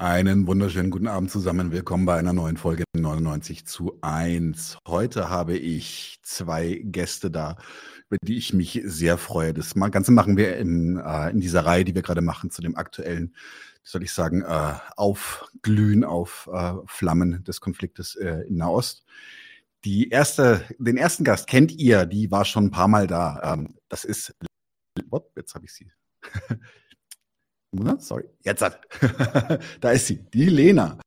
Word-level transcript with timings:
Einen 0.00 0.46
wunderschönen 0.46 0.90
guten 0.90 1.08
Abend 1.08 1.30
zusammen. 1.30 1.72
Willkommen 1.72 2.06
bei 2.06 2.16
einer 2.16 2.32
neuen 2.32 2.56
Folge 2.56 2.84
99 2.96 3.66
zu 3.66 3.98
1. 4.00 4.78
Heute 4.88 5.28
habe 5.28 5.58
ich 5.58 6.20
zwei 6.22 6.80
Gäste 6.82 7.30
da, 7.30 7.58
über 8.08 8.16
die 8.22 8.38
ich 8.38 8.54
mich 8.54 8.80
sehr 8.82 9.18
freue. 9.18 9.52
Das 9.52 9.74
Ganze 9.74 10.10
machen 10.12 10.38
wir 10.38 10.56
in, 10.56 10.96
äh, 10.96 11.28
in 11.28 11.40
dieser 11.42 11.66
Reihe, 11.66 11.84
die 11.84 11.94
wir 11.94 12.00
gerade 12.00 12.22
machen, 12.22 12.50
zu 12.50 12.62
dem 12.62 12.76
aktuellen, 12.76 13.36
soll 13.82 14.02
ich 14.02 14.14
sagen, 14.14 14.40
äh, 14.40 14.72
Aufglühen 14.96 16.02
auf 16.02 16.48
äh, 16.50 16.72
Flammen 16.86 17.44
des 17.44 17.60
Konfliktes 17.60 18.14
in 18.14 18.56
Nahost. 18.56 19.04
Die 19.84 20.08
erste, 20.08 20.64
den 20.78 20.96
ersten 20.96 21.24
Gast 21.24 21.46
kennt 21.46 21.72
ihr, 21.72 22.06
die 22.06 22.30
war 22.30 22.46
schon 22.46 22.64
ein 22.64 22.70
paar 22.70 22.88
Mal 22.88 23.06
da. 23.06 23.52
Ähm, 23.52 23.74
das 23.90 24.04
ist, 24.04 24.34
jetzt 25.36 25.54
habe 25.54 25.66
ich 25.66 25.74
sie. 25.74 25.92
Sorry, 27.98 28.24
jetzt 28.42 28.62
hat. 28.62 28.80
da 29.80 29.90
ist 29.92 30.08
sie, 30.08 30.16
die 30.34 30.46
Lena. 30.46 30.98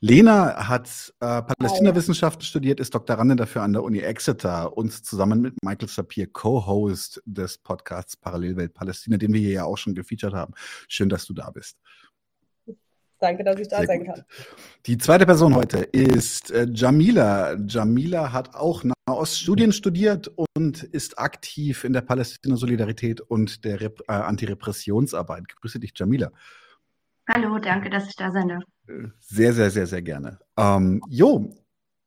Lena 0.00 0.68
hat 0.68 1.12
äh, 1.20 1.42
Palästina-Wissenschaften 1.42 2.42
studiert, 2.42 2.80
ist 2.80 2.92
Doktorandin 2.92 3.36
dafür 3.36 3.62
an 3.62 3.72
der 3.72 3.84
Uni 3.84 4.00
Exeter 4.00 4.76
und 4.76 4.92
zusammen 5.04 5.40
mit 5.40 5.54
Michael 5.62 5.88
Sapir 5.88 6.26
Co-Host 6.26 7.22
des 7.24 7.58
Podcasts 7.58 8.16
Parallelwelt 8.16 8.74
Palästina, 8.74 9.16
den 9.16 9.32
wir 9.32 9.40
hier 9.40 9.52
ja 9.52 9.64
auch 9.64 9.78
schon 9.78 9.94
gefeatured 9.94 10.34
haben. 10.34 10.54
Schön, 10.88 11.08
dass 11.08 11.24
du 11.24 11.34
da 11.34 11.50
bist. 11.50 11.78
Danke, 13.20 13.42
dass 13.42 13.58
ich 13.58 13.68
da 13.68 13.78
Sehr 13.78 13.86
sein 13.86 14.04
gut. 14.04 14.14
kann. 14.14 14.24
Die 14.86 14.98
zweite 14.98 15.26
Person 15.26 15.54
heute 15.54 15.78
ist 15.78 16.50
äh, 16.50 16.66
Jamila. 16.72 17.56
Jamila 17.66 18.32
hat 18.32 18.54
auch 18.54 18.84
Nahoststudien 19.06 19.72
studiert 19.72 20.30
und 20.54 20.82
ist 20.84 21.18
aktiv 21.18 21.84
in 21.84 21.92
der 21.92 22.02
Palästina-Solidarität 22.02 23.20
und 23.20 23.64
der 23.64 23.80
Rep 23.80 24.00
äh, 24.08 24.12
Antirepressionsarbeit. 24.12 25.56
Grüße 25.56 25.80
dich, 25.80 25.92
Jamila. 25.96 26.30
Hallo, 27.28 27.58
danke, 27.58 27.90
dass 27.90 28.08
ich 28.08 28.16
da 28.16 28.30
sein 28.30 28.48
darf. 28.48 28.62
Sehr, 29.20 29.52
sehr, 29.52 29.70
sehr, 29.70 29.86
sehr 29.86 30.02
gerne. 30.02 30.38
Ähm, 30.56 31.02
jo, 31.08 31.50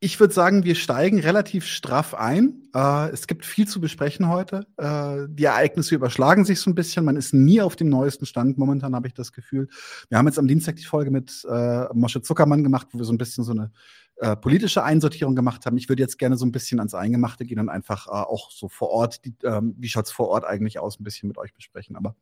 ich 0.03 0.19
würde 0.19 0.33
sagen, 0.33 0.63
wir 0.63 0.73
steigen 0.73 1.19
relativ 1.19 1.67
straff 1.67 2.16
ein. 2.16 2.63
Äh, 2.73 3.11
es 3.11 3.27
gibt 3.27 3.45
viel 3.45 3.67
zu 3.67 3.80
besprechen 3.80 4.30
heute. 4.30 4.66
Äh, 4.77 5.27
die 5.30 5.43
Ereignisse 5.43 5.93
überschlagen 5.93 6.43
sich 6.43 6.59
so 6.59 6.71
ein 6.71 6.75
bisschen. 6.75 7.05
Man 7.05 7.17
ist 7.17 7.35
nie 7.35 7.61
auf 7.61 7.75
dem 7.75 7.89
neuesten 7.89 8.25
Stand. 8.25 8.58
Momentan 8.58 8.95
habe 8.95 9.08
ich 9.08 9.13
das 9.13 9.31
Gefühl. 9.31 9.69
Wir 10.09 10.17
haben 10.17 10.25
jetzt 10.25 10.39
am 10.39 10.47
Dienstag 10.47 10.77
die 10.77 10.85
Folge 10.85 11.11
mit 11.11 11.45
äh, 11.47 11.85
Mosche 11.93 12.23
Zuckermann 12.23 12.63
gemacht, 12.63 12.88
wo 12.91 12.97
wir 12.97 13.05
so 13.05 13.13
ein 13.13 13.19
bisschen 13.19 13.43
so 13.43 13.52
eine 13.52 13.71
äh, 14.16 14.35
politische 14.35 14.83
Einsortierung 14.83 15.35
gemacht 15.35 15.67
haben. 15.67 15.77
Ich 15.77 15.88
würde 15.88 16.02
jetzt 16.02 16.17
gerne 16.17 16.36
so 16.36 16.47
ein 16.47 16.52
bisschen 16.52 16.80
ans 16.80 16.95
Eingemachte 16.95 17.45
gehen 17.45 17.59
und 17.59 17.69
einfach 17.69 18.08
äh, 18.08 18.09
auch 18.09 18.49
so 18.49 18.69
vor 18.69 18.89
Ort, 18.89 19.23
die, 19.23 19.36
ähm, 19.43 19.75
wie 19.77 19.88
schaut's 19.88 20.11
vor 20.11 20.30
Ort 20.30 20.45
eigentlich 20.45 20.80
aus, 20.80 20.99
ein 20.99 21.03
bisschen 21.03 21.27
mit 21.27 21.38
euch 21.38 21.53
besprechen. 21.53 21.95
Aber 21.95 22.15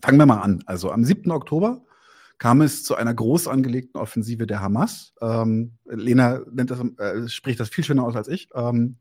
fangen 0.00 0.18
wir 0.18 0.26
mal 0.26 0.40
an. 0.40 0.62
Also 0.66 0.92
am 0.92 1.04
7. 1.04 1.32
Oktober 1.32 1.84
kam 2.42 2.60
es 2.60 2.82
zu 2.82 2.96
einer 2.96 3.14
groß 3.14 3.46
angelegten 3.46 4.00
Offensive 4.00 4.48
der 4.48 4.60
Hamas. 4.60 5.14
Ähm, 5.20 5.74
Lena 5.84 6.40
das, 6.52 6.80
äh, 6.98 7.28
spricht 7.28 7.60
das 7.60 7.68
viel 7.68 7.84
schöner 7.84 8.02
aus 8.02 8.16
als 8.16 8.26
ich. 8.26 8.48
Ähm, 8.52 8.96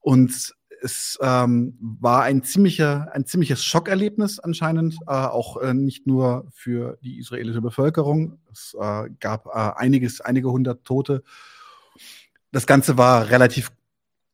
und 0.00 0.54
es 0.80 1.18
ähm, 1.20 1.76
war 1.78 2.22
ein, 2.22 2.42
ziemlicher, 2.42 3.10
ein 3.12 3.26
ziemliches 3.26 3.62
Schockerlebnis 3.62 4.38
anscheinend, 4.38 4.94
äh, 5.06 5.10
auch 5.10 5.60
äh, 5.60 5.74
nicht 5.74 6.06
nur 6.06 6.46
für 6.54 6.96
die 7.02 7.18
israelische 7.18 7.60
Bevölkerung. 7.60 8.38
Es 8.50 8.74
äh, 8.80 9.10
gab 9.20 9.44
äh, 9.48 9.72
einiges, 9.76 10.22
einige 10.22 10.50
hundert 10.50 10.86
Tote. 10.86 11.22
Das 12.50 12.66
Ganze 12.66 12.96
war 12.96 13.28
relativ 13.28 13.72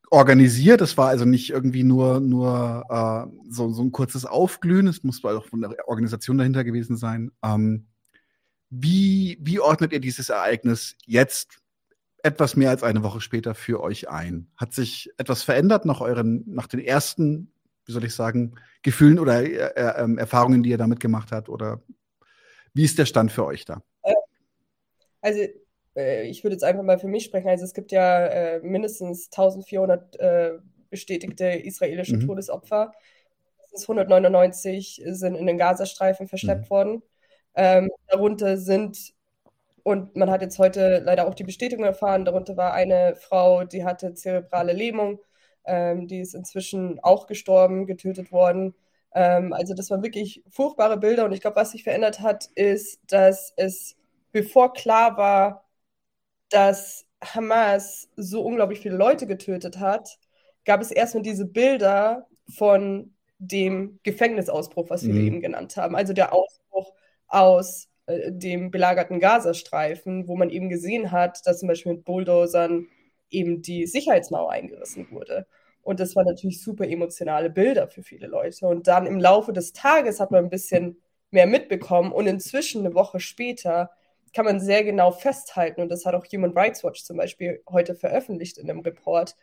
organisiert. 0.09 0.83
Es 0.83 0.97
war 0.97 1.09
also 1.09 1.25
nicht 1.25 1.51
irgendwie 1.51 1.83
nur, 1.83 2.21
nur 2.21 2.85
äh, 2.89 3.51
so, 3.51 3.73
so 3.73 3.83
ein 3.83 3.91
kurzes 3.91 4.25
Aufglühen. 4.25 4.87
Es 4.87 5.03
muss 5.03 5.25
auch 5.25 5.47
von 5.47 5.63
der 5.63 5.89
Organisation 5.89 6.39
dahinter 6.39 6.63
gewesen 6.63 6.97
sein. 6.97 7.33
Ähm, 7.43 7.87
wie, 8.71 9.37
wie 9.41 9.61
ordnet 9.61 9.93
ihr 9.93 10.01
dieses 10.01 10.29
Ereignis 10.29 10.97
jetzt 11.05 11.59
etwas 12.23 12.57
mehr 12.57 12.71
als 12.71 12.83
eine 12.83 13.03
Woche 13.03 13.21
später 13.21 13.55
für 13.55 13.83
euch 13.83 14.09
ein? 14.09 14.49
Hat 14.57 14.73
sich 14.73 15.11
etwas 15.19 15.43
verändert 15.43 15.85
nach 15.85 16.01
euren, 16.01 16.45
nach 16.47 16.69
den 16.69 16.81
ersten, 16.81 17.53
wie 17.85 17.93
soll 17.93 18.05
ich 18.05 18.15
sagen, 18.15 18.55
Gefühlen 18.83 19.19
oder 19.19 19.43
äh, 19.43 19.57
äh, 19.75 20.17
Erfahrungen, 20.17 20.63
die 20.63 20.71
ihr 20.71 20.79
damit 20.79 21.01
gemacht 21.01 21.33
habt? 21.33 21.49
Oder 21.49 21.83
wie 22.73 22.85
ist 22.85 22.99
der 22.99 23.07
Stand 23.07 23.33
für 23.33 23.45
euch 23.45 23.65
da? 23.65 23.83
Äh, 24.03 24.15
also 25.21 25.41
äh, 25.97 26.29
ich 26.29 26.45
würde 26.45 26.55
jetzt 26.55 26.65
einfach 26.65 26.85
mal 26.85 26.99
für 26.99 27.09
mich 27.09 27.25
sprechen. 27.25 27.49
Also 27.49 27.65
es 27.65 27.75
gibt 27.75 27.91
ja 27.91 28.27
äh, 28.27 28.61
mindestens 28.61 29.27
1400 29.33 30.21
äh, 30.21 30.53
bestätigte 30.91 31.47
israelische 31.47 32.17
mhm. 32.17 32.27
Todesopfer. 32.27 32.93
199 33.73 35.03
sind 35.07 35.35
in 35.35 35.47
den 35.47 35.59
Gazastreifen 35.59 36.29
verschleppt 36.29 36.67
mhm. 36.67 36.71
worden 36.71 37.03
ähm, 37.55 37.91
darunter 38.09 38.57
sind, 38.57 39.15
und 39.83 40.17
man 40.17 40.31
hat 40.31 40.43
jetzt 40.43 40.59
heute 40.59 40.99
leider 40.99 41.27
auch 41.27 41.35
die 41.35 41.45
Bestätigung 41.45 41.85
erfahren, 41.85 42.25
darunter 42.25 42.57
war 42.57 42.75
eine 42.75 43.17
Frau, 43.17 43.65
die 43.65 43.85
hatte 43.85 44.15
zerebrale 44.15 44.73
Lähmung, 44.73 45.21
ähm, 45.65 46.07
die 46.07 46.21
ist 46.21 46.35
inzwischen 46.35 47.01
auch 47.01 47.27
gestorben, 47.27 47.87
getötet 47.87 48.33
worden. 48.33 48.75
Ähm, 49.15 49.53
also 49.53 49.75
das 49.75 49.91
waren 49.91 50.03
wirklich 50.03 50.43
furchtbare 50.51 50.99
Bilder 50.99 51.25
und 51.25 51.33
ich 51.33 51.41
glaube, 51.41 51.57
was 51.57 51.73
sich 51.73 51.85
verändert 51.85 52.21
hat, 52.21 52.47
ist, 52.55 53.01
dass 53.09 53.53
es, 53.57 53.97
bevor 54.33 54.73
klar 54.73 55.17
war, 55.17 55.65
dass 56.51 57.07
Hamas 57.23 58.09
so 58.17 58.43
unglaublich 58.43 58.81
viele 58.81 58.97
Leute 58.97 59.27
getötet 59.27 59.79
hat, 59.79 60.19
gab 60.65 60.81
es 60.81 60.91
erstmal 60.91 61.23
diese 61.23 61.47
Bilder 61.47 62.27
von 62.49 63.15
dem 63.39 63.99
Gefängnisausbruch, 64.03 64.91
was 64.91 65.07
wir 65.07 65.15
mhm. 65.15 65.27
eben 65.27 65.41
genannt 65.41 65.77
haben. 65.77 65.97
Also 65.97 66.13
der 66.13 66.33
Ausbruch 66.33 66.95
aus 67.31 67.89
äh, 68.07 68.33
dem 68.33 68.71
belagerten 68.71 69.21
Gazastreifen, 69.21 70.29
wo 70.29 70.37
man 70.37 70.51
eben 70.51 70.69
gesehen 70.69 71.11
hat, 71.13 71.41
dass 71.47 71.61
zum 71.61 71.69
Beispiel 71.69 71.95
mit 71.95 72.05
Bulldozern 72.05 72.87
eben 73.31 73.63
die 73.63 73.87
Sicherheitsmauer 73.87 74.51
eingerissen 74.53 75.11
wurde. 75.11 75.47
Und 75.83 76.01
das 76.01 76.15
waren 76.17 76.27
natürlich 76.27 76.63
super 76.63 76.87
emotionale 76.87 77.49
Bilder 77.51 77.89
für 77.89 78.03
viele 78.03 78.27
Leute. 78.27 78.67
Und 78.67 78.87
dann 78.87 79.07
im 79.07 79.19
Laufe 79.19 79.53
des 79.53 79.73
Tages 79.73 80.21
hat 80.21 80.31
man 80.31 80.45
ein 80.45 80.51
bisschen 80.51 81.01
mehr 81.31 81.47
mitbekommen 81.47 82.13
und 82.13 82.27
inzwischen 82.27 82.85
eine 82.85 82.95
Woche 82.95 83.21
später 83.21 83.91
kann 84.35 84.45
man 84.45 84.61
sehr 84.61 84.85
genau 84.85 85.11
festhalten, 85.11 85.81
und 85.81 85.89
das 85.89 86.07
hat 86.07 86.15
auch 86.15 86.25
Human 86.33 86.53
Rights 86.57 86.85
Watch 86.85 87.03
zum 87.05 87.17
Beispiel 87.17 87.63
heute 87.69 87.95
veröffentlicht 87.97 88.59
in 88.59 88.71
einem 88.71 88.81
Report, 88.81 89.35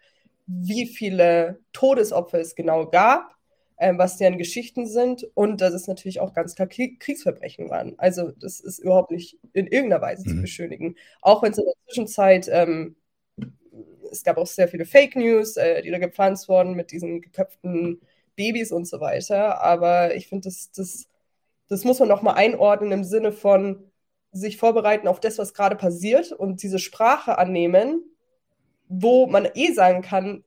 wie 0.46 0.86
viele 0.86 1.60
Todesopfer 1.74 2.40
es 2.40 2.56
genau 2.56 2.88
gab 2.88 3.37
ähm, 3.80 3.98
was 3.98 4.18
deren 4.18 4.38
Geschichten 4.38 4.88
sind 4.88 5.24
und 5.36 5.62
dass 5.62 5.74
es 5.74 5.88
natürlich 5.88 6.20
auch 6.20 6.34
ganz 6.34 6.56
klar 6.56 6.68
Kriegsverbrechen 6.68 7.70
waren. 7.70 7.94
Also 7.98 8.32
das 8.32 8.60
ist 8.60 8.80
überhaupt 8.80 9.12
nicht 9.12 9.38
in 9.54 9.68
irgendeiner 9.68 10.02
Weise 10.02 10.28
mhm. 10.28 10.36
zu 10.36 10.42
beschönigen. 10.42 10.96
Auch 11.22 11.44
wenn 11.44 11.52
es 11.52 11.60
in 11.60 11.66
der 11.66 11.74
Zwischenzeit, 11.86 12.50
ähm, 12.52 12.96
es 14.12 14.24
gab 14.24 14.38
auch 14.38 14.48
sehr 14.48 14.68
viele 14.68 14.86
Fake 14.86 15.16
News, 15.16 15.58
äh, 15.58 15.82
die 15.84 15.92
da 15.92 16.00
gepflanzt 16.00 16.50
wurden 16.50 16.74
mit 16.74 16.92
diesen 16.92 17.22
geköpften 17.22 18.02
Babys 18.36 18.72
und 18.72 18.88
so 18.88 19.00
weiter. 19.00 19.62
Aber 19.62 20.16
ich 20.16 20.28
finde, 20.28 20.46
das, 20.46 20.72
das, 20.72 21.08
das 21.68 21.84
muss 21.84 22.00
man 22.00 22.08
nochmal 22.08 22.36
einordnen 22.36 22.92
im 22.92 23.04
Sinne 23.04 23.32
von 23.32 23.92
sich 24.32 24.58
vorbereiten 24.58 25.08
auf 25.08 25.20
das, 25.20 25.38
was 25.38 25.54
gerade 25.54 25.76
passiert 25.76 26.32
und 26.32 26.64
diese 26.64 26.80
Sprache 26.80 27.38
annehmen, 27.38 28.04
wo 28.88 29.28
man 29.28 29.48
eh 29.54 29.72
sagen 29.72 30.02
kann, 30.02 30.44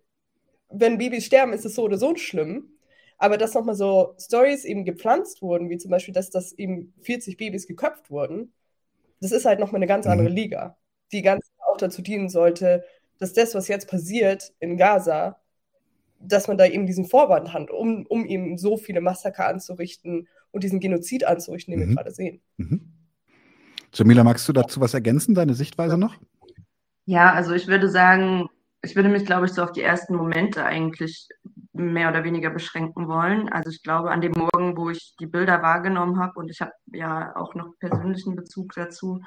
wenn 0.69 0.99
Babys 0.99 1.27
sterben, 1.27 1.53
ist 1.53 1.65
es 1.65 1.75
so 1.75 1.83
oder 1.83 1.99
so 1.99 2.17
schlimm 2.17 2.73
aber 3.21 3.37
dass 3.37 3.53
nochmal 3.53 3.75
so 3.75 4.15
Stories 4.19 4.65
eben 4.65 4.87
gepflanzt 4.87 5.43
wurden, 5.43 5.69
wie 5.69 5.77
zum 5.77 5.91
Beispiel, 5.91 6.15
dass 6.15 6.31
das 6.31 6.53
eben 6.53 6.95
40 7.03 7.37
Babys 7.37 7.67
geköpft 7.67 8.11
wurden, 8.11 8.53
das 9.21 9.31
ist 9.31 9.45
halt 9.45 9.61
nochmal 9.61 9.79
eine 9.79 9.87
ganz 9.87 10.07
andere 10.07 10.31
mhm. 10.31 10.37
Liga, 10.37 10.79
die 11.13 11.21
ganz 11.21 11.53
auch 11.59 11.77
dazu 11.77 12.01
dienen 12.01 12.31
sollte, 12.31 12.83
dass 13.19 13.35
das, 13.35 13.55
was 13.55 13.69
jetzt 13.69 13.89
passiert 13.89 14.55
in 14.59 14.79
Gaza, 14.79 15.39
dass 16.19 16.49
man 16.49 16.57
da 16.57 16.65
eben 16.65 16.87
diesen 16.87 17.05
Vorwand 17.05 17.53
hat, 17.53 17.71
um, 17.71 18.07
um 18.07 18.25
eben 18.25 18.57
so 18.57 18.79
viele 18.79 19.03
Massaker 19.03 19.47
anzurichten 19.47 20.27
und 20.51 20.65
diesen 20.65 20.81
Genozid 20.81 21.25
anzurichten, 21.25 21.73
den 21.73 21.81
mhm. 21.81 21.89
wir 21.91 21.97
gerade 21.97 22.13
sehen. 22.13 22.41
Mhm. 22.57 22.91
Jamila, 23.93 24.25
magst 24.25 24.49
du 24.49 24.55
dazu 24.55 24.81
was 24.81 24.95
ergänzen, 24.95 25.35
deine 25.35 25.53
Sichtweise 25.53 25.99
noch? 25.99 26.17
Ja, 27.05 27.35
also 27.35 27.53
ich 27.53 27.67
würde 27.67 27.91
sagen, 27.91 28.49
ich 28.83 28.97
würde 28.97 29.09
mich, 29.09 29.27
glaube 29.27 29.47
ich, 29.47 29.53
so 29.53 29.63
auf 29.63 29.73
die 29.73 29.83
ersten 29.83 30.17
Momente 30.17 30.65
eigentlich 30.65 31.29
mehr 31.73 32.11
oder 32.11 32.25
weniger 32.25 32.51
beschränken 32.51 33.09
wollen. 33.09 33.49
Also 33.49 33.71
ich 33.71 33.83
glaube, 33.83 34.11
an 34.11 34.21
dem 34.21 34.33
Morgen, 34.33 34.77
wo 34.77 34.91
ich 34.91 35.15
die 35.21 35.27
Bilder 35.27 35.63
wahrgenommen 35.63 36.19
habe 36.19 36.39
und 36.39 36.51
ich 36.51 36.61
habe 36.61 36.73
ja 36.93 37.35
auch 37.37 37.55
noch 37.55 37.79
persönlichen 37.79 38.37
Bezug 38.37 38.73
dazu, 38.75 39.23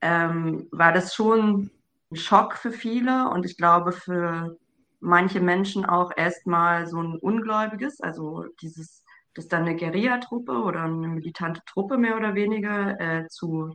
ähm, 0.00 0.68
war 0.70 0.92
das 0.92 1.14
schon 1.14 1.70
ein 2.10 2.16
Schock 2.16 2.54
für 2.56 2.72
viele 2.72 3.28
und 3.30 3.44
ich 3.46 3.56
glaube 3.56 3.92
für 3.92 4.56
manche 5.00 5.40
Menschen 5.40 5.84
auch 5.84 6.12
erstmal 6.16 6.86
so 6.86 7.02
ein 7.02 7.18
ungläubiges, 7.18 8.00
also 8.00 8.46
dieses, 8.62 9.04
dass 9.34 9.48
dann 9.48 9.62
eine 9.62 9.76
Guerilla-Truppe 9.76 10.52
oder 10.52 10.82
eine 10.82 11.08
militante 11.08 11.60
Truppe 11.66 11.98
mehr 11.98 12.16
oder 12.16 12.34
weniger 12.34 12.98
äh, 13.00 13.28
zu, 13.28 13.74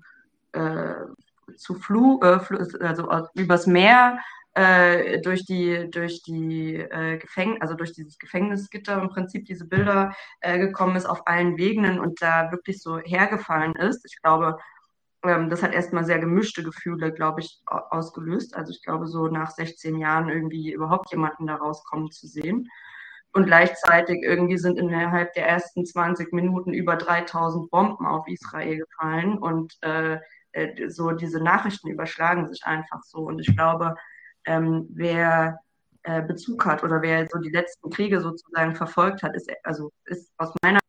äh, 0.53 0.93
zu 1.55 1.75
Flu, 1.75 2.19
äh, 2.21 2.39
also 2.79 3.27
übers 3.35 3.67
Meer 3.67 4.19
äh, 4.53 5.21
durch 5.21 5.45
die, 5.45 5.89
durch 5.91 6.23
die 6.23 6.75
äh, 6.75 7.17
Gefängnis, 7.17 7.61
also 7.61 7.75
durch 7.75 7.93
dieses 7.93 8.17
Gefängnisgitter 8.17 9.01
im 9.01 9.09
Prinzip 9.09 9.45
diese 9.45 9.65
Bilder 9.67 10.13
äh, 10.41 10.57
gekommen 10.57 10.95
ist 10.95 11.05
auf 11.05 11.27
allen 11.27 11.57
Wegen 11.57 11.99
und 11.99 12.21
da 12.21 12.51
wirklich 12.51 12.81
so 12.81 12.99
hergefallen 12.99 13.75
ist. 13.75 14.05
Ich 14.05 14.21
glaube, 14.21 14.57
ähm, 15.23 15.49
das 15.49 15.63
hat 15.63 15.73
erstmal 15.73 16.05
sehr 16.05 16.19
gemischte 16.19 16.63
Gefühle, 16.63 17.13
glaube 17.13 17.41
ich, 17.41 17.61
ausgelöst. 17.65 18.55
Also 18.55 18.71
ich 18.71 18.81
glaube, 18.83 19.07
so 19.07 19.27
nach 19.27 19.51
16 19.51 19.97
Jahren 19.97 20.29
irgendwie 20.29 20.71
überhaupt 20.73 21.11
jemanden 21.11 21.47
da 21.47 21.55
rauskommen 21.55 22.11
zu 22.11 22.27
sehen. 22.27 22.67
Und 23.33 23.45
gleichzeitig 23.45 24.23
irgendwie 24.23 24.57
sind 24.57 24.79
innerhalb 24.79 25.33
der 25.33 25.47
ersten 25.47 25.85
20 25.85 26.33
Minuten 26.33 26.73
über 26.73 26.95
3000 26.95 27.69
Bomben 27.69 28.05
auf 28.07 28.27
Israel 28.27 28.79
gefallen 28.79 29.37
und 29.37 29.77
äh, 29.81 30.17
äh, 30.51 30.89
so 30.89 31.11
diese 31.11 31.39
Nachrichten 31.43 31.89
überschlagen 31.89 32.47
sich 32.47 32.65
einfach 32.65 33.03
so. 33.03 33.19
Und 33.19 33.39
ich 33.39 33.55
glaube, 33.55 33.95
ähm, 34.49 34.87
wer 34.89 35.59
äh, 36.03 36.23
Bezug 36.23 36.65
hat 36.65 36.83
oder 36.83 37.01
wer 37.01 37.27
so 37.31 37.39
die 37.39 37.51
letzten 37.51 37.89
Kriege 37.91 38.19
sozusagen 38.19 38.75
verfolgt 38.75 39.21
hat, 39.21 39.35
ist 39.35 39.49
also 39.63 39.91
ist 40.05 40.31
aus 40.37 40.51
meiner 40.63 40.79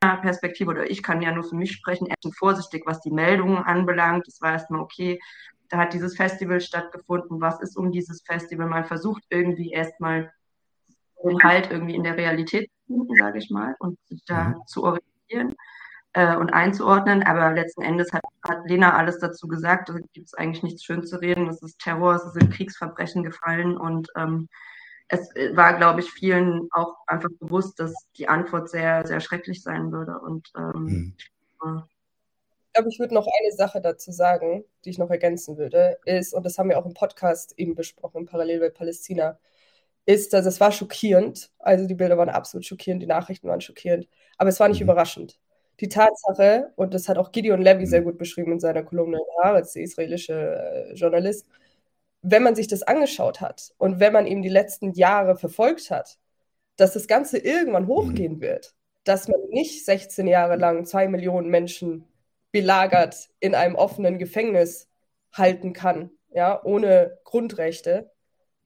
Perspektive 0.00 0.70
oder 0.70 0.88
ich 0.88 1.02
kann 1.02 1.20
ja 1.20 1.32
nur 1.32 1.42
für 1.42 1.56
mich 1.56 1.72
sprechen, 1.72 2.06
erst 2.06 2.38
vorsichtig, 2.38 2.84
was 2.86 3.00
die 3.00 3.10
Meldungen 3.10 3.58
anbelangt. 3.58 4.28
Es 4.28 4.40
war 4.40 4.52
erstmal 4.52 4.80
okay, 4.80 5.18
da 5.68 5.78
hat 5.78 5.92
dieses 5.92 6.16
Festival 6.16 6.60
stattgefunden. 6.60 7.40
Was 7.40 7.60
ist 7.60 7.76
um 7.76 7.90
dieses 7.90 8.22
Festival? 8.22 8.68
Man 8.68 8.84
versucht 8.84 9.24
irgendwie 9.30 9.72
erstmal 9.72 10.32
den 11.24 11.42
Halt 11.42 11.72
irgendwie 11.72 11.96
in 11.96 12.04
der 12.04 12.16
Realität 12.16 12.70
zu 12.70 12.94
finden, 12.94 13.14
sage 13.16 13.38
ich 13.38 13.50
mal, 13.50 13.74
und 13.80 13.98
sich 14.06 14.24
da 14.26 14.50
mhm. 14.50 14.66
zu 14.66 14.84
orientieren 14.84 15.56
äh, 16.12 16.36
und 16.36 16.50
einzuordnen. 16.52 17.22
Aber 17.22 17.52
letzten 17.52 17.82
Endes 17.82 18.12
hat, 18.12 18.22
hat 18.46 18.58
Lena 18.66 18.96
alles 18.96 19.18
dazu 19.18 19.48
gesagt. 19.48 19.88
Da 19.88 19.94
gibt 20.12 20.26
es 20.26 20.34
eigentlich 20.34 20.62
nichts 20.62 20.84
schön 20.84 21.04
zu 21.04 21.20
reden. 21.20 21.48
Es 21.48 21.62
ist 21.62 21.78
Terror, 21.78 22.14
es 22.14 22.32
sind 22.32 22.52
Kriegsverbrechen 22.52 23.22
gefallen 23.22 23.76
und 23.76 24.08
ähm, 24.16 24.48
es 25.08 25.28
war, 25.54 25.74
glaube 25.76 26.00
ich, 26.00 26.10
vielen 26.10 26.68
auch 26.70 26.96
einfach 27.06 27.30
bewusst, 27.40 27.80
dass 27.80 27.94
die 28.16 28.28
Antwort 28.28 28.68
sehr, 28.68 29.06
sehr 29.06 29.20
schrecklich 29.20 29.62
sein 29.62 29.90
würde. 29.90 30.18
Und 30.20 30.52
ähm, 30.56 30.84
mhm. 30.84 31.14
ich 31.16 31.30
glaube, 32.74 32.88
ich 32.90 32.98
würde 32.98 33.14
noch 33.14 33.26
eine 33.26 33.52
Sache 33.52 33.80
dazu 33.80 34.12
sagen, 34.12 34.64
die 34.84 34.90
ich 34.90 34.98
noch 34.98 35.10
ergänzen 35.10 35.56
würde, 35.56 35.98
ist, 36.04 36.34
und 36.34 36.44
das 36.44 36.58
haben 36.58 36.68
wir 36.68 36.78
auch 36.78 36.84
im 36.84 36.92
Podcast 36.92 37.54
eben 37.56 37.74
besprochen, 37.74 38.26
parallel 38.26 38.60
bei 38.60 38.70
Palästina, 38.70 39.38
ist, 40.04 40.34
dass 40.34 40.46
es 40.46 40.60
war 40.60 40.72
schockierend. 40.72 41.50
Also 41.58 41.86
die 41.86 41.94
Bilder 41.94 42.18
waren 42.18 42.28
absolut 42.28 42.66
schockierend, 42.66 43.02
die 43.02 43.06
Nachrichten 43.06 43.48
waren 43.48 43.62
schockierend, 43.62 44.08
aber 44.36 44.50
es 44.50 44.60
war 44.60 44.68
nicht 44.68 44.80
mhm. 44.80 44.84
überraschend. 44.84 45.38
Die 45.80 45.88
Tatsache, 45.88 46.72
und 46.76 46.92
das 46.94 47.08
hat 47.08 47.18
auch 47.18 47.30
Gideon 47.30 47.62
Levy 47.62 47.86
sehr 47.86 48.00
mhm. 48.00 48.06
gut 48.06 48.18
beschrieben 48.18 48.52
in 48.52 48.60
seiner 48.60 48.82
Kolumne 48.82 49.18
in 49.18 49.42
Haaretz, 49.44 49.72
der 49.72 49.82
israelische 49.82 50.34
äh, 50.34 50.94
Journalist, 50.94 51.46
wenn 52.22 52.42
man 52.42 52.56
sich 52.56 52.66
das 52.66 52.82
angeschaut 52.82 53.40
hat 53.40 53.72
und 53.78 54.00
wenn 54.00 54.12
man 54.12 54.26
eben 54.26 54.42
die 54.42 54.48
letzten 54.48 54.92
Jahre 54.92 55.36
verfolgt 55.36 55.90
hat, 55.90 56.18
dass 56.76 56.94
das 56.94 57.06
Ganze 57.06 57.38
irgendwann 57.38 57.84
mhm. 57.84 57.88
hochgehen 57.88 58.40
wird, 58.40 58.74
dass 59.04 59.28
man 59.28 59.40
nicht 59.50 59.84
16 59.84 60.26
Jahre 60.26 60.56
lang 60.56 60.84
zwei 60.84 61.08
Millionen 61.08 61.48
Menschen 61.48 62.04
belagert 62.52 63.30
in 63.40 63.54
einem 63.54 63.76
offenen 63.76 64.18
Gefängnis 64.18 64.88
halten 65.32 65.72
kann, 65.72 66.10
ja, 66.30 66.62
ohne 66.64 67.18
Grundrechte 67.24 68.10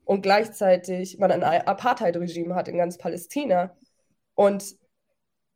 und 0.04 0.22
gleichzeitig 0.22 1.18
man 1.18 1.30
ein 1.30 1.42
Apartheid-Regime 1.42 2.54
hat 2.54 2.68
in 2.68 2.78
ganz 2.78 2.98
Palästina 2.98 3.76
und 4.34 4.76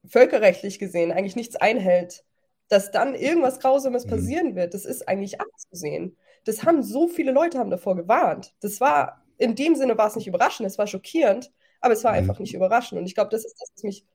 völkerrechtlich 0.09 0.79
gesehen 0.79 1.13
eigentlich 1.13 1.37
nichts 1.37 1.57
einhält, 1.57 2.25
dass 2.69 2.91
dann 2.91 3.15
irgendwas 3.15 3.61
Grausames 3.61 4.07
mhm. 4.07 4.11
passieren 4.11 4.57
wird, 4.57 4.75
das 4.75 4.85
ist 4.85 5.09
eigentlich 5.09 5.41
abzusehen 5.41 6.17
das 6.47 6.63
haben 6.63 6.83
so 6.83 7.09
viele 7.09 7.33
Leute 7.33 7.59
haben 7.59 7.71
davor 7.71 7.97
gewarnt. 7.97 8.55
Das 8.61 8.81
war, 8.81 9.23
in 9.37 9.55
dem 9.55 9.75
Sinne 9.75 9.99
war 9.99 10.07
es 10.07 10.17
nicht 10.17 10.29
überraschend, 10.29 10.67
es 10.67 10.79
war 10.79 10.87
schockierend, 10.87 11.53
aber 11.81 11.93
es 11.93 12.05
war 12.05 12.13
mhm. 12.13 12.19
einfach 12.19 12.39
nicht 12.39 12.55
überraschend. 12.55 13.01
Und 13.01 13.07
ich 13.07 13.15
glaube, 13.15 13.31
das 13.31 13.45
ist 13.45 13.61
das, 13.61 13.71
was 13.75 13.83
mich, 13.83 14.07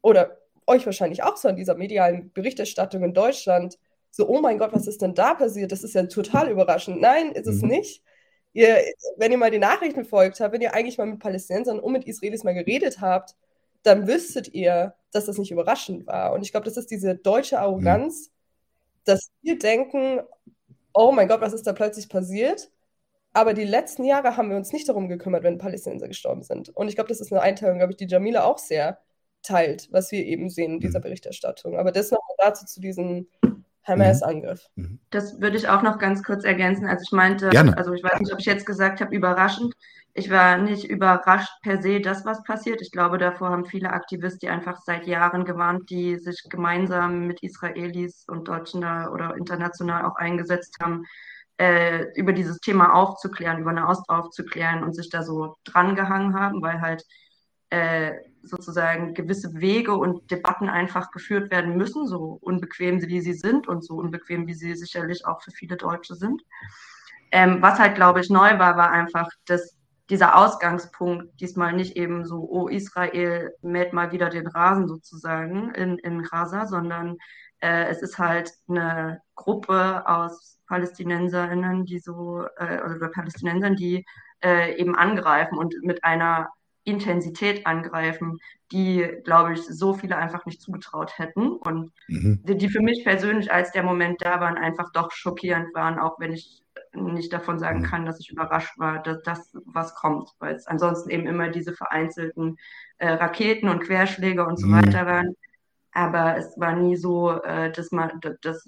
oder 0.00 0.38
euch 0.66 0.86
wahrscheinlich 0.86 1.22
auch 1.22 1.36
so 1.36 1.48
an 1.48 1.56
dieser 1.56 1.74
medialen 1.74 2.32
Berichterstattung 2.32 3.02
in 3.02 3.12
Deutschland, 3.12 3.78
so, 4.10 4.28
oh 4.28 4.40
mein 4.40 4.58
Gott, 4.58 4.72
was 4.72 4.86
ist 4.86 5.02
denn 5.02 5.14
da 5.14 5.34
passiert? 5.34 5.72
Das 5.72 5.82
ist 5.82 5.94
ja 5.94 6.04
total 6.04 6.48
überraschend. 6.48 7.00
Nein, 7.00 7.32
ist 7.32 7.48
es 7.48 7.62
mhm. 7.62 7.68
nicht. 7.68 8.02
Ihr, 8.52 8.78
wenn 9.16 9.32
ihr 9.32 9.38
mal 9.38 9.50
die 9.50 9.58
Nachrichten 9.58 10.04
folgt 10.04 10.38
habt, 10.38 10.54
wenn 10.54 10.60
ihr 10.60 10.74
eigentlich 10.74 10.96
mal 10.96 11.06
mit 11.06 11.18
Palästinensern 11.18 11.80
und 11.80 11.92
mit 11.92 12.04
Israelis 12.04 12.44
mal 12.44 12.54
geredet 12.54 13.00
habt, 13.00 13.34
dann 13.82 14.06
wüsstet 14.06 14.54
ihr, 14.54 14.94
dass 15.14 15.26
das 15.26 15.38
nicht 15.38 15.50
überraschend 15.50 16.06
war. 16.06 16.32
Und 16.32 16.42
ich 16.42 16.50
glaube, 16.50 16.64
das 16.64 16.76
ist 16.76 16.90
diese 16.90 17.14
deutsche 17.14 17.60
Arroganz, 17.60 18.28
mhm. 18.28 18.32
dass 19.04 19.30
wir 19.42 19.58
denken, 19.58 20.20
oh 20.92 21.12
mein 21.12 21.28
Gott, 21.28 21.40
was 21.40 21.52
ist 21.52 21.66
da 21.66 21.72
plötzlich 21.72 22.08
passiert? 22.08 22.70
Aber 23.32 23.52
die 23.52 23.64
letzten 23.64 24.04
Jahre 24.04 24.36
haben 24.36 24.50
wir 24.50 24.56
uns 24.56 24.72
nicht 24.72 24.88
darum 24.88 25.08
gekümmert, 25.08 25.42
wenn 25.42 25.58
Palästinenser 25.58 26.08
gestorben 26.08 26.42
sind. 26.42 26.68
Und 26.70 26.88
ich 26.88 26.94
glaube, 26.94 27.08
das 27.08 27.20
ist 27.20 27.32
eine 27.32 27.42
Einteilung, 27.42 27.78
glaube 27.78 27.92
ich, 27.92 27.96
die 27.96 28.06
Jamila 28.06 28.44
auch 28.44 28.58
sehr 28.58 28.98
teilt, 29.42 29.88
was 29.92 30.12
wir 30.12 30.24
eben 30.24 30.48
sehen 30.50 30.74
in 30.74 30.80
dieser 30.80 31.00
mhm. 31.00 31.04
Berichterstattung. 31.04 31.76
Aber 31.76 31.92
das 31.92 32.10
noch 32.10 32.20
dazu 32.38 32.64
zu 32.64 32.80
diesem 32.80 33.26
Hamas-Angriff. 33.84 34.68
Mhm. 34.76 34.84
mhm. 34.84 34.98
Das 35.10 35.40
würde 35.40 35.56
ich 35.56 35.68
auch 35.68 35.82
noch 35.82 35.98
ganz 35.98 36.22
kurz 36.22 36.44
ergänzen. 36.44 36.86
Also 36.86 37.02
ich 37.02 37.12
meinte, 37.12 37.50
Gerne. 37.50 37.76
also 37.76 37.92
ich 37.92 38.02
weiß 38.02 38.20
nicht, 38.20 38.32
ob 38.32 38.40
ich 38.40 38.46
jetzt 38.46 38.66
gesagt 38.66 39.00
habe, 39.00 39.14
überraschend. 39.14 39.74
Ich 40.16 40.30
war 40.30 40.58
nicht 40.58 40.84
überrascht 40.84 41.50
per 41.62 41.82
se, 41.82 42.00
dass 42.00 42.24
was 42.24 42.44
passiert. 42.44 42.80
Ich 42.80 42.92
glaube, 42.92 43.18
davor 43.18 43.50
haben 43.50 43.66
viele 43.66 43.90
Aktivisten 43.90 44.48
einfach 44.48 44.78
seit 44.78 45.08
Jahren 45.08 45.44
gewarnt, 45.44 45.90
die 45.90 46.18
sich 46.18 46.44
gemeinsam 46.48 47.26
mit 47.26 47.42
Israelis 47.42 48.24
und 48.28 48.46
Deutschen 48.46 48.80
da 48.80 49.08
oder 49.08 49.36
international 49.36 50.04
auch 50.04 50.14
eingesetzt 50.14 50.76
haben, 50.80 51.04
äh, 51.58 52.04
über 52.14 52.32
dieses 52.32 52.60
Thema 52.60 52.94
aufzuklären, 52.94 53.58
über 53.58 53.70
eine 53.70 53.88
Ost 53.88 54.08
aufzuklären 54.08 54.84
und 54.84 54.94
sich 54.94 55.10
da 55.10 55.24
so 55.24 55.56
drangehangen 55.64 56.38
haben, 56.38 56.62
weil 56.62 56.80
halt 56.80 57.04
äh, 57.70 58.12
sozusagen 58.42 59.14
gewisse 59.14 59.52
Wege 59.54 59.94
und 59.94 60.30
Debatten 60.30 60.68
einfach 60.68 61.10
geführt 61.10 61.50
werden 61.50 61.76
müssen, 61.76 62.06
so 62.06 62.38
unbequem 62.40 63.02
wie 63.02 63.20
sie 63.20 63.32
sind 63.34 63.66
und 63.66 63.84
so 63.84 63.96
unbequem 63.96 64.46
wie 64.46 64.54
sie 64.54 64.76
sicherlich 64.76 65.26
auch 65.26 65.42
für 65.42 65.50
viele 65.50 65.76
Deutsche 65.76 66.14
sind. 66.14 66.40
Ähm, 67.32 67.60
was 67.62 67.80
halt, 67.80 67.96
glaube 67.96 68.20
ich, 68.20 68.30
neu 68.30 68.60
war, 68.60 68.76
war 68.76 68.92
einfach, 68.92 69.28
dass 69.46 69.76
dieser 70.10 70.36
Ausgangspunkt 70.36 71.40
diesmal 71.40 71.72
nicht 71.72 71.96
eben 71.96 72.24
so, 72.24 72.46
oh, 72.50 72.68
Israel 72.68 73.54
mäht 73.62 73.92
mal 73.92 74.12
wieder 74.12 74.28
den 74.28 74.46
Rasen 74.46 74.86
sozusagen 74.86 75.70
in, 75.74 75.98
in 75.98 76.22
Gaza, 76.22 76.66
sondern 76.66 77.16
äh, 77.60 77.86
es 77.86 78.02
ist 78.02 78.18
halt 78.18 78.52
eine 78.68 79.22
Gruppe 79.34 80.06
aus 80.06 80.58
PalästinenserInnen, 80.66 81.86
die 81.86 81.98
so, 81.98 82.44
äh, 82.56 82.82
oder 82.82 83.08
Palästinensern, 83.08 83.76
die 83.76 84.04
äh, 84.42 84.76
eben 84.76 84.94
angreifen 84.94 85.56
und 85.56 85.74
mit 85.82 86.04
einer 86.04 86.50
Intensität 86.84 87.66
angreifen, 87.66 88.38
die, 88.70 89.08
glaube 89.24 89.54
ich, 89.54 89.62
so 89.62 89.94
viele 89.94 90.16
einfach 90.16 90.44
nicht 90.44 90.60
zugetraut 90.60 91.18
hätten 91.18 91.52
und 91.52 91.92
mhm. 92.08 92.40
die, 92.44 92.56
die 92.56 92.68
für 92.68 92.82
mich 92.82 93.04
persönlich, 93.04 93.50
als 93.50 93.72
der 93.72 93.82
Moment 93.82 94.20
da 94.20 94.40
waren, 94.40 94.58
einfach 94.58 94.92
doch 94.92 95.10
schockierend 95.12 95.74
waren, 95.74 95.98
auch 95.98 96.20
wenn 96.20 96.32
ich 96.32 96.63
nicht 96.94 97.32
davon 97.32 97.58
sagen 97.58 97.80
mhm. 97.80 97.84
kann, 97.84 98.06
dass 98.06 98.20
ich 98.20 98.30
überrascht 98.30 98.78
war, 98.78 99.02
dass 99.02 99.22
das 99.22 99.56
was 99.64 99.94
kommt, 99.94 100.30
weil 100.38 100.54
es 100.54 100.66
ansonsten 100.66 101.10
eben 101.10 101.26
immer 101.26 101.48
diese 101.48 101.72
vereinzelten 101.72 102.56
äh, 102.98 103.08
Raketen 103.08 103.68
und 103.68 103.80
Querschläge 103.80 104.46
und 104.46 104.58
so 104.58 104.66
mhm. 104.66 104.74
weiter 104.74 105.06
waren. 105.06 105.34
Aber 105.92 106.36
es 106.36 106.58
war 106.58 106.74
nie 106.74 106.96
so, 106.96 107.40
äh, 107.42 107.70
dass 107.72 107.92
man, 107.92 108.20
dass, 108.42 108.66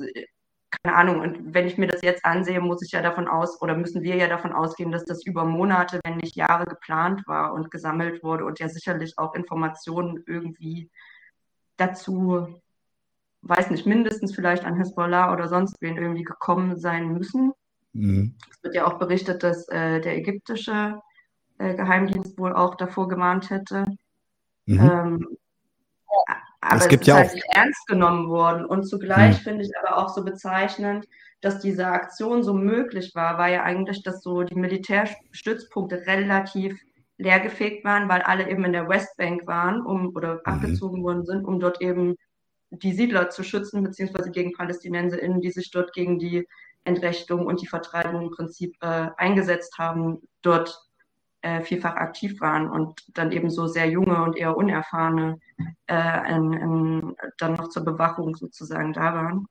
keine 0.83 0.97
Ahnung, 0.97 1.21
und 1.21 1.55
wenn 1.55 1.67
ich 1.67 1.79
mir 1.79 1.89
das 1.89 2.03
jetzt 2.03 2.25
ansehe, 2.25 2.61
muss 2.61 2.83
ich 2.83 2.93
ja 2.93 3.03
davon 3.03 3.29
aus, 3.29 3.61
oder 3.63 3.77
müssen 3.77 4.03
wir 4.03 4.17
ja 4.17 4.29
davon 4.29 4.53
ausgehen, 4.53 4.93
dass 4.93 5.05
das 5.05 5.25
über 5.25 5.45
Monate, 5.45 6.01
wenn 6.05 6.19
nicht 6.19 6.37
Jahre 6.37 6.65
geplant 6.67 7.23
war 7.27 7.53
und 7.53 7.71
gesammelt 7.71 8.23
wurde 8.23 8.45
und 8.45 8.59
ja 8.61 8.69
sicherlich 8.69 9.19
auch 9.19 9.35
Informationen 9.35 10.23
irgendwie 10.27 10.91
dazu, 11.77 12.61
weiß 13.43 13.71
nicht, 13.71 13.87
mindestens 13.87 14.35
vielleicht 14.35 14.65
an 14.65 14.77
Hezbollah 14.77 15.33
oder 15.33 15.49
sonst 15.49 15.77
wen 15.81 15.97
irgendwie 15.97 16.25
gekommen 16.25 16.79
sein 16.79 17.13
müssen. 17.13 17.53
Mhm. 17.97 18.35
Es 18.51 18.63
wird 18.63 18.75
ja 18.75 18.87
auch 18.87 18.99
berichtet, 18.99 19.43
dass 19.43 19.69
äh, 19.69 20.01
der 20.01 20.17
ägyptische 20.17 21.01
äh, 21.59 21.75
Geheimdienst 21.75 22.39
wohl 22.39 22.53
auch 22.53 22.75
davor 22.75 23.09
gewarnt 23.09 23.51
hätte. 23.51 23.87
Mhm. 24.67 24.81
Ähm, 24.81 25.37
aber 26.61 26.81
es, 26.81 26.89
gibt 26.89 27.03
ist 27.03 27.09
ja 27.09 27.17
halt 27.17 27.31
auch 27.31 27.55
ernst 27.55 27.87
genommen 27.87 28.29
worden. 28.29 28.67
Und 28.67 28.85
zugleich 28.85 29.39
mhm. 29.39 29.43
finde 29.43 29.65
ich 29.65 29.71
aber 29.79 29.99
auch 29.99 30.09
so 30.09 30.25
bezeichnend, 30.25 31.07
dass 31.41 31.61
diese 31.61 31.87
Aktion 31.87 32.43
so 32.43 32.55
möglich 32.55 33.13
war, 33.15 33.39
war 33.39 33.49
ja 33.49 33.63
eigentlich, 33.63 34.03
dass 34.03 34.23
so 34.23 34.43
die 34.43 34.57
Militärstützpunkte 34.57 36.07
relativ 36.07 36.81
leergefegt 37.19 37.85
waren, 37.85 38.09
weil 38.09 38.23
alle 38.23 38.51
eben 38.51 38.65
in 38.65 38.73
der 38.73 38.89
Westbank 38.89 39.47
waren 39.47 39.81
um, 39.81 40.15
oder 40.15 40.35
mhm. 40.35 40.41
abgezogen 40.45 41.03
worden 41.03 41.25
sind, 41.25 41.45
um 41.45 41.61
dort 41.61 41.81
eben 41.81 42.17
die 42.71 42.93
Siedler 42.93 43.31
zu 43.31 43.45
schützen, 43.45 43.85
beziehungsweise 43.85 44.31
gegen 44.31 44.53
PalästinenserInnen, 44.53 45.41
die 45.41 45.53
sich 45.53 45.71
dort 45.71 45.93
gegen 45.93 46.19
die 46.19 46.47
Entrechtung 46.87 47.47
und 47.47 47.61
die 47.61 47.67
Vertreibung 47.67 48.23
im 48.23 48.31
Prinzip 48.31 48.77
äh, 48.81 49.09
eingesetzt 49.17 49.79
haben, 49.79 50.23
dort 50.43 50.79
äh, 51.43 51.63
vielfach 51.63 51.97
aktiv 51.97 52.41
waren 52.41 52.71
und 52.71 53.03
dann 53.17 53.33
eben 53.33 53.51
so 53.51 53.67
sehr 53.67 53.89
junge 53.89 54.23
und 54.23 54.37
eher 54.37 54.57
unerfahrene 54.57 55.39
äh, 55.87 56.35
in, 56.35 56.53
in, 56.53 57.17
dann 57.39 57.55
noch 57.55 57.69
zur 57.69 57.85
Bewachung 57.85 58.35
sozusagen 58.35 58.93
da 58.93 59.15
waren. 59.15 59.47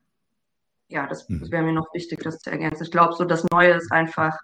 Ja, 0.88 1.08
das, 1.08 1.26
das 1.28 1.50
mhm. 1.50 1.52
wäre 1.52 1.64
mir 1.64 1.74
noch 1.74 1.94
wichtig, 1.94 2.20
das 2.24 2.40
zu 2.40 2.52
ergänzen. 2.52 2.84
Ich 2.84 2.92
glaube, 2.92 3.14
so 3.14 3.26
das 3.26 3.46
Neue 3.52 3.74
ist 3.74 3.92
einfach, 3.92 4.38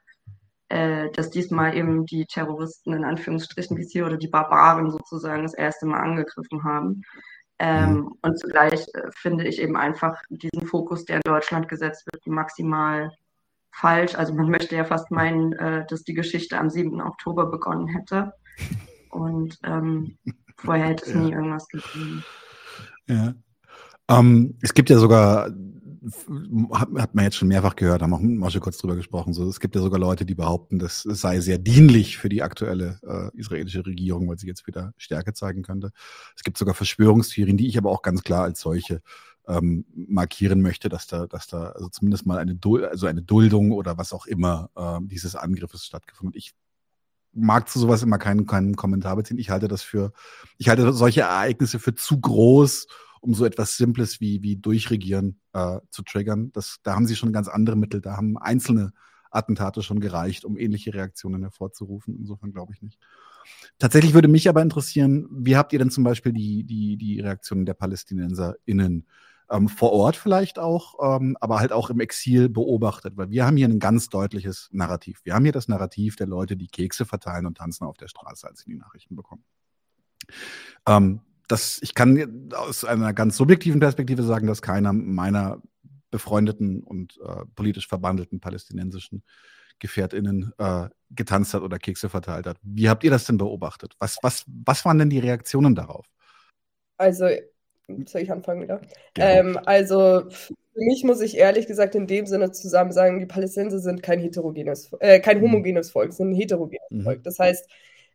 äh, 0.70 1.10
dass 1.12 1.30
diesmal 1.30 1.76
eben 1.76 2.06
die 2.06 2.26
Terroristen 2.26 2.94
in 2.94 3.04
Anführungsstrichen 3.04 3.78
wie 3.78 3.86
hier 3.86 4.06
oder 4.06 4.18
die 4.18 4.30
Barbaren 4.30 4.90
sozusagen 4.90 5.44
das 5.44 5.54
erste 5.54 5.86
Mal 5.86 6.00
angegriffen 6.00 6.64
haben. 6.64 7.02
Ähm, 7.64 7.94
mhm. 7.94 8.18
Und 8.24 8.40
zugleich 8.40 8.88
äh, 8.96 9.12
finde 9.16 9.48
ich 9.48 9.62
eben 9.62 9.78
einfach 9.78 10.20
diesen 10.30 10.66
Fokus, 10.66 11.06
der 11.06 11.18
in 11.18 11.22
Deutschland 11.24 11.68
gesetzt 11.70 12.08
wird, 12.12 12.26
maximal 12.26 13.12
falsch. 13.72 14.16
Also 14.16 14.34
man 14.34 14.50
möchte 14.50 14.76
ja 14.76 14.84
fast 14.84 15.12
meinen, 15.12 15.54
äh, 15.54 15.86
dass 15.88 16.04
die 16.04 16.16
Geschichte 16.16 16.58
am 16.58 16.72
7. 16.72 17.00
Oktober 17.02 17.46
begonnen 17.46 17.88
hätte. 17.88 18.34
Und 19.12 19.60
ähm, 19.64 20.18
vorher 20.58 20.88
hätte 20.88 21.06
es 21.06 21.14
ja. 21.14 21.20
nie 21.20 21.34
irgendwas 21.34 21.68
gegeben. 21.68 22.24
Ja. 23.06 23.34
Ähm, 24.10 24.58
es 24.64 24.74
gibt 24.74 24.90
ja 24.90 24.98
sogar 24.98 25.52
hat, 26.74 26.90
hat 26.98 27.16
man 27.16 27.26
jetzt 27.26 27.38
schon 27.38 27.48
mehrfach 27.48 27.76
gehört, 27.76 28.02
haben 28.02 28.14
auch 28.14 28.20
mit 28.20 28.38
Mosche 28.38 28.60
kurz 28.60 28.78
drüber 28.78 28.96
gesprochen. 28.96 29.34
So, 29.34 29.48
es 29.48 29.60
gibt 29.60 29.76
ja 29.76 29.82
sogar 29.82 30.00
Leute, 30.00 30.26
die 30.26 30.34
behaupten, 30.34 30.80
das 30.80 31.04
sei 31.04 31.40
sehr 31.40 31.60
dienlich 31.60 32.18
für 32.18 32.30
die 32.30 32.42
aktuelle 32.42 33.00
äh, 33.04 33.38
israelische 33.38 33.86
Regierung, 33.86 34.28
weil 34.28 34.40
sie 34.40 34.48
jetzt 34.48 34.66
wieder 34.66 34.94
Stärke 34.98 35.34
zeigen 35.34 35.62
könnte. 35.62 35.92
Es 36.36 36.44
gibt 36.44 36.58
sogar 36.58 36.74
Verschwörungstheorien, 36.74 37.58
die 37.58 37.68
ich 37.68 37.78
aber 37.78 37.92
auch 37.92 38.02
ganz 38.02 38.24
klar 38.24 38.44
als 38.44 38.62
solche 38.62 39.02
ähm, 39.48 39.86
markieren 39.94 40.62
möchte, 40.62 40.90
dass 40.90 41.08
da, 41.08 41.28
dass 41.28 41.48
da 41.48 41.70
also 41.70 41.90
zumindest 41.90 42.26
mal 42.26 42.40
eine, 42.40 42.56
Dul 42.56 42.86
also 42.86 43.06
eine 43.06 43.22
Duldung 43.22 43.72
oder 43.72 43.98
was 43.98 44.14
auch 44.14 44.26
immer 44.26 44.70
äh, 44.76 45.00
dieses 45.04 45.36
Angriffes 45.36 45.86
stattgefunden 45.86 46.34
hat. 46.34 46.38
Ich 46.38 46.54
mag 47.34 47.70
zu 47.70 47.80
sowas 47.80 48.04
immer 48.04 48.18
keinen, 48.18 48.46
keinen 48.46 48.76
Kommentar 48.76 49.16
beziehen. 49.16 49.38
Ich 49.38 49.50
halte 49.50 49.68
das 49.68 49.84
für, 49.84 50.14
ich 50.58 50.68
halte 50.70 50.92
solche 50.94 51.22
Ereignisse 51.22 51.80
für 51.80 51.94
zu 51.94 52.20
groß, 52.20 52.88
um 53.22 53.34
so 53.34 53.46
etwas 53.46 53.78
Simples 53.78 54.20
wie, 54.20 54.42
wie 54.42 54.58
Durchregieren 54.58 55.40
äh, 55.54 55.80
zu 55.90 56.04
triggern. 56.04 56.52
Das, 56.52 56.80
da 56.84 56.96
haben 56.96 57.06
sie 57.06 57.16
schon 57.16 57.32
ganz 57.32 57.48
andere 57.48 57.76
Mittel. 57.76 58.02
Da 58.02 58.18
haben 58.18 58.38
einzelne 58.38 58.92
Attentate 59.30 59.82
schon 59.84 60.00
gereicht, 60.00 60.44
um 60.44 60.58
ähnliche 60.58 60.94
Reaktionen 60.94 61.42
hervorzurufen. 61.42 62.18
Insofern 62.18 62.52
glaube 62.52 62.74
ich 62.74 62.82
nicht. 62.82 63.00
Tatsächlich 63.80 64.14
würde 64.14 64.28
mich 64.28 64.50
aber 64.50 64.62
interessieren, 64.62 65.28
wie 65.32 65.56
habt 65.56 65.74
ihr 65.74 65.80
denn 65.80 65.90
zum 65.90 66.04
Beispiel 66.04 66.34
die, 66.34 66.64
die, 66.64 66.98
die 66.98 67.20
Reaktionen 67.20 67.66
der 67.66 67.74
PalästinenserInnen 67.74 69.08
ähm, 69.50 69.68
vor 69.68 69.92
Ort 69.92 70.16
vielleicht 70.16 70.60
auch, 70.60 70.96
ähm, 71.02 71.38
aber 71.40 71.60
halt 71.60 71.72
auch 71.72 71.90
im 71.90 72.00
Exil 72.00 72.50
beobachtet? 72.50 73.18
Weil 73.18 73.30
wir 73.32 73.46
haben 73.46 73.58
hier 73.58 73.68
ein 73.68 73.80
ganz 73.80 74.10
deutliches 74.10 74.70
Narrativ. 74.72 75.22
Wir 75.24 75.34
haben 75.34 75.44
hier 75.44 75.54
das 75.54 75.68
Narrativ 75.68 76.16
der 76.16 76.28
Leute, 76.28 76.58
die 76.58 76.68
Kekse 76.68 77.06
verteilen 77.06 77.46
und 77.46 77.58
tanzen 77.58 77.86
auf 77.86 77.98
der 77.98 78.08
Straße, 78.08 78.48
als 78.48 78.60
sie 78.60 78.72
die 78.72 78.78
Nachrichten 78.78 79.16
bekommen. 79.16 79.44
Ähm, 80.88 81.22
das, 81.52 81.80
ich 81.82 81.94
kann 81.94 82.50
aus 82.56 82.86
einer 82.86 83.14
ganz 83.14 83.38
subjektiven 83.38 83.80
Perspektive 83.80 84.24
sagen, 84.24 84.48
dass 84.48 84.62
keiner 84.62 84.94
meiner 84.94 85.62
befreundeten 86.10 86.84
und 86.84 87.20
äh, 87.26 87.46
politisch 87.56 87.88
verbandelten 87.88 88.40
palästinensischen 88.40 89.24
GefährtInnen 89.80 90.54
äh, 90.58 90.90
getanzt 91.10 91.54
hat 91.54 91.64
oder 91.64 91.80
Kekse 91.80 92.10
verteilt 92.10 92.46
hat. 92.46 92.58
Wie 92.62 92.90
habt 92.90 93.04
ihr 93.04 93.12
das 93.12 93.26
denn 93.26 93.38
beobachtet? 93.38 93.96
Was, 94.00 94.18
was, 94.22 94.46
was 94.48 94.86
waren 94.86 95.00
denn 95.00 95.10
die 95.10 95.20
Reaktionen 95.20 95.76
darauf? 95.76 96.06
Also, 96.98 97.28
soll 98.06 98.22
ich 98.22 98.32
anfangen 98.32 98.62
wieder? 98.62 98.82
Ähm, 99.18 99.60
also, 99.66 100.30
für 100.30 100.54
mich 100.76 101.04
muss 101.04 101.20
ich 101.20 101.36
ehrlich 101.36 101.68
gesagt 101.68 101.96
in 101.96 102.08
dem 102.08 102.28
Sinne 102.28 102.52
zusammen 102.52 102.92
sagen, 102.92 103.20
die 103.20 103.26
Palästinenser 103.26 103.80
sind 103.80 104.04
kein 104.04 104.20
heterogenes, 104.20 104.92
äh, 105.00 105.20
kein 105.20 105.40
mhm. 105.40 105.44
homogenes 105.44 105.90
Volk, 105.90 106.14
sind 106.14 106.30
ein 106.30 106.36
heterogenes 106.36 106.90
mhm. 106.92 107.04
Volk. 107.04 107.24
Das 107.24 107.40
heißt, 107.40 107.68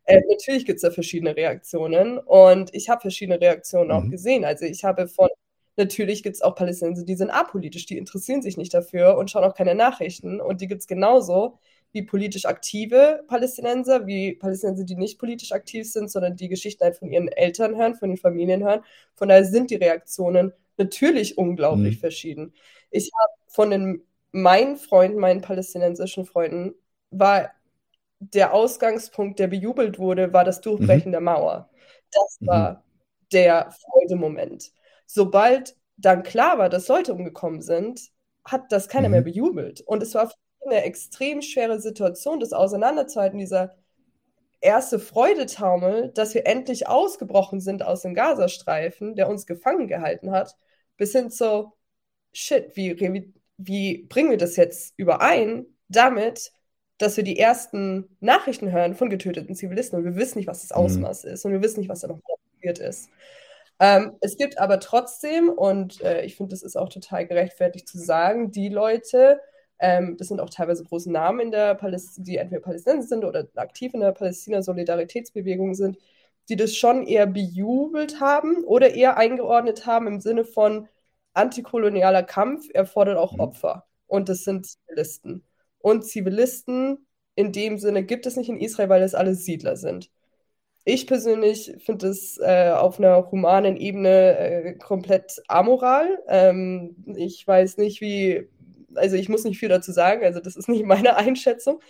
äh, 0.07 0.21
natürlich 0.29 0.65
gibt 0.65 0.77
es 0.77 0.81
da 0.81 0.91
verschiedene 0.91 1.35
Reaktionen 1.35 2.17
und 2.17 2.73
ich 2.73 2.89
habe 2.89 3.01
verschiedene 3.01 3.39
Reaktionen 3.39 3.89
mhm. 3.89 3.91
auch 3.91 4.09
gesehen. 4.09 4.45
Also 4.45 4.65
ich 4.65 4.83
habe 4.83 5.07
von, 5.07 5.29
natürlich 5.75 6.23
gibt 6.23 6.37
es 6.37 6.41
auch 6.41 6.55
Palästinenser, 6.55 7.03
die 7.03 7.15
sind 7.15 7.29
apolitisch, 7.29 7.85
die 7.85 7.97
interessieren 7.97 8.41
sich 8.41 8.57
nicht 8.57 8.73
dafür 8.73 9.17
und 9.17 9.29
schauen 9.29 9.43
auch 9.43 9.53
keine 9.55 9.75
Nachrichten 9.75 10.39
und 10.41 10.61
die 10.61 10.67
gibt 10.67 10.81
es 10.81 10.87
genauso 10.87 11.59
wie 11.91 12.03
politisch 12.03 12.45
aktive 12.45 13.23
Palästinenser, 13.27 14.07
wie 14.07 14.33
Palästinenser, 14.35 14.83
die 14.83 14.95
nicht 14.95 15.19
politisch 15.19 15.51
aktiv 15.51 15.89
sind, 15.91 16.09
sondern 16.09 16.35
die 16.35 16.49
Geschichten 16.49 16.83
halt 16.83 16.97
von 16.97 17.11
ihren 17.11 17.27
Eltern 17.27 17.75
hören, 17.75 17.95
von 17.95 18.09
den 18.09 18.17
Familien 18.17 18.63
hören. 18.63 18.81
Von 19.15 19.29
daher 19.29 19.45
sind 19.45 19.71
die 19.71 19.75
Reaktionen 19.75 20.53
natürlich 20.77 21.37
unglaublich 21.37 21.95
mhm. 21.95 21.99
verschieden. 21.99 22.53
Ich 22.91 23.11
habe 23.13 23.33
von 23.47 23.71
den, 23.71 24.03
meinen 24.31 24.77
Freunden, 24.77 25.19
meinen 25.19 25.41
palästinensischen 25.41 26.25
Freunden, 26.25 26.75
war 27.09 27.51
der 28.19 28.53
Ausgangspunkt, 28.53 29.39
der 29.39 29.47
bejubelt 29.47 29.99
wurde, 29.99 30.33
war 30.33 30.43
das 30.43 30.61
Durchbrechen 30.61 31.09
mhm. 31.09 31.13
der 31.13 31.21
Mauer. 31.21 31.69
Das 32.11 32.37
mhm. 32.39 32.47
war 32.47 32.83
der 33.31 33.71
Freudemoment. 33.71 34.71
Sobald 35.05 35.75
dann 35.97 36.23
klar 36.23 36.57
war, 36.57 36.69
dass 36.69 36.87
Leute 36.87 37.13
umgekommen 37.13 37.61
sind, 37.61 38.11
hat 38.43 38.71
das 38.71 38.87
keiner 38.87 39.09
mhm. 39.09 39.13
mehr 39.13 39.21
bejubelt. 39.21 39.81
Und 39.81 40.03
es 40.03 40.13
war 40.15 40.31
eine 40.65 40.83
extrem 40.83 41.41
schwere 41.41 41.79
Situation, 41.79 42.39
das 42.39 42.53
Auseinanderzuhalten, 42.53 43.39
dieser 43.39 43.75
erste 44.59 44.99
Freudetaumel, 44.99 46.11
dass 46.13 46.33
wir 46.33 46.47
endlich 46.47 46.87
ausgebrochen 46.87 47.59
sind 47.61 47.83
aus 47.83 48.01
dem 48.01 48.13
Gazastreifen, 48.13 49.15
der 49.15 49.29
uns 49.29 49.45
gefangen 49.45 49.87
gehalten 49.87 50.31
hat, 50.31 50.55
bis 50.97 51.11
hin 51.11 51.29
zu, 51.29 51.73
shit, 52.33 52.75
wie, 52.75 52.99
wie, 52.99 53.33
wie 53.57 53.97
bringen 54.09 54.31
wir 54.31 54.37
das 54.37 54.55
jetzt 54.55 54.93
überein 54.97 55.65
damit, 55.87 56.51
dass 56.97 57.17
wir 57.17 57.23
die 57.23 57.39
ersten 57.39 58.09
Nachrichten 58.19 58.71
hören 58.71 58.95
von 58.95 59.09
getöteten 59.09 59.55
Zivilisten 59.55 59.99
und 59.99 60.05
wir 60.05 60.15
wissen 60.15 60.39
nicht, 60.39 60.47
was 60.47 60.61
das 60.61 60.71
mhm. 60.71 60.83
Ausmaß 60.83 61.23
mhm. 61.23 61.31
ist 61.31 61.45
und 61.45 61.51
wir 61.51 61.61
wissen 61.61 61.79
nicht, 61.79 61.89
was 61.89 62.01
da 62.01 62.07
noch 62.07 62.19
passiert 62.23 62.79
ist. 62.79 63.09
Ähm, 63.79 64.17
es 64.21 64.37
gibt 64.37 64.57
aber 64.57 64.79
trotzdem, 64.79 65.49
und 65.49 66.01
äh, 66.01 66.23
ich 66.25 66.35
finde, 66.35 66.51
das 66.51 66.63
ist 66.63 66.75
auch 66.75 66.89
total 66.89 67.27
gerechtfertigt 67.27 67.87
zu 67.87 67.99
sagen, 67.99 68.51
die 68.51 68.69
Leute, 68.69 69.39
ähm, 69.79 70.17
das 70.17 70.29
sind 70.29 70.39
auch 70.39 70.49
teilweise 70.49 70.83
große 70.83 71.11
Namen 71.11 71.39
in 71.39 71.51
der 71.51 71.75
Palästina, 71.75 72.25
die 72.25 72.37
entweder 72.37 72.61
Palästinenser 72.61 73.07
sind 73.07 73.23
oder 73.25 73.47
aktiv 73.55 73.93
in 73.93 73.99
der 73.99 74.13
Palästina-Solidaritätsbewegung 74.13 75.75
sind, 75.75 75.97
die 76.49 76.55
das 76.55 76.75
schon 76.75 77.05
eher 77.05 77.27
bejubelt 77.27 78.19
haben 78.19 78.63
oder 78.63 78.95
eher 78.95 79.17
eingeordnet 79.17 79.85
haben 79.85 80.07
im 80.07 80.21
Sinne 80.21 80.45
von 80.45 80.87
antikolonialer 81.33 82.23
Kampf 82.23 82.67
erfordert 82.73 83.17
auch 83.17 83.33
mhm. 83.33 83.41
Opfer. 83.41 83.85
Und 84.07 84.29
das 84.29 84.43
sind 84.43 84.65
Zivilisten 84.65 85.46
und 85.79 86.05
Zivilisten 86.05 87.07
in 87.35 87.51
dem 87.51 87.77
Sinne 87.77 88.03
gibt 88.03 88.25
es 88.25 88.35
nicht 88.35 88.49
in 88.49 88.59
Israel, 88.59 88.89
weil 88.89 89.03
es 89.03 89.13
alles 89.13 89.45
Siedler 89.45 89.77
sind. 89.77 90.09
Ich 90.85 91.05
persönlich 91.05 91.75
finde 91.79 92.07
es 92.07 92.39
äh, 92.39 92.71
auf 92.71 92.97
einer 92.97 93.29
humanen 93.29 93.75
Ebene 93.75 94.37
äh, 94.37 94.73
komplett 94.75 95.41
amoral. 95.47 96.17
Ähm, 96.27 96.95
ich 97.15 97.45
weiß 97.45 97.77
nicht, 97.77 98.01
wie, 98.01 98.47
also 98.95 99.17
ich 99.17 99.29
muss 99.29 99.43
nicht 99.43 99.59
viel 99.59 99.69
dazu 99.69 99.91
sagen, 99.91 100.23
also 100.23 100.39
das 100.39 100.55
ist 100.55 100.69
nicht 100.69 100.85
meine 100.85 101.15
Einschätzung. 101.17 101.81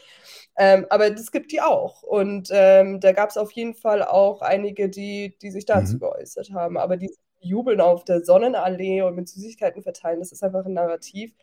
Ähm, 0.58 0.88
aber 0.90 1.14
es 1.14 1.32
gibt 1.32 1.52
die 1.52 1.62
auch. 1.62 2.02
Und 2.02 2.50
ähm, 2.52 3.00
da 3.00 3.12
gab 3.12 3.30
es 3.30 3.38
auf 3.38 3.52
jeden 3.52 3.76
Fall 3.76 4.04
auch 4.04 4.42
einige, 4.42 4.90
die, 4.90 5.38
die 5.42 5.52
sich 5.52 5.66
dazu 5.66 5.96
mhm. 5.96 6.00
geäußert 6.00 6.52
haben. 6.52 6.78
Aber 6.78 6.98
die 6.98 7.14
jubeln 7.40 7.80
auf 7.80 8.04
der 8.04 8.24
Sonnenallee 8.26 9.04
und 9.04 9.16
mit 9.16 9.30
Süßigkeiten 9.30 9.84
verteilen, 9.84 10.20
das 10.20 10.32
ist 10.32 10.44
einfach 10.44 10.66
ein 10.66 10.74
Narrativ, 10.74 11.34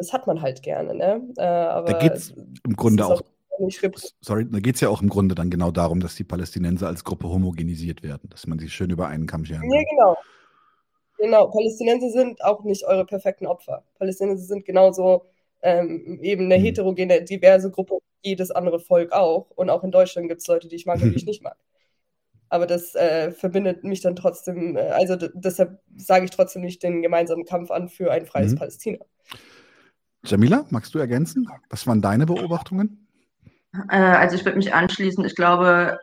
das 0.00 0.14
hat 0.14 0.26
man 0.26 0.40
halt 0.40 0.62
gerne, 0.62 0.94
ne? 0.94 1.22
Äh, 1.36 1.42
aber 1.42 1.92
da 1.92 1.98
geht 1.98 2.14
es 2.14 2.30
im 2.30 2.74
Grunde 2.74 3.06
auch. 3.06 3.20
Sorry, 4.22 4.46
da 4.50 4.58
geht 4.58 4.76
es 4.76 4.80
ja 4.80 4.88
auch 4.88 5.02
im 5.02 5.10
Grunde 5.10 5.34
dann 5.34 5.50
genau 5.50 5.70
darum, 5.70 6.00
dass 6.00 6.14
die 6.14 6.24
Palästinenser 6.24 6.86
als 6.86 7.04
Gruppe 7.04 7.28
homogenisiert 7.28 8.02
werden, 8.02 8.30
dass 8.30 8.46
man 8.46 8.58
sie 8.58 8.70
schön 8.70 8.88
über 8.88 9.08
einen 9.08 9.26
Kamm 9.26 9.44
scheren 9.44 9.60
kann. 9.60 9.70
Ja, 9.70 9.82
genau. 9.90 10.16
Genau, 11.18 11.46
Palästinenser 11.48 12.08
sind 12.08 12.42
auch 12.42 12.64
nicht 12.64 12.86
eure 12.86 13.04
perfekten 13.04 13.46
Opfer. 13.46 13.84
Palästinenser 13.98 14.42
sind 14.42 14.64
genauso 14.64 15.26
ähm, 15.60 16.18
eben 16.22 16.46
eine 16.46 16.58
mhm. 16.58 16.62
heterogene, 16.62 17.22
diverse 17.22 17.70
Gruppe, 17.70 17.98
wie 18.22 18.30
jedes 18.30 18.50
andere 18.50 18.80
Volk 18.80 19.12
auch. 19.12 19.50
Und 19.50 19.68
auch 19.68 19.84
in 19.84 19.90
Deutschland 19.90 20.30
gibt 20.30 20.40
es 20.40 20.46
Leute, 20.46 20.66
die 20.66 20.76
ich 20.76 20.86
mag 20.86 21.02
und 21.02 21.10
die 21.10 21.16
ich 21.16 21.26
nicht 21.26 21.42
mag. 21.42 21.56
Aber 22.48 22.66
das 22.66 22.94
äh, 22.94 23.30
verbindet 23.32 23.84
mich 23.84 24.00
dann 24.00 24.16
trotzdem, 24.16 24.78
äh, 24.78 24.80
also 24.80 25.16
deshalb 25.16 25.78
sage 25.96 26.24
ich 26.24 26.30
trotzdem 26.30 26.62
nicht 26.62 26.82
den 26.82 27.02
gemeinsamen 27.02 27.44
Kampf 27.44 27.70
an 27.70 27.90
für 27.90 28.10
ein 28.10 28.24
freies 28.24 28.52
mhm. 28.52 28.58
Palästina. 28.58 29.04
Jamila, 30.24 30.66
magst 30.70 30.94
du 30.94 30.98
ergänzen? 30.98 31.48
Was 31.68 31.86
waren 31.86 32.02
deine 32.02 32.26
Beobachtungen? 32.26 33.08
Äh, 33.88 33.96
also 33.96 34.36
ich 34.36 34.44
würde 34.44 34.58
mich 34.58 34.74
anschließen. 34.74 35.24
Ich 35.24 35.34
glaube, 35.34 35.98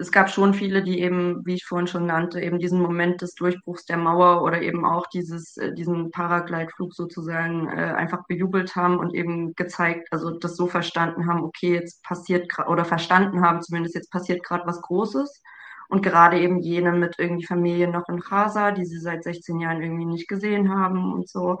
es 0.00 0.12
gab 0.12 0.30
schon 0.30 0.54
viele, 0.54 0.82
die 0.82 1.00
eben, 1.00 1.44
wie 1.44 1.54
ich 1.54 1.64
vorhin 1.64 1.88
schon 1.88 2.06
nannte, 2.06 2.40
eben 2.40 2.60
diesen 2.60 2.80
Moment 2.80 3.20
des 3.20 3.34
Durchbruchs 3.34 3.84
der 3.84 3.96
Mauer 3.96 4.42
oder 4.42 4.62
eben 4.62 4.84
auch 4.84 5.06
dieses, 5.08 5.56
äh, 5.56 5.74
diesen 5.74 6.10
Paraglideflug 6.12 6.94
sozusagen 6.94 7.68
äh, 7.68 7.94
einfach 7.96 8.24
bejubelt 8.26 8.76
haben 8.76 8.98
und 8.98 9.14
eben 9.14 9.54
gezeigt, 9.54 10.08
also 10.12 10.30
das 10.38 10.56
so 10.56 10.68
verstanden 10.68 11.26
haben, 11.26 11.42
okay, 11.42 11.74
jetzt 11.74 12.02
passiert 12.04 12.48
gerade, 12.48 12.70
oder 12.70 12.84
verstanden 12.84 13.42
haben 13.42 13.60
zumindest, 13.60 13.96
jetzt 13.96 14.10
passiert 14.10 14.44
gerade 14.44 14.66
was 14.66 14.80
Großes. 14.82 15.42
Und 15.90 16.02
gerade 16.02 16.38
eben 16.38 16.60
jene 16.60 16.92
mit 16.92 17.14
irgendwie 17.18 17.46
Familien 17.46 17.92
noch 17.92 18.10
in 18.10 18.20
Gaza, 18.20 18.72
die 18.72 18.84
sie 18.84 18.98
seit 18.98 19.24
16 19.24 19.58
Jahren 19.58 19.82
irgendwie 19.82 20.04
nicht 20.04 20.28
gesehen 20.28 20.68
haben 20.68 21.14
und 21.14 21.30
so, 21.30 21.60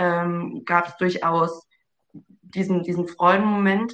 ähm, 0.00 0.62
gab 0.64 0.88
es 0.88 0.96
durchaus 0.96 1.68
diesen, 2.42 2.82
diesen 2.82 3.06
Freudenmoment. 3.06 3.92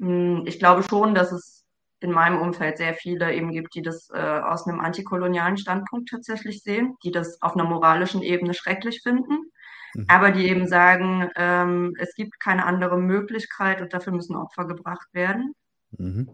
Hm, 0.00 0.42
ich 0.46 0.58
glaube 0.58 0.82
schon, 0.82 1.14
dass 1.14 1.30
es 1.30 1.64
in 2.00 2.10
meinem 2.10 2.40
Umfeld 2.40 2.78
sehr 2.78 2.94
viele 2.94 3.32
eben 3.32 3.52
gibt, 3.52 3.74
die 3.74 3.82
das 3.82 4.08
äh, 4.12 4.18
aus 4.18 4.66
einem 4.66 4.80
antikolonialen 4.80 5.56
Standpunkt 5.56 6.08
tatsächlich 6.08 6.62
sehen, 6.62 6.96
die 7.04 7.12
das 7.12 7.40
auf 7.42 7.54
einer 7.54 7.64
moralischen 7.64 8.22
Ebene 8.22 8.54
schrecklich 8.54 9.02
finden, 9.02 9.50
mhm. 9.94 10.06
aber 10.08 10.32
die 10.32 10.48
eben 10.48 10.66
sagen, 10.66 11.30
ähm, 11.36 11.94
es 11.98 12.14
gibt 12.14 12.40
keine 12.40 12.64
andere 12.64 12.98
Möglichkeit 12.98 13.82
und 13.82 13.92
dafür 13.92 14.12
müssen 14.14 14.34
Opfer 14.34 14.64
gebracht 14.66 15.08
werden. 15.12 15.54
Mhm. 15.98 16.28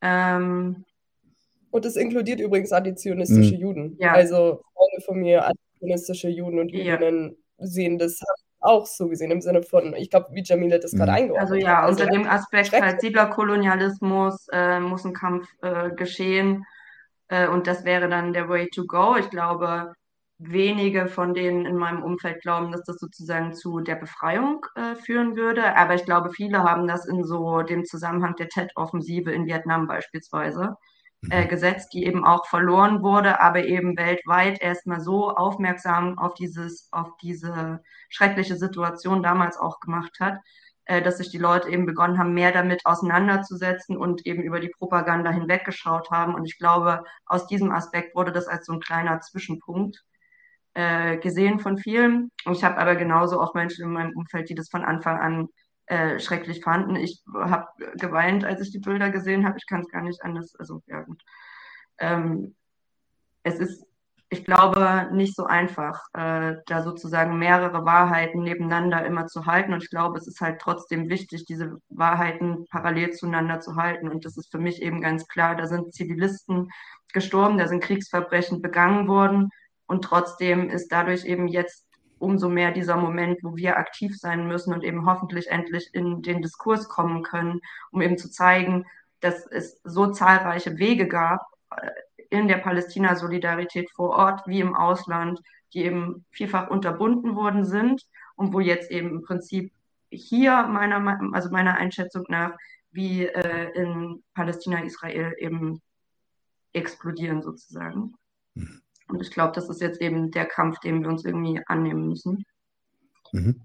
Ähm, 0.00 0.84
Und 1.70 1.84
es 1.84 1.96
inkludiert 1.96 2.40
übrigens 2.40 2.72
antizionistische 2.72 3.56
mhm. 3.56 3.60
Juden. 3.60 3.96
Ja. 3.98 4.12
Also 4.12 4.62
Freunde 4.74 5.04
von 5.04 5.18
mir, 5.18 5.44
antizionistische 5.44 6.28
Juden 6.28 6.60
und 6.60 6.70
Jüdinnen 6.70 7.30
ja. 7.30 7.47
Sehen 7.58 7.98
das 7.98 8.20
auch 8.60 8.86
so 8.86 9.08
gesehen 9.08 9.30
im 9.30 9.40
Sinne 9.40 9.62
von, 9.62 9.94
ich 9.94 10.10
glaube, 10.10 10.28
wie 10.32 10.42
Jamila 10.44 10.78
das 10.78 10.92
gerade 10.92 11.12
mhm. 11.12 11.16
eingeordnet 11.16 11.48
hat. 11.48 11.52
Also 11.52 11.66
ja, 11.66 11.82
hat. 11.82 11.90
unter 11.90 12.06
dem 12.06 12.28
Aspekt 12.28 12.72
halt 12.72 13.00
Siedlerkolonialismus 13.00 14.48
äh, 14.52 14.80
muss 14.80 15.04
ein 15.04 15.14
Kampf 15.14 15.48
äh, 15.62 15.90
geschehen 15.90 16.64
äh, 17.28 17.46
und 17.48 17.66
das 17.66 17.84
wäre 17.84 18.08
dann 18.08 18.32
der 18.32 18.48
Way 18.48 18.68
to 18.70 18.84
go. 18.86 19.16
Ich 19.16 19.30
glaube, 19.30 19.92
wenige 20.38 21.08
von 21.08 21.34
denen 21.34 21.66
in 21.66 21.76
meinem 21.76 22.02
Umfeld 22.02 22.40
glauben, 22.42 22.70
dass 22.72 22.84
das 22.84 22.98
sozusagen 22.98 23.54
zu 23.54 23.80
der 23.80 23.96
Befreiung 23.96 24.64
äh, 24.76 24.94
führen 24.94 25.36
würde. 25.36 25.76
Aber 25.76 25.94
ich 25.94 26.04
glaube, 26.04 26.30
viele 26.30 26.62
haben 26.62 26.86
das 26.86 27.06
in 27.06 27.24
so 27.24 27.62
dem 27.62 27.84
Zusammenhang 27.84 28.36
der 28.36 28.48
TED-Offensive 28.48 29.32
in 29.32 29.46
Vietnam 29.46 29.86
beispielsweise 29.86 30.76
äh, 31.30 31.44
mhm. 31.44 31.48
gesetzt, 31.48 31.92
die 31.92 32.04
eben 32.06 32.24
auch 32.24 32.46
verloren 32.46 33.02
wurde, 33.02 33.40
aber 33.40 33.64
eben 33.64 33.96
weltweit 33.96 34.60
erstmal 34.60 35.00
so 35.00 35.30
aufmerksam 35.30 36.18
auf 36.18 36.34
dieses, 36.34 36.88
auf 36.92 37.16
diese 37.20 37.82
schreckliche 38.08 38.56
Situation 38.56 39.22
damals 39.22 39.58
auch 39.58 39.80
gemacht 39.80 40.20
hat, 40.20 40.38
äh, 40.84 41.02
dass 41.02 41.18
sich 41.18 41.30
die 41.30 41.38
Leute 41.38 41.68
eben 41.70 41.86
begonnen 41.86 42.18
haben, 42.18 42.34
mehr 42.34 42.52
damit 42.52 42.86
auseinanderzusetzen 42.86 43.96
und 43.96 44.26
eben 44.26 44.42
über 44.42 44.60
die 44.60 44.70
Propaganda 44.70 45.30
hinweggeschaut 45.30 46.10
haben. 46.10 46.34
Und 46.34 46.44
ich 46.44 46.56
glaube, 46.56 47.02
aus 47.26 47.46
diesem 47.46 47.72
Aspekt 47.72 48.14
wurde 48.14 48.32
das 48.32 48.46
als 48.46 48.66
so 48.66 48.72
ein 48.72 48.80
kleiner 48.80 49.20
Zwischenpunkt 49.20 50.04
äh, 50.74 51.18
gesehen 51.18 51.58
von 51.58 51.78
vielen. 51.78 52.30
Und 52.44 52.52
ich 52.56 52.64
habe 52.64 52.78
aber 52.78 52.94
genauso 52.96 53.40
auch 53.40 53.54
Menschen 53.54 53.84
in 53.84 53.92
meinem 53.92 54.16
Umfeld, 54.16 54.48
die 54.48 54.54
das 54.54 54.68
von 54.70 54.84
Anfang 54.84 55.18
an 55.18 55.48
äh, 55.88 56.20
schrecklich 56.20 56.62
fanden. 56.62 56.96
Ich 56.96 57.22
habe 57.34 57.66
geweint, 57.96 58.44
als 58.44 58.60
ich 58.60 58.70
die 58.70 58.78
Bilder 58.78 59.10
gesehen 59.10 59.46
habe. 59.46 59.56
Ich 59.58 59.66
kann 59.66 59.80
es 59.80 59.88
gar 59.88 60.02
nicht 60.02 60.22
anders. 60.22 60.54
Also 60.56 60.82
ja 60.86 61.00
gut. 61.02 61.22
Ähm, 61.98 62.54
es 63.42 63.58
ist, 63.58 63.86
ich 64.28 64.44
glaube, 64.44 65.08
nicht 65.12 65.34
so 65.34 65.46
einfach, 65.46 66.02
äh, 66.12 66.56
da 66.66 66.82
sozusagen 66.82 67.38
mehrere 67.38 67.86
Wahrheiten 67.86 68.42
nebeneinander 68.42 69.06
immer 69.06 69.26
zu 69.26 69.46
halten. 69.46 69.72
Und 69.72 69.82
ich 69.82 69.88
glaube, 69.88 70.18
es 70.18 70.26
ist 70.26 70.42
halt 70.42 70.60
trotzdem 70.60 71.08
wichtig, 71.08 71.46
diese 71.46 71.78
Wahrheiten 71.88 72.66
parallel 72.70 73.12
zueinander 73.12 73.60
zu 73.60 73.76
halten. 73.76 74.10
Und 74.10 74.26
das 74.26 74.36
ist 74.36 74.50
für 74.50 74.58
mich 74.58 74.82
eben 74.82 75.00
ganz 75.00 75.26
klar. 75.26 75.56
Da 75.56 75.66
sind 75.66 75.94
Zivilisten 75.94 76.70
gestorben, 77.14 77.56
da 77.56 77.66
sind 77.66 77.82
Kriegsverbrechen 77.82 78.60
begangen 78.60 79.08
worden. 79.08 79.48
Und 79.86 80.04
trotzdem 80.04 80.68
ist 80.68 80.92
dadurch 80.92 81.24
eben 81.24 81.48
jetzt 81.48 81.87
umso 82.18 82.48
mehr 82.48 82.72
dieser 82.72 82.96
Moment, 82.96 83.38
wo 83.42 83.56
wir 83.56 83.76
aktiv 83.76 84.16
sein 84.18 84.46
müssen 84.46 84.72
und 84.72 84.84
eben 84.84 85.06
hoffentlich 85.06 85.48
endlich 85.48 85.90
in 85.92 86.22
den 86.22 86.42
Diskurs 86.42 86.88
kommen 86.88 87.22
können, 87.22 87.60
um 87.90 88.02
eben 88.02 88.18
zu 88.18 88.30
zeigen, 88.30 88.86
dass 89.20 89.46
es 89.46 89.80
so 89.84 90.08
zahlreiche 90.12 90.78
Wege 90.78 91.08
gab 91.08 91.46
äh, 91.76 91.90
in 92.30 92.48
der 92.48 92.58
Palästina-Solidarität 92.58 93.90
vor 93.90 94.10
Ort 94.10 94.46
wie 94.46 94.60
im 94.60 94.76
Ausland, 94.76 95.40
die 95.72 95.84
eben 95.84 96.24
vielfach 96.30 96.70
unterbunden 96.70 97.36
worden 97.36 97.64
sind 97.64 98.06
und 98.36 98.52
wo 98.52 98.60
jetzt 98.60 98.90
eben 98.90 99.10
im 99.10 99.22
Prinzip 99.22 99.72
hier 100.10 100.66
meiner, 100.66 101.20
also 101.32 101.50
meiner 101.50 101.76
Einschätzung 101.76 102.24
nach, 102.28 102.52
wie 102.90 103.26
äh, 103.26 103.70
in 103.74 104.22
Palästina, 104.34 104.82
Israel 104.82 105.34
eben 105.38 105.82
explodieren 106.72 107.42
sozusagen. 107.42 108.14
Mhm. 108.54 108.82
Und 109.08 109.22
ich 109.22 109.30
glaube, 109.30 109.52
das 109.54 109.68
ist 109.68 109.80
jetzt 109.80 110.00
eben 110.00 110.30
der 110.30 110.46
Kampf, 110.46 110.78
den 110.80 111.02
wir 111.02 111.08
uns 111.08 111.24
irgendwie 111.24 111.60
annehmen 111.66 112.08
müssen. 112.08 112.44
Mhm. 113.32 113.62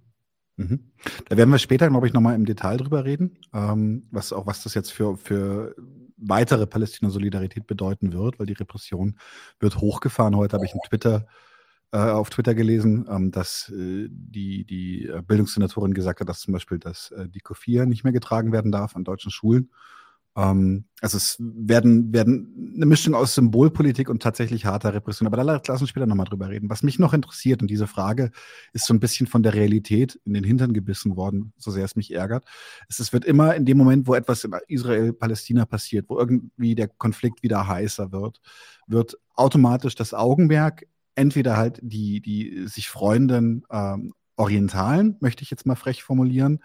Mhm. 0.56 0.92
Da 1.28 1.38
werden 1.38 1.50
wir 1.50 1.58
später, 1.58 1.90
glaube 1.90 2.08
ich, 2.08 2.14
nochmal 2.14 2.36
im 2.36 2.46
Detail 2.46 2.78
drüber 2.78 3.06
reden, 3.06 3.40
ähm, 3.54 4.08
was 4.12 4.32
auch 4.32 4.46
was 4.46 4.64
das 4.64 4.76
jetzt 4.76 4.92
für, 4.92 5.18
für 5.18 5.76
weitere 6.18 6.68
Palästina-Solidarität 6.68 7.66
bedeuten 7.66 8.14
wird, 8.14 8.40
weil 8.40 8.46
die 8.46 8.54
Repression 8.54 9.18
wird 9.60 9.78
hochgefahren. 9.78 10.36
Heute 10.36 10.56
habe 10.56 10.65
ich 10.65 10.74
Twitter, 10.88 11.26
äh, 11.91 11.98
auf 11.98 12.30
Twitter 12.30 12.54
gelesen, 12.54 13.08
ähm, 13.10 13.32
dass 13.32 13.70
äh, 13.70 14.08
die, 14.10 14.63
die 14.65 15.12
Bildungssenatorin 15.28 15.94
gesagt 15.94 16.22
hat, 16.22 16.30
dass 16.30 16.41
zum 16.41 16.54
Beispiel 16.54 16.78
das, 16.78 17.12
äh, 17.12 17.28
die 17.28 17.41
Kofia 17.41 17.86
nicht 17.86 18.04
mehr 18.04 18.13
getragen 18.13 18.52
werden 18.52 18.72
darf 18.72 18.96
an 18.96 19.04
deutschen 19.04 19.32
Schulen. 19.32 19.72
Ähm, 20.36 20.86
also 21.02 21.17
es 21.17 21.38
werden, 21.39 22.13
werden 22.13 22.74
eine 22.76 22.86
Mischung 22.86 23.13
aus 23.13 23.36
Symbolpolitik 23.36 24.10
und 24.10 24.24
tatsächlich 24.24 24.65
harter 24.65 24.93
Repression. 24.93 25.28
Aber 25.28 25.38
da 25.38 25.43
lassen 25.43 25.82
wir 25.82 25.88
später 25.88 26.06
nochmal 26.06 26.26
drüber 26.26 26.50
reden. 26.50 26.69
Was 26.69 26.84
mich 26.84 26.98
noch 27.00 27.13
interessiert, 27.13 27.62
und 27.62 27.69
diese 27.69 27.88
Frage 27.88 28.32
ist 28.72 28.86
so 28.86 28.93
ein 28.93 29.00
bisschen 29.00 29.28
von 29.28 29.43
der 29.43 29.54
Realität 29.54 30.19
in 30.26 30.34
den 30.34 30.43
Hintern 30.43 30.74
gebissen 30.74 31.15
worden, 31.15 31.54
so 31.58 31.72
sehr 31.72 31.86
es 31.86 31.96
mich 31.96 32.13
ärgert, 32.13 32.46
ist, 32.88 33.00
es 33.00 33.13
wird 33.13 33.26
immer 33.26 33.56
in 33.56 33.65
dem 33.65 33.78
Moment, 33.78 34.08
wo 34.08 34.15
etwas 34.15 34.43
in 34.43 34.54
Israel-Palästina 34.67 35.65
passiert, 35.65 36.10
wo 36.10 36.17
irgendwie 36.17 36.76
der 36.76 36.88
Konflikt 36.88 37.43
wieder 37.43 37.67
heißer 37.67 38.12
wird, 38.12 38.39
wird 38.88 39.17
automatisch 39.36 39.96
das 39.96 40.13
Augenmerk 40.13 40.86
entweder 41.15 41.58
halt 41.58 41.80
die, 41.84 42.22
die 42.22 42.67
sich 42.67 42.89
freunden 42.89 43.63
ähm, 43.69 44.13
Orientalen, 44.36 45.15
möchte 45.19 45.43
ich 45.43 45.52
jetzt 45.52 45.65
mal 45.65 45.76
frech 45.76 46.04
formulieren, 46.04 46.60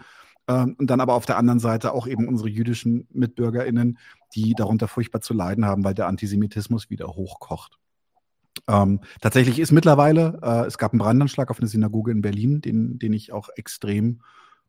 ähm, 0.48 0.74
und 0.78 0.88
dann 0.88 1.00
aber 1.00 1.14
auf 1.14 1.26
der 1.26 1.36
anderen 1.36 1.60
Seite 1.60 1.92
auch 1.92 2.06
eben 2.06 2.26
unsere 2.26 2.48
jüdischen 2.48 3.06
MitbürgerInnen, 3.12 3.98
die 4.34 4.54
darunter 4.54 4.88
furchtbar 4.88 5.20
zu 5.20 5.34
leiden 5.34 5.64
haben, 5.64 5.84
weil 5.84 5.94
der 5.94 6.06
Antisemitismus 6.06 6.90
wieder 6.90 7.08
hochkocht. 7.08 7.78
Ähm, 8.66 9.00
tatsächlich 9.20 9.58
ist 9.58 9.70
mittlerweile, 9.70 10.40
äh, 10.42 10.66
es 10.66 10.78
gab 10.78 10.92
einen 10.92 10.98
Brandanschlag 10.98 11.50
auf 11.50 11.58
eine 11.58 11.68
Synagoge 11.68 12.10
in 12.10 12.22
Berlin, 12.22 12.60
den, 12.60 12.98
den 12.98 13.12
ich 13.12 13.32
auch 13.32 13.50
extrem 13.54 14.22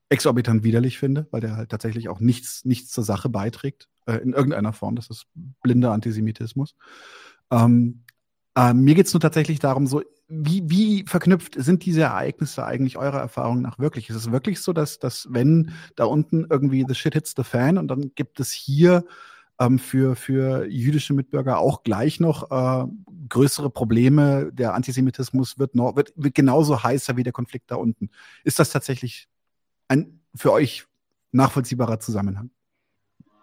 exorbitant 0.09 0.63
widerlich 0.63 0.99
finde, 0.99 1.27
weil 1.31 1.41
der 1.41 1.55
halt 1.55 1.69
tatsächlich 1.69 2.09
auch 2.09 2.19
nichts, 2.19 2.65
nichts 2.65 2.91
zur 2.91 3.03
Sache 3.03 3.29
beiträgt, 3.29 3.87
äh, 4.05 4.17
in 4.17 4.33
irgendeiner 4.33 4.73
Form. 4.73 4.95
Das 4.95 5.09
ist 5.09 5.27
blinder 5.63 5.91
Antisemitismus. 5.91 6.75
Ähm, 7.51 8.03
äh, 8.55 8.73
mir 8.73 8.95
geht 8.95 9.07
es 9.07 9.13
nur 9.13 9.21
tatsächlich 9.21 9.59
darum, 9.59 9.87
so 9.87 10.01
wie, 10.29 10.69
wie 10.69 11.05
verknüpft 11.05 11.55
sind 11.57 11.83
diese 11.85 12.01
Ereignisse 12.01 12.63
eigentlich 12.63 12.97
eurer 12.97 13.19
Erfahrung 13.19 13.61
nach 13.61 13.79
wirklich? 13.79 14.09
Ist 14.09 14.15
es 14.15 14.31
wirklich 14.31 14.61
so, 14.61 14.73
dass, 14.73 14.99
dass 14.99 15.27
wenn 15.31 15.73
da 15.95 16.05
unten 16.05 16.45
irgendwie 16.49 16.85
the 16.87 16.93
shit 16.93 17.15
hits 17.15 17.33
the 17.35 17.43
fan 17.43 17.79
und 17.79 17.87
dann 17.87 18.11
gibt 18.13 18.39
es 18.39 18.51
hier 18.51 19.03
ähm, 19.59 19.79
für, 19.79 20.15
für 20.15 20.65
jüdische 20.67 21.15
Mitbürger 21.15 21.57
auch 21.57 21.81
gleich 21.81 22.19
noch 22.19 22.51
äh, 22.51 22.87
größere 23.27 23.71
Probleme, 23.71 24.51
der 24.53 24.75
Antisemitismus 24.75 25.57
wird, 25.57 25.73
noch, 25.73 25.95
wird, 25.95 26.13
wird 26.15 26.35
genauso 26.35 26.83
heißer 26.83 27.17
wie 27.17 27.23
der 27.23 27.33
Konflikt 27.33 27.71
da 27.71 27.75
unten. 27.75 28.11
Ist 28.43 28.59
das 28.59 28.69
tatsächlich 28.69 29.27
ein 29.87 30.21
für 30.35 30.51
euch 30.51 30.85
nachvollziehbarer 31.31 31.99
Zusammenhang? 31.99 32.51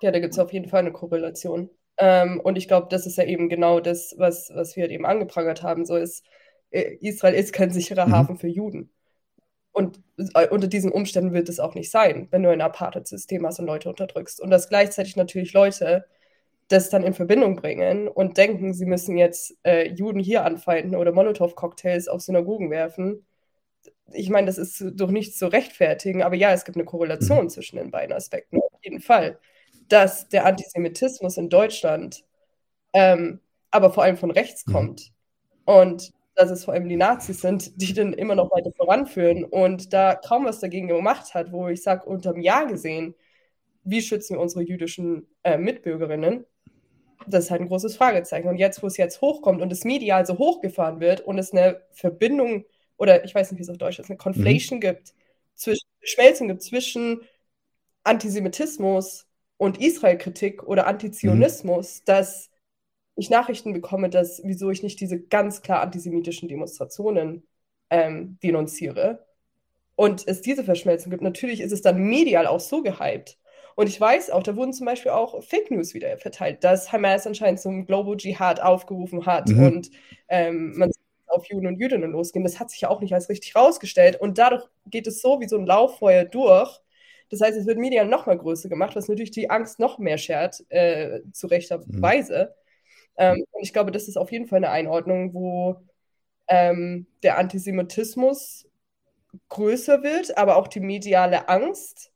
Ja, 0.02 0.12
da 0.12 0.20
gibt 0.20 0.34
es 0.34 0.38
auf 0.38 0.52
jeden 0.52 0.68
Fall 0.68 0.80
eine 0.80 0.92
Korrelation. 0.92 1.68
Ähm, 1.98 2.40
und 2.40 2.56
ich 2.56 2.68
glaube, 2.68 2.86
das 2.90 3.06
ist 3.06 3.16
ja 3.16 3.24
eben 3.24 3.48
genau 3.48 3.80
das, 3.80 4.14
was, 4.18 4.50
was 4.54 4.76
wir 4.76 4.82
halt 4.82 4.92
eben 4.92 5.06
angeprangert 5.06 5.62
haben. 5.62 5.84
So 5.84 5.96
ist, 5.96 6.24
Israel 7.00 7.34
ist 7.34 7.52
kein 7.52 7.70
sicherer 7.70 8.06
mhm. 8.06 8.12
Hafen 8.12 8.38
für 8.38 8.48
Juden. 8.48 8.90
Und 9.72 10.00
äh, 10.34 10.48
unter 10.48 10.68
diesen 10.68 10.92
Umständen 10.92 11.32
wird 11.32 11.48
es 11.48 11.60
auch 11.60 11.74
nicht 11.74 11.90
sein, 11.90 12.28
wenn 12.30 12.42
du 12.42 12.50
ein 12.50 12.60
Apartheid-System 12.60 13.46
hast 13.46 13.58
und 13.58 13.66
Leute 13.66 13.88
unterdrückst. 13.90 14.40
Und 14.40 14.50
dass 14.50 14.68
gleichzeitig 14.68 15.16
natürlich 15.16 15.52
Leute 15.52 16.06
das 16.68 16.90
dann 16.90 17.04
in 17.04 17.14
Verbindung 17.14 17.56
bringen 17.56 18.08
und 18.08 18.38
denken, 18.38 18.74
sie 18.74 18.86
müssen 18.86 19.16
jetzt 19.16 19.56
äh, 19.64 19.88
Juden 19.88 20.18
hier 20.18 20.44
anfeinden 20.44 20.96
oder 20.96 21.12
Molotow-Cocktails 21.12 22.08
auf 22.08 22.22
Synagogen 22.22 22.70
werfen. 22.70 23.24
Ich 24.12 24.30
meine, 24.30 24.46
das 24.46 24.58
ist 24.58 24.84
doch 24.94 25.10
nicht 25.10 25.36
zu 25.38 25.46
rechtfertigen, 25.46 26.22
aber 26.22 26.36
ja, 26.36 26.52
es 26.52 26.64
gibt 26.64 26.76
eine 26.76 26.84
Korrelation 26.84 27.44
mhm. 27.44 27.48
zwischen 27.50 27.76
den 27.76 27.90
beiden 27.90 28.14
Aspekten, 28.14 28.58
auf 28.58 28.82
jeden 28.82 29.00
Fall 29.00 29.38
dass 29.88 30.28
der 30.28 30.46
Antisemitismus 30.46 31.36
in 31.36 31.48
Deutschland 31.48 32.24
ähm, 32.92 33.40
aber 33.70 33.92
vor 33.92 34.04
allem 34.04 34.16
von 34.16 34.30
rechts 34.30 34.66
mhm. 34.66 34.72
kommt. 34.72 35.12
Und 35.64 36.12
dass 36.36 36.50
es 36.50 36.64
vor 36.64 36.74
allem 36.74 36.88
die 36.88 36.96
Nazis 36.96 37.40
sind, 37.40 37.80
die 37.80 37.94
den 37.94 38.12
immer 38.12 38.34
noch 38.34 38.50
weiter 38.50 38.70
voranführen 38.76 39.42
und 39.44 39.92
da 39.92 40.14
kaum 40.14 40.44
was 40.44 40.60
dagegen 40.60 40.86
gemacht 40.86 41.34
hat, 41.34 41.50
wo 41.50 41.68
ich 41.68 41.82
sage, 41.82 42.04
unterm 42.04 42.40
Jahr 42.40 42.66
gesehen, 42.66 43.14
wie 43.84 44.02
schützen 44.02 44.36
wir 44.36 44.40
unsere 44.40 44.62
jüdischen 44.62 45.26
äh, 45.42 45.58
Mitbürgerinnen? 45.58 46.44
Das 47.26 47.44
ist 47.44 47.50
halt 47.50 47.62
ein 47.62 47.68
großes 47.68 47.96
Fragezeichen. 47.96 48.48
Und 48.48 48.58
jetzt, 48.58 48.82
wo 48.82 48.86
es 48.86 48.96
jetzt 48.98 49.20
hochkommt 49.20 49.62
und 49.62 49.72
es 49.72 49.84
medial 49.84 50.26
so 50.26 50.38
hochgefahren 50.38 51.00
wird 51.00 51.22
und 51.22 51.38
es 51.38 51.52
eine 51.52 51.80
Verbindung 51.92 52.66
oder 52.98 53.24
ich 53.24 53.34
weiß 53.34 53.50
nicht, 53.50 53.58
wie 53.58 53.62
es 53.62 53.70
auf 53.70 53.78
Deutsch 53.78 53.98
ist, 53.98 54.10
eine 54.10 54.18
Conflation 54.18 54.78
mhm. 54.78 54.82
gibt, 54.82 55.14
zwischen, 55.54 55.88
Schmelzung 56.02 56.48
gibt 56.48 56.62
zwischen 56.62 57.22
Antisemitismus 58.04 59.26
und 59.56 59.80
Israel-Kritik 59.80 60.62
oder 60.64 60.86
Antizionismus, 60.86 62.00
mhm. 62.00 62.04
dass 62.04 62.50
ich 63.16 63.30
Nachrichten 63.30 63.72
bekomme, 63.72 64.10
dass 64.10 64.42
wieso 64.44 64.70
ich 64.70 64.82
nicht 64.82 65.00
diese 65.00 65.20
ganz 65.20 65.62
klar 65.62 65.82
antisemitischen 65.82 66.48
Demonstrationen 66.48 67.42
ähm, 67.90 68.38
denunziere 68.42 69.26
und 69.96 70.26
es 70.26 70.42
diese 70.42 70.64
Verschmelzung 70.64 71.10
gibt. 71.10 71.22
Natürlich 71.22 71.60
ist 71.60 71.72
es 71.72 71.82
dann 71.82 71.98
medial 71.98 72.46
auch 72.46 72.60
so 72.60 72.82
gehypt. 72.82 73.38
Und 73.74 73.88
ich 73.88 74.00
weiß 74.00 74.30
auch, 74.30 74.42
da 74.42 74.56
wurden 74.56 74.72
zum 74.72 74.86
Beispiel 74.86 75.12
auch 75.12 75.42
Fake 75.42 75.70
News 75.70 75.92
wieder 75.92 76.16
verteilt, 76.18 76.64
dass 76.64 76.92
Hamas 76.92 77.26
anscheinend 77.26 77.60
zum 77.60 77.86
Global 77.86 78.16
Jihad 78.18 78.60
aufgerufen 78.60 79.26
hat 79.26 79.48
mhm. 79.48 79.66
und 79.66 79.90
ähm, 80.28 80.76
man 80.76 80.90
auf 81.26 81.46
Juden 81.46 81.66
und 81.66 81.78
Jüdinnen 81.78 82.12
losgehen. 82.12 82.44
Das 82.44 82.58
hat 82.58 82.70
sich 82.70 82.82
ja 82.82 82.88
auch 82.88 83.00
nicht 83.00 83.12
als 83.12 83.28
richtig 83.28 83.54
rausgestellt. 83.54 84.18
Und 84.18 84.38
dadurch 84.38 84.64
geht 84.86 85.06
es 85.06 85.20
so 85.20 85.40
wie 85.40 85.48
so 85.48 85.58
ein 85.58 85.66
Lauffeuer 85.66 86.24
durch, 86.24 86.80
das 87.30 87.40
heißt, 87.40 87.56
es 87.56 87.66
wird 87.66 87.78
medial 87.78 88.06
noch 88.06 88.26
mal 88.26 88.38
größer 88.38 88.68
gemacht, 88.68 88.94
was 88.94 89.08
natürlich 89.08 89.32
die 89.32 89.50
Angst 89.50 89.80
noch 89.80 89.98
mehr 89.98 90.18
schert, 90.18 90.64
äh, 90.68 91.20
zu 91.32 91.48
rechter 91.48 91.78
mhm. 91.78 92.02
Weise. 92.02 92.54
Ähm, 93.16 93.44
und 93.50 93.62
ich 93.62 93.72
glaube, 93.72 93.92
das 93.92 94.08
ist 94.08 94.16
auf 94.16 94.32
jeden 94.32 94.46
Fall 94.46 94.58
eine 94.58 94.70
Einordnung, 94.70 95.34
wo 95.34 95.76
ähm, 96.48 97.06
der 97.22 97.38
Antisemitismus 97.38 98.68
größer 99.48 100.02
wird, 100.02 100.36
aber 100.38 100.56
auch 100.56 100.68
die 100.68 100.80
mediale 100.80 101.48
Angst 101.48 102.12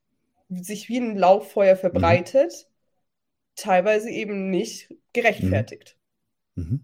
sich 0.48 0.88
wie 0.88 0.98
ein 0.98 1.16
Lauffeuer 1.16 1.76
verbreitet, 1.76 2.52
mhm. 2.52 3.54
teilweise 3.56 4.10
eben 4.10 4.50
nicht 4.50 4.94
gerechtfertigt. 5.12 5.96
Mhm. 6.54 6.64
Mhm. 6.64 6.80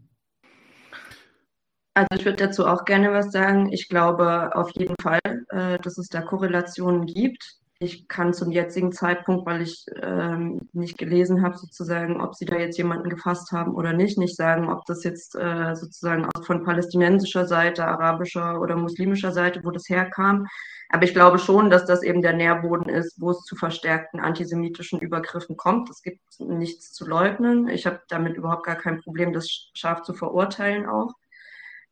Also 1.95 2.09
ich 2.15 2.25
würde 2.27 2.45
dazu 2.45 2.67
auch 2.67 2.85
gerne 2.85 3.11
was 3.13 3.33
sagen. 3.33 3.73
Ich 3.73 3.89
glaube 3.89 4.55
auf 4.55 4.71
jeden 4.73 4.97
Fall, 5.01 5.19
äh, 5.49 5.79
dass 5.79 5.97
es 5.97 6.09
da 6.09 6.21
Korrelationen 6.21 7.07
gibt. 7.07 7.57
Ich 7.79 8.09
kann 8.09 8.33
zum 8.33 8.51
jetzigen 8.53 8.91
Zeitpunkt, 8.91 9.45
weil 9.45 9.61
ich 9.61 9.85
ähm, 10.03 10.67
nicht 10.73 10.97
gelesen 10.97 11.43
habe, 11.43 11.59
sozusagen, 11.59 12.23
ob 12.23 12.35
sie 12.35 12.47
da 12.47 12.57
jetzt 12.57 12.79
jemanden 12.79 13.11
gefasst 13.11 13.53
haben 13.53 13.75
oder 13.75 13.93
nicht, 13.93 14.17
nicht 14.17 14.35
sagen, 14.35 14.71
ob 14.71 14.87
das 14.87 15.05
jetzt 15.05 15.35
äh, 15.35 15.75
sozusagen 15.75 16.27
von 16.43 16.65
palästinensischer 16.65 17.47
Seite, 17.47 17.85
arabischer 17.87 18.63
oder 18.63 18.77
muslimischer 18.77 19.31
Seite, 19.33 19.61
wo 19.63 19.71
das 19.71 19.91
herkam. 19.91 20.47
Aber 20.89 21.05
ich 21.05 21.13
glaube 21.13 21.39
schon, 21.39 21.69
dass 21.69 21.85
das 21.85 22.03
eben 22.03 22.23
der 22.23 22.33
Nährboden 22.33 22.89
ist, 22.89 23.21
wo 23.21 23.31
es 23.33 23.43
zu 23.43 23.57
verstärkten 23.57 24.21
antisemitischen 24.21 25.01
Übergriffen 25.01 25.57
kommt. 25.59 25.91
Es 25.91 26.01
gibt 26.01 26.23
nichts 26.39 26.93
zu 26.93 27.07
leugnen. 27.07 27.69
Ich 27.69 27.87
habe 27.87 28.01
damit 28.09 28.37
überhaupt 28.37 28.65
gar 28.65 28.77
kein 28.77 29.03
Problem, 29.03 29.35
das 29.35 29.71
scharf 29.75 30.03
zu 30.03 30.15
verurteilen 30.15 30.87
auch. 30.87 31.13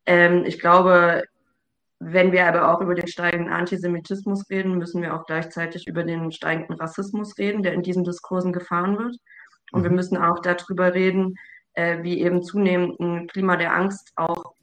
Ähm, 0.07 0.45
ich 0.47 0.59
glaube, 0.61 1.25
wenn 2.01 2.33
wir 2.33 2.47
aber 2.47 2.73
auch 2.73 2.81
über 2.81 2.95
den 2.95 3.07
steigenden 3.07 3.53
Antisemitismus 3.53 4.49
reden, 4.51 4.77
müssen 4.79 5.01
wir 5.03 5.15
auch 5.15 5.27
gleichzeitig 5.27 5.87
über 5.87 6.03
den 6.05 6.33
steigenden 6.33 6.77
Rassismus 6.77 7.39
reden, 7.39 7.63
der 7.63 7.73
in 7.73 7.83
diesen 7.83 8.05
Diskursen 8.05 8.53
gefahren 8.53 8.99
wird. 8.99 9.17
Und 9.73 9.83
wir 9.83 9.91
mhm. 9.91 9.97
müssen 9.97 10.17
auch 10.17 10.41
darüber 10.41 10.95
reden, 10.95 11.37
äh, 11.75 12.03
wie 12.03 12.21
eben 12.21 12.43
zunehmend 12.43 13.01
ein 13.01 13.27
Klima 13.27 13.57
der 13.57 13.75
Angst 13.75 14.13
auch 14.17 14.55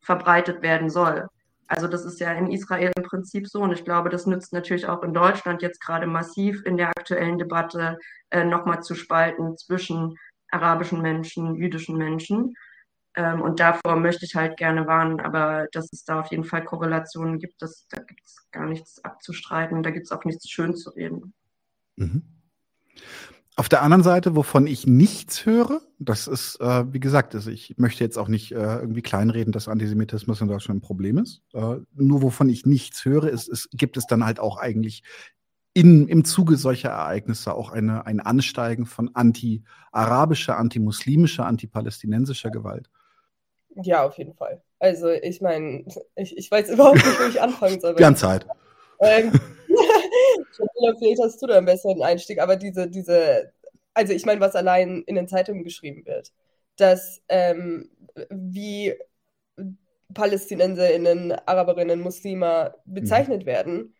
verbreitet 0.00 0.62
werden 0.62 0.90
soll. 0.90 1.28
Also 1.66 1.86
das 1.86 2.04
ist 2.06 2.18
ja 2.18 2.32
in 2.32 2.50
Israel 2.50 2.90
im 2.96 3.02
Prinzip 3.02 3.46
so 3.46 3.60
und 3.60 3.72
ich 3.72 3.84
glaube, 3.84 4.08
das 4.08 4.26
nützt 4.26 4.54
natürlich 4.54 4.86
auch 4.86 5.02
in 5.02 5.12
Deutschland 5.12 5.60
jetzt 5.60 5.82
gerade 5.82 6.06
massiv 6.06 6.62
in 6.64 6.78
der 6.78 6.88
aktuellen 6.88 7.36
Debatte 7.36 7.98
äh, 8.30 8.42
nochmal 8.42 8.82
zu 8.82 8.94
spalten 8.94 9.56
zwischen 9.58 10.16
arabischen 10.50 11.02
Menschen, 11.02 11.56
jüdischen 11.56 11.98
Menschen. 11.98 12.54
Ähm, 13.14 13.40
und 13.40 13.60
davor 13.60 13.96
möchte 13.96 14.24
ich 14.24 14.34
halt 14.34 14.56
gerne 14.56 14.86
warnen, 14.86 15.20
aber 15.20 15.66
dass 15.72 15.92
es 15.92 16.04
da 16.04 16.20
auf 16.20 16.30
jeden 16.30 16.44
Fall 16.44 16.64
Korrelationen 16.64 17.38
gibt, 17.38 17.62
das, 17.62 17.86
da 17.90 18.02
gibt 18.02 18.24
es 18.24 18.46
gar 18.50 18.66
nichts 18.66 19.02
abzustreiten, 19.04 19.82
da 19.82 19.90
gibt 19.90 20.06
es 20.06 20.12
auch 20.12 20.24
nichts 20.24 20.48
schön 20.48 20.76
zu 20.76 20.90
reden. 20.90 21.32
Mhm. 21.96 22.22
Auf 23.56 23.68
der 23.68 23.82
anderen 23.82 24.04
Seite, 24.04 24.36
wovon 24.36 24.68
ich 24.68 24.86
nichts 24.86 25.44
höre, 25.44 25.80
das 25.98 26.28
ist, 26.28 26.60
äh, 26.60 26.92
wie 26.92 27.00
gesagt, 27.00 27.34
also 27.34 27.50
ich 27.50 27.74
möchte 27.76 28.04
jetzt 28.04 28.16
auch 28.16 28.28
nicht 28.28 28.52
äh, 28.52 28.76
irgendwie 28.76 29.02
kleinreden, 29.02 29.52
dass 29.52 29.66
Antisemitismus 29.66 30.40
in 30.40 30.46
Deutschland 30.46 30.78
ein 30.78 30.86
Problem 30.86 31.18
ist. 31.18 31.42
Äh, 31.54 31.78
nur 31.96 32.22
wovon 32.22 32.48
ich 32.50 32.66
nichts 32.66 33.04
höre, 33.04 33.24
ist, 33.24 33.48
ist, 33.48 33.68
gibt 33.72 33.96
es 33.96 34.06
dann 34.06 34.24
halt 34.24 34.38
auch 34.38 34.58
eigentlich 34.58 35.02
in, 35.74 36.06
im 36.06 36.24
Zuge 36.24 36.56
solcher 36.56 36.90
Ereignisse 36.90 37.52
auch 37.52 37.72
eine, 37.72 38.06
ein 38.06 38.20
Ansteigen 38.20 38.86
von 38.86 39.10
anti-arabischer, 39.14 40.56
anti-muslimischer, 40.56 41.44
anti-palästinensischer 41.44 42.50
Gewalt. 42.50 42.88
Ja, 43.74 44.04
auf 44.04 44.18
jeden 44.18 44.34
Fall. 44.34 44.62
Also 44.78 45.10
ich 45.10 45.40
meine, 45.40 45.84
ich, 46.16 46.36
ich 46.36 46.50
weiß 46.50 46.68
überhaupt 46.70 46.96
nicht, 46.96 47.20
wo 47.20 47.28
ich 47.28 47.40
anfangen 47.40 47.80
soll. 47.80 47.98
Wir 47.98 48.06
haben 48.06 48.16
Zeit. 48.16 48.46
Ähm, 49.00 49.32
vielleicht 50.98 51.22
hast 51.22 51.40
du 51.42 51.46
da 51.46 51.58
einen 51.58 51.66
besseren 51.66 52.02
Einstieg, 52.02 52.40
aber 52.40 52.56
diese, 52.56 52.88
diese, 52.88 53.52
also 53.94 54.12
ich 54.12 54.26
meine, 54.26 54.40
was 54.40 54.56
allein 54.56 55.02
in 55.06 55.14
den 55.14 55.28
Zeitungen 55.28 55.64
geschrieben 55.64 56.04
wird, 56.06 56.32
dass 56.76 57.20
ähm, 57.28 57.90
wie 58.30 58.94
PalästinenserInnen, 60.14 61.32
Araberinnen, 61.46 62.00
Muslime 62.00 62.74
bezeichnet 62.86 63.42
mhm. 63.42 63.46
werden, 63.46 63.94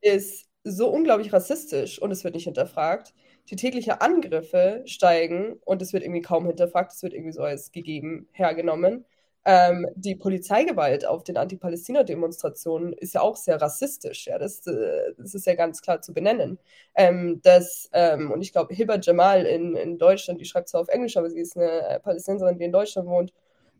ist 0.00 0.46
so 0.64 0.88
unglaublich 0.88 1.32
rassistisch 1.32 2.00
und 2.00 2.10
es 2.10 2.24
wird 2.24 2.34
nicht 2.34 2.44
hinterfragt. 2.44 3.14
Die 3.50 3.56
täglichen 3.56 3.92
Angriffe 3.92 4.82
steigen 4.86 5.54
und 5.64 5.82
es 5.82 5.92
wird 5.92 6.02
irgendwie 6.02 6.22
kaum 6.22 6.46
hinterfragt, 6.46 6.92
es 6.92 7.02
wird 7.02 7.12
irgendwie 7.14 7.32
so 7.32 7.42
als 7.42 7.72
gegeben 7.72 8.28
hergenommen. 8.32 9.04
Ähm, 9.48 9.86
die 9.94 10.16
Polizeigewalt 10.16 11.06
auf 11.06 11.22
den 11.22 11.36
Anti-Palästina-Demonstrationen 11.36 12.92
ist 12.94 13.14
ja 13.14 13.20
auch 13.20 13.36
sehr 13.36 13.62
rassistisch. 13.62 14.26
Ja, 14.26 14.38
das, 14.38 14.66
äh, 14.66 15.12
das 15.16 15.34
ist 15.34 15.46
ja 15.46 15.54
ganz 15.54 15.82
klar 15.82 16.00
zu 16.00 16.12
benennen. 16.12 16.58
Ähm, 16.96 17.40
das, 17.44 17.88
ähm, 17.92 18.32
und 18.32 18.42
ich 18.42 18.50
glaube, 18.50 18.74
Hiba 18.74 18.98
Jamal 19.00 19.46
in, 19.46 19.76
in 19.76 19.98
Deutschland, 19.98 20.40
die 20.40 20.44
schreibt 20.46 20.68
zwar 20.68 20.80
auf 20.80 20.88
Englisch, 20.88 21.16
aber 21.16 21.30
sie 21.30 21.38
ist 21.38 21.56
eine 21.56 21.70
äh, 21.88 22.00
Palästinenserin, 22.00 22.58
die 22.58 22.64
in 22.64 22.72
Deutschland 22.72 23.08
wohnt, 23.08 23.32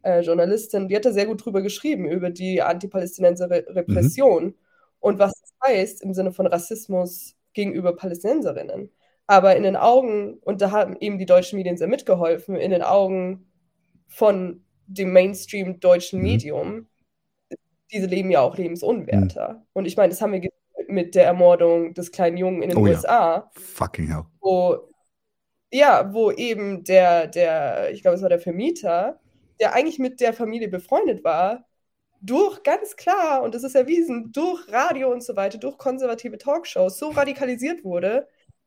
äh, 0.03 0.21
Journalistin, 0.21 0.87
die 0.87 0.95
hat 0.95 1.05
da 1.05 1.11
sehr 1.11 1.27
gut 1.27 1.45
drüber 1.45 1.63
geschrieben, 1.63 2.09
über 2.09 2.31
die 2.31 2.63
Anti-Palästinenser-Repression 2.63 4.45
mhm. 4.45 4.55
und 5.01 5.19
was 5.19 5.33
das 5.41 5.53
heißt 5.69 6.03
im 6.03 6.15
Sinne 6.15 6.31
von 6.33 6.47
Rassismus 6.47 7.35
gegenüber 7.55 7.97
Palästinenserinnen. 7.97 8.91
Aber 9.27 9.57
in 9.57 9.65
den 9.65 9.77
Augen, 9.77 10.39
und 10.43 10.61
da 10.61 10.71
haben 10.71 10.97
eben 11.01 11.19
die 11.19 11.27
deutschen 11.27 11.57
Medien 11.57 11.77
sehr 11.77 11.89
mitgeholfen, 11.89 12.57
in 12.57 12.71
den 12.71 12.83
Augen 12.83 13.51
von 14.07 14.65
dem 14.87 15.12
Mainstream 15.12 15.81
deutschen 15.81 16.21
mhm. 16.21 16.25
Medium, 16.25 16.89
diese 17.93 18.07
leben 18.07 18.31
ja 18.31 18.41
auch 18.41 18.57
lebensunwerter. 18.57 19.55
Mhm. 19.55 19.62
Und 19.73 19.87
ich 19.87 19.97
meine, 19.97 20.11
das 20.11 20.21
haben 20.21 20.33
wir 20.33 20.49
mit 20.89 21.15
der 21.15 21.25
Ermordung 21.25 21.95
des 21.95 22.12
kleinen 22.12 22.37
Jungen 22.37 22.62
in 22.62 22.71
den 22.71 22.79
oh, 22.79 22.83
USA. 22.83 23.37
Ja. 23.37 23.51
Fucking 23.55 24.09
hell. 24.09 24.25
Wo, 24.41 24.89
ja, 25.73 26.12
wo 26.12 26.31
eben 26.31 26.85
der, 26.85 27.27
der, 27.27 27.91
ich 27.93 28.03
glaube, 28.03 28.17
es 28.17 28.23
war 28.23 28.29
der 28.29 28.41
Vermieter, 28.41 29.21
der 29.61 29.75
eigentlich 29.75 29.99
mit 29.99 30.21
der 30.21 30.33
Familie 30.33 30.69
befreundet 30.69 31.25
war, 31.25 31.67
durch 32.21 32.62
ganz 32.62 32.97
klar, 32.97 33.43
und 33.43 33.55
das 33.55 33.62
ist 33.62 33.75
erwiesen, 33.75 34.33
durch 34.33 34.71
Radio 34.73 35.12
und 35.12 35.23
so 35.23 35.37
weiter, 35.37 35.59
durch 35.59 35.79
konservative 35.79 36.39
Talkshows 36.39 36.99
so 36.99 37.11
radikalisiert 37.11 37.85
wurde, 37.85 38.27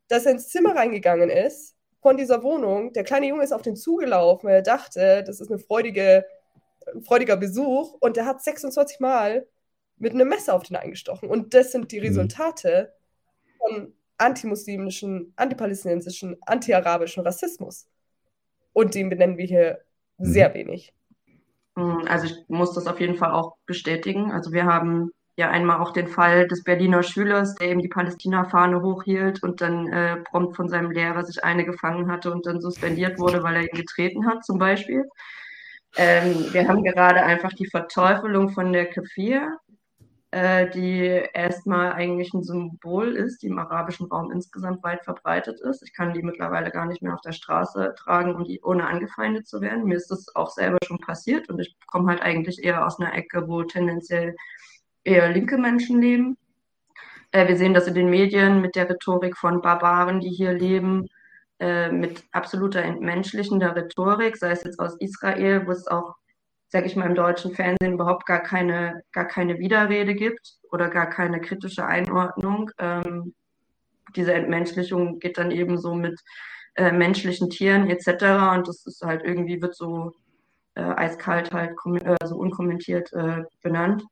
dass 0.10 0.26
er 0.26 0.34
ins 0.34 0.50
Zimmer 0.50 0.76
reingegangen 0.76 1.30
ist 1.30 1.76
von 2.02 2.17
dieser 2.17 2.43
Wohnung. 2.43 2.91
Der 2.93 3.04
kleine 3.04 3.28
Junge 3.28 3.43
ist 3.43 3.54
auf 3.54 3.62
den 3.62 3.78
zugelaufen, 3.78 4.50
weil 4.50 4.56
er 4.56 4.62
dachte, 4.62 5.24
das 5.26 5.39
ist 5.39 5.50
ein 5.50 5.60
freudige, 5.60 6.26
freudiger 7.04 7.38
Besuch. 7.38 7.93
Und 8.00 8.17
der 8.17 8.26
hat 8.26 8.43
26 8.43 9.00
Mal 9.00 9.48
mit 9.98 10.13
einem 10.13 10.28
Messer 10.28 10.56
auf 10.56 10.63
den 10.63 10.76
eingestochen. 10.76 11.30
Und 11.30 11.54
das 11.54 11.72
sind 11.72 11.91
die 11.91 12.00
mhm. 12.00 12.08
Resultate 12.08 12.91
mhm. 12.91 13.58
von 13.58 13.93
antimuslimischen, 14.17 15.34
antipalästinensischen, 15.36 16.38
antiarabischen 16.41 17.24
Rassismus. 17.24 17.88
Und 18.74 18.95
den 18.95 19.10
benennen 19.10 19.38
wir 19.38 19.45
hier 19.45 19.80
mhm. 20.17 20.26
sehr 20.26 20.54
wenig. 20.54 20.93
Also 21.76 22.26
ich 22.26 22.36
muss 22.50 22.74
das 22.74 22.88
auf 22.88 23.00
jeden 23.00 23.15
Fall 23.15 23.32
auch 23.32 23.56
bestätigen. 23.65 24.32
Also 24.32 24.52
wir 24.52 24.65
haben 24.65 25.12
ja 25.39 25.49
einmal 25.49 25.80
auch 25.80 25.91
den 25.91 26.08
Fall 26.08 26.47
des 26.47 26.63
Berliner 26.63 27.02
Schülers, 27.02 27.56
der 27.56 27.69
eben 27.69 27.82
die 27.82 27.88
Palästina-Fahne 27.88 28.82
hochhielt 28.82 29.41
und 29.41 29.62
dann 29.62 29.88
äh, 29.88 30.17
prompt 30.17 30.56
von 30.56 30.67
seinem 30.67 30.91
Lehrer 30.91 31.23
sich 31.23 31.43
eine 31.43 31.65
gefangen 31.65 32.12
hatte 32.12 32.32
und 32.32 32.45
dann 32.45 32.62
suspendiert 32.62 33.17
wurde, 33.17 33.41
weil 33.41 33.56
er 33.56 33.62
ihn 33.63 33.78
getreten 33.78 34.28
hat, 34.28 34.43
zum 34.43 34.60
Beispiel. 34.60 35.06
Ähm, 35.95 36.45
wir 36.52 36.67
haben 36.67 36.84
gerade 36.84 37.23
einfach 37.23 37.54
die 37.54 37.67
Verteufelung 37.67 38.49
von 38.49 38.73
der 38.73 38.88
Kafir, 38.88 39.58
äh, 40.32 40.69
die 40.69 41.23
erstmal 41.34 41.93
eigentlich 41.93 42.34
ein 42.34 42.43
Symbol 42.43 43.15
ist, 43.15 43.41
die 43.41 43.47
im 43.47 43.60
arabischen 43.60 44.08
Raum 44.08 44.32
insgesamt 44.32 44.84
weit 44.84 45.04
verbreitet 45.06 45.62
ist. 45.62 45.82
Ich 45.84 45.93
kann 45.93 46.13
die 46.13 46.21
mittlerweile 46.21 46.69
gar 46.69 46.86
nicht 46.86 47.02
mehr 47.02 47.13
auf 47.13 47.21
der 47.21 47.32
Straße 47.32 47.95
tragen, 47.97 48.36
um 48.36 48.43
die, 48.43 48.60
ohne 48.62 48.88
angefeindet 48.88 49.47
zu 49.47 49.62
werden. 49.62 49.86
Mir 49.86 49.95
ist 49.95 50.12
das 50.12 50.36
auch 50.36 50.49
selber 50.49 50.78
schon 50.86 50.99
passiert 50.99 51.49
und 51.49 51.60
ich 51.60 51.78
komme 51.88 52.10
halt 52.10 52.21
eigentlich 52.21 52.62
eher 52.62 52.86
aus 52.86 52.99
einer 52.99 53.15
Ecke, 53.15 53.47
wo 53.47 53.63
tendenziell 53.63 54.36
eher 55.04 55.30
linke 55.30 55.58
Menschen 55.58 56.02
leben. 56.02 56.38
Äh, 57.32 57.48
wir 57.48 57.58
sehen 57.58 57.74
das 57.74 57.88
in 57.88 57.96
den 57.96 58.10
Medien 58.10 58.62
mit 58.62 58.76
der 58.76 58.90
Rhetorik 58.90 59.38
von 59.38 59.62
Barbaren, 59.62 60.20
die 60.20 60.30
hier 60.30 60.54
leben, 60.54 61.08
äh, 61.60 61.92
mit 61.92 62.24
absoluter 62.32 62.82
entmenschlichender 62.82 63.76
Rhetorik, 63.76 64.38
sei 64.38 64.52
es 64.52 64.64
jetzt 64.64 64.80
aus 64.80 64.96
Israel, 65.00 65.68
wo 65.68 65.72
es 65.72 65.88
auch, 65.88 66.16
sage 66.70 66.88
ich 66.88 66.96
mal, 66.96 67.08
im 67.08 67.16
deutschen 67.16 67.54
Fernsehen 67.54 67.94
überhaupt 67.94 68.26
gar 68.26 68.42
keine, 68.42 69.04
gar 69.12 69.26
keine 69.26 69.60
Widerrede 69.60 70.16
gibt 70.16 70.58
oder 70.72 70.90
gar 70.90 71.10
keine 71.10 71.42
kritische 71.42 71.86
Einordnung. 71.86 72.72
Ähm, 72.78 73.34
diese 74.16 74.34
Entmenschlichung 74.34 75.20
geht 75.20 75.38
dann 75.38 75.52
eben 75.52 75.78
so 75.78 75.94
mit 75.94 76.20
äh, 76.76 76.92
menschlichen 76.92 77.50
Tieren 77.50 77.90
etc. 77.90 78.08
Und 78.56 78.68
das 78.68 78.86
ist 78.86 79.02
halt 79.02 79.24
irgendwie, 79.24 79.62
wird 79.62 79.76
so 79.76 80.16
äh, 80.76 80.82
eiskalt 80.82 81.54
halt 81.54 81.72
äh, 82.04 82.16
so 82.26 82.38
unkommentiert 82.38 83.12
äh, 83.14 83.44
benannt. 83.62 84.04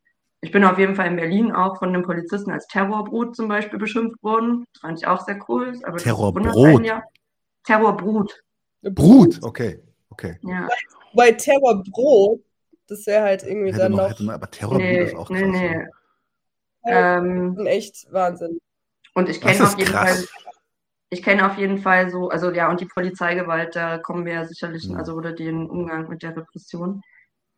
Ich 0.47 0.53
bin 0.53 0.63
auf 0.63 0.79
jeden 0.79 0.95
Fall 0.95 1.07
in 1.07 1.17
Berlin 1.17 1.51
auch 1.51 1.77
von 1.77 1.89
einem 1.89 2.03
Polizisten 2.03 2.51
als 2.51 2.67
Terrorbrut 2.67 3.35
zum 3.35 3.49
Beispiel 3.49 3.77
beschimpft 3.77 4.23
worden. 4.23 4.63
Das 4.71 4.79
fand 4.81 4.97
ich 4.97 5.05
auch 5.05 5.19
sehr 5.19 5.37
cool. 5.49 5.77
Aber 5.83 5.97
Terrorbrot? 5.97 6.85
Ja. 6.85 7.03
Terrorbrut. 7.65 8.41
Brut, 8.81 9.43
okay. 9.43 9.83
okay. 10.09 10.39
Ja. 10.43 10.69
Bei 11.13 11.33
Terrorbrot, 11.33 12.39
das 12.87 13.05
wäre 13.07 13.23
halt 13.23 13.43
irgendwie 13.43 13.71
hätte 13.71 13.79
dann 13.79 13.91
noch. 13.91 14.09
noch 14.09 14.19
man, 14.21 14.35
aber 14.35 14.49
Terrorbrot 14.49 14.81
nee, 14.81 15.03
ist 15.03 15.15
auch 15.17 15.27
krass. 15.27 15.37
Nee, 15.37 15.47
nee. 15.47 15.85
Ja, 16.85 17.17
ähm, 17.17 17.67
echt 17.67 18.07
Wahnsinn. 18.13 18.61
Und 19.15 19.27
ich 19.27 19.41
kenne 19.41 19.65
auf 19.65 19.77
jeden 19.77 19.91
krass. 19.91 20.27
Fall 20.29 20.47
ich 21.09 21.23
kenne 21.23 21.45
auf 21.45 21.57
jeden 21.57 21.79
Fall 21.79 22.09
so, 22.09 22.29
also 22.29 22.51
ja, 22.51 22.69
und 22.69 22.79
die 22.79 22.85
Polizeigewalt, 22.85 23.75
da 23.75 23.97
kommen 23.97 24.25
wir 24.25 24.33
ja 24.33 24.45
sicherlich, 24.45 24.85
ja. 24.85 24.95
also 24.95 25.13
oder 25.13 25.33
den 25.33 25.69
Umgang 25.69 26.07
mit 26.07 26.23
der 26.23 26.37
Repression. 26.37 27.01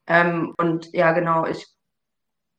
Ähm, 0.08 0.56
und 0.58 0.91
ja, 0.91 1.12
genau, 1.12 1.45
ich, 1.45 1.67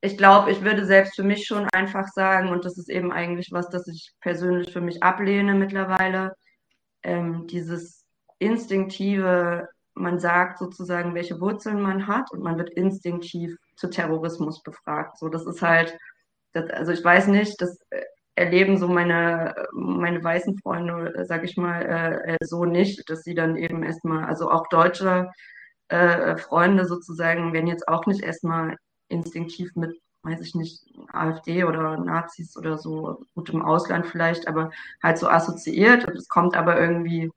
ich 0.02 0.16
glaube, 0.16 0.50
ich 0.50 0.62
würde 0.62 0.86
selbst 0.86 1.16
für 1.16 1.22
mich 1.22 1.46
schon 1.46 1.68
einfach 1.72 2.08
sagen, 2.08 2.48
und 2.48 2.64
das 2.64 2.78
ist 2.78 2.88
eben 2.88 3.12
eigentlich 3.12 3.52
was, 3.52 3.68
das 3.68 3.86
ich 3.86 4.12
persönlich 4.20 4.72
für 4.72 4.80
mich 4.80 5.02
ablehne 5.02 5.54
mittlerweile, 5.54 6.34
ähm, 7.02 7.46
dieses 7.46 8.04
instinktive, 8.38 9.68
man 9.94 10.18
sagt 10.18 10.58
sozusagen, 10.58 11.14
welche 11.14 11.40
Wurzeln 11.40 11.80
man 11.82 12.06
hat 12.06 12.30
und 12.32 12.42
man 12.42 12.56
wird 12.56 12.70
instinktiv 12.70 13.56
zu 13.76 13.90
Terrorismus 13.90 14.62
befragt. 14.62 15.18
So, 15.18 15.28
das 15.28 15.46
ist 15.46 15.60
halt, 15.62 15.96
das, 16.52 16.70
also 16.70 16.92
ich 16.92 17.04
weiß 17.04 17.26
nicht, 17.28 17.60
das 17.60 17.78
erleben 18.36 18.78
so 18.78 18.88
meine, 18.88 19.54
meine 19.72 20.24
weißen 20.24 20.58
Freunde, 20.58 21.24
sag 21.26 21.44
ich 21.44 21.56
mal, 21.58 21.82
äh, 21.82 22.32
äh, 22.34 22.44
so 22.44 22.64
nicht, 22.64 23.10
dass 23.10 23.22
sie 23.22 23.34
dann 23.34 23.56
eben 23.56 23.82
erstmal, 23.82 24.24
also 24.24 24.50
auch 24.50 24.66
deutsche 24.68 25.30
äh, 25.88 26.38
Freunde 26.38 26.86
sozusagen, 26.86 27.52
werden 27.52 27.66
jetzt 27.66 27.86
auch 27.88 28.06
nicht 28.06 28.22
erstmal 28.22 28.76
instinktiv 29.10 29.74
mit, 29.74 30.00
weiß 30.22 30.40
ich 30.40 30.54
nicht, 30.54 30.82
AfD 31.12 31.64
oder 31.64 31.96
Nazis 31.98 32.56
oder 32.56 32.78
so, 32.78 33.24
gut 33.34 33.50
im 33.50 33.62
Ausland 33.62 34.06
vielleicht, 34.06 34.48
aber 34.48 34.70
halt 35.02 35.18
so 35.18 35.28
assoziiert. 35.28 36.06
Und 36.06 36.16
es 36.16 36.28
kommt 36.28 36.56
aber 36.56 36.80
irgendwie, 36.80 37.30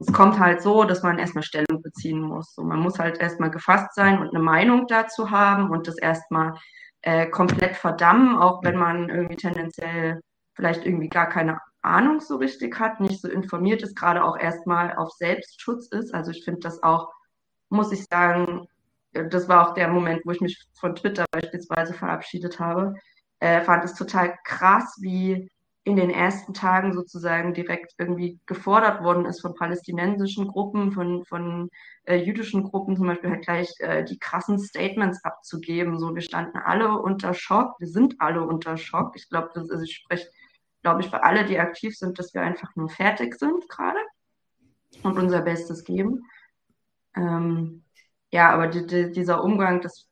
es 0.00 0.12
kommt 0.12 0.38
halt 0.38 0.62
so, 0.62 0.84
dass 0.84 1.02
man 1.02 1.18
erstmal 1.18 1.44
Stellung 1.44 1.82
beziehen 1.82 2.20
muss. 2.20 2.54
So, 2.54 2.62
man 2.62 2.80
muss 2.80 2.98
halt 2.98 3.18
erstmal 3.18 3.50
gefasst 3.50 3.94
sein 3.94 4.20
und 4.20 4.28
eine 4.30 4.42
Meinung 4.42 4.86
dazu 4.86 5.30
haben 5.30 5.70
und 5.70 5.88
das 5.88 5.98
erstmal 5.98 6.54
äh, 7.02 7.26
komplett 7.26 7.76
verdammen, 7.76 8.36
auch 8.36 8.62
wenn 8.64 8.76
man 8.76 9.08
irgendwie 9.08 9.36
tendenziell 9.36 10.20
vielleicht 10.54 10.84
irgendwie 10.84 11.08
gar 11.08 11.28
keine 11.28 11.58
Ahnung 11.82 12.20
so 12.20 12.36
richtig 12.36 12.78
hat, 12.78 13.00
nicht 13.00 13.20
so 13.20 13.28
informiert 13.28 13.82
ist, 13.82 13.96
gerade 13.96 14.24
auch 14.24 14.36
erstmal 14.36 14.96
auf 14.96 15.10
Selbstschutz 15.12 15.88
ist. 15.88 16.12
Also 16.12 16.32
ich 16.32 16.44
finde 16.44 16.60
das 16.60 16.82
auch, 16.82 17.12
muss 17.70 17.92
ich 17.92 18.04
sagen, 18.04 18.66
das 19.24 19.48
war 19.48 19.68
auch 19.68 19.74
der 19.74 19.88
Moment, 19.88 20.22
wo 20.24 20.30
ich 20.30 20.40
mich 20.40 20.66
von 20.74 20.94
Twitter 20.94 21.24
beispielsweise 21.30 21.94
verabschiedet 21.94 22.58
habe, 22.60 22.94
äh, 23.40 23.60
fand 23.62 23.84
es 23.84 23.94
total 23.94 24.36
krass, 24.44 24.96
wie 25.00 25.48
in 25.88 25.96
den 25.96 26.10
ersten 26.10 26.52
Tagen 26.52 26.92
sozusagen 26.92 27.54
direkt 27.54 27.94
irgendwie 27.96 28.38
gefordert 28.44 29.02
worden 29.02 29.24
ist 29.24 29.40
von 29.40 29.54
palästinensischen 29.54 30.46
Gruppen, 30.46 30.92
von, 30.92 31.24
von 31.24 31.70
äh, 32.04 32.16
jüdischen 32.16 32.62
Gruppen 32.62 32.94
zum 32.94 33.06
Beispiel 33.06 33.30
halt 33.30 33.44
gleich 33.44 33.72
äh, 33.78 34.04
die 34.04 34.18
krassen 34.18 34.58
Statements 34.58 35.24
abzugeben. 35.24 35.98
So, 35.98 36.14
wir 36.14 36.20
standen 36.20 36.58
alle 36.58 37.00
unter 37.00 37.32
Schock, 37.32 37.80
wir 37.80 37.88
sind 37.88 38.16
alle 38.18 38.42
unter 38.42 38.76
Schock. 38.76 39.12
Ich 39.16 39.30
glaube, 39.30 39.50
also 39.54 39.80
ich 39.80 39.94
spreche, 39.94 40.28
glaube 40.82 41.00
ich, 41.00 41.08
für 41.08 41.22
alle, 41.22 41.46
die 41.46 41.58
aktiv 41.58 41.96
sind, 41.96 42.18
dass 42.18 42.34
wir 42.34 42.42
einfach 42.42 42.76
nur 42.76 42.90
fertig 42.90 43.34
sind 43.36 43.66
gerade 43.70 44.00
und 45.02 45.18
unser 45.18 45.40
Bestes 45.40 45.84
geben. 45.84 46.22
Ähm, 47.16 47.82
ja, 48.32 48.50
aber 48.50 48.68
die, 48.68 48.86
die, 48.86 49.12
dieser 49.12 49.42
Umgang, 49.42 49.80
das 49.80 50.08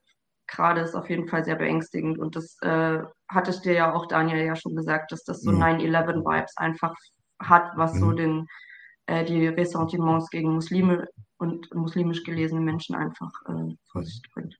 gerade 0.47 0.81
ist 0.81 0.95
auf 0.95 1.09
jeden 1.09 1.27
Fall 1.27 1.43
sehr 1.43 1.55
beängstigend. 1.55 2.17
Und 2.17 2.35
das 2.35 2.57
äh, 2.61 2.99
hattest 3.27 3.65
dir 3.65 3.73
ja 3.73 3.93
auch, 3.93 4.07
Daniel, 4.07 4.45
ja 4.45 4.55
schon 4.55 4.75
gesagt, 4.75 5.11
dass 5.11 5.23
das 5.23 5.41
so 5.41 5.51
mhm. 5.51 5.61
9-11-Vibes 5.61 6.57
einfach 6.57 6.95
hat, 7.39 7.71
was 7.75 7.93
mhm. 7.93 7.99
so 7.99 8.11
den, 8.13 8.47
äh, 9.05 9.25
die 9.25 9.47
Ressentiments 9.47 10.29
gegen 10.29 10.53
Muslime 10.53 11.07
und 11.37 11.73
muslimisch 11.75 12.23
gelesene 12.23 12.61
Menschen 12.61 12.95
einfach 12.95 13.31
äh, 13.47 13.75
vor 13.91 14.03
sich 14.03 14.21
bringt. 14.33 14.57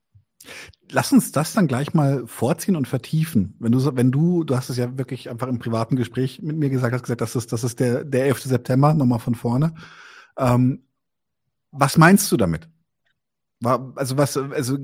Lass 0.92 1.12
uns 1.12 1.32
das 1.32 1.54
dann 1.54 1.68
gleich 1.68 1.94
mal 1.94 2.28
vorziehen 2.28 2.76
und 2.76 2.88
vertiefen. 2.88 3.56
Wenn 3.60 3.72
du, 3.72 3.96
wenn 3.96 4.12
du, 4.12 4.44
du 4.44 4.56
hast 4.56 4.70
es 4.70 4.78
ja 4.78 4.98
wirklich 4.98 5.30
einfach 5.30 5.48
im 5.48 5.60
privaten 5.60 5.96
Gespräch 5.96 6.42
mit 6.42 6.58
mir 6.58 6.70
gesagt, 6.70 6.94
hast 6.94 7.02
gesagt, 7.02 7.22
das 7.22 7.36
ist, 7.36 7.52
das 7.52 7.64
ist 7.64 7.80
der, 7.80 8.04
der 8.04 8.26
11. 8.26 8.44
September, 8.44 8.94
nochmal 8.94 9.20
von 9.20 9.36
vorne. 9.36 9.74
Ähm, 10.38 10.84
was 11.72 11.98
meinst 11.98 12.32
du 12.32 12.38
damit? 12.38 12.70
Also 13.64 14.18
was, 14.18 14.38
also 14.38 14.78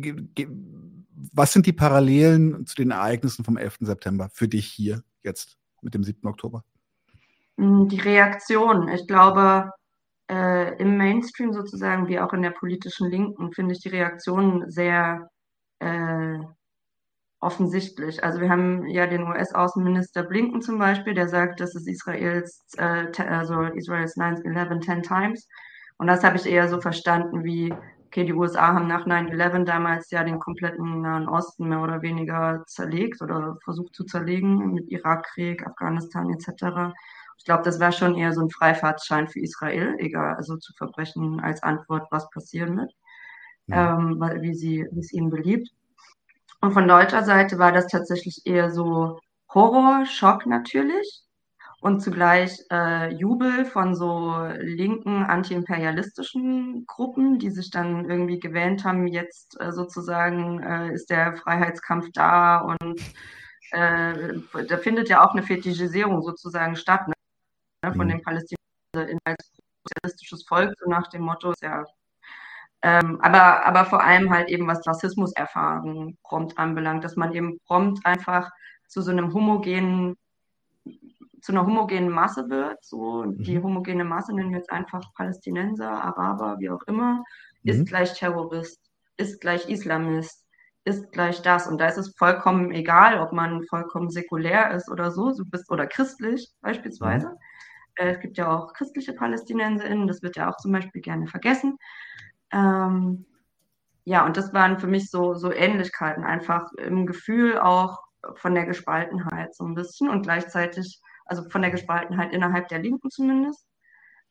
was 1.33 1.53
sind 1.53 1.65
die 1.65 1.73
Parallelen 1.73 2.65
zu 2.65 2.75
den 2.75 2.91
Ereignissen 2.91 3.43
vom 3.43 3.57
11. 3.57 3.77
September 3.81 4.29
für 4.33 4.47
dich 4.47 4.67
hier 4.67 5.03
jetzt 5.21 5.57
mit 5.81 5.93
dem 5.93 6.03
7. 6.03 6.27
Oktober? 6.27 6.63
Hm, 7.57 7.87
die 7.87 7.99
Reaktion. 7.99 8.87
Ich 8.89 9.07
glaube, 9.07 9.71
äh, 10.29 10.75
im 10.77 10.97
Mainstream 10.97 11.53
sozusagen, 11.53 12.07
wie 12.07 12.19
auch 12.19 12.33
in 12.33 12.41
der 12.41 12.51
politischen 12.51 13.09
Linken, 13.09 13.51
finde 13.53 13.73
ich 13.73 13.81
die 13.81 13.89
Reaktion 13.89 14.69
sehr 14.69 15.29
äh, 15.79 16.39
offensichtlich. 17.39 18.23
Also 18.23 18.39
wir 18.39 18.49
haben 18.49 18.87
ja 18.87 19.05
den 19.05 19.23
US-Außenminister 19.23 20.23
Blinken 20.23 20.61
zum 20.61 20.79
Beispiel, 20.79 21.13
der 21.13 21.27
sagt, 21.27 21.59
dass 21.59 21.75
es 21.75 21.85
Israels, 21.87 22.63
äh, 22.77 23.11
also 23.21 23.63
Israels 23.63 24.17
9-11 24.17 24.81
10 24.81 25.03
times. 25.03 25.47
Und 25.97 26.07
das 26.07 26.23
habe 26.23 26.37
ich 26.37 26.45
eher 26.45 26.67
so 26.69 26.81
verstanden 26.81 27.43
wie 27.43 27.73
okay, 28.13 28.25
die 28.25 28.33
USA 28.33 28.75
haben 28.75 28.85
nach 28.85 29.07
9-11 29.07 29.63
damals 29.63 30.11
ja 30.11 30.23
den 30.23 30.37
kompletten 30.37 31.01
Nahen 31.01 31.27
Osten 31.27 31.67
mehr 31.67 31.81
oder 31.81 32.03
weniger 32.03 32.63
zerlegt 32.67 33.23
oder 33.23 33.57
versucht 33.63 33.95
zu 33.95 34.03
zerlegen 34.03 34.75
mit 34.75 34.87
Irakkrieg, 34.91 35.65
Afghanistan 35.65 36.29
etc. 36.29 36.93
Ich 37.39 37.45
glaube, 37.45 37.63
das 37.63 37.79
war 37.79 37.91
schon 37.91 38.15
eher 38.15 38.31
so 38.31 38.41
ein 38.41 38.51
Freifahrtschein 38.51 39.27
für 39.27 39.39
Israel, 39.39 39.95
egal, 39.97 40.35
also 40.35 40.57
zu 40.57 40.73
Verbrechen 40.73 41.39
als 41.39 41.63
Antwort, 41.63 42.05
was 42.11 42.29
passieren 42.29 42.77
wird, 42.77 42.93
ja. 43.65 43.97
ähm, 43.97 44.19
weil, 44.19 44.43
wie, 44.43 44.53
sie, 44.53 44.85
wie 44.91 44.99
es 44.99 45.11
ihnen 45.11 45.31
beliebt. 45.31 45.69
Und 46.61 46.73
von 46.73 46.87
deutscher 46.87 47.23
Seite 47.23 47.57
war 47.57 47.71
das 47.71 47.87
tatsächlich 47.87 48.43
eher 48.45 48.69
so 48.69 49.19
Horror, 49.49 50.05
Schock 50.05 50.45
natürlich 50.45 51.23
und 51.83 51.99
zugleich 51.99 52.63
äh, 52.71 53.13
Jubel 53.13 53.65
von 53.65 53.93
so 53.93 54.33
linken 54.57 55.23
antiimperialistischen 55.23 56.85
Gruppen, 56.87 57.39
die 57.39 57.49
sich 57.49 57.71
dann 57.71 58.09
irgendwie 58.09 58.39
gewähnt 58.39 58.85
haben, 58.85 59.05
jetzt 59.05 59.59
äh, 59.59 59.73
sozusagen 59.73 60.63
äh, 60.63 60.93
ist 60.93 61.09
der 61.09 61.35
Freiheitskampf 61.35 62.07
da 62.13 62.59
und 62.59 63.01
äh, 63.71 64.39
da 64.65 64.77
findet 64.77 65.09
ja 65.09 65.27
auch 65.27 65.33
eine 65.33 65.43
Fetischisierung 65.43 66.21
sozusagen 66.21 66.77
statt 66.77 67.05
ne, 67.09 67.13
von 67.93 68.07
mhm. 68.07 68.11
den 68.11 68.21
Palästinensern 68.21 69.19
als 69.25 69.51
sozialistisches 69.83 70.45
Volk, 70.47 70.73
so 70.79 70.89
nach 70.89 71.09
dem 71.09 71.23
Motto, 71.23 71.53
ja 71.61 71.83
ähm, 72.81 73.19
aber, 73.21 73.65
aber 73.65 73.85
vor 73.85 74.01
allem 74.01 74.29
halt 74.29 74.47
eben, 74.49 74.67
was 74.67 74.87
Rassismuserfahrung 74.87 76.17
prompt 76.23 76.57
anbelangt, 76.57 77.03
dass 77.03 77.17
man 77.17 77.33
eben 77.33 77.59
prompt 77.65 78.05
einfach 78.05 78.49
zu 78.87 79.01
so 79.01 79.11
einem 79.11 79.33
homogenen 79.33 80.15
zu 81.43 81.51
einer 81.51 81.65
homogenen 81.65 82.09
Masse 82.09 82.49
wird. 82.49 82.83
So, 82.83 83.23
mhm. 83.23 83.43
die 83.43 83.61
homogene 83.61 84.05
Masse 84.05 84.33
nennen 84.33 84.51
wir 84.51 84.59
jetzt 84.59 84.71
einfach 84.71 85.13
Palästinenser, 85.13 85.91
Araber, 85.91 86.55
wie 86.59 86.69
auch 86.69 86.81
immer, 86.87 87.15
mhm. 87.63 87.71
ist 87.71 87.85
gleich 87.85 88.13
Terrorist, 88.13 88.79
ist 89.17 89.41
gleich 89.41 89.67
Islamist, 89.67 90.47
ist 90.85 91.11
gleich 91.11 91.41
das. 91.41 91.67
Und 91.67 91.79
da 91.79 91.87
ist 91.87 91.97
es 91.97 92.15
vollkommen 92.17 92.71
egal, 92.71 93.19
ob 93.19 93.33
man 93.33 93.61
vollkommen 93.65 94.09
säkulär 94.09 94.71
ist 94.71 94.89
oder 94.89 95.11
so, 95.11 95.31
so 95.33 95.43
bist 95.45 95.69
oder 95.69 95.85
christlich 95.85 96.49
beispielsweise. 96.61 97.27
Mhm. 97.27 97.37
Äh, 97.95 98.11
es 98.13 98.19
gibt 98.21 98.37
ja 98.37 98.49
auch 98.49 98.71
christliche 98.73 99.11
PalästinenserInnen, 99.11 100.07
das 100.07 100.23
wird 100.23 100.37
ja 100.37 100.49
auch 100.49 100.55
zum 100.55 100.71
Beispiel 100.71 101.01
gerne 101.01 101.27
vergessen. 101.27 101.77
Ähm, 102.53 103.25
ja, 104.05 104.25
und 104.25 104.37
das 104.37 104.53
waren 104.53 104.79
für 104.79 104.87
mich 104.87 105.09
so, 105.09 105.33
so 105.33 105.51
Ähnlichkeiten, 105.51 106.23
einfach 106.23 106.71
im 106.77 107.05
Gefühl 107.05 107.57
auch 107.57 107.99
von 108.35 108.55
der 108.55 108.65
Gespaltenheit 108.65 109.53
so 109.53 109.65
ein 109.65 109.75
bisschen 109.75 110.09
und 110.09 110.21
gleichzeitig 110.21 111.01
also 111.25 111.49
von 111.49 111.61
der 111.61 111.71
Gespaltenheit 111.71 112.33
innerhalb 112.33 112.67
der 112.67 112.79
Linken 112.79 113.09
zumindest. 113.09 113.65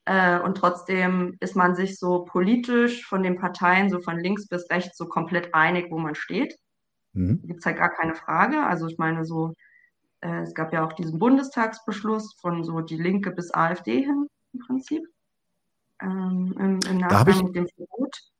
Äh, 0.04 0.40
und 0.40 0.56
trotzdem 0.56 1.36
ist 1.40 1.54
man 1.54 1.76
sich 1.76 1.98
so 1.98 2.24
politisch 2.24 3.06
von 3.06 3.22
den 3.22 3.36
Parteien, 3.36 3.88
so 3.88 4.00
von 4.00 4.18
links 4.18 4.48
bis 4.48 4.68
rechts, 4.70 4.96
so 4.96 5.06
komplett 5.06 5.54
einig, 5.54 5.90
wo 5.90 5.98
man 5.98 6.14
steht. 6.14 6.58
Mhm. 7.12 7.42
Gibt 7.46 7.60
es 7.60 7.66
halt 7.66 7.78
gar 7.78 7.90
keine 7.90 8.14
Frage. 8.14 8.64
Also 8.64 8.86
ich 8.88 8.98
meine, 8.98 9.24
so, 9.24 9.54
äh, 10.20 10.42
es 10.42 10.54
gab 10.54 10.72
ja 10.72 10.84
auch 10.84 10.92
diesen 10.94 11.18
Bundestagsbeschluss 11.18 12.34
von 12.40 12.64
so 12.64 12.80
die 12.80 12.96
Linke 12.96 13.30
bis 13.30 13.54
AfD 13.54 14.02
hin 14.02 14.26
im 14.52 14.60
Prinzip. 14.60 15.06
Ähm, 16.00 16.54
im, 16.58 16.80
im 16.90 16.98
Nachgang 16.98 17.44
mit 17.44 17.54
dem 17.54 17.68
Verbot. 17.68 18.31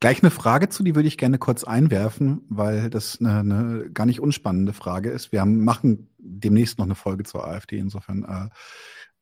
Gleich 0.00 0.22
eine 0.22 0.30
Frage 0.30 0.70
zu, 0.70 0.82
die 0.82 0.94
würde 0.94 1.08
ich 1.08 1.18
gerne 1.18 1.38
kurz 1.38 1.62
einwerfen, 1.62 2.40
weil 2.48 2.88
das 2.88 3.18
eine, 3.20 3.40
eine 3.40 3.90
gar 3.90 4.06
nicht 4.06 4.20
unspannende 4.20 4.72
Frage 4.72 5.10
ist. 5.10 5.30
Wir 5.30 5.42
haben, 5.42 5.62
machen 5.62 6.08
demnächst 6.18 6.78
noch 6.78 6.86
eine 6.86 6.94
Folge 6.94 7.24
zur 7.24 7.46
AfD, 7.46 7.78
insofern. 7.78 8.24
Äh, 8.24 8.48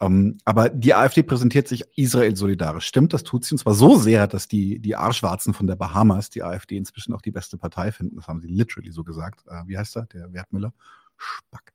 ähm, 0.00 0.38
aber 0.44 0.68
die 0.68 0.94
AfD 0.94 1.24
präsentiert 1.24 1.66
sich 1.66 1.84
Israel 1.96 2.36
solidarisch. 2.36 2.86
Stimmt, 2.86 3.12
das 3.12 3.24
tut 3.24 3.44
sie 3.44 3.54
und 3.54 3.58
zwar 3.58 3.74
so 3.74 3.96
sehr, 3.96 4.28
dass 4.28 4.46
die, 4.46 4.78
die 4.78 4.94
Arschwarzen 4.94 5.52
von 5.52 5.66
der 5.66 5.74
Bahamas 5.74 6.30
die 6.30 6.44
AfD 6.44 6.76
inzwischen 6.76 7.12
auch 7.12 7.22
die 7.22 7.32
beste 7.32 7.58
Partei 7.58 7.90
finden. 7.90 8.14
Das 8.14 8.28
haben 8.28 8.40
sie 8.40 8.46
literally 8.46 8.92
so 8.92 9.02
gesagt. 9.02 9.40
Äh, 9.48 9.66
wie 9.66 9.76
heißt 9.76 9.96
er? 9.96 10.06
Der 10.06 10.32
Wertmüller? 10.32 10.72
Spack. 11.16 11.72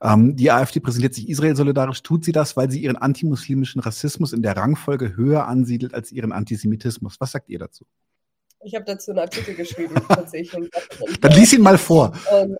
Ähm, 0.00 0.36
die 0.36 0.52
AfD 0.52 0.78
präsentiert 0.78 1.14
sich 1.14 1.28
Israel 1.28 1.56
solidarisch. 1.56 2.04
Tut 2.04 2.24
sie 2.24 2.30
das, 2.30 2.56
weil 2.56 2.70
sie 2.70 2.84
ihren 2.84 2.96
antimuslimischen 2.96 3.80
Rassismus 3.80 4.32
in 4.32 4.42
der 4.42 4.56
Rangfolge 4.56 5.16
höher 5.16 5.48
ansiedelt 5.48 5.92
als 5.94 6.12
ihren 6.12 6.30
Antisemitismus? 6.30 7.16
Was 7.18 7.32
sagt 7.32 7.48
ihr 7.48 7.58
dazu? 7.58 7.84
Ich 8.64 8.74
habe 8.74 8.84
dazu 8.84 9.10
einen 9.10 9.20
Artikel 9.20 9.54
geschrieben, 9.54 9.94
tatsächlich. 10.08 10.70
Dann 11.20 11.32
lies 11.32 11.52
ihn 11.52 11.62
mal 11.62 11.78
vor. 11.78 12.12
Und, 12.32 12.56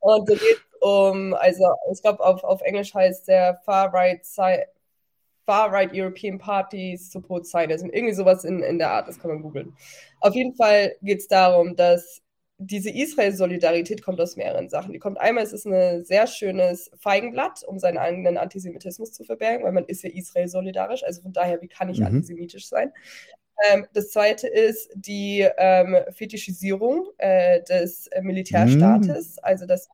und 0.00 0.28
da 0.28 0.34
geht 0.34 0.60
um, 0.80 1.34
also 1.34 1.64
ich 1.92 2.02
glaube, 2.02 2.24
auf, 2.24 2.44
auf 2.44 2.62
Englisch 2.62 2.94
heißt 2.94 3.28
der 3.28 3.60
Far 3.64 3.92
Right 3.92 4.24
Side. 4.24 4.66
Far 5.44 5.72
Right 5.72 5.90
European 5.92 6.38
Party 6.38 6.96
Support 6.96 7.46
Zionism. 7.46 7.88
Irgendwie 7.90 8.14
sowas 8.14 8.44
in, 8.44 8.62
in 8.62 8.78
der 8.78 8.90
Art, 8.90 9.06
das 9.06 9.18
kann 9.18 9.30
man 9.30 9.42
googeln. 9.42 9.76
Auf 10.20 10.34
jeden 10.34 10.54
Fall 10.54 10.96
geht 11.02 11.20
es 11.20 11.28
darum, 11.28 11.76
dass 11.76 12.20
diese 12.58 12.90
Israel-Solidarität 12.90 14.02
kommt 14.02 14.20
aus 14.20 14.36
mehreren 14.36 14.68
Sachen. 14.68 14.92
Die 14.92 14.98
kommt 14.98 15.20
einmal, 15.20 15.44
es 15.44 15.52
ist 15.52 15.66
ein 15.66 16.04
sehr 16.04 16.26
schönes 16.26 16.90
Feigenblatt, 16.98 17.62
um 17.64 17.78
seinen 17.78 17.98
eigenen 17.98 18.38
Antisemitismus 18.38 19.12
zu 19.12 19.24
verbergen, 19.24 19.64
weil 19.64 19.72
man 19.72 19.84
ist 19.84 20.02
ja 20.02 20.10
Israel 20.10 20.48
solidarisch. 20.48 21.04
Also 21.04 21.22
von 21.22 21.32
daher, 21.32 21.60
wie 21.60 21.68
kann 21.68 21.90
ich 21.90 22.00
mhm. 22.00 22.06
antisemitisch 22.06 22.68
sein? 22.68 22.92
Ähm, 23.64 23.86
das 23.92 24.10
zweite 24.10 24.48
ist 24.48 24.90
die 24.94 25.46
ähm, 25.56 25.96
Fetischisierung 26.10 27.08
äh, 27.18 27.62
des 27.62 28.06
äh, 28.08 28.20
Militärstaates, 28.22 29.36
mhm. 29.36 29.40
also 29.42 29.66
dass 29.66 29.88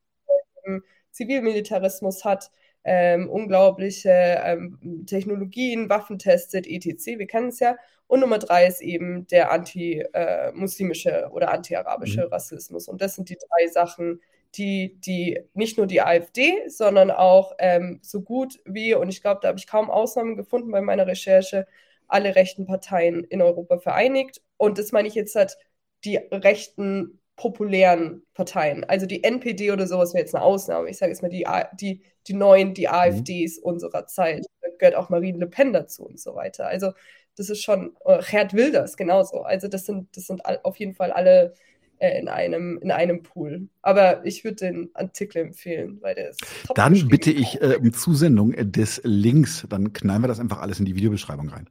man 0.67 0.83
Zivilmilitarismus 1.11 2.25
hat, 2.25 2.51
ähm, 2.85 3.29
unglaubliche 3.31 4.11
ähm, 4.11 5.05
Technologien, 5.07 5.89
Waffen 5.89 6.19
testet, 6.19 6.67
etc. 6.67 7.19
Wir 7.19 7.27
kennen 7.27 7.49
es 7.49 7.61
ja. 7.61 7.77
Und 8.09 8.21
Nummer 8.21 8.39
drei 8.39 8.67
ist 8.67 8.83
eben 8.83 9.27
der 9.29 9.53
anti-muslimische 9.53 11.11
äh, 11.11 11.27
oder 11.27 11.53
anti-arabische 11.53 12.23
mhm. 12.27 12.33
Rassismus. 12.33 12.89
Und 12.89 13.01
das 13.01 13.15
sind 13.15 13.29
die 13.29 13.37
drei 13.37 13.69
Sachen, 13.69 14.21
die, 14.55 15.01
die 15.01 15.41
nicht 15.55 15.79
nur 15.79 15.87
die 15.87 16.03
AfD, 16.03 16.69
sondern 16.69 17.11
auch 17.11 17.55
ähm, 17.59 18.01
so 18.03 18.21
gut 18.21 18.61
wie, 18.67 18.95
und 18.95 19.09
ich 19.09 19.23
glaube, 19.23 19.41
da 19.43 19.49
habe 19.49 19.59
ich 19.59 19.67
kaum 19.67 19.89
Ausnahmen 19.89 20.37
gefunden 20.37 20.71
bei 20.71 20.81
meiner 20.81 21.07
Recherche, 21.07 21.67
alle 22.13 22.35
rechten 22.35 22.67
Parteien 22.67 23.25
in 23.25 23.43
Europa 23.43 23.79
vereinigt. 23.79 24.43
Und 24.57 24.79
das 24.79 24.93
meine 24.93 25.09
ich 25.09 25.15
jetzt 25.15 25.35
halt 25.35 25.57
die 26.05 26.17
rechten 26.17 27.21
populären 27.37 28.23
Parteien. 28.35 28.85
Also 28.85 29.07
die 29.07 29.25
NPD 29.25 29.73
oder 29.73 29.87
sowas 29.87 30.13
wäre 30.13 30.23
jetzt 30.23 30.35
eine 30.35 30.45
Ausnahme. 30.45 30.89
Ich 30.89 30.99
sage 30.99 31.11
jetzt 31.11 31.23
mal 31.23 31.29
die, 31.29 31.47
die, 31.81 32.03
die 32.27 32.35
neuen, 32.35 32.75
die 32.75 32.89
AfDs 32.89 33.59
mhm. 33.59 33.65
unserer 33.65 34.07
Zeit. 34.07 34.45
Da 34.61 34.69
gehört 34.79 34.97
auch 34.97 35.11
Marine 35.11 35.39
Le 35.39 35.47
Pen 35.47 35.73
dazu 35.73 36.05
und 36.05 36.21
so 36.21 36.35
weiter. 36.35 36.67
Also 36.67 36.93
das 37.37 37.49
ist 37.49 37.63
schon, 37.63 37.97
äh, 38.05 38.21
Gerd 38.23 38.53
Wilders 38.53 38.97
genauso. 38.97 39.43
Also 39.43 39.69
das 39.69 39.87
sind, 39.87 40.17
das 40.17 40.27
sind 40.27 40.43
auf 40.45 40.77
jeden 40.77 40.95
Fall 40.95 41.11
alle 41.11 41.55
äh, 41.99 42.21
in, 42.21 42.29
einem, 42.29 42.79
in 42.83 42.91
einem 42.91 43.23
Pool. 43.23 43.69
Aber 43.81 44.25
ich 44.27 44.45
würde 44.45 44.57
den 44.57 44.91
Artikel 44.95 45.39
empfehlen, 45.39 45.99
weil 46.03 46.15
der 46.15 46.31
ist 46.31 46.45
Dann 46.75 47.09
bitte 47.09 47.31
ich 47.31 47.61
äh, 47.63 47.77
um 47.77 47.93
Zusendung 47.95 48.53
des 48.71 49.01
Links. 49.05 49.67
Dann 49.71 49.93
knallen 49.93 50.23
wir 50.23 50.29
das 50.29 50.41
einfach 50.41 50.61
alles 50.61 50.79
in 50.79 50.85
die 50.85 50.95
Videobeschreibung 50.95 51.49
rein 51.49 51.69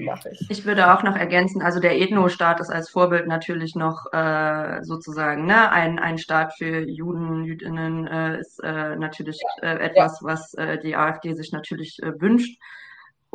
mache 0.00 0.30
ich. 0.30 0.50
Ich 0.50 0.64
würde 0.64 0.92
auch 0.92 1.02
noch 1.02 1.16
ergänzen, 1.16 1.62
also 1.62 1.80
der 1.80 2.00
Ethno-Staat 2.00 2.60
ist 2.60 2.70
als 2.70 2.90
Vorbild 2.90 3.26
natürlich 3.26 3.74
noch 3.74 4.12
äh, 4.12 4.82
sozusagen 4.82 5.46
ne, 5.46 5.70
ein, 5.70 5.98
ein 5.98 6.18
Staat 6.18 6.54
für 6.56 6.80
Juden, 6.88 7.44
Jüdinnen 7.44 8.06
äh, 8.06 8.40
ist 8.40 8.62
äh, 8.62 8.96
natürlich 8.96 9.40
äh, 9.62 9.78
etwas, 9.78 10.20
ja. 10.20 10.28
was 10.28 10.54
äh, 10.54 10.78
die 10.78 10.96
AfD 10.96 11.34
sich 11.34 11.52
natürlich 11.52 12.02
äh, 12.02 12.20
wünscht. 12.20 12.58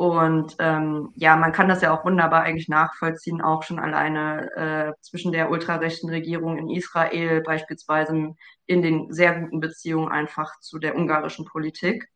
Und 0.00 0.56
ähm, 0.60 1.10
ja, 1.14 1.36
man 1.36 1.52
kann 1.52 1.68
das 1.68 1.82
ja 1.82 1.92
auch 1.92 2.06
wunderbar 2.06 2.42
eigentlich 2.42 2.68
nachvollziehen, 2.68 3.42
auch 3.42 3.62
schon 3.62 3.78
alleine 3.78 4.50
äh, 4.56 4.92
zwischen 5.02 5.30
der 5.30 5.50
ultrarechten 5.50 6.08
Regierung 6.08 6.56
in 6.56 6.70
Israel 6.70 7.42
beispielsweise 7.42 8.34
in 8.64 8.80
den 8.80 9.12
sehr 9.12 9.38
guten 9.38 9.60
Beziehungen 9.60 10.08
einfach 10.08 10.58
zu 10.60 10.78
der 10.78 10.96
ungarischen 10.96 11.44
Politik. 11.44 12.08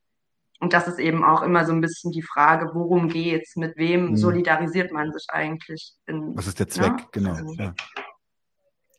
Und 0.64 0.72
das 0.72 0.88
ist 0.88 0.98
eben 0.98 1.22
auch 1.22 1.42
immer 1.42 1.66
so 1.66 1.72
ein 1.72 1.83
bisschen 1.83 2.11
die 2.11 2.22
Frage, 2.22 2.70
worum 2.72 3.11
geht's, 3.11 3.55
mit 3.55 3.77
wem 3.77 4.12
mhm. 4.12 4.16
solidarisiert 4.16 4.92
man 4.92 5.12
sich 5.12 5.27
eigentlich? 5.29 5.92
In, 6.07 6.35
Was 6.35 6.46
ist 6.46 6.59
der 6.59 6.68
Zweck, 6.68 7.00
ja? 7.00 7.09
genau. 7.12 7.35
Also, 7.35 7.53
ja. 7.59 7.74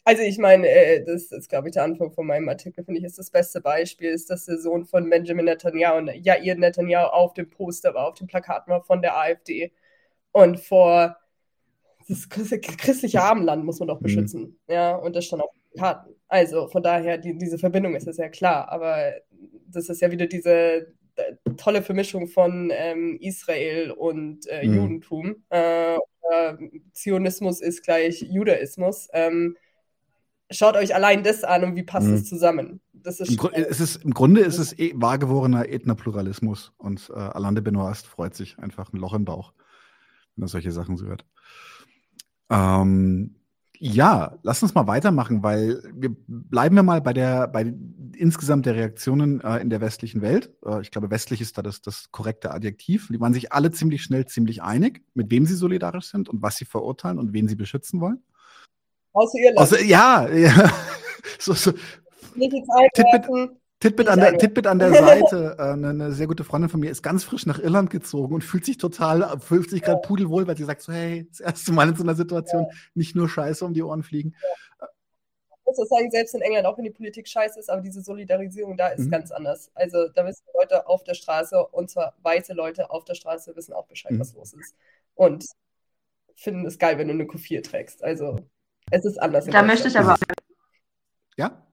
also 0.03 0.21
ich 0.21 0.37
meine, 0.37 0.67
äh, 0.69 1.03
das 1.03 1.31
ist, 1.31 1.49
glaube 1.49 1.69
ich, 1.69 1.73
der 1.73 1.85
Anfang 1.85 2.11
von 2.11 2.27
meinem 2.27 2.47
Artikel, 2.49 2.85
finde 2.85 2.99
ich, 2.99 3.03
ist 3.03 3.17
das 3.17 3.31
beste 3.31 3.61
Beispiel, 3.61 4.11
ist, 4.11 4.29
dass 4.29 4.45
der 4.45 4.59
Sohn 4.59 4.85
von 4.85 5.09
Benjamin 5.09 5.45
Netanyahu 5.45 5.97
und 5.97 6.11
Jair 6.23 6.53
Netanyahu 6.55 7.07
auf 7.07 7.33
dem 7.33 7.49
Poster 7.49 7.95
war, 7.95 8.09
auf 8.09 8.13
dem 8.13 8.27
Plakat 8.27 8.67
war 8.67 8.83
von 8.83 9.01
der 9.01 9.17
AfD. 9.17 9.71
Und 10.31 10.59
vor 10.59 11.17
das 12.07 12.29
christliche 12.29 13.23
Abendland 13.23 13.65
muss 13.65 13.79
man 13.79 13.87
doch 13.87 14.01
mhm. 14.01 14.03
beschützen. 14.03 14.41
Mhm. 14.67 14.71
Ja, 14.71 14.95
und 14.97 15.15
das 15.15 15.25
stand 15.25 15.41
auf 15.41 15.49
den 15.73 15.81
Karten. 15.81 16.13
Also 16.27 16.67
von 16.67 16.83
daher, 16.83 17.17
die, 17.17 17.35
diese 17.35 17.57
Verbindung 17.57 17.95
ist 17.95 18.05
ja 18.05 18.13
sehr 18.13 18.29
klar, 18.29 18.69
aber 18.69 19.13
das 19.67 19.89
ist 19.89 20.03
ja 20.03 20.11
wieder 20.11 20.27
diese 20.27 20.93
tolle 21.57 21.81
Vermischung 21.81 22.27
von 22.27 22.71
ähm, 22.73 23.17
Israel 23.19 23.91
und 23.91 24.47
äh, 24.47 24.65
mhm. 24.65 24.73
Judentum. 24.75 25.35
Äh, 25.49 25.97
Zionismus 26.93 27.61
ist 27.61 27.83
gleich 27.83 28.21
Judaismus. 28.21 29.07
Ähm, 29.13 29.55
schaut 30.51 30.75
euch 30.75 30.95
allein 30.95 31.23
das 31.23 31.43
an 31.43 31.63
und 31.63 31.75
wie 31.75 31.83
passt 31.83 32.07
es 32.07 32.21
mhm. 32.21 32.25
zusammen. 32.25 32.81
Das 32.93 33.19
ist 33.19 33.31
Im, 33.31 33.49
es 33.53 33.79
ist, 33.79 34.03
Im 34.03 34.13
Grunde 34.13 34.41
ist 34.41 34.57
es 34.57 34.77
eh 34.77 34.93
wahrgewordener 34.95 35.69
Ethnopluralismus 35.69 36.73
und 36.77 37.11
äh, 37.13 37.19
Alain 37.19 37.55
de 37.55 37.63
Benoist 37.63 38.07
freut 38.07 38.35
sich 38.35 38.57
einfach 38.59 38.91
ein 38.91 38.97
Loch 38.97 39.13
im 39.13 39.25
Bauch, 39.25 39.53
wenn 40.35 40.45
er 40.45 40.47
solche 40.47 40.71
Sachen 40.71 40.97
so 40.97 41.05
hört. 41.05 41.25
Ähm, 42.49 43.35
ja, 43.79 44.37
lass 44.43 44.63
uns 44.63 44.73
mal 44.73 44.87
weitermachen, 44.87 45.43
weil 45.43 45.81
wir 45.93 46.15
bleiben 46.27 46.75
wir 46.75 46.83
mal 46.83 47.01
bei 47.01 47.13
der, 47.13 47.47
bei 47.47 47.73
insgesamt 48.15 48.65
der 48.65 48.75
Reaktionen 48.75 49.41
äh, 49.41 49.57
in 49.57 49.69
der 49.69 49.81
westlichen 49.81 50.21
Welt. 50.21 50.53
Äh, 50.65 50.81
ich 50.81 50.91
glaube, 50.91 51.11
westlich 51.11 51.41
ist 51.41 51.57
da 51.57 51.61
das, 51.61 51.81
das 51.81 52.11
korrekte 52.11 52.51
Adjektiv. 52.51 53.07
Die 53.09 53.19
waren 53.19 53.33
sich 53.33 53.51
alle 53.51 53.71
ziemlich 53.71 54.03
schnell 54.03 54.25
ziemlich 54.25 54.63
einig, 54.63 55.03
mit 55.13 55.31
wem 55.31 55.45
sie 55.45 55.55
solidarisch 55.55 56.07
sind 56.07 56.29
und 56.29 56.41
was 56.41 56.57
sie 56.57 56.65
verurteilen 56.65 57.19
und 57.19 57.33
wen 57.33 57.47
sie 57.47 57.55
beschützen 57.55 58.01
wollen. 58.01 58.23
Außer 59.13 59.37
Irland. 59.37 59.59
Außer, 59.59 59.81
ja, 59.83 60.29
ja. 60.29 60.71
so, 61.39 61.53
so. 61.53 61.71
Nicht 62.35 62.55
Tidbit, 62.93 63.27
Titbit 63.79 64.07
an, 64.07 64.19
der, 64.19 64.37
Titbit 64.37 64.67
an 64.67 64.79
der 64.79 64.93
Seite, 64.93 65.55
äh, 65.59 65.61
eine, 65.61 65.89
eine, 65.89 66.11
sehr 66.13 66.27
gute 66.27 66.43
Freundin 66.43 66.69
von 66.69 66.79
mir 66.79 66.89
ist 66.89 67.03
ganz 67.03 67.23
frisch 67.23 67.45
nach 67.45 67.59
Irland 67.59 67.89
gezogen 67.89 68.33
und 68.33 68.43
fühlt 68.43 68.65
sich 68.65 68.77
total, 68.77 69.39
fühlt 69.39 69.69
sich 69.69 69.81
gerade 69.81 70.01
pudelwohl, 70.01 70.47
weil 70.47 70.57
sie 70.57 70.63
sagt 70.63 70.81
so, 70.81 70.93
hey, 70.93 71.27
das 71.29 71.41
erste 71.41 71.73
Mal 71.73 71.89
in 71.89 71.95
so 71.95 72.03
einer 72.03 72.15
Situation 72.15 72.63
ja. 72.63 72.77
nicht 72.93 73.15
nur 73.15 73.27
Scheiße 73.27 73.65
um 73.65 73.73
die 73.73 73.83
Ohren 73.83 74.03
fliegen. 74.03 74.33
Ja. 74.79 74.87
Ich 75.67 75.77
muss 75.77 75.89
sagen, 75.89 76.11
selbst 76.11 76.35
in 76.35 76.41
England, 76.41 76.67
auch 76.67 76.77
wenn 76.77 76.85
die 76.85 76.91
Politik 76.91 77.27
scheiße 77.27 77.59
ist, 77.59 77.69
aber 77.69 77.81
diese 77.81 78.01
Solidarisierung 78.01 78.77
da 78.77 78.89
ist 78.89 79.07
mhm. 79.07 79.11
ganz 79.11 79.31
anders. 79.31 79.71
Also 79.73 80.07
da 80.09 80.25
wissen 80.25 80.43
Leute 80.53 80.87
auf 80.87 81.03
der 81.03 81.15
Straße, 81.15 81.57
und 81.67 81.89
zwar 81.89 82.13
weiße 82.21 82.53
Leute 82.53 82.91
auf 82.91 83.03
der 83.03 83.15
Straße, 83.15 83.55
wissen 83.55 83.73
auch 83.73 83.87
Bescheid, 83.87 84.11
mhm. 84.11 84.19
was 84.19 84.33
los 84.33 84.53
ist. 84.53 84.75
Und 85.15 85.45
finden 86.35 86.65
es 86.65 86.77
geil, 86.77 86.97
wenn 86.97 87.07
du 87.07 87.13
eine 87.13 87.25
Kufir 87.25 87.63
trägst. 87.63 88.03
Also 88.03 88.39
es 88.91 89.05
ist 89.05 89.17
anders. 89.21 89.45
Da 89.45 89.63
möchte 89.63 89.87
ich 89.87 89.97
aber. 89.97 90.17
Ja? 91.35 91.65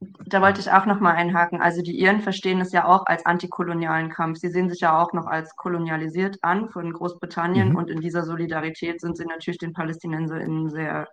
Da 0.00 0.40
wollte 0.40 0.60
ich 0.60 0.70
auch 0.70 0.86
nochmal 0.86 1.16
einhaken. 1.16 1.60
Also 1.60 1.82
die 1.82 1.98
Iren 1.98 2.20
verstehen 2.20 2.60
es 2.60 2.72
ja 2.72 2.84
auch 2.84 3.06
als 3.06 3.26
antikolonialen 3.26 4.10
Kampf. 4.10 4.38
Sie 4.38 4.50
sehen 4.50 4.68
sich 4.68 4.80
ja 4.80 5.00
auch 5.00 5.12
noch 5.12 5.26
als 5.26 5.56
kolonialisiert 5.56 6.38
an 6.42 6.70
von 6.70 6.92
Großbritannien 6.92 7.70
mhm. 7.70 7.76
und 7.76 7.90
in 7.90 8.00
dieser 8.00 8.24
Solidarität 8.24 9.00
sind 9.00 9.16
sie 9.16 9.24
natürlich 9.24 9.58
den 9.58 9.72
PalästinenserInnen 9.72 10.70
sehr, 10.70 11.08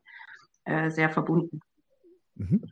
äh, 0.66 0.92
sehr 0.92 1.10
verbunden. 1.10 1.62
Mhm. 2.36 2.64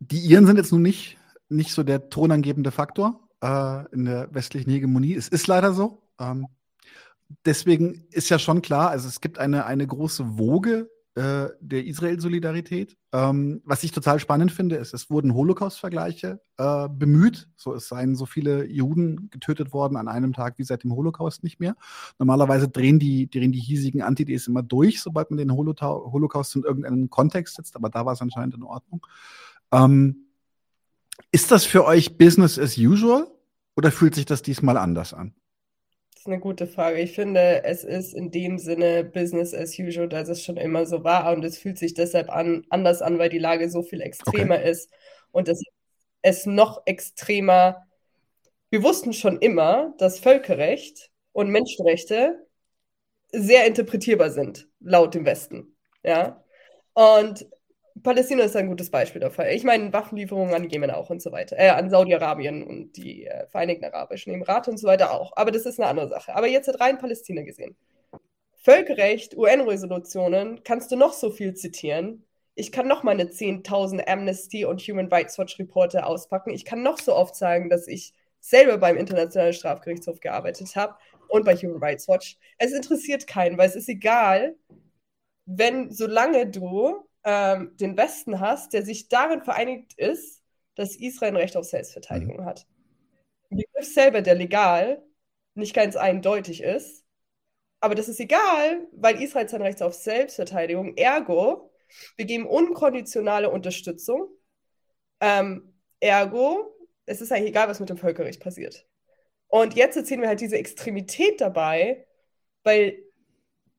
Die 0.00 0.18
Iren 0.18 0.46
sind 0.46 0.56
jetzt 0.56 0.72
nun 0.72 0.82
nicht, 0.82 1.16
nicht 1.48 1.72
so 1.72 1.82
der 1.82 2.10
tonangebende 2.10 2.72
Faktor 2.72 3.20
äh, 3.40 3.86
in 3.92 4.04
der 4.04 4.34
westlichen 4.34 4.70
Hegemonie. 4.70 5.14
Es 5.14 5.28
ist 5.28 5.46
leider 5.46 5.72
so. 5.72 6.02
Ähm, 6.18 6.48
deswegen 7.46 8.06
ist 8.10 8.28
ja 8.28 8.38
schon 8.38 8.60
klar, 8.60 8.90
also 8.90 9.08
es 9.08 9.20
gibt 9.22 9.38
eine, 9.38 9.64
eine 9.64 9.86
große 9.86 10.38
Woge 10.38 10.90
äh, 11.14 11.48
der 11.60 11.84
Israel-Solidarität. 11.84 12.96
Ähm, 13.12 13.60
was 13.64 13.84
ich 13.84 13.92
total 13.92 14.18
spannend 14.18 14.50
finde, 14.50 14.76
ist, 14.76 14.94
es 14.94 15.10
wurden 15.10 15.34
Holocaust-Vergleiche 15.34 16.40
äh, 16.56 16.88
bemüht. 16.88 17.50
So, 17.56 17.74
es 17.74 17.88
seien 17.88 18.14
so 18.14 18.24
viele 18.24 18.64
Juden 18.64 19.28
getötet 19.30 19.74
worden 19.74 19.96
an 19.96 20.08
einem 20.08 20.32
Tag 20.32 20.54
wie 20.56 20.64
seit 20.64 20.84
dem 20.84 20.94
Holocaust 20.94 21.44
nicht 21.44 21.60
mehr. 21.60 21.76
Normalerweise 22.18 22.68
drehen 22.68 22.98
die, 22.98 23.28
drehen 23.28 23.52
die 23.52 23.60
hiesigen 23.60 24.00
Antides 24.00 24.46
immer 24.46 24.62
durch, 24.62 25.02
sobald 25.02 25.30
man 25.30 25.36
den 25.36 25.52
Holocaust 25.52 26.56
in 26.56 26.62
irgendeinem 26.62 27.10
Kontext 27.10 27.56
setzt, 27.56 27.76
aber 27.76 27.90
da 27.90 28.06
war 28.06 28.14
es 28.14 28.22
anscheinend 28.22 28.54
in 28.54 28.62
Ordnung. 28.62 29.06
Ähm, 29.70 30.28
ist 31.30 31.50
das 31.50 31.64
für 31.64 31.84
euch 31.84 32.16
Business 32.16 32.58
as 32.58 32.78
usual 32.78 33.26
oder 33.76 33.90
fühlt 33.90 34.14
sich 34.14 34.24
das 34.24 34.40
diesmal 34.40 34.78
anders 34.78 35.12
an? 35.12 35.34
Ist 36.22 36.28
eine 36.28 36.38
gute 36.38 36.68
Frage. 36.68 37.00
Ich 37.00 37.16
finde, 37.16 37.64
es 37.64 37.82
ist 37.82 38.14
in 38.14 38.30
dem 38.30 38.56
Sinne 38.56 39.02
Business 39.02 39.52
as 39.52 39.76
usual, 39.76 40.08
dass 40.08 40.28
es 40.28 40.44
schon 40.44 40.56
immer 40.56 40.86
so 40.86 41.02
war 41.02 41.32
und 41.32 41.44
es 41.44 41.58
fühlt 41.58 41.78
sich 41.78 41.94
deshalb 41.94 42.30
an, 42.30 42.64
anders 42.70 43.02
an, 43.02 43.18
weil 43.18 43.28
die 43.28 43.40
Lage 43.40 43.68
so 43.68 43.82
viel 43.82 44.00
extremer 44.00 44.58
okay. 44.58 44.70
ist 44.70 44.88
und 45.32 45.48
es, 45.48 45.60
es 46.22 46.46
noch 46.46 46.82
extremer. 46.86 47.88
Wir 48.70 48.84
wussten 48.84 49.12
schon 49.12 49.40
immer, 49.40 49.94
dass 49.98 50.20
Völkerrecht 50.20 51.10
und 51.32 51.50
Menschenrechte 51.50 52.46
sehr 53.32 53.66
interpretierbar 53.66 54.30
sind, 54.30 54.68
laut 54.78 55.16
dem 55.16 55.24
Westen. 55.24 55.76
Ja. 56.04 56.44
Und 56.94 57.48
Palästina 58.02 58.44
ist 58.44 58.56
ein 58.56 58.68
gutes 58.68 58.90
Beispiel 58.90 59.20
dafür. 59.20 59.50
Ich 59.50 59.64
meine, 59.64 59.92
Waffenlieferungen 59.92 60.54
an 60.54 60.68
Jemen 60.68 60.90
auch 60.90 61.10
und 61.10 61.20
so 61.20 61.30
weiter. 61.32 61.58
Äh, 61.58 61.68
an 61.70 61.90
Saudi-Arabien 61.90 62.62
und 62.62 62.96
die 62.96 63.26
äh, 63.26 63.46
Vereinigten 63.48 63.84
Arabischen 63.84 64.32
Emirate 64.32 64.70
und 64.70 64.78
so 64.78 64.86
weiter 64.86 65.12
auch. 65.12 65.32
Aber 65.36 65.50
das 65.50 65.66
ist 65.66 65.78
eine 65.78 65.88
andere 65.88 66.08
Sache. 66.08 66.34
Aber 66.34 66.48
jetzt 66.48 66.68
hat 66.68 66.80
rein 66.80 66.98
Palästina 66.98 67.42
gesehen. 67.42 67.76
Völkerrecht, 68.62 69.36
UN-Resolutionen, 69.36 70.62
kannst 70.64 70.92
du 70.92 70.96
noch 70.96 71.12
so 71.12 71.30
viel 71.30 71.54
zitieren. 71.54 72.24
ich 72.54 72.70
kann 72.72 72.86
noch 72.86 73.02
meine 73.02 73.24
10.000 73.24 74.06
Amnesty 74.08 74.64
und 74.64 74.80
Human 74.82 75.08
Rights 75.08 75.38
Watch 75.38 75.58
Reporte 75.58 76.04
auspacken. 76.06 76.50
Ich 76.50 76.64
kann 76.64 76.82
noch 76.82 76.98
so 76.98 77.14
oft 77.14 77.34
sagen, 77.34 77.70
dass 77.70 77.88
ich 77.88 78.14
selber 78.40 78.78
beim 78.78 78.96
Internationalen 78.96 79.52
Strafgerichtshof 79.54 80.20
gearbeitet 80.20 80.76
habe 80.76 80.96
und 81.28 81.44
bei 81.44 81.56
Human 81.56 81.82
Rights 81.82 82.08
Watch. 82.08 82.38
Es 82.58 82.72
interessiert 82.72 83.26
keinen, 83.26 83.58
weil 83.58 83.68
es 83.68 83.76
ist 83.76 83.88
egal, 83.88 84.56
wenn, 85.46 85.90
solange 85.90 86.46
du 86.48 87.06
ähm, 87.24 87.76
den 87.76 87.96
Westen 87.96 88.40
hast, 88.40 88.72
der 88.72 88.84
sich 88.84 89.08
darin 89.08 89.42
vereinigt 89.42 89.94
ist, 89.94 90.42
dass 90.74 90.96
Israel 90.96 91.32
ein 91.32 91.36
Recht 91.36 91.56
auf 91.56 91.64
Selbstverteidigung 91.64 92.38
mhm. 92.38 92.44
hat. 92.44 92.66
Der 93.50 93.56
Begriff 93.56 93.92
selber, 93.92 94.22
der 94.22 94.34
legal 94.34 95.02
nicht 95.54 95.74
ganz 95.74 95.96
eindeutig 95.96 96.62
ist, 96.62 97.04
aber 97.80 97.94
das 97.94 98.08
ist 98.08 98.20
egal, 98.20 98.86
weil 98.92 99.20
Israel 99.20 99.48
sein 99.48 99.60
Recht 99.60 99.82
auf 99.82 99.94
Selbstverteidigung, 99.94 100.96
ergo, 100.96 101.70
wir 102.16 102.24
geben 102.24 102.46
unkonditionale 102.46 103.50
Unterstützung, 103.50 104.28
ähm, 105.20 105.74
ergo, 106.00 106.74
es 107.06 107.20
ist 107.20 107.32
eigentlich 107.32 107.50
egal, 107.50 107.68
was 107.68 107.80
mit 107.80 107.90
dem 107.90 107.96
Völkerrecht 107.96 108.40
passiert. 108.40 108.86
Und 109.48 109.74
jetzt 109.74 109.96
erzählen 109.96 110.22
wir 110.22 110.28
halt 110.28 110.40
diese 110.40 110.56
Extremität 110.56 111.40
dabei, 111.40 112.06
weil 112.62 113.02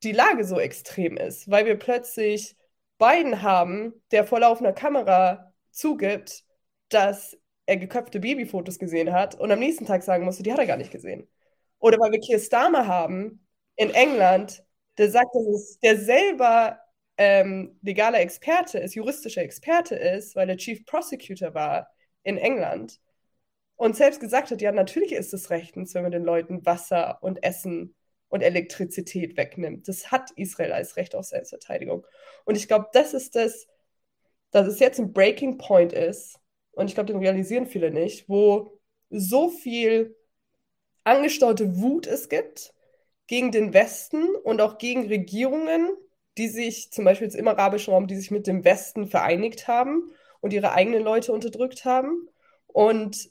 die 0.04 0.12
Lage 0.12 0.44
so 0.44 0.60
extrem 0.60 1.18
ist, 1.18 1.50
weil 1.50 1.66
wir 1.66 1.80
plötzlich 1.80 2.58
Biden 2.98 3.42
haben, 3.42 3.94
der 4.12 4.26
vor 4.26 4.40
laufender 4.40 4.74
Kamera 4.74 5.54
zugibt, 5.72 6.44
dass 6.90 7.38
er 7.66 7.78
geköpfte 7.78 8.20
Babyfotos 8.20 8.80
gesehen 8.80 9.14
hat 9.14 9.36
und 9.36 9.52
am 9.52 9.60
nächsten 9.60 9.86
Tag 9.86 10.04
sagen 10.04 10.26
musste, 10.26 10.44
die 10.44 10.52
hat 10.52 10.60
er 10.60 10.68
gar 10.68 10.78
nicht 10.78 10.92
gesehen. 10.92 11.28
Oder 11.80 12.00
weil 12.00 12.12
wir 12.12 12.20
Keir 12.20 12.40
Starmer 12.40 12.88
haben 12.88 13.46
in 13.76 13.90
England, 13.92 14.64
der 14.98 15.10
sagt, 15.10 15.34
dass 15.34 15.48
es, 15.48 15.80
der 15.80 15.98
selber 15.98 16.80
ähm, 17.18 17.78
legaler 17.82 18.20
Experte 18.20 18.80
ist, 18.80 18.96
juristischer 18.96 19.42
Experte 19.42 19.96
ist, 19.96 20.36
weil 20.36 20.50
er 20.50 20.58
Chief 20.58 20.86
Prosecutor 20.86 21.54
war 21.54 21.90
in 22.24 22.38
England 22.38 23.00
und 23.76 23.96
selbst 23.96 24.20
gesagt 24.20 24.52
hat, 24.52 24.62
ja, 24.62 24.72
natürlich 24.72 25.14
ist 25.14 25.34
es 25.34 25.50
rechtens, 25.50 25.94
wenn 25.94 26.04
man 26.04 26.12
den 26.12 26.24
Leuten 26.24 26.66
Wasser 26.66 27.18
und 27.22 27.44
Essen 27.44 27.96
und 28.34 28.42
Elektrizität 28.42 29.38
wegnimmt. 29.38 29.88
Das 29.88 30.10
hat 30.12 30.32
Israel 30.32 30.72
als 30.72 30.98
Recht 30.98 31.14
auf 31.14 31.26
Selbstverteidigung. 31.26 32.04
Und 32.46 32.56
ich 32.56 32.68
glaube, 32.68 32.88
das 32.92 33.14
ist 33.14 33.36
das, 33.36 33.68
dass 34.50 34.66
es 34.66 34.80
jetzt 34.80 35.00
ein 35.00 35.14
Breaking 35.14 35.60
Point 35.60 35.94
ist, 35.94 36.40
und 36.72 36.88
ich 36.88 36.96
glaube, 36.96 37.14
den 37.14 37.22
realisieren 37.22 37.68
viele 37.68 37.92
nicht, 37.92 38.28
wo 38.28 38.80
so 39.12 39.50
viel 39.50 40.16
angestaute 41.04 41.78
Wut 41.78 42.08
es 42.08 42.28
gibt 42.28 42.74
gegen 43.28 43.52
den 43.52 43.72
Westen 43.72 44.36
und 44.44 44.62
auch 44.62 44.80
gegen 44.80 45.06
Regierungen, 45.06 45.92
die 46.40 46.48
sich 46.48 46.92
zum 46.92 47.06
Beispiel 47.06 47.28
jetzt 47.28 47.36
im 47.36 47.48
arabischen 47.48 47.94
Raum, 47.94 48.08
die 48.08 48.16
sich 48.16 48.32
mit 48.32 48.48
dem 48.48 48.66
Westen 48.66 49.06
vereinigt 49.06 49.68
haben 49.68 50.10
und 50.42 50.54
ihre 50.54 50.72
eigenen 50.72 51.04
Leute 51.04 51.34
unterdrückt 51.34 51.86
haben. 51.86 52.28
Und 52.66 53.30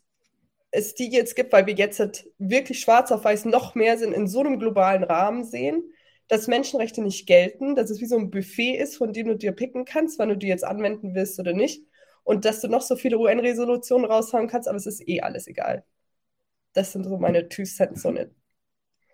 es 0.72 0.94
die 0.94 1.10
jetzt 1.10 1.36
gibt, 1.36 1.52
weil 1.52 1.66
wir 1.66 1.74
jetzt 1.74 2.00
halt 2.00 2.26
wirklich 2.38 2.80
schwarz 2.80 3.12
auf 3.12 3.24
weiß 3.24 3.44
noch 3.44 3.74
mehr 3.74 3.98
sind 3.98 4.12
in 4.12 4.26
so 4.26 4.40
einem 4.40 4.58
globalen 4.58 5.04
Rahmen 5.04 5.44
sehen, 5.44 5.84
dass 6.28 6.48
Menschenrechte 6.48 7.02
nicht 7.02 7.26
gelten, 7.26 7.76
dass 7.76 7.90
es 7.90 8.00
wie 8.00 8.06
so 8.06 8.16
ein 8.16 8.30
Buffet 8.30 8.76
ist, 8.78 8.96
von 8.96 9.12
dem 9.12 9.28
du 9.28 9.36
dir 9.36 9.52
picken 9.52 9.84
kannst, 9.84 10.18
wann 10.18 10.30
du 10.30 10.36
die 10.36 10.48
jetzt 10.48 10.64
anwenden 10.64 11.14
willst 11.14 11.38
oder 11.38 11.52
nicht. 11.52 11.84
Und 12.24 12.46
dass 12.46 12.60
du 12.60 12.68
noch 12.68 12.80
so 12.80 12.96
viele 12.96 13.18
UN-Resolutionen 13.18 14.10
raushauen 14.10 14.48
kannst, 14.48 14.66
aber 14.66 14.78
es 14.78 14.86
ist 14.86 15.06
eh 15.06 15.20
alles 15.20 15.46
egal. 15.46 15.84
Das 16.72 16.92
sind 16.92 17.04
so 17.04 17.18
meine 17.18 17.48
Two 17.48 17.64
Cents 17.64 18.04
on 18.06 18.16
it. 18.16 18.30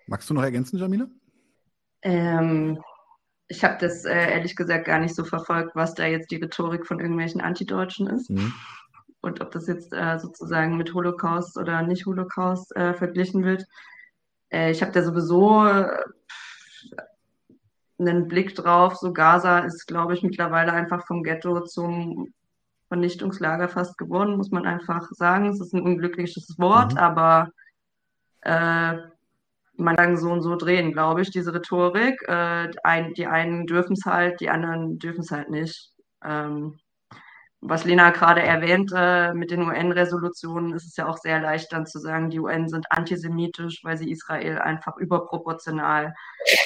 Magst 0.07 0.31
du 0.31 0.35
noch 0.35 0.43
ergänzen, 0.45 0.79
Jamila? 0.79 1.09
Ähm, 2.03 2.81
ich 3.49 3.65
habe 3.65 3.79
das 3.81 4.05
äh, 4.05 4.15
ehrlich 4.15 4.55
gesagt 4.55 4.85
gar 4.85 5.01
nicht 5.01 5.15
so 5.15 5.25
verfolgt, 5.25 5.75
was 5.75 5.95
da 5.95 6.07
jetzt 6.07 6.31
die 6.31 6.37
Rhetorik 6.37 6.87
von 6.87 7.01
irgendwelchen 7.01 7.41
Antideutschen 7.41 8.07
ist. 8.07 8.31
Mhm. 8.31 8.55
Und 9.21 9.41
ob 9.41 9.51
das 9.51 9.67
jetzt 9.67 9.93
äh, 9.93 10.19
sozusagen 10.19 10.77
mit 10.77 10.95
Holocaust 10.95 11.59
oder 11.59 11.83
nicht 11.83 12.07
Holocaust 12.07 12.75
äh, 12.77 12.95
verglichen 12.95 13.45
wird. 13.45 13.65
Äh, 14.51 14.71
ich 14.71 14.83
habe 14.83 14.93
da 14.93 15.03
sowieso 15.03 15.67
äh, 15.67 15.97
einen 17.99 18.29
Blick 18.29 18.55
drauf. 18.55 18.97
So 18.97 19.13
Gaza 19.13 19.61
ist, 19.61 19.87
glaube 19.87 20.15
ich, 20.15 20.23
mittlerweile 20.23 20.73
einfach 20.73 21.07
vom 21.07 21.23
Ghetto 21.23 21.61
zum 21.61 22.33
Vernichtungslager 22.89 23.69
fast 23.69 23.99
geworden, 23.99 24.37
muss 24.37 24.51
man 24.51 24.67
einfach 24.67 25.11
sagen. 25.13 25.47
Es 25.47 25.61
ist 25.61 25.75
ein 25.75 25.83
unglückliches 25.83 26.59
Wort, 26.59 26.93
mhm. 26.93 26.99
aber 26.99 27.51
äh, 28.43 28.97
man 29.77 29.97
kann 29.97 30.17
so 30.17 30.31
und 30.33 30.43
so 30.43 30.57
drehen, 30.57 30.93
glaube 30.93 31.23
ich, 31.23 31.31
diese 31.31 31.55
Rhetorik. 31.55 32.21
Äh, 32.27 32.71
ein, 32.83 33.15
die 33.15 33.27
einen 33.27 33.67
dürfen 33.67 33.93
es 33.93 34.05
halt, 34.05 34.41
die 34.41 34.51
anderen 34.51 34.99
dürfen 34.99 35.21
es 35.21 35.31
halt 35.31 35.51
nicht. 35.51 35.93
Ähm, 36.25 36.79
was 37.61 37.85
Lena 37.85 38.11
gerade 38.11 38.41
erwähnt 38.41 38.93
äh, 38.95 39.35
mit 39.35 39.51
den 39.51 39.63
UN-Resolutionen, 39.63 40.75
ist 40.75 40.87
es 40.87 40.97
ja 40.97 41.09
auch 41.09 41.19
sehr 41.19 41.41
leicht 41.41 41.73
dann 41.73 41.87
zu 41.87 41.99
sagen, 41.99 42.31
die 42.31 42.39
UN 42.39 42.69
sind 42.69 42.87
antisemitisch, 42.91 43.83
weil 43.83 43.99
sie 43.99 44.11
Israel 44.11 44.59
einfach 44.59 44.97
überproportional 44.97 46.15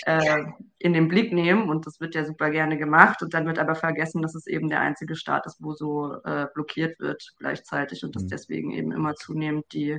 äh, 0.04 0.44
in 0.78 0.92
den 0.92 1.08
Blick 1.08 1.32
nehmen. 1.32 1.70
Und 1.70 1.86
das 1.86 1.98
wird 2.00 2.14
ja 2.14 2.26
super 2.26 2.50
gerne 2.50 2.76
gemacht. 2.76 3.22
Und 3.22 3.32
dann 3.32 3.46
wird 3.46 3.58
aber 3.58 3.74
vergessen, 3.74 4.20
dass 4.20 4.34
es 4.34 4.46
eben 4.46 4.68
der 4.68 4.80
einzige 4.80 5.16
Staat 5.16 5.46
ist, 5.46 5.62
wo 5.62 5.72
so 5.72 6.22
äh, 6.24 6.46
blockiert 6.52 7.00
wird 7.00 7.32
gleichzeitig 7.38 8.04
und 8.04 8.14
dass 8.14 8.24
mhm. 8.24 8.28
deswegen 8.28 8.70
eben 8.72 8.92
immer 8.92 9.14
zunehmend 9.14 9.72
die 9.72 9.98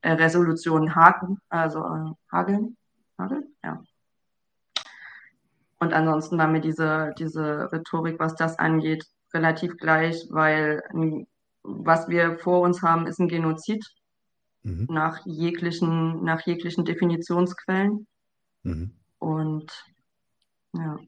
äh, 0.00 0.12
Resolutionen 0.12 0.94
haken, 0.94 1.38
also 1.50 1.80
äh, 1.80 2.12
hageln, 2.32 2.78
hageln, 3.18 3.44
ja. 3.62 3.82
Und 5.78 5.94
ansonsten 5.94 6.36
war 6.38 6.46
mir 6.46 6.60
diese, 6.60 7.14
diese 7.18 7.70
Rhetorik, 7.72 8.18
was 8.18 8.34
das 8.36 8.58
angeht, 8.58 9.06
relativ 9.32 9.76
gleich, 9.76 10.26
weil 10.30 10.82
was 11.62 12.08
wir 12.08 12.38
vor 12.38 12.60
uns 12.60 12.82
haben, 12.82 13.06
ist 13.06 13.20
ein 13.20 13.28
Genozid 13.28 13.84
mhm. 14.62 14.86
nach 14.88 15.24
jeglichen, 15.26 16.24
nach 16.24 16.46
jeglichen 16.46 16.84
Definitionsquellen. 16.84 18.06
Mhm. 18.62 18.92
Und 19.18 19.70
ja. 20.74 20.98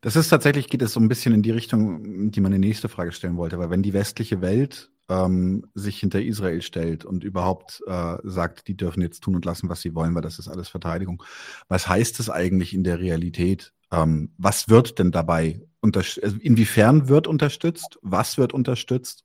Das 0.00 0.16
ist 0.16 0.28
tatsächlich, 0.28 0.68
geht 0.68 0.82
es 0.82 0.92
so 0.92 1.00
ein 1.00 1.08
bisschen 1.08 1.34
in 1.34 1.42
die 1.42 1.50
Richtung, 1.50 2.30
die 2.30 2.40
man 2.40 2.52
die 2.52 2.58
nächste 2.58 2.88
Frage 2.88 3.12
stellen 3.12 3.36
wollte, 3.36 3.58
weil 3.58 3.70
wenn 3.70 3.82
die 3.82 3.92
westliche 3.92 4.40
Welt 4.40 4.90
ähm, 5.08 5.66
sich 5.74 5.98
hinter 5.98 6.22
Israel 6.22 6.62
stellt 6.62 7.04
und 7.04 7.24
überhaupt 7.24 7.82
äh, 7.86 8.16
sagt, 8.22 8.68
die 8.68 8.76
dürfen 8.76 9.02
jetzt 9.02 9.20
tun 9.20 9.36
und 9.36 9.44
lassen, 9.44 9.68
was 9.68 9.80
sie 9.80 9.94
wollen, 9.94 10.14
weil 10.14 10.22
das 10.22 10.38
ist 10.38 10.48
alles 10.48 10.68
Verteidigung. 10.68 11.22
Was 11.68 11.88
heißt 11.88 12.18
das 12.18 12.30
eigentlich 12.30 12.74
in 12.74 12.84
der 12.84 12.98
Realität? 12.98 13.72
Ähm, 13.90 14.32
was 14.38 14.68
wird 14.68 14.98
denn 14.98 15.12
dabei 15.12 15.60
also 15.82 16.36
inwiefern 16.40 17.08
wird 17.08 17.26
unterstützt? 17.26 17.98
Was 18.02 18.38
wird 18.38 18.52
unterstützt? 18.52 19.24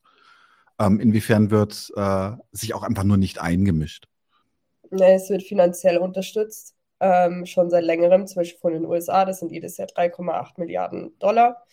Ähm, 0.80 1.00
inwiefern 1.00 1.52
wird 1.52 1.92
äh, 1.96 2.32
sich 2.52 2.74
auch 2.74 2.84
einfach 2.84 3.04
nur 3.04 3.18
nicht 3.18 3.40
eingemischt? 3.40 4.08
Nee, 4.90 5.16
es 5.16 5.30
wird 5.30 5.44
finanziell 5.44 5.98
unterstützt, 5.98 6.76
ähm, 7.00 7.46
schon 7.46 7.70
seit 7.70 7.84
längerem, 7.84 8.28
zum 8.28 8.42
Beispiel 8.42 8.60
von 8.60 8.74
den 8.74 8.86
USA, 8.86 9.26
das 9.26 9.40
sind 9.40 9.52
jedes 9.52 9.78
Jahr 9.78 9.88
3,8 9.88 10.54
Milliarden 10.58 11.18
Dollar. 11.20 11.66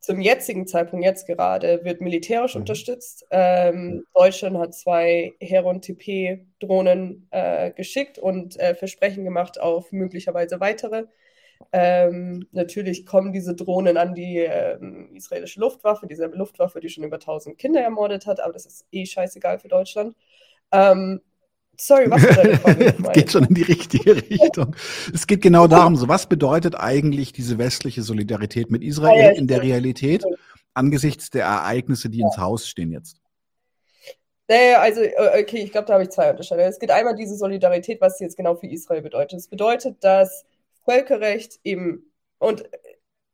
Zum 0.00 0.20
jetzigen 0.20 0.66
Zeitpunkt, 0.66 1.04
jetzt 1.04 1.26
gerade, 1.26 1.84
wird 1.84 2.00
militärisch 2.00 2.54
mhm. 2.54 2.62
unterstützt. 2.62 3.26
Ähm, 3.30 4.04
Deutschland 4.14 4.56
hat 4.58 4.74
zwei 4.74 5.34
Heron 5.40 5.82
TP-Drohnen 5.82 7.28
äh, 7.30 7.72
geschickt 7.72 8.18
und 8.18 8.58
äh, 8.58 8.74
Versprechen 8.74 9.24
gemacht 9.24 9.60
auf 9.60 9.90
möglicherweise 9.92 10.60
weitere. 10.60 11.06
Ähm, 11.72 12.46
natürlich 12.52 13.04
kommen 13.04 13.32
diese 13.32 13.54
Drohnen 13.54 13.96
an 13.96 14.14
die 14.14 14.38
ähm, 14.38 15.14
israelische 15.14 15.60
Luftwaffe, 15.60 16.06
dieselbe 16.06 16.36
Luftwaffe, 16.36 16.80
die 16.80 16.88
schon 16.88 17.04
über 17.04 17.16
1000 17.16 17.58
Kinder 17.58 17.80
ermordet 17.80 18.26
hat, 18.26 18.40
aber 18.40 18.52
das 18.52 18.64
ist 18.64 18.86
eh 18.90 19.04
scheißegal 19.04 19.58
für 19.58 19.68
Deutschland. 19.68 20.16
Ähm, 20.72 21.20
sorry, 21.76 22.10
was 22.10 22.24
Frage? 22.24 22.94
Es 23.04 23.12
geht 23.12 23.32
schon 23.32 23.44
in 23.44 23.54
die 23.54 23.62
richtige 23.62 24.16
Richtung. 24.30 24.74
es 25.12 25.26
geht 25.26 25.42
genau 25.42 25.66
darum, 25.66 25.96
so 25.96 26.08
was 26.08 26.26
bedeutet 26.26 26.74
eigentlich 26.74 27.32
diese 27.32 27.58
westliche 27.58 28.02
Solidarität 28.02 28.70
mit 28.70 28.82
Israel 28.82 29.18
ja, 29.18 29.30
ja, 29.32 29.36
in 29.36 29.46
der 29.46 29.62
Realität 29.62 30.24
angesichts 30.74 31.30
der 31.30 31.44
Ereignisse, 31.44 32.08
die 32.08 32.20
ja. 32.20 32.26
ins 32.26 32.38
Haus 32.38 32.66
stehen 32.66 32.92
jetzt? 32.92 33.20
Naja, 34.48 34.80
also, 34.80 35.02
äh, 35.02 35.42
okay, 35.42 35.58
ich 35.58 35.72
glaube, 35.72 35.86
da 35.86 35.94
habe 35.94 36.04
ich 36.04 36.10
zwei 36.10 36.30
Unterscheidungen. 36.30 36.70
Es 36.70 36.78
geht 36.78 36.90
einmal 36.90 37.14
diese 37.14 37.36
Solidarität, 37.36 38.00
was 38.00 38.16
sie 38.16 38.24
jetzt 38.24 38.36
genau 38.36 38.54
für 38.54 38.66
Israel 38.66 39.02
bedeutet. 39.02 39.38
Es 39.38 39.48
bedeutet, 39.48 40.02
dass 40.02 40.46
Völkerrecht 40.88 41.60
eben, 41.64 42.12
und 42.38 42.68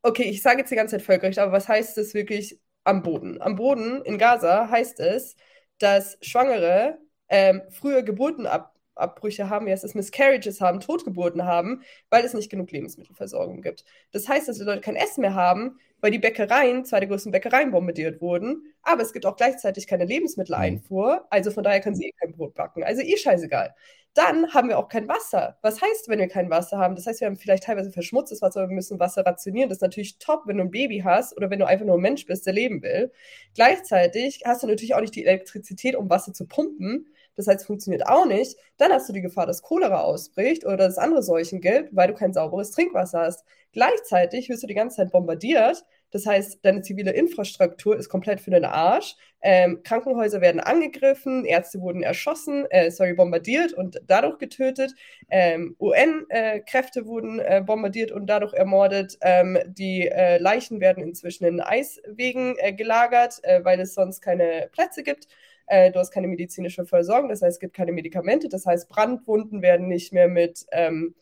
okay, 0.03 0.23
ich 0.23 0.41
sage 0.41 0.59
jetzt 0.59 0.71
die 0.71 0.75
ganze 0.75 0.97
Zeit 0.97 1.05
Völkerrecht, 1.05 1.39
aber 1.39 1.51
was 1.51 1.67
heißt 1.67 1.97
das 1.97 2.13
wirklich 2.13 2.59
am 2.83 3.01
Boden? 3.03 3.41
Am 3.41 3.55
Boden 3.55 4.01
in 4.03 4.17
Gaza 4.17 4.69
heißt 4.69 4.99
es, 4.99 5.35
dass 5.79 6.17
Schwangere 6.21 6.97
ähm, 7.29 7.61
früher 7.71 8.03
Geburten 8.03 8.45
ab, 8.45 8.75
Abbrüche 8.95 9.49
haben, 9.49 9.65
wie 9.65 9.71
heißt 9.71 9.83
es, 9.83 9.95
Miscarriages 9.95 10.61
haben, 10.61 10.79
Totgeburten 10.79 11.43
haben, 11.45 11.83
weil 12.09 12.23
es 12.23 12.33
nicht 12.33 12.49
genug 12.49 12.71
Lebensmittelversorgung 12.71 13.61
gibt. 13.61 13.83
Das 14.11 14.27
heißt, 14.29 14.47
dass 14.47 14.57
die 14.57 14.63
Leute 14.63 14.81
kein 14.81 14.95
Essen 14.95 15.21
mehr 15.21 15.33
haben, 15.33 15.79
weil 16.01 16.11
die 16.11 16.19
Bäckereien, 16.19 16.85
zwei 16.85 16.99
der 16.99 17.09
größten 17.09 17.31
Bäckereien 17.31 17.71
bombardiert 17.71 18.21
wurden, 18.21 18.73
aber 18.83 19.01
es 19.01 19.11
gibt 19.11 19.25
auch 19.25 19.35
gleichzeitig 19.35 19.87
keine 19.87 20.05
Lebensmitteleinfuhr, 20.05 21.25
also 21.29 21.51
von 21.51 21.63
daher 21.63 21.81
kann 21.81 21.95
sie 21.95 22.05
eh 22.07 22.11
kein 22.19 22.33
Brot 22.33 22.53
backen. 22.55 22.83
Also 22.83 23.01
eh 23.01 23.17
scheißegal. 23.17 23.73
Dann 24.15 24.53
haben 24.53 24.69
wir 24.69 24.79
auch 24.79 24.87
kein 24.87 25.09
Wasser. 25.09 25.57
Was 25.61 25.81
heißt, 25.81 26.07
wenn 26.07 26.19
wir 26.19 26.29
kein 26.29 26.49
Wasser 26.49 26.77
haben? 26.77 26.95
Das 26.95 27.05
heißt, 27.05 27.19
wir 27.19 27.27
haben 27.27 27.35
vielleicht 27.35 27.65
teilweise 27.65 27.91
verschmutztes 27.91 28.41
Wasser, 28.41 28.61
aber 28.61 28.69
wir 28.69 28.75
müssen 28.75 28.97
Wasser 28.97 29.25
rationieren. 29.25 29.67
Das 29.67 29.79
ist 29.79 29.81
natürlich 29.81 30.19
top, 30.19 30.43
wenn 30.45 30.55
du 30.57 30.63
ein 30.63 30.71
Baby 30.71 30.99
hast 30.99 31.35
oder 31.35 31.49
wenn 31.49 31.59
du 31.59 31.67
einfach 31.67 31.85
nur 31.85 31.95
ein 31.95 32.01
Mensch 32.01 32.25
bist, 32.25 32.45
der 32.45 32.53
leben 32.53 32.81
will. 32.81 33.11
Gleichzeitig 33.55 34.41
hast 34.45 34.63
du 34.63 34.67
natürlich 34.67 34.95
auch 34.95 35.01
nicht 35.01 35.15
die 35.15 35.25
Elektrizität, 35.25 35.97
um 35.97 36.09
Wasser 36.09 36.31
zu 36.33 36.47
pumpen. 36.47 37.07
Das 37.35 37.47
heißt, 37.47 37.59
es 37.61 37.67
funktioniert 37.67 38.07
auch 38.07 38.25
nicht. 38.25 38.57
Dann 38.77 38.93
hast 38.93 39.09
du 39.09 39.13
die 39.13 39.21
Gefahr, 39.21 39.45
dass 39.45 39.61
Cholera 39.61 40.01
ausbricht 40.01 40.65
oder 40.65 40.77
dass 40.77 40.93
es 40.93 40.97
andere 40.97 41.21
Seuchen 41.21 41.59
gibt, 41.59 41.93
weil 41.93 42.07
du 42.07 42.13
kein 42.13 42.31
sauberes 42.33 42.71
Trinkwasser 42.71 43.19
hast. 43.19 43.43
Gleichzeitig 43.73 44.47
wirst 44.47 44.63
du 44.63 44.67
die 44.67 44.73
ganze 44.73 44.95
Zeit 44.95 45.11
bombardiert. 45.11 45.83
Das 46.15 46.25
heißt, 46.25 46.59
deine 46.63 46.81
zivile 46.81 47.11
Infrastruktur 47.11 47.97
ist 47.97 48.07
komplett 48.07 48.39
für 48.39 48.49
den 48.49 48.63
Arsch. 48.63 49.17
Ähm, 49.41 49.83
Krankenhäuser 49.83 50.39
werden 50.39 50.61
angegriffen, 50.61 51.43
Ärzte 51.43 51.81
wurden 51.81 52.03
erschossen, 52.03 52.65
äh, 52.69 52.89
sorry, 52.89 53.15
bombardiert 53.15 53.73
und 53.73 54.01
dadurch 54.07 54.37
getötet. 54.37 54.93
Ähm, 55.29 55.75
UN-Kräfte 55.77 57.05
wurden 57.05 57.39
äh, 57.39 57.61
bombardiert 57.65 58.13
und 58.13 58.27
dadurch 58.27 58.53
ermordet. 58.53 59.17
Ähm, 59.19 59.57
die 59.67 60.07
äh, 60.07 60.37
Leichen 60.37 60.79
werden 60.79 61.03
inzwischen 61.03 61.43
in 61.43 61.59
Eiswegen 61.59 62.55
äh, 62.59 62.71
gelagert, 62.71 63.43
äh, 63.43 63.65
weil 63.65 63.81
es 63.81 63.93
sonst 63.93 64.21
keine 64.21 64.69
Plätze 64.71 65.03
gibt. 65.03 65.27
Äh, 65.67 65.91
du 65.91 65.99
hast 65.99 66.11
keine 66.11 66.27
medizinische 66.29 66.85
Versorgung, 66.85 67.27
das 67.27 67.41
heißt, 67.41 67.55
es 67.55 67.59
gibt 67.59 67.75
keine 67.75 67.91
Medikamente, 67.91 68.47
das 68.47 68.65
heißt, 68.65 68.87
Brandwunden 68.87 69.61
werden 69.61 69.87
nicht 69.87 70.13
mehr 70.13 70.29
mit, 70.29 70.65
ähm, 70.71 71.15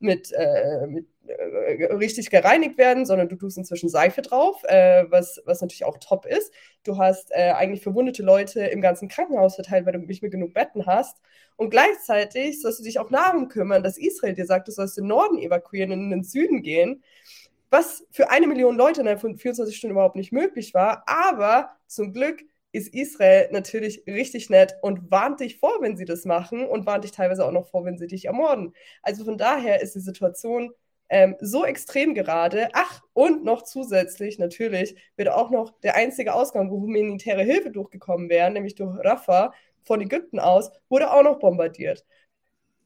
mit, 0.00 0.32
äh, 0.32 0.86
mit 0.88 1.06
richtig 1.28 2.30
gereinigt 2.30 2.78
werden, 2.78 3.06
sondern 3.06 3.28
du 3.28 3.36
tust 3.36 3.56
inzwischen 3.56 3.88
Seife 3.88 4.22
drauf, 4.22 4.62
äh, 4.64 5.04
was, 5.08 5.40
was 5.44 5.60
natürlich 5.60 5.84
auch 5.84 5.98
top 5.98 6.26
ist. 6.26 6.52
Du 6.82 6.98
hast 6.98 7.30
äh, 7.30 7.52
eigentlich 7.52 7.82
verwundete 7.82 8.22
Leute 8.22 8.60
im 8.60 8.80
ganzen 8.80 9.08
Krankenhaus 9.08 9.54
verteilt, 9.54 9.86
weil 9.86 9.92
du 9.92 10.00
nicht 10.00 10.22
mehr 10.22 10.30
genug 10.30 10.54
Betten 10.54 10.86
hast. 10.86 11.18
Und 11.56 11.70
gleichzeitig 11.70 12.60
sollst 12.60 12.80
du 12.80 12.84
dich 12.84 12.98
auch 12.98 13.10
darum 13.10 13.48
kümmern, 13.48 13.82
dass 13.82 13.98
Israel 13.98 14.34
dir 14.34 14.46
sagt, 14.46 14.68
du 14.68 14.72
sollst 14.72 14.96
den 14.96 15.06
Norden 15.06 15.38
evakuieren 15.38 15.92
und 15.92 16.00
in 16.00 16.10
den 16.10 16.24
Süden 16.24 16.62
gehen 16.62 17.02
was 17.72 18.06
für 18.10 18.28
eine 18.30 18.46
Million 18.46 18.76
Leute 18.76 19.00
innerhalb 19.00 19.22
von 19.22 19.38
24 19.38 19.74
Stunden 19.74 19.92
überhaupt 19.92 20.14
nicht 20.14 20.30
möglich 20.30 20.74
war. 20.74 21.04
Aber 21.06 21.70
zum 21.86 22.12
Glück 22.12 22.44
ist 22.70 22.94
Israel 22.94 23.48
natürlich 23.50 24.02
richtig 24.06 24.50
nett 24.50 24.74
und 24.82 25.10
warnt 25.10 25.40
dich 25.40 25.58
vor, 25.58 25.78
wenn 25.80 25.96
sie 25.96 26.04
das 26.04 26.26
machen 26.26 26.66
und 26.66 26.84
warnt 26.84 27.04
dich 27.04 27.12
teilweise 27.12 27.46
auch 27.46 27.50
noch 27.50 27.68
vor, 27.68 27.84
wenn 27.86 27.96
sie 27.96 28.06
dich 28.06 28.26
ermorden. 28.26 28.74
Also 29.02 29.24
von 29.24 29.38
daher 29.38 29.80
ist 29.80 29.94
die 29.94 30.00
Situation 30.00 30.72
ähm, 31.12 31.36
so 31.40 31.64
extrem 31.64 32.14
gerade. 32.14 32.68
Ach, 32.72 33.02
und 33.12 33.44
noch 33.44 33.62
zusätzlich 33.62 34.38
natürlich 34.38 34.96
wird 35.16 35.28
auch 35.28 35.50
noch 35.50 35.78
der 35.80 35.94
einzige 35.94 36.34
Ausgang, 36.34 36.70
wo 36.70 36.80
humanitäre 36.80 37.42
Hilfe 37.42 37.70
durchgekommen 37.70 38.28
wäre, 38.28 38.50
nämlich 38.50 38.74
durch 38.74 38.98
Rafah 39.04 39.52
von 39.84 40.00
Ägypten 40.00 40.40
aus, 40.40 40.70
wurde 40.88 41.12
auch 41.12 41.22
noch 41.22 41.38
bombardiert 41.38 42.04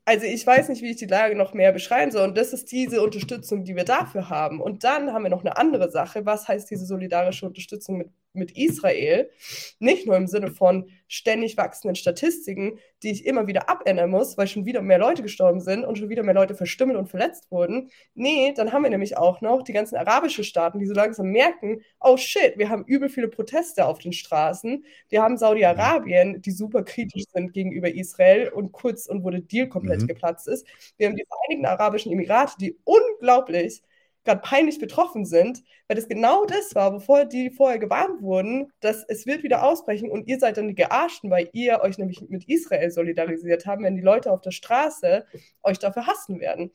also 0.06 0.24
ich 0.24 0.46
weiß 0.46 0.68
nicht, 0.68 0.82
wie 0.82 0.92
ich 0.92 0.96
die 0.96 1.06
Lage 1.06 1.34
noch 1.34 1.52
mehr 1.52 1.72
beschreiben 1.72 2.12
soll. 2.12 2.28
Und 2.28 2.38
das 2.38 2.52
ist 2.52 2.70
diese 2.70 3.02
Unterstützung, 3.02 3.64
die 3.64 3.74
wir 3.74 3.84
dafür 3.84 4.30
haben. 4.30 4.60
Und 4.60 4.84
dann 4.84 5.12
haben 5.12 5.24
wir 5.24 5.30
noch 5.30 5.40
eine 5.40 5.56
andere 5.56 5.90
Sache. 5.90 6.24
Was 6.24 6.46
heißt 6.46 6.70
diese 6.70 6.86
solidarische 6.86 7.44
Unterstützung 7.44 7.98
mit, 7.98 8.10
mit 8.36 8.56
Israel? 8.56 9.30
Nicht 9.78 10.06
nur 10.06 10.16
im 10.16 10.26
Sinne 10.26 10.50
von 10.50 10.88
ständig 11.08 11.56
wachsenden 11.56 11.94
Statistiken, 11.94 12.78
die 13.02 13.10
ich 13.10 13.26
immer 13.26 13.46
wieder 13.46 13.68
abändern 13.68 14.10
muss, 14.10 14.36
weil 14.36 14.48
schon 14.48 14.66
wieder 14.66 14.82
mehr 14.82 14.98
Leute 14.98 15.22
gestorben 15.22 15.60
sind 15.60 15.84
und 15.84 15.98
schon 15.98 16.08
wieder 16.08 16.22
mehr 16.22 16.34
Leute 16.34 16.54
verstümmelt 16.54 16.98
und 16.98 17.08
verletzt 17.08 17.50
wurden. 17.50 17.90
Nee, 18.14 18.52
dann 18.56 18.72
haben 18.72 18.82
wir 18.82 18.90
nämlich 18.90 19.16
auch 19.16 19.40
noch 19.40 19.62
die 19.62 19.72
ganzen 19.72 19.96
arabischen 19.96 20.44
Staaten, 20.44 20.78
die 20.78 20.86
so 20.86 20.94
langsam 20.94 21.26
merken, 21.26 21.82
oh 22.00 22.16
shit, 22.16 22.54
wir 22.56 22.68
haben 22.68 22.84
übel 22.84 23.08
viele 23.08 23.28
Proteste 23.28 23.86
auf 23.86 23.98
den 23.98 24.12
Straßen. 24.12 24.84
Wir 25.08 25.22
haben 25.22 25.36
Saudi-Arabien, 25.36 26.42
die 26.42 26.50
super 26.50 26.82
kritisch 26.82 27.24
sind 27.32 27.52
gegenüber 27.52 27.92
Israel 27.94 28.48
und 28.48 28.72
kurz 28.72 29.06
und 29.06 29.24
wo 29.24 29.30
der 29.30 29.40
Deal 29.40 29.68
komplett 29.68 30.02
mhm. 30.02 30.08
geplatzt 30.08 30.48
ist. 30.48 30.66
Wir 30.96 31.08
haben 31.08 31.16
die 31.16 31.26
Vereinigten 31.26 31.66
Arabischen 31.66 32.12
Emirate, 32.12 32.54
die 32.58 32.76
unglaublich 32.84 33.82
gerade 34.26 34.42
peinlich 34.42 34.78
betroffen 34.78 35.24
sind, 35.24 35.62
weil 35.88 35.96
das 35.96 36.08
genau 36.08 36.44
das 36.44 36.74
war, 36.74 36.90
bevor 36.90 37.24
die 37.24 37.50
vorher 37.50 37.78
gewarnt 37.78 38.20
wurden, 38.20 38.70
dass 38.80 39.04
es 39.08 39.26
wird 39.26 39.42
wieder 39.42 39.62
ausbrechen 39.62 40.10
und 40.10 40.28
ihr 40.28 40.38
seid 40.38 40.58
dann 40.58 40.68
die 40.68 40.74
Gearschten, 40.74 41.30
weil 41.30 41.48
ihr 41.52 41.80
euch 41.80 41.96
nämlich 41.96 42.20
mit 42.28 42.48
Israel 42.48 42.90
solidarisiert 42.90 43.64
haben, 43.66 43.84
wenn 43.84 43.96
die 43.96 44.02
Leute 44.02 44.30
auf 44.30 44.42
der 44.42 44.50
Straße 44.50 45.24
euch 45.62 45.78
dafür 45.78 46.06
hassen 46.06 46.40
werden. 46.40 46.70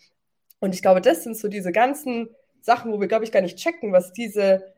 Und 0.59 0.73
ich 0.73 0.81
glaube, 0.81 1.01
das 1.01 1.23
sind 1.23 1.37
so 1.37 1.47
diese 1.47 1.71
ganzen 1.71 2.29
Sachen, 2.61 2.91
wo 2.91 2.99
wir, 2.99 3.07
glaube 3.07 3.25
ich, 3.25 3.31
gar 3.31 3.41
nicht 3.41 3.57
checken, 3.57 3.91
was 3.91 4.13
diese 4.13 4.73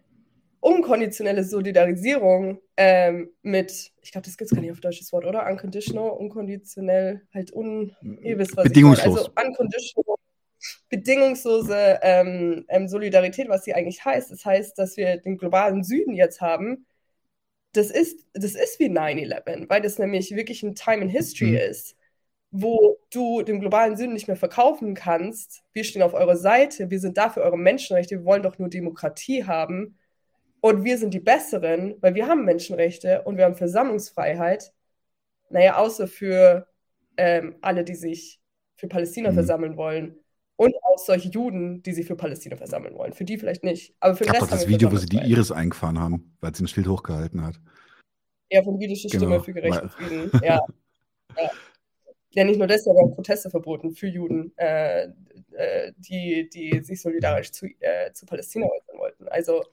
unkonditionelle 0.62 1.44
Solidarisierung 1.44 2.60
ähm, 2.78 3.32
mit, 3.42 3.92
ich 4.02 4.12
glaube, 4.12 4.26
das 4.26 4.38
gibt 4.38 4.50
es 4.50 4.56
gar 4.56 4.62
nicht 4.62 4.72
auf 4.72 4.80
deutsches 4.80 5.12
Wort, 5.12 5.26
oder? 5.26 5.46
Unconditional, 5.50 6.12
unkonditionell, 6.12 7.22
halt 7.34 7.54
un, 7.54 7.94
ihr 8.22 8.38
wisst, 8.38 8.56
was 8.56 8.64
Bedingungslos. 8.64 9.06
ich 9.06 9.36
meine. 9.36 9.48
Also 9.48 9.50
unconditional 9.50 10.18
bedingungslose 10.94 12.00
ähm, 12.04 12.66
ähm, 12.70 12.88
Solidarität, 12.88 13.50
was 13.50 13.64
sie 13.64 13.74
eigentlich 13.74 14.06
heißt. 14.06 14.30
Das 14.30 14.46
heißt, 14.46 14.78
dass 14.78 14.96
wir 14.96 15.18
den 15.18 15.40
globalen 15.40 15.84
Süden 15.84 16.14
jetzt 16.14 16.40
haben. 16.40 16.86
Das 17.72 17.90
ist, 17.90 18.28
das 18.34 18.54
ist 18.54 18.80
wie 18.80 18.90
9-11, 18.90 19.70
weil 19.70 19.82
das 19.82 19.98
nämlich 19.98 20.36
wirklich 20.36 20.62
ein 20.62 20.76
Time 20.76 21.02
in 21.02 21.10
History 21.10 21.54
mhm. 21.54 21.58
ist, 21.58 21.98
wo 22.52 23.00
du 23.12 23.42
dem 23.42 23.60
globalen 23.60 23.98
Süden 23.98 24.14
nicht 24.14 24.28
mehr 24.28 24.38
verkaufen 24.38 24.94
kannst. 24.94 25.64
Wir 25.74 25.84
stehen 25.84 26.04
auf 26.04 26.14
eurer 26.14 26.38
Seite, 26.38 26.92
wir 26.92 27.00
sind 27.00 27.18
da 27.18 27.32
für 27.32 27.42
eure 27.42 27.58
Menschenrechte, 27.58 28.20
wir 28.20 28.26
wollen 28.26 28.44
doch 28.44 28.60
nur 28.60 28.70
Demokratie 28.70 29.46
haben. 29.46 29.98
Und 30.62 30.84
wir 30.84 31.00
sind 31.00 31.16
die 31.16 31.20
Besseren, 31.20 31.96
weil 32.02 32.14
wir 32.14 32.28
haben 32.28 32.46
Menschenrechte 32.46 33.24
und 33.24 33.38
wir 33.38 33.46
haben 33.46 33.56
Versammlungsfreiheit. 33.56 34.72
Naja, 35.50 35.78
außer 35.78 36.08
für 36.08 36.68
ähm, 37.18 37.56
alle, 37.62 37.84
die 37.84 37.96
sich 37.96 38.40
für 38.76 38.88
Palästina 38.88 39.32
mhm. 39.32 39.36
versammeln 39.36 39.76
wollen. 39.76 40.23
Und 40.56 40.76
auch 40.84 41.00
solche 41.00 41.30
Juden, 41.30 41.82
die 41.82 41.94
sich 41.94 42.06
für 42.06 42.16
Palästina 42.16 42.56
versammeln 42.56 42.96
wollen. 42.96 43.14
Für 43.14 43.26
die 43.26 43.38
vielleicht 43.38 43.64
nicht. 43.64 43.96
Aber 44.00 44.16
für 44.16 44.24
den 44.24 44.32
Rest 44.32 44.44
doch 44.44 44.50
das 44.50 44.68
Video, 44.68 44.92
wo 44.92 44.98
sie 44.98 45.08
die 45.08 45.18
Iris 45.18 45.52
eingefahren 45.52 46.00
haben, 46.00 46.36
weil 46.42 46.54
sie 46.56 46.64
ein 46.64 46.68
Schild 46.68 46.88
hochgehalten 46.88 47.44
hat. 47.44 47.60
Ja, 48.52 48.62
von 48.62 48.80
jüdische 48.80 49.10
Stimme 49.10 49.26
genau. 49.26 49.40
für 49.40 49.54
gerechten 49.54 49.90
Frieden. 49.90 50.32
Ja. 50.44 50.60
ja. 51.38 51.50
ja. 52.32 52.44
nicht 52.44 52.60
nur 52.60 52.68
das, 52.68 52.88
aber 52.88 53.00
auch 53.00 53.16
Proteste 53.16 53.50
verboten 53.50 53.96
für 53.96 54.08
Juden, 54.08 54.54
äh, 54.58 55.06
äh, 55.54 55.92
die, 55.98 56.48
die 56.50 56.84
sich 56.84 57.02
solidarisch 57.02 57.52
zu, 57.52 57.66
äh, 57.80 58.14
zu 58.14 58.28
Palästina 58.28 58.68
äußern 58.68 59.00
wollten. 59.00 59.28
Also, 59.30 59.64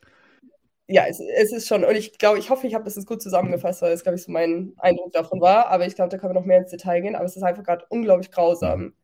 ja, 0.86 1.04
es, 1.06 1.20
es 1.20 1.52
ist 1.52 1.68
schon, 1.68 1.84
und 1.84 1.94
ich 1.94 2.18
glaube, 2.18 2.38
ich 2.38 2.48
hoffe, 2.48 2.66
ich 2.66 2.74
habe 2.74 2.84
das 2.84 2.96
jetzt 2.96 3.06
gut 3.06 3.22
zusammengefasst, 3.22 3.82
weil 3.82 3.92
das, 3.92 4.02
glaube 4.02 4.16
ich, 4.16 4.22
so 4.22 4.32
mein 4.32 4.72
Eindruck 4.78 5.12
davon 5.12 5.42
war. 5.42 5.66
Aber 5.66 5.86
ich 5.86 5.94
glaube, 5.94 6.08
da 6.08 6.16
können 6.16 6.34
wir 6.34 6.40
noch 6.40 6.46
mehr 6.46 6.58
ins 6.58 6.70
Detail 6.70 7.02
gehen. 7.02 7.14
Aber 7.14 7.26
es 7.26 7.36
ist 7.36 7.42
einfach 7.42 7.64
gerade 7.64 7.84
unglaublich 7.90 8.32
grausam. 8.32 8.80
Mhm. 8.80 8.94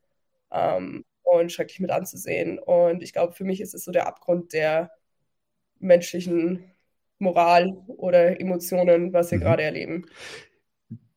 Ähm, 0.53 1.05
und 1.27 1.53
schrecklich 1.53 1.81
mit 1.81 1.91
anzusehen. 1.91 2.59
Und 2.59 3.03
ich 3.03 3.13
glaube, 3.13 3.33
für 3.33 3.45
mich 3.45 3.61
ist 3.61 3.75
es 3.75 3.85
so 3.85 3.93
der 3.93 4.07
Abgrund 4.07 4.53
der 4.53 4.91
menschlichen 5.79 6.73
Moral 7.19 7.77
oder 7.89 8.41
Emotionen, 8.41 9.13
was 9.13 9.31
wir 9.31 9.39
mhm. 9.39 9.43
gerade 9.43 9.63
erleben. 9.63 10.07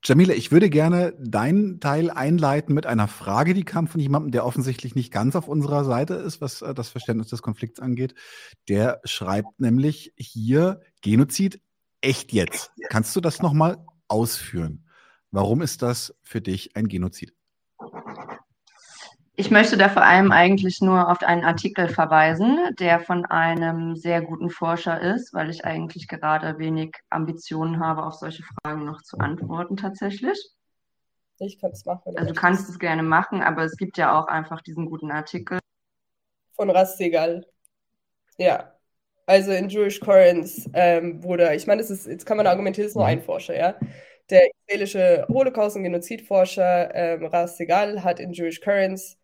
Jamila, 0.03 0.33
ich 0.33 0.51
würde 0.51 0.69
gerne 0.69 1.13
deinen 1.19 1.81
Teil 1.81 2.09
einleiten 2.09 2.73
mit 2.73 2.85
einer 2.85 3.09
Frage, 3.09 3.53
die 3.53 3.65
kam 3.65 3.87
von 3.87 3.99
jemandem, 3.99 4.31
der 4.31 4.45
offensichtlich 4.45 4.95
nicht 4.95 5.11
ganz 5.11 5.35
auf 5.35 5.49
unserer 5.49 5.83
Seite 5.83 6.13
ist, 6.13 6.39
was 6.39 6.61
äh, 6.61 6.73
das 6.73 6.89
Verständnis 6.89 7.27
des 7.27 7.41
Konflikts 7.41 7.81
angeht. 7.81 8.15
Der 8.69 9.01
schreibt 9.03 9.59
nämlich 9.59 10.13
hier 10.15 10.81
Genozid 11.01 11.61
echt 12.01 12.31
jetzt. 12.31 12.71
Kannst 12.89 13.15
du 13.15 13.21
das 13.21 13.41
nochmal 13.41 13.85
ausführen? 14.07 14.85
Warum 15.31 15.61
ist 15.61 15.81
das 15.81 16.15
für 16.23 16.41
dich 16.41 16.75
ein 16.77 16.87
Genozid? 16.87 17.33
Ich 19.39 19.51
möchte 19.51 19.77
da 19.77 19.87
vor 19.87 20.03
allem 20.03 20.33
eigentlich 20.33 20.81
nur 20.81 21.09
auf 21.09 21.23
einen 21.23 21.45
Artikel 21.45 21.87
verweisen, 21.87 22.59
der 22.77 22.99
von 22.99 23.23
einem 23.23 23.95
sehr 23.95 24.21
guten 24.21 24.49
Forscher 24.49 24.99
ist, 24.99 25.33
weil 25.33 25.49
ich 25.49 25.63
eigentlich 25.63 26.09
gerade 26.09 26.59
wenig 26.59 26.91
Ambitionen 27.09 27.79
habe, 27.79 28.03
auf 28.03 28.15
solche 28.15 28.43
Fragen 28.43 28.83
noch 28.83 29.01
zu 29.01 29.17
antworten 29.17 29.77
tatsächlich. 29.77 30.37
Ich 31.37 31.57
kann 31.57 31.71
es 31.71 31.85
machen. 31.85 32.17
Also 32.17 32.33
du 32.33 32.37
kannst 32.37 32.67
es 32.67 32.79
gerne 32.79 33.01
machen, 33.01 33.41
aber 33.41 33.63
es 33.63 33.77
gibt 33.77 33.97
ja 33.97 34.19
auch 34.19 34.27
einfach 34.27 34.61
diesen 34.61 34.87
guten 34.87 35.09
Artikel. 35.09 35.59
Von 36.57 36.69
Rastegal. 36.69 37.47
Ja. 38.37 38.73
Also 39.25 39.51
in 39.51 39.69
Jewish 39.69 40.01
Currents 40.01 40.69
ähm, 40.73 41.23
wurde, 41.23 41.55
ich 41.55 41.65
meine, 41.65 41.81
ist, 41.81 42.07
jetzt 42.07 42.25
kann 42.25 42.35
man 42.35 42.45
argumentieren, 42.45 42.87
es 42.87 42.91
ist 42.91 42.97
nur 42.97 43.05
ein 43.05 43.21
Forscher, 43.21 43.57
ja. 43.57 43.75
Der 44.29 44.41
israelische 44.67 45.25
Holocaust- 45.29 45.77
und 45.77 45.83
Genozidforscher 45.83 46.93
ähm, 46.93 47.25
Rastegal 47.25 48.03
hat 48.03 48.19
in 48.19 48.33
Jewish 48.33 48.59
Currents 48.59 49.18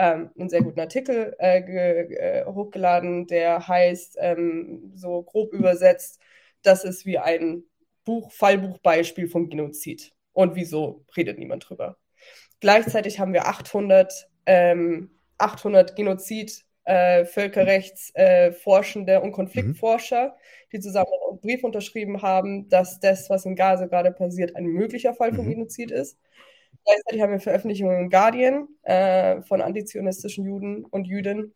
ähm, 0.00 0.30
einen 0.38 0.48
sehr 0.48 0.62
guten 0.62 0.80
Artikel 0.80 1.36
äh, 1.38 1.58
äh, 1.58 2.46
hochgeladen, 2.46 3.26
der 3.26 3.68
heißt, 3.68 4.16
ähm, 4.18 4.92
so 4.94 5.22
grob 5.22 5.52
übersetzt, 5.52 6.20
das 6.62 6.84
ist 6.84 7.04
wie 7.04 7.18
ein 7.18 7.64
Buch, 8.06 8.32
Fallbuchbeispiel 8.32 9.28
vom 9.28 9.50
Genozid. 9.50 10.12
Und 10.32 10.54
wieso 10.54 11.04
redet 11.16 11.38
niemand 11.38 11.68
drüber? 11.68 11.98
Gleichzeitig 12.60 13.20
haben 13.20 13.34
wir 13.34 13.46
800, 13.46 14.30
ähm, 14.46 15.10
800 15.36 15.96
Genozid- 15.96 16.64
äh, 16.84 17.26
Völkerrechtsforschende 17.26 19.12
äh, 19.12 19.18
und 19.18 19.32
Konfliktforscher, 19.32 20.28
mhm. 20.28 20.32
die 20.72 20.80
zusammen 20.80 21.10
einen 21.28 21.40
Brief 21.40 21.62
unterschrieben 21.62 22.22
haben, 22.22 22.70
dass 22.70 22.98
das, 23.00 23.28
was 23.28 23.44
in 23.44 23.54
Gaza 23.54 23.84
gerade 23.84 24.10
passiert, 24.12 24.56
ein 24.56 24.64
möglicher 24.64 25.12
Fall 25.12 25.34
von 25.34 25.44
mhm. 25.44 25.50
Genozid 25.50 25.90
ist. 25.90 26.18
Gleichzeitig 26.84 27.20
haben 27.20 27.32
wir 27.32 27.40
Veröffentlichungen 27.40 28.00
im 28.00 28.10
Guardian 28.10 28.68
äh, 28.82 29.42
von 29.42 29.60
antizionistischen 29.60 30.44
Juden 30.44 30.84
und 30.84 31.06
Jüdinnen, 31.06 31.54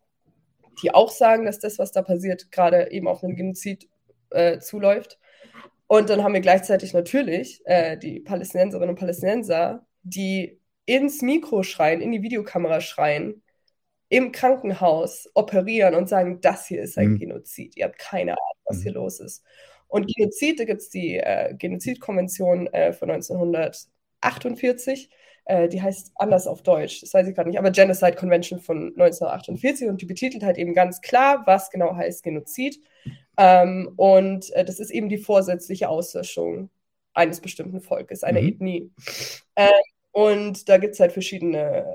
die 0.81 0.93
auch 0.93 1.09
sagen, 1.09 1.45
dass 1.45 1.59
das, 1.59 1.79
was 1.79 1.91
da 1.91 2.01
passiert, 2.01 2.51
gerade 2.51 2.91
eben 2.91 3.07
auf 3.07 3.23
einen 3.23 3.35
Genozid 3.35 3.89
äh, 4.29 4.59
zuläuft. 4.59 5.19
Und 5.87 6.09
dann 6.09 6.23
haben 6.23 6.33
wir 6.33 6.41
gleichzeitig 6.41 6.93
natürlich 6.93 7.61
äh, 7.65 7.97
die 7.97 8.19
Palästinenserinnen 8.19 8.89
und 8.89 8.99
Palästinenser, 8.99 9.85
die 10.03 10.59
ins 10.85 11.21
Mikro 11.21 11.63
schreien, 11.63 12.01
in 12.01 12.11
die 12.11 12.21
Videokamera 12.21 12.81
schreien, 12.81 13.41
im 14.09 14.31
Krankenhaus 14.31 15.29
operieren 15.33 15.95
und 15.95 16.07
sagen, 16.07 16.39
das 16.41 16.67
hier 16.67 16.81
ist 16.81 16.97
ein 16.97 17.13
mhm. 17.13 17.19
Genozid. 17.19 17.75
Ihr 17.75 17.85
habt 17.85 17.97
keine 17.97 18.33
Ahnung, 18.33 18.61
was 18.65 18.77
mhm. 18.77 18.81
hier 18.83 18.91
los 18.93 19.19
ist. 19.19 19.43
Und 19.87 20.07
Genozid, 20.13 20.59
da 20.59 20.65
gibt 20.65 20.81
es 20.81 20.89
die 20.89 21.17
äh, 21.17 21.53
Genozidkonvention 21.55 22.67
äh, 22.67 22.93
von 22.93 23.09
1948, 24.25 25.09
äh, 25.45 25.67
die 25.67 25.81
heißt 25.81 26.11
anders 26.15 26.47
auf 26.47 26.63
Deutsch, 26.63 27.01
das 27.01 27.13
weiß 27.13 27.27
ich 27.27 27.35
gerade 27.35 27.49
nicht, 27.49 27.59
aber 27.59 27.71
Genocide 27.71 28.15
Convention 28.15 28.59
von 28.59 28.93
1948 28.97 29.87
und 29.87 30.01
die 30.01 30.05
betitelt 30.05 30.43
halt 30.43 30.57
eben 30.57 30.73
ganz 30.73 31.01
klar, 31.01 31.43
was 31.45 31.69
genau 31.69 31.95
heißt 31.95 32.23
Genozid. 32.23 32.79
Ähm, 33.37 33.93
und 33.95 34.51
äh, 34.53 34.65
das 34.65 34.79
ist 34.79 34.89
eben 34.89 35.09
die 35.09 35.17
vorsätzliche 35.17 35.89
Auslöschung 35.89 36.69
eines 37.13 37.41
bestimmten 37.41 37.81
Volkes, 37.81 38.23
einer 38.23 38.41
mhm. 38.41 38.47
Ethnie. 38.47 38.91
Ähm, 39.55 39.71
und 40.11 40.69
da 40.69 40.77
gibt 40.77 40.93
es 40.93 40.99
halt 40.99 41.11
verschiedene 41.11 41.85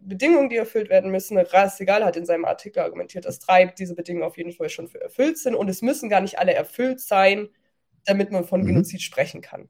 Bedingungen, 0.00 0.48
die 0.48 0.56
erfüllt 0.56 0.88
werden 0.88 1.10
müssen. 1.10 1.36
Rassegal 1.36 2.04
hat 2.04 2.16
in 2.16 2.24
seinem 2.24 2.46
Artikel 2.46 2.80
argumentiert, 2.80 3.26
dass 3.26 3.40
drei 3.40 3.66
diese 3.66 3.94
Bedingungen 3.94 4.26
auf 4.26 4.38
jeden 4.38 4.52
Fall 4.52 4.70
schon 4.70 4.90
erfüllt 4.94 5.38
sind. 5.38 5.54
Und 5.54 5.68
es 5.68 5.82
müssen 5.82 6.08
gar 6.08 6.22
nicht 6.22 6.38
alle 6.38 6.54
erfüllt 6.54 7.00
sein, 7.00 7.48
damit 8.06 8.32
man 8.32 8.44
von 8.44 8.62
mhm. 8.62 8.66
Genozid 8.66 9.02
sprechen 9.02 9.42
kann. 9.42 9.68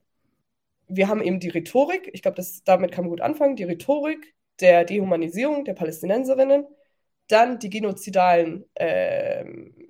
Wir 0.88 1.08
haben 1.08 1.22
eben 1.22 1.40
die 1.40 1.50
Rhetorik, 1.50 2.10
ich 2.12 2.22
glaube, 2.22 2.42
damit 2.64 2.92
kann 2.92 3.04
man 3.04 3.10
gut 3.10 3.20
anfangen, 3.20 3.56
die 3.56 3.64
Rhetorik 3.64 4.34
der 4.60 4.84
Dehumanisierung 4.84 5.64
der 5.64 5.74
Palästinenserinnen, 5.74 6.66
dann 7.28 7.58
die 7.58 7.70
genozidalen 7.70 8.64
ähm, 8.76 9.88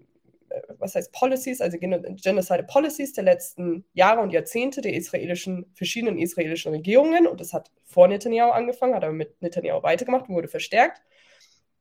was 0.78 0.94
heißt 0.94 1.12
Policies, 1.12 1.60
also 1.60 1.78
Genocide 1.78 2.64
Policies 2.64 3.12
der 3.12 3.24
letzten 3.24 3.84
Jahre 3.92 4.20
und 4.20 4.32
Jahrzehnte 4.32 4.80
der 4.80 4.94
israelischen, 4.94 5.66
verschiedenen 5.74 6.18
israelischen 6.18 6.72
Regierungen. 6.72 7.26
Und 7.26 7.40
das 7.40 7.52
hat 7.52 7.70
vor 7.84 8.08
Netanyahu 8.08 8.50
angefangen, 8.50 8.94
hat 8.94 9.04
aber 9.04 9.12
mit 9.12 9.40
Netanyahu 9.42 9.82
weitergemacht 9.82 10.28
und 10.28 10.34
wurde 10.34 10.48
verstärkt. 10.48 11.02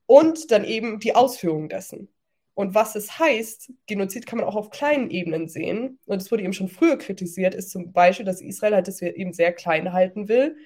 Und 0.05 0.51
dann 0.51 0.63
eben 0.63 0.99
die 0.99 1.15
Ausführung 1.15 1.70
dessen. 1.70 2.09
Und 2.57 2.73
was 2.73 2.95
es 2.95 3.19
heißt, 3.19 3.71
Genozid 3.85 4.25
kann 4.25 4.39
man 4.39 4.47
auch 4.47 4.55
auf 4.55 4.71
kleinen 4.71 5.11
Ebenen 5.11 5.47
sehen. 5.47 5.99
Und 6.07 6.23
es 6.23 6.31
wurde 6.31 6.41
eben 6.41 6.53
schon 6.53 6.69
früher 6.69 6.97
kritisiert, 6.97 7.53
ist 7.53 7.69
zum 7.69 7.91
Beispiel, 7.93 8.25
dass 8.25 8.41
Israel 8.41 8.73
halt 8.73 8.87
das 8.87 8.99
eben 8.99 9.31
sehr 9.31 9.53
klein 9.53 9.93
halten 9.93 10.27
will, 10.27 10.57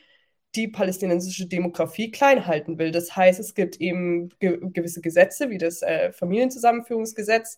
die 0.56 0.70
palästinensische 0.70 1.48
Demografie 1.48 2.10
klein 2.10 2.48
halten 2.48 2.78
will. 2.80 2.92
Das 2.92 3.14
heißt, 3.18 3.42
es 3.42 3.56
gibt 3.56 3.82
eben 3.82 4.30
ge 4.40 4.58
gewisse 4.72 5.02
Gesetze, 5.02 5.50
wie 5.50 5.58
das 5.58 5.82
äh, 5.82 6.14
Familienzusammenführungsgesetz, 6.14 7.58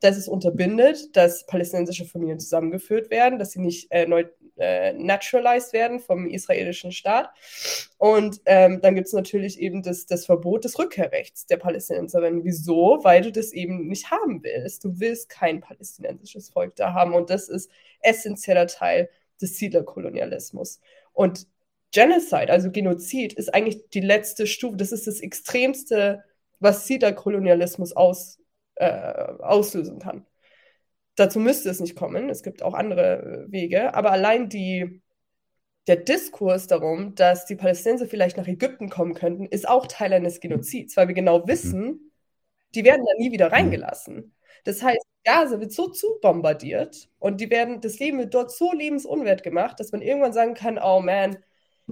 dass 0.00 0.16
es 0.16 0.28
unterbindet, 0.28 1.14
dass 1.16 1.46
palästinensische 1.46 2.06
Familien 2.06 2.40
zusammengeführt 2.40 3.10
werden, 3.10 3.38
dass 3.38 3.52
sie 3.52 3.60
nicht 3.60 3.90
äh, 3.90 4.06
neu, 4.06 4.24
äh, 4.56 4.92
naturalized 4.94 5.72
werden 5.72 6.00
vom 6.00 6.26
israelischen 6.26 6.92
Staat. 6.92 7.30
Und 7.98 8.40
ähm, 8.46 8.80
dann 8.80 8.94
gibt 8.94 9.08
es 9.08 9.12
natürlich 9.12 9.58
eben 9.60 9.82
das, 9.82 10.06
das 10.06 10.26
Verbot 10.26 10.64
des 10.64 10.78
Rückkehrrechts 10.78 11.46
der 11.46 11.58
Palästinenserinnen. 11.58 12.44
Wieso? 12.44 13.00
Weil 13.02 13.22
du 13.22 13.30
das 13.30 13.52
eben 13.52 13.88
nicht 13.88 14.10
haben 14.10 14.42
willst. 14.42 14.84
Du 14.84 14.98
willst 15.00 15.28
kein 15.28 15.60
palästinensisches 15.60 16.50
Volk 16.50 16.76
da 16.76 16.94
haben. 16.94 17.14
Und 17.14 17.30
das 17.30 17.48
ist 17.48 17.70
essentieller 18.00 18.66
Teil 18.66 19.10
des 19.40 19.56
Siedlerkolonialismus. 19.56 20.80
Und 21.12 21.46
Genocide, 21.92 22.50
also 22.50 22.70
Genozid, 22.70 23.32
ist 23.32 23.52
eigentlich 23.52 23.90
die 23.90 24.00
letzte 24.00 24.46
Stufe. 24.46 24.76
Das 24.76 24.92
ist 24.92 25.06
das 25.06 25.20
Extremste, 25.20 26.22
was 26.60 26.86
Siedlerkolonialismus 26.86 27.94
aus, 27.94 28.39
äh, 28.80 29.42
auslösen 29.42 29.98
kann. 29.98 30.26
Dazu 31.16 31.38
müsste 31.38 31.68
es 31.70 31.80
nicht 31.80 31.96
kommen. 31.96 32.30
Es 32.30 32.42
gibt 32.42 32.62
auch 32.62 32.74
andere 32.74 33.46
äh, 33.48 33.52
Wege. 33.52 33.94
Aber 33.94 34.10
allein 34.12 34.48
die, 34.48 35.02
der 35.86 35.96
Diskurs 35.96 36.66
darum, 36.66 37.14
dass 37.14 37.46
die 37.46 37.56
Palästinenser 37.56 38.06
vielleicht 38.06 38.36
nach 38.36 38.48
Ägypten 38.48 38.88
kommen 38.88 39.14
könnten, 39.14 39.46
ist 39.46 39.68
auch 39.68 39.86
Teil 39.86 40.12
eines 40.12 40.40
Genozids, 40.40 40.96
weil 40.96 41.08
wir 41.08 41.14
genau 41.14 41.46
wissen, 41.46 42.12
die 42.74 42.84
werden 42.84 43.04
da 43.04 43.12
nie 43.18 43.32
wieder 43.32 43.52
reingelassen. 43.52 44.34
Das 44.64 44.82
heißt, 44.82 45.04
Gaza 45.24 45.60
wird 45.60 45.72
so 45.72 45.88
zubombardiert 45.88 47.08
und 47.18 47.40
die 47.40 47.50
werden, 47.50 47.80
das 47.80 47.98
Leben 47.98 48.18
wird 48.18 48.34
dort 48.34 48.50
so 48.50 48.72
lebensunwert 48.72 49.42
gemacht, 49.42 49.80
dass 49.80 49.92
man 49.92 50.02
irgendwann 50.02 50.32
sagen 50.32 50.54
kann, 50.54 50.78
oh 50.78 51.00
man, 51.00 51.38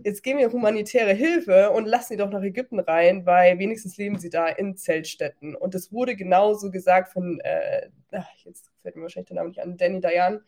jetzt 0.04 0.22
geben 0.22 0.38
wir 0.38 0.52
humanitäre 0.52 1.12
Hilfe 1.12 1.70
und 1.70 1.86
lassen 1.86 2.08
sie 2.10 2.16
doch 2.16 2.30
nach 2.30 2.42
Ägypten 2.42 2.80
rein, 2.80 3.26
weil 3.26 3.58
wenigstens 3.58 3.96
leben 3.96 4.18
sie 4.18 4.30
da 4.30 4.48
in 4.48 4.76
Zeltstätten. 4.76 5.54
Und 5.54 5.74
es 5.74 5.92
wurde 5.92 6.16
genauso 6.16 6.70
gesagt 6.70 7.12
von, 7.12 7.40
äh, 7.40 7.88
ach, 8.12 8.28
jetzt 8.44 8.70
fällt 8.82 8.96
mir 8.96 9.02
wahrscheinlich 9.02 9.28
der 9.28 9.36
Name 9.36 9.48
nicht 9.48 9.60
an, 9.60 9.76
Danny 9.76 10.00
Dayan. 10.00 10.40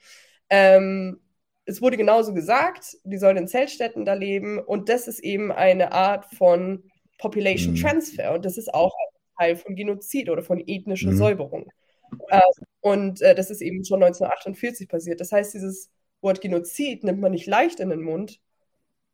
Ähm, 0.49 1.21
es 1.65 1.81
wurde 1.81 1.97
genauso 1.97 2.35
gesagt, 2.35 2.97
die 3.05 3.19
sollen 3.19 3.37
in 3.37 3.49
Zeltstätten 3.49 4.05
da 4.05 4.15
leben. 4.15 4.59
Und 4.59 4.89
das 4.89 5.09
ist 5.09 5.21
eben 5.21 5.53
eine 5.53 5.93
Art 5.93 6.27
von 6.35 6.85
Population 7.19 7.75
mhm. 7.75 7.79
Transfer. 7.79 8.35
Und 8.35 8.45
das 8.45 8.59
ist 8.59 8.73
auch 8.75 8.93
ein 8.93 9.39
Teil 9.39 9.57
von 9.57 9.77
Genozid 9.77 10.29
oder 10.29 10.43
von 10.43 10.63
ethnischer 10.67 11.13
mhm. 11.13 11.17
Säuberung. 11.17 11.71
Äh, 12.29 12.41
und 12.81 13.21
äh, 13.23 13.35
das 13.35 13.51
ist 13.51 13.61
eben 13.61 13.85
schon 13.85 14.03
1948 14.03 14.89
passiert. 14.89 15.21
Das 15.21 15.33
heißt, 15.33 15.55
dieses 15.55 15.91
Wort 16.21 16.41
Genozid 16.41 17.05
nimmt 17.05 17.21
man 17.21 17.33
nicht 17.33 17.47
leicht 17.47 17.81
in 17.81 17.91
den 17.91 18.03
Mund, 18.03 18.41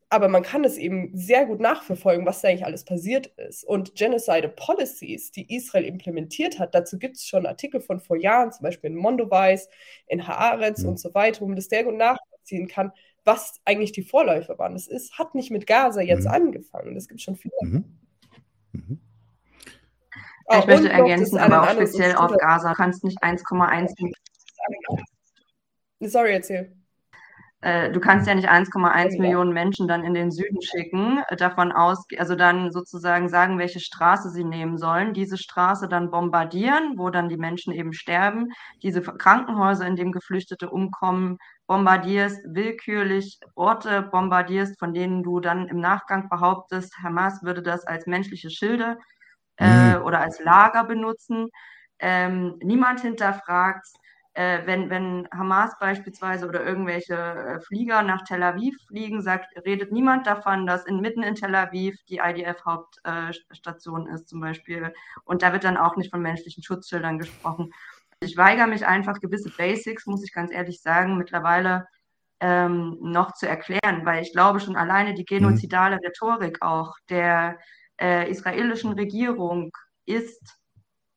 aber 0.09 0.29
man 0.29 0.43
kann 0.43 0.65
es 0.65 0.79
eben 0.79 1.11
sehr 1.15 1.47
gut 1.47 1.61
nachverfolgen, 1.61 2.27
was 2.27 2.41
da 2.41 2.49
eigentlich 2.49 2.65
alles 2.65 2.85
passiert 2.85 3.27
ist. 3.39 3.65
Und 3.65 3.97
Genocide 3.97 4.49
Policies, 4.49 5.33
die 5.33 5.55
Israel 5.55 5.85
implementiert 5.85 6.59
hat, 6.61 6.75
dazu 6.75 6.99
gibt 6.99 7.17
es 7.17 7.27
schon 7.27 7.45
Artikel 7.45 7.81
von 7.81 7.99
vor 7.99 8.17
Jahren, 8.17 8.53
zum 8.53 8.63
Beispiel 8.63 8.91
in 8.91 8.97
Mondoweiss, 8.97 9.69
in 10.07 10.27
Haaretz 10.27 10.83
mhm. 10.83 10.91
und 10.91 11.01
so 11.01 11.13
weiter, 11.15 11.41
wo 11.41 11.47
man 11.47 11.57
das 11.57 11.67
sehr 11.67 11.83
gut 11.83 11.97
nachvollziehen 11.97 12.69
kann, 12.69 12.93
was 13.25 13.61
eigentlich 13.65 13.91
die 13.91 14.03
Vorläufer 14.03 14.59
waren. 14.59 14.75
Das 14.75 14.87
ist, 14.87 15.19
hat 15.19 15.35
nicht 15.35 15.51
mit 15.51 15.67
Gaza 15.67 16.01
jetzt 16.01 16.27
mhm. 16.27 16.31
angefangen. 16.31 16.95
Das 16.95 17.09
gibt 17.09 17.21
schon 17.21 17.35
viele. 17.35 17.55
Mhm. 17.63 17.85
Mhm. 18.73 19.01
Ja, 20.49 20.61
ich 20.61 20.67
möchte 20.67 20.89
ergänzen, 20.89 21.39
aber 21.39 21.63
auch 21.63 21.73
speziell 21.73 22.15
auf 22.15 22.31
Gaza. 22.31 22.71
Du 22.71 22.77
kannst 22.77 23.03
nicht 23.03 23.21
1,1. 23.25 24.13
Sorry, 25.99 26.33
erzähl. 26.33 26.77
Äh, 27.67 27.91
du 27.91 27.99
kannst 27.99 28.29
ja 28.29 28.35
nicht 28.37 28.49
1,1 28.49 29.15
ja. 29.15 29.21
Millionen 29.21 29.53
Menschen 29.53 29.89
dann 29.89 30.05
in 30.05 30.15
den 30.15 30.31
Süden 30.31 30.63
schicken, 30.63 31.25
äh, 31.27 31.35
davon 31.35 31.73
aus, 31.73 32.07
also 32.17 32.37
dann 32.37 32.71
sozusagen 32.71 33.29
sagen, 33.29 33.59
welche 33.59 33.81
Straße 33.81 34.31
sie 34.31 34.45
nehmen 34.45 34.79
sollen, 34.79 35.15
diese 35.15 35.37
Straße 35.37 35.89
dann 35.89 36.13
bombardieren, 36.13 36.93
wo 36.97 37.11
dann 37.11 37.29
die 37.29 37.37
Menschen 37.37 37.73
eben 37.73 37.93
sterben, 37.93 38.53
diese 38.85 39.03
Krankenhäuser, 39.03 39.85
in 39.85 39.97
denen 39.97 40.13
Geflüchtete 40.13 40.71
umkommen, 40.71 41.39
bombardierst, 41.67 42.39
willkürlich 42.47 43.41
Orte 43.57 44.03
bombardierst, 44.13 44.79
von 44.79 44.95
denen 44.95 45.25
du 45.25 45.41
dann 45.41 45.67
im 45.67 45.81
Nachgang 45.81 46.29
behauptest, 46.29 46.97
Hamas 47.03 47.43
würde 47.43 47.63
das 47.63 47.85
als 47.85 48.07
menschliche 48.07 48.49
Schilde 48.49 48.97
äh, 49.57 49.97
mhm. 49.97 50.05
oder 50.05 50.21
als 50.21 50.39
Lager 50.39 50.85
benutzen. 50.85 51.49
Ähm, 51.99 52.61
niemand 52.63 53.01
hinterfragt, 53.01 53.89
äh, 54.37 54.67
wenn, 54.67 54.91
wenn 54.91 55.27
Hamas 55.33 55.79
beispielsweise 55.79 56.47
oder 56.47 56.63
irgendwelche 56.63 57.15
äh, 57.15 57.61
Flieger 57.61 58.03
nach 58.03 58.23
Tel 58.23 58.43
Aviv 58.43 58.77
fliegen, 58.87 59.23
sagt, 59.23 59.57
redet 59.65 59.93
niemand 59.93 60.27
davon, 60.27 60.67
dass 60.67 60.85
inmitten 60.85 61.23
in 61.23 61.35
Tel 61.37 61.55
Aviv 61.55 61.97
die 62.11 62.21
IDF-Hauptstation 62.23 64.07
äh, 64.07 64.15
ist 64.15 64.29
zum 64.29 64.41
Beispiel. 64.41 64.93
Und 65.25 65.41
da 65.41 65.55
wird 65.55 65.65
dann 65.65 65.79
auch 65.79 65.97
nicht 65.97 66.11
von 66.11 66.21
menschlichen 66.21 66.63
Schutzschildern 66.63 67.19
gesprochen. 67.19 67.73
Ich 68.21 68.37
weigere 68.37 68.67
mich 68.67 68.87
einfach, 68.87 69.21
gewisse 69.21 69.51
Basics, 69.57 70.05
muss 70.05 70.23
ich 70.23 70.35
ganz 70.35 70.53
ehrlich 70.53 70.83
sagen, 70.83 71.17
mittlerweile 71.17 71.87
ähm, 72.41 72.99
noch 73.01 73.33
zu 73.33 73.49
erklären, 73.49 74.05
weil 74.05 74.23
ich 74.23 74.33
glaube 74.33 74.61
schon 74.61 74.77
alleine 74.77 75.15
die 75.15 75.25
genozidale 75.25 75.97
Rhetorik 75.97 76.61
auch 76.61 76.95
der 77.09 77.59
äh, 77.99 78.31
israelischen 78.31 78.93
Regierung 78.93 79.73
ist 80.05 80.59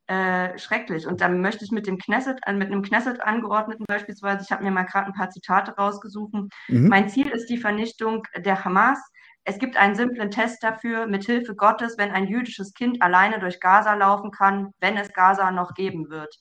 äh, 0.09 0.57
schrecklich. 0.57 1.05
Und 1.05 1.21
dann 1.21 1.39
möchte 1.39 1.63
ich 1.63 1.71
mit 1.71 1.85
dem 1.85 1.99
Knesset, 1.99 2.39
äh, 2.47 2.53
mit 2.53 2.71
einem 2.71 2.81
Knesset-Angeordneten 2.81 3.85
beispielsweise, 3.87 4.43
ich 4.43 4.51
habe 4.51 4.63
mir 4.63 4.71
mal 4.71 4.83
gerade 4.83 5.05
ein 5.05 5.13
paar 5.13 5.29
Zitate 5.29 5.75
rausgesucht. 5.75 6.33
Mhm. 6.33 6.87
Mein 6.87 7.09
Ziel 7.09 7.27
ist 7.27 7.45
die 7.47 7.59
Vernichtung 7.59 8.23
der 8.35 8.65
Hamas. 8.65 8.99
Es 9.43 9.59
gibt 9.59 9.77
einen 9.77 9.93
simplen 9.93 10.31
Test 10.31 10.63
dafür, 10.63 11.05
mit 11.05 11.25
Hilfe 11.25 11.55
Gottes, 11.55 11.99
wenn 11.99 12.09
ein 12.09 12.27
jüdisches 12.27 12.73
Kind 12.73 13.03
alleine 13.03 13.39
durch 13.39 13.59
Gaza 13.59 13.93
laufen 13.93 14.31
kann, 14.31 14.71
wenn 14.79 14.97
es 14.97 15.13
Gaza 15.13 15.51
noch 15.51 15.75
geben 15.75 16.09
wird. 16.09 16.35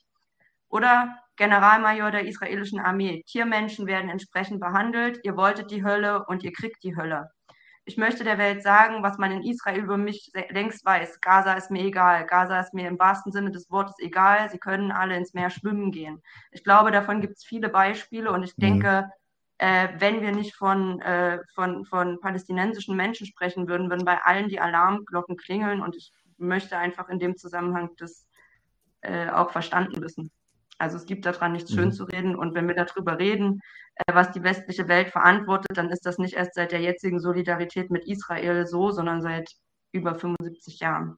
Oder 0.71 1.19
Generalmajor 1.37 2.11
der 2.11 2.27
israelischen 2.27 2.81
Armee. 2.81 3.23
Tiermenschen 3.27 3.87
werden 3.87 4.09
entsprechend 4.09 4.61
behandelt. 4.61 5.21
Ihr 5.25 5.37
wolltet 5.37 5.71
die 5.71 5.85
Hölle 5.85 6.25
und 6.27 6.43
ihr 6.43 6.53
kriegt 6.53 6.83
die 6.83 6.97
Hölle. 6.97 7.31
Ich 7.89 7.97
möchte 7.97 8.23
der 8.23 8.37
Welt 8.37 8.63
sagen, 8.63 9.03
was 9.03 9.17
man 9.17 9.33
in 9.33 9.43
Israel 9.43 9.79
über 9.81 9.97
mich 9.97 10.31
längst 10.51 10.85
weiß. 10.85 11.23
Gaza 11.23 11.55
ist 11.55 11.71
mir 11.71 11.83
egal. 11.83 12.27
Gaza 12.27 12.61
ist 12.61 12.75
mir 12.75 12.87
im 12.87 12.99
wahrsten 12.99 13.33
Sinne 13.33 13.51
des 13.51 13.71
Wortes 13.71 13.95
egal. 13.99 14.51
Sie 14.51 14.59
können 14.59 14.93
alle 14.93 15.17
ins 15.17 15.33
Meer 15.33 15.49
schwimmen 15.49 15.91
gehen. 15.91 16.23
Ich 16.51 16.63
glaube, 16.63 16.91
davon 16.91 17.23
gibt 17.23 17.39
es 17.39 17.45
viele 17.45 17.71
Beispiele 17.71 18.31
und 18.31 18.43
ich 18.43 18.55
mhm. 18.59 18.63
denke, 18.63 19.11
äh, 19.57 19.89
wenn 19.97 20.21
wir 20.21 20.33
nicht 20.33 20.55
von, 20.55 21.01
äh, 21.01 21.39
von, 21.55 21.87
von 21.87 22.21
palästinensischen 22.21 22.95
Menschen 22.95 23.27
sprechen 23.27 23.69
würden, 23.69 23.89
würden 23.89 24.05
bei 24.05 24.21
allen 24.23 24.49
die 24.49 24.61
Alarmglocken 24.61 25.39
klingeln 25.39 25.81
und 25.81 25.97
ich 25.97 26.13
möchte 26.37 26.77
einfach 26.77 27.09
in 27.09 27.19
dem 27.19 27.39
Zusammenhang 27.39 27.89
das 27.97 28.29
äh, 29.01 29.31
auch 29.31 29.51
verstanden 29.51 30.03
wissen. 30.03 30.31
Also 30.79 30.97
es 30.97 31.07
gibt 31.07 31.27
daran 31.27 31.53
nichts 31.53 31.73
mhm. 31.73 31.77
schön 31.77 31.93
zu 31.93 32.05
reden. 32.05 32.37
Und 32.37 32.55
wenn 32.55 32.69
wir 32.69 32.75
darüber 32.75 33.19
reden, 33.19 33.61
äh, 33.97 34.15
was 34.15 34.31
die 34.33 34.43
westliche 34.43 34.89
Welt 34.89 35.11
verantwortet, 35.11 35.77
dann 35.77 35.91
ist 35.91 36.07
das 36.07 36.19
nicht 36.19 36.35
erst 36.35 36.55
seit 36.55 36.73
der 36.73 36.81
jetzigen 36.81 37.21
Solidarität 37.21 37.91
mit 37.91 38.07
Israel 38.07 38.67
so, 38.67 38.91
sondern 38.93 39.21
seit 39.21 39.51
über 39.93 40.15
75 40.15 40.79
Jahren. 40.79 41.17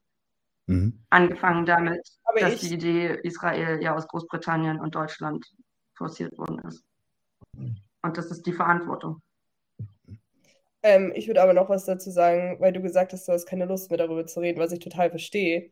Mhm. 0.66 1.04
Angefangen 1.10 1.66
damit, 1.66 2.00
Aber 2.24 2.40
dass 2.40 2.60
die 2.60 2.74
Idee 2.74 3.18
Israel 3.22 3.82
ja 3.82 3.94
aus 3.94 4.08
Großbritannien 4.08 4.80
und 4.80 4.94
Deutschland 4.94 5.46
forciert 5.94 6.36
worden 6.38 6.60
ist. 6.60 6.82
Und 8.02 8.16
das 8.16 8.30
ist 8.30 8.46
die 8.46 8.52
Verantwortung. 8.52 9.20
Ähm, 10.82 11.12
ich 11.14 11.26
würde 11.26 11.42
aber 11.42 11.52
noch 11.52 11.68
was 11.68 11.84
dazu 11.84 12.10
sagen, 12.10 12.58
weil 12.60 12.72
du 12.72 12.80
gesagt 12.80 13.12
hast, 13.12 13.28
du 13.28 13.32
hast 13.32 13.44
keine 13.44 13.66
Lust 13.66 13.90
mehr 13.90 13.98
darüber 13.98 14.24
zu 14.26 14.40
reden, 14.40 14.58
was 14.58 14.72
ich 14.72 14.78
total 14.78 15.10
verstehe 15.10 15.70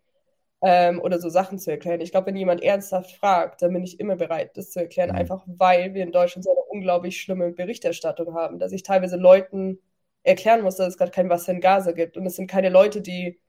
ähm, 0.62 1.00
oder 1.00 1.18
so 1.20 1.28
Sachen 1.28 1.58
zu 1.58 1.70
erklären. 1.70 2.00
Ich 2.00 2.10
glaube, 2.10 2.28
wenn 2.28 2.36
jemand 2.36 2.62
ernsthaft 2.62 3.12
fragt, 3.12 3.62
dann 3.62 3.72
bin 3.72 3.84
ich 3.84 4.00
immer 4.00 4.16
bereit, 4.16 4.56
das 4.56 4.70
zu 4.70 4.80
erklären, 4.80 5.10
mhm. 5.10 5.16
einfach 5.16 5.44
weil 5.46 5.94
wir 5.94 6.02
in 6.02 6.12
Deutschland 6.12 6.44
so 6.44 6.50
eine 6.50 6.60
unglaublich 6.68 7.20
schlimme 7.20 7.52
Berichterstattung 7.52 8.34
haben, 8.34 8.58
dass 8.58 8.72
ich 8.72 8.82
teilweise 8.82 9.16
Leuten 9.16 9.78
erklären 10.22 10.62
muss, 10.62 10.76
dass 10.76 10.88
es 10.88 10.98
gerade 10.98 11.12
kein 11.12 11.28
Wasser 11.30 11.52
in 11.52 11.60
Gaza 11.60 11.92
gibt. 11.92 12.16
Und 12.16 12.26
es 12.26 12.36
sind 12.36 12.48
keine 12.48 12.70
Leute, 12.70 13.00
die, 13.00 13.40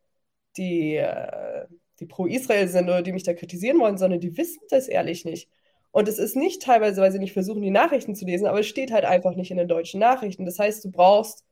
die, 0.57 0.95
äh, 0.97 1.66
die 1.99 2.05
pro 2.05 2.26
Israel 2.28 2.68
sind 2.68 2.86
oder 2.86 3.01
die 3.01 3.12
mich 3.14 3.24
da 3.24 3.34
kritisieren 3.34 3.80
wollen, 3.80 3.97
sondern 3.97 4.20
die 4.20 4.38
wissen 4.38 4.62
das 4.70 4.88
ehrlich 4.88 5.26
nicht. 5.26 5.49
Und 5.91 6.07
es 6.07 6.20
ist 6.20 6.36
nicht 6.36 6.62
teilweise, 6.62 7.01
weil 7.01 7.12
sie 7.12 7.20
nicht 7.20 7.34
versuchen, 7.34 7.62
die 7.62 7.72
Nachrichten 7.72 8.16
zu 8.16 8.26
lesen, 8.26 8.47
aber 8.47 8.60
es 8.60 8.68
steht 8.68 8.91
halt 8.91 9.05
einfach 9.05 9.36
nicht 9.36 9.51
in 9.51 9.57
den 9.57 9.68
deutschen 9.68 9.99
Nachrichten. 9.99 10.45
Das 10.45 10.60
heißt, 10.60 10.86
du 10.86 10.91
brauchst 10.91 11.43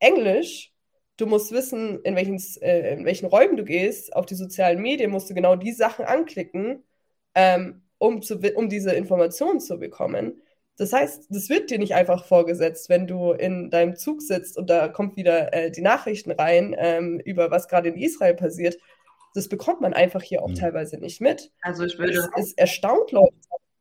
Englisch 0.00 0.73
du 1.16 1.26
musst 1.26 1.52
wissen, 1.52 2.00
in 2.02 2.16
welchen, 2.16 2.40
äh, 2.62 2.94
in 2.94 3.04
welchen 3.04 3.26
Räumen 3.26 3.56
du 3.56 3.64
gehst. 3.64 4.14
Auf 4.14 4.26
die 4.26 4.34
sozialen 4.34 4.80
Medien 4.80 5.10
musst 5.10 5.30
du 5.30 5.34
genau 5.34 5.56
die 5.56 5.72
Sachen 5.72 6.04
anklicken, 6.04 6.84
ähm, 7.34 7.82
um, 7.98 8.22
zu, 8.22 8.38
um 8.54 8.68
diese 8.68 8.92
Informationen 8.92 9.60
zu 9.60 9.78
bekommen. 9.78 10.42
Das 10.76 10.92
heißt, 10.92 11.26
das 11.30 11.48
wird 11.48 11.70
dir 11.70 11.78
nicht 11.78 11.94
einfach 11.94 12.24
vorgesetzt, 12.24 12.88
wenn 12.88 13.06
du 13.06 13.30
in 13.32 13.70
deinem 13.70 13.94
Zug 13.94 14.20
sitzt 14.22 14.58
und 14.58 14.68
da 14.68 14.88
kommt 14.88 15.16
wieder 15.16 15.52
äh, 15.52 15.70
die 15.70 15.82
Nachrichten 15.82 16.32
rein 16.32 16.74
ähm, 16.76 17.20
über 17.24 17.50
was 17.52 17.68
gerade 17.68 17.90
in 17.90 17.96
Israel 17.96 18.34
passiert. 18.34 18.76
Das 19.34 19.48
bekommt 19.48 19.80
man 19.80 19.94
einfach 19.94 20.22
hier 20.22 20.42
auch 20.42 20.48
mhm. 20.48 20.56
teilweise 20.56 20.98
nicht 20.98 21.20
mit. 21.20 21.52
Also 21.62 21.84
ich 21.84 21.98
würde. 21.98 22.12
Es, 22.12 22.28
es 22.36 22.52
erstaunt 22.54 23.12
Leute 23.12 23.34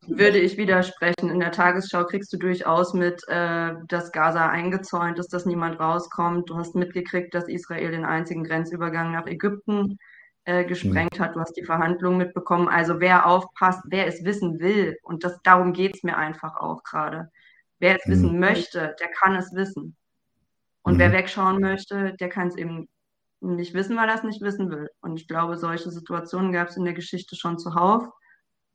würde 0.07 0.39
ich 0.39 0.57
widersprechen. 0.57 1.29
In 1.29 1.39
der 1.39 1.51
Tagesschau 1.51 2.05
kriegst 2.05 2.31
du 2.33 2.37
durchaus 2.37 2.93
mit, 2.93 3.21
äh, 3.27 3.73
dass 3.87 4.11
Gaza 4.11 4.49
eingezäunt 4.49 5.19
ist, 5.19 5.33
dass 5.33 5.45
niemand 5.45 5.79
rauskommt. 5.79 6.49
Du 6.49 6.57
hast 6.57 6.75
mitgekriegt, 6.75 7.33
dass 7.33 7.47
Israel 7.47 7.91
den 7.91 8.05
einzigen 8.05 8.43
Grenzübergang 8.43 9.11
nach 9.11 9.27
Ägypten 9.27 9.97
äh, 10.45 10.65
gesprengt 10.65 11.19
mhm. 11.19 11.23
hat. 11.23 11.35
Du 11.35 11.39
hast 11.39 11.55
die 11.55 11.63
Verhandlungen 11.63 12.17
mitbekommen. 12.17 12.67
Also 12.67 12.99
wer 12.99 13.25
aufpasst, 13.25 13.81
wer 13.85 14.07
es 14.07 14.23
wissen 14.23 14.59
will, 14.59 14.97
und 15.03 15.23
das, 15.23 15.39
darum 15.43 15.73
geht's 15.73 16.03
mir 16.03 16.17
einfach 16.17 16.57
auch 16.57 16.83
gerade. 16.83 17.31
Wer 17.79 17.97
es 17.97 18.05
mhm. 18.05 18.11
wissen 18.11 18.39
möchte, 18.39 18.95
der 18.99 19.09
kann 19.09 19.35
es 19.35 19.53
wissen. 19.53 19.95
Und 20.83 20.95
mhm. 20.95 20.99
wer 20.99 21.11
wegschauen 21.13 21.61
möchte, 21.61 22.13
der 22.19 22.29
kann 22.29 22.49
es 22.49 22.57
eben 22.57 22.87
nicht 23.39 23.73
wissen, 23.73 23.97
weil 23.97 24.09
er 24.09 24.15
es 24.15 24.23
nicht 24.23 24.41
wissen 24.41 24.69
will. 24.69 24.89
Und 25.01 25.17
ich 25.17 25.27
glaube, 25.27 25.57
solche 25.57 25.91
Situationen 25.91 26.51
gab 26.51 26.69
es 26.69 26.77
in 26.77 26.85
der 26.85 26.93
Geschichte 26.93 27.35
schon 27.35 27.57
zuhauf. 27.57 28.05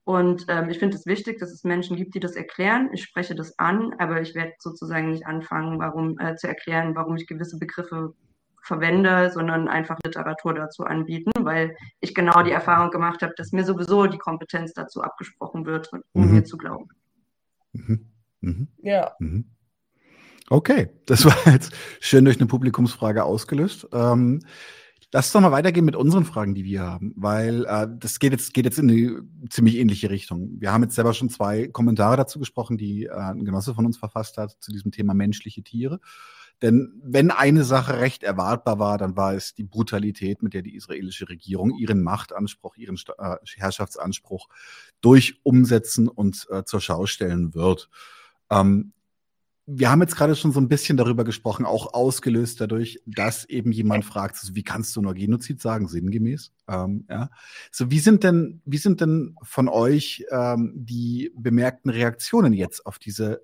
Und 0.08 0.46
ähm, 0.48 0.70
ich 0.70 0.78
finde 0.78 0.96
es 0.96 1.04
wichtig, 1.04 1.38
dass 1.38 1.52
es 1.52 1.64
Menschen 1.64 1.94
gibt, 1.94 2.14
die 2.14 2.20
das 2.20 2.34
erklären. 2.34 2.88
Ich 2.94 3.02
spreche 3.02 3.34
das 3.34 3.58
an, 3.58 3.94
aber 3.98 4.22
ich 4.22 4.34
werde 4.34 4.54
sozusagen 4.58 5.10
nicht 5.10 5.26
anfangen, 5.26 5.78
warum 5.78 6.18
äh, 6.18 6.34
zu 6.34 6.48
erklären, 6.48 6.94
warum 6.94 7.16
ich 7.16 7.26
gewisse 7.26 7.58
Begriffe 7.58 8.14
verwende, 8.62 9.30
sondern 9.30 9.68
einfach 9.68 9.98
Literatur 10.02 10.54
dazu 10.54 10.84
anbieten, 10.84 11.30
weil 11.40 11.76
ich 12.00 12.14
genau 12.14 12.42
die 12.42 12.52
Erfahrung 12.52 12.90
gemacht 12.90 13.20
habe, 13.20 13.34
dass 13.36 13.52
mir 13.52 13.66
sowieso 13.66 14.06
die 14.06 14.16
Kompetenz 14.16 14.72
dazu 14.72 15.02
abgesprochen 15.02 15.66
wird, 15.66 15.92
um 15.92 16.24
mhm. 16.24 16.32
mir 16.36 16.44
zu 16.44 16.56
glauben. 16.56 16.88
Mhm. 17.74 18.06
Mhm. 18.40 18.68
Ja. 18.78 19.12
Mhm. 19.18 19.44
Okay, 20.48 20.88
das 21.04 21.24
war 21.26 21.52
jetzt 21.52 21.74
schön 22.00 22.24
durch 22.24 22.38
eine 22.38 22.46
Publikumsfrage 22.46 23.24
ausgelöst. 23.24 23.86
Ähm, 23.92 24.40
Lass 25.10 25.32
doch 25.32 25.40
mal 25.40 25.52
weitergehen 25.52 25.86
mit 25.86 25.96
unseren 25.96 26.26
Fragen, 26.26 26.54
die 26.54 26.64
wir 26.64 26.82
haben, 26.82 27.14
weil 27.16 27.64
äh, 27.64 27.88
das 27.98 28.18
geht 28.18 28.32
jetzt, 28.32 28.52
geht 28.52 28.66
jetzt 28.66 28.78
in 28.78 28.90
eine 28.90 29.22
ziemlich 29.48 29.76
ähnliche 29.76 30.10
Richtung. 30.10 30.60
Wir 30.60 30.70
haben 30.70 30.82
jetzt 30.82 30.96
selber 30.96 31.14
schon 31.14 31.30
zwei 31.30 31.66
Kommentare 31.68 32.18
dazu 32.18 32.38
gesprochen, 32.38 32.76
die 32.76 33.04
äh, 33.04 33.12
ein 33.12 33.46
Genosse 33.46 33.74
von 33.74 33.86
uns 33.86 33.96
verfasst 33.96 34.36
hat 34.36 34.56
zu 34.60 34.70
diesem 34.70 34.90
Thema 34.90 35.14
menschliche 35.14 35.62
Tiere. 35.62 35.98
Denn 36.60 37.00
wenn 37.02 37.30
eine 37.30 37.64
Sache 37.64 38.00
recht 38.00 38.22
erwartbar 38.22 38.78
war, 38.78 38.98
dann 38.98 39.16
war 39.16 39.32
es 39.32 39.54
die 39.54 39.64
Brutalität, 39.64 40.42
mit 40.42 40.52
der 40.52 40.62
die 40.62 40.74
israelische 40.74 41.28
Regierung 41.28 41.70
ihren 41.78 42.02
Machtanspruch, 42.02 42.76
ihren 42.76 42.98
äh, 43.18 43.36
Herrschaftsanspruch 43.56 44.48
durch 45.00 45.40
umsetzen 45.42 46.08
und 46.08 46.46
äh, 46.50 46.64
zur 46.64 46.80
Schau 46.80 47.06
stellen 47.06 47.54
wird. 47.54 47.88
Ähm, 48.50 48.92
wir 49.70 49.90
haben 49.90 50.00
jetzt 50.00 50.16
gerade 50.16 50.34
schon 50.34 50.52
so 50.52 50.60
ein 50.60 50.68
bisschen 50.68 50.96
darüber 50.96 51.24
gesprochen, 51.24 51.66
auch 51.66 51.92
ausgelöst 51.92 52.58
dadurch, 52.58 53.02
dass 53.04 53.44
eben 53.44 53.70
jemand 53.70 54.06
fragt, 54.06 54.36
so, 54.36 54.54
wie 54.54 54.62
kannst 54.62 54.96
du 54.96 55.02
nur 55.02 55.12
Genozid 55.12 55.60
sagen, 55.60 55.88
sinngemäß? 55.88 56.52
Ähm, 56.68 57.04
ja. 57.10 57.28
So, 57.70 57.90
wie 57.90 57.98
sind 57.98 58.24
denn, 58.24 58.62
wie 58.64 58.78
sind 58.78 59.02
denn 59.02 59.36
von 59.42 59.68
euch 59.68 60.24
ähm, 60.30 60.72
die 60.74 61.30
bemerkten 61.36 61.90
Reaktionen 61.90 62.54
jetzt 62.54 62.86
auf 62.86 62.98
diese, 62.98 63.42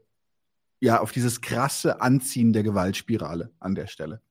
ja, 0.81 0.99
auf 1.01 1.13
dieses 1.13 1.43
krasse 1.43 2.01
Anziehen 2.01 2.55
der 2.55 2.63
Gewaltspirale 2.63 3.51
an 3.61 3.75
der 3.75 3.87
Stelle? 3.87 4.23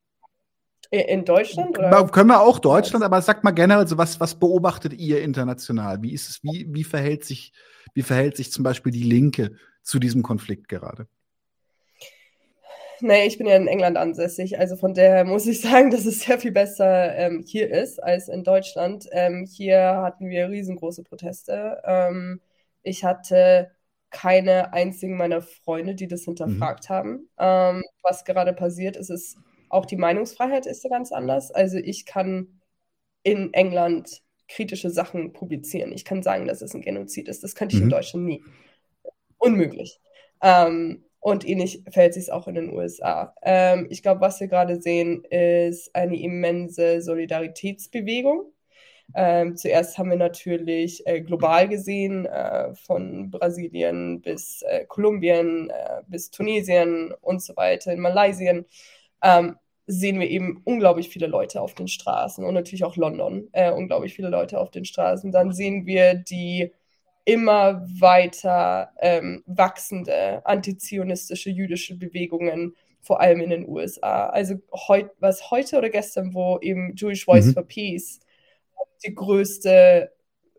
In 0.89 1.25
Deutschland? 1.25 1.77
Oder? 1.77 2.07
Können 2.07 2.29
wir 2.29 2.41
auch 2.41 2.57
Deutschland, 2.57 3.05
aber 3.05 3.21
sagt 3.21 3.43
mal 3.43 3.51
generell, 3.51 3.83
also 3.83 3.99
was, 3.99 4.19
was 4.19 4.33
beobachtet 4.33 4.93
ihr 4.93 5.21
international? 5.21 6.01
Wie 6.01 6.13
ist 6.13 6.27
es, 6.27 6.43
wie, 6.43 6.65
wie 6.69 6.83
verhält 6.83 7.23
sich, 7.23 7.53
wie 7.93 8.03
verhält 8.03 8.35
sich 8.35 8.51
zum 8.51 8.63
Beispiel 8.63 8.91
die 8.91 9.03
Linke 9.03 9.57
zu 9.83 9.99
diesem 9.99 10.23
Konflikt 10.23 10.67
gerade? 10.67 11.07
Naja, 13.03 13.25
ich 13.25 13.37
bin 13.37 13.47
ja 13.47 13.55
in 13.55 13.67
England 13.67 13.97
ansässig, 13.97 14.59
also 14.59 14.75
von 14.75 14.93
daher 14.93 15.25
muss 15.25 15.45
ich 15.45 15.61
sagen, 15.61 15.91
dass 15.91 16.05
es 16.05 16.21
sehr 16.21 16.39
viel 16.39 16.51
besser 16.51 17.15
ähm, 17.15 17.43
hier 17.45 17.69
ist 17.69 18.01
als 18.01 18.29
in 18.29 18.43
Deutschland. 18.43 19.07
Ähm, 19.11 19.45
hier 19.45 19.79
hatten 19.97 20.29
wir 20.29 20.49
riesengroße 20.49 21.03
Proteste. 21.03 21.81
Ähm, 21.85 22.41
ich 22.81 23.03
hatte 23.03 23.71
keine 24.09 24.73
einzigen 24.73 25.17
meiner 25.17 25.41
Freunde, 25.41 25.95
die 25.95 26.07
das 26.07 26.23
hinterfragt 26.23 26.89
mhm. 26.89 26.93
haben. 26.93 27.29
Ähm, 27.37 27.83
was 28.03 28.25
gerade 28.25 28.53
passiert 28.53 28.95
ist, 28.95 29.09
ist 29.09 29.37
auch 29.69 29.85
die 29.85 29.97
Meinungsfreiheit 29.97 30.65
ist 30.65 30.83
ja 30.83 30.89
ganz 30.89 31.11
anders. 31.11 31.51
Also 31.51 31.77
ich 31.77 32.05
kann 32.05 32.61
in 33.23 33.53
England 33.53 34.21
kritische 34.47 34.91
Sachen 34.91 35.33
publizieren. 35.33 35.91
Ich 35.91 36.05
kann 36.05 36.21
sagen, 36.23 36.47
dass 36.47 36.61
es 36.61 36.75
ein 36.75 36.81
Genozid 36.81 37.27
ist. 37.27 37.43
Das 37.43 37.55
könnte 37.55 37.75
ich 37.75 37.81
mhm. 37.81 37.87
in 37.87 37.89
Deutschland 37.89 38.25
nie. 38.25 38.43
Unmöglich. 39.37 39.99
Ähm, 40.41 41.03
und 41.23 41.47
ähnlich 41.47 41.81
verhält 41.89 42.13
sich 42.13 42.23
es 42.23 42.29
auch 42.29 42.47
in 42.49 42.55
den 42.55 42.73
USA. 42.73 43.33
Ähm, 43.43 43.87
ich 43.89 44.03
glaube, 44.03 44.19
was 44.21 44.41
wir 44.41 44.47
gerade 44.47 44.81
sehen, 44.81 45.23
ist 45.23 45.95
eine 45.95 46.19
immense 46.19 47.01
Solidaritätsbewegung. 47.01 48.51
Ähm, 49.15 49.55
zuerst 49.55 49.97
haben 49.97 50.09
wir 50.09 50.17
natürlich 50.17 51.05
äh, 51.07 51.21
global 51.21 51.69
gesehen, 51.69 52.25
äh, 52.25 52.73
von 52.75 53.29
Brasilien 53.31 54.21
bis 54.21 54.63
äh, 54.63 54.85
Kolumbien, 54.85 55.69
äh, 55.69 56.01
bis 56.07 56.29
Tunesien 56.29 57.13
und 57.21 57.41
so 57.41 57.55
weiter, 57.55 57.93
in 57.93 57.99
Malaysia, 58.01 58.61
ähm, 59.23 59.55
sehen 59.87 60.19
wir 60.19 60.29
eben 60.29 60.61
unglaublich 60.65 61.09
viele 61.09 61.27
Leute 61.27 61.61
auf 61.61 61.73
den 61.73 61.87
Straßen 61.87 62.43
und 62.45 62.53
natürlich 62.53 62.83
auch 62.83 62.97
London, 62.97 63.47
äh, 63.53 63.71
unglaublich 63.71 64.13
viele 64.13 64.29
Leute 64.29 64.59
auf 64.59 64.71
den 64.71 64.85
Straßen. 64.85 65.31
Dann 65.31 65.53
sehen 65.53 65.85
wir 65.85 66.15
die 66.15 66.71
immer 67.25 67.85
weiter 67.99 68.91
ähm, 68.99 69.43
wachsende 69.45 70.45
antizionistische 70.45 71.49
jüdische 71.49 71.97
Bewegungen, 71.97 72.75
vor 73.01 73.21
allem 73.21 73.41
in 73.41 73.49
den 73.49 73.67
USA. 73.67 74.27
Also 74.27 74.55
heut, 74.87 75.11
was 75.19 75.51
heute 75.51 75.77
oder 75.77 75.89
gestern, 75.89 76.33
wo 76.33 76.59
eben 76.61 76.95
Jewish 76.95 77.25
Voice 77.25 77.47
mhm. 77.47 77.53
for 77.53 77.63
Peace 77.63 78.19
die 79.05 79.13
größte, 79.13 80.11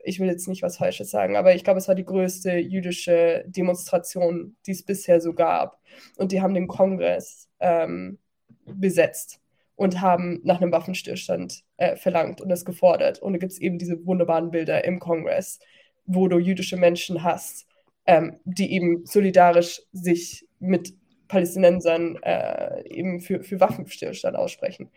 ich 0.05 0.21
will 0.21 0.29
jetzt 0.29 0.49
nicht 0.49 0.63
was 0.63 0.77
Falsches 0.77 1.11
sagen, 1.11 1.37
aber 1.37 1.55
ich 1.55 1.65
glaube, 1.65 1.79
es 1.79 1.89
war 1.89 1.95
die 1.95 2.05
größte 2.05 2.59
jüdische 2.59 3.45
Demonstration, 3.47 4.57
die 4.67 4.73
es 4.73 4.85
bisher 4.85 5.21
so 5.21 5.33
gab. 5.33 5.81
Und 6.17 6.33
die 6.33 6.43
haben 6.43 6.55
den 6.55 6.69
Kongress 6.69 7.49
ähm, 7.61 8.19
besetzt 8.67 9.41
und 9.77 10.01
haben 10.01 10.41
nach 10.45 10.61
einem 10.61 10.73
Waffenstillstand 10.73 11.65
äh, 11.79 11.97
verlangt 11.97 12.41
und 12.41 12.49
das 12.49 12.65
gefordert. 12.65 13.21
Und 13.21 13.33
da 13.33 13.39
gibt 13.39 13.53
es 13.53 13.61
eben 13.61 13.79
diese 13.79 14.05
wunderbaren 14.07 14.51
Bilder 14.51 14.85
im 14.85 14.99
Kongress, 14.99 15.59
wo 16.07 16.29
du 16.29 16.39
jüdische 16.39 16.77
Menschen 16.77 17.23
hast, 17.23 17.67
ähm, 18.07 18.39
die 18.45 18.73
eben 18.73 19.07
solidarisch 19.07 19.83
sich 19.93 20.47
mit 20.59 20.95
Palästinensern 21.29 22.17
äh, 22.23 22.87
eben 22.89 23.21
für, 23.21 23.43
für 23.43 23.61
Waffenstillstand 23.61 24.37
aussprechen. 24.37 24.91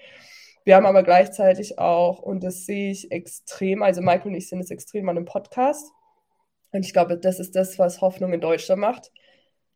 Wir 0.66 0.76
haben 0.76 0.86
aber 0.86 1.04
gleichzeitig 1.04 1.80
auch, 1.80 2.20
und 2.20 2.44
das 2.44 2.66
sehe 2.66 2.92
ich 2.92 3.12
extrem, 3.12 3.82
also 3.84 4.02
Michael 4.02 4.28
und 4.28 4.36
ich 4.36 4.50
sind 4.50 4.60
es 4.60 4.70
extrem 4.70 5.08
an 5.08 5.16
einem 5.16 5.26
Podcast. 5.26 5.92
Und 6.74 6.86
ich 6.86 6.92
glaube, 6.92 7.18
das 7.18 7.40
ist 7.40 7.56
das, 7.56 7.80
was 7.80 8.02
Hoffnung 8.02 8.34
in 8.34 8.42
Deutschland 8.42 8.82
macht, 8.82 9.14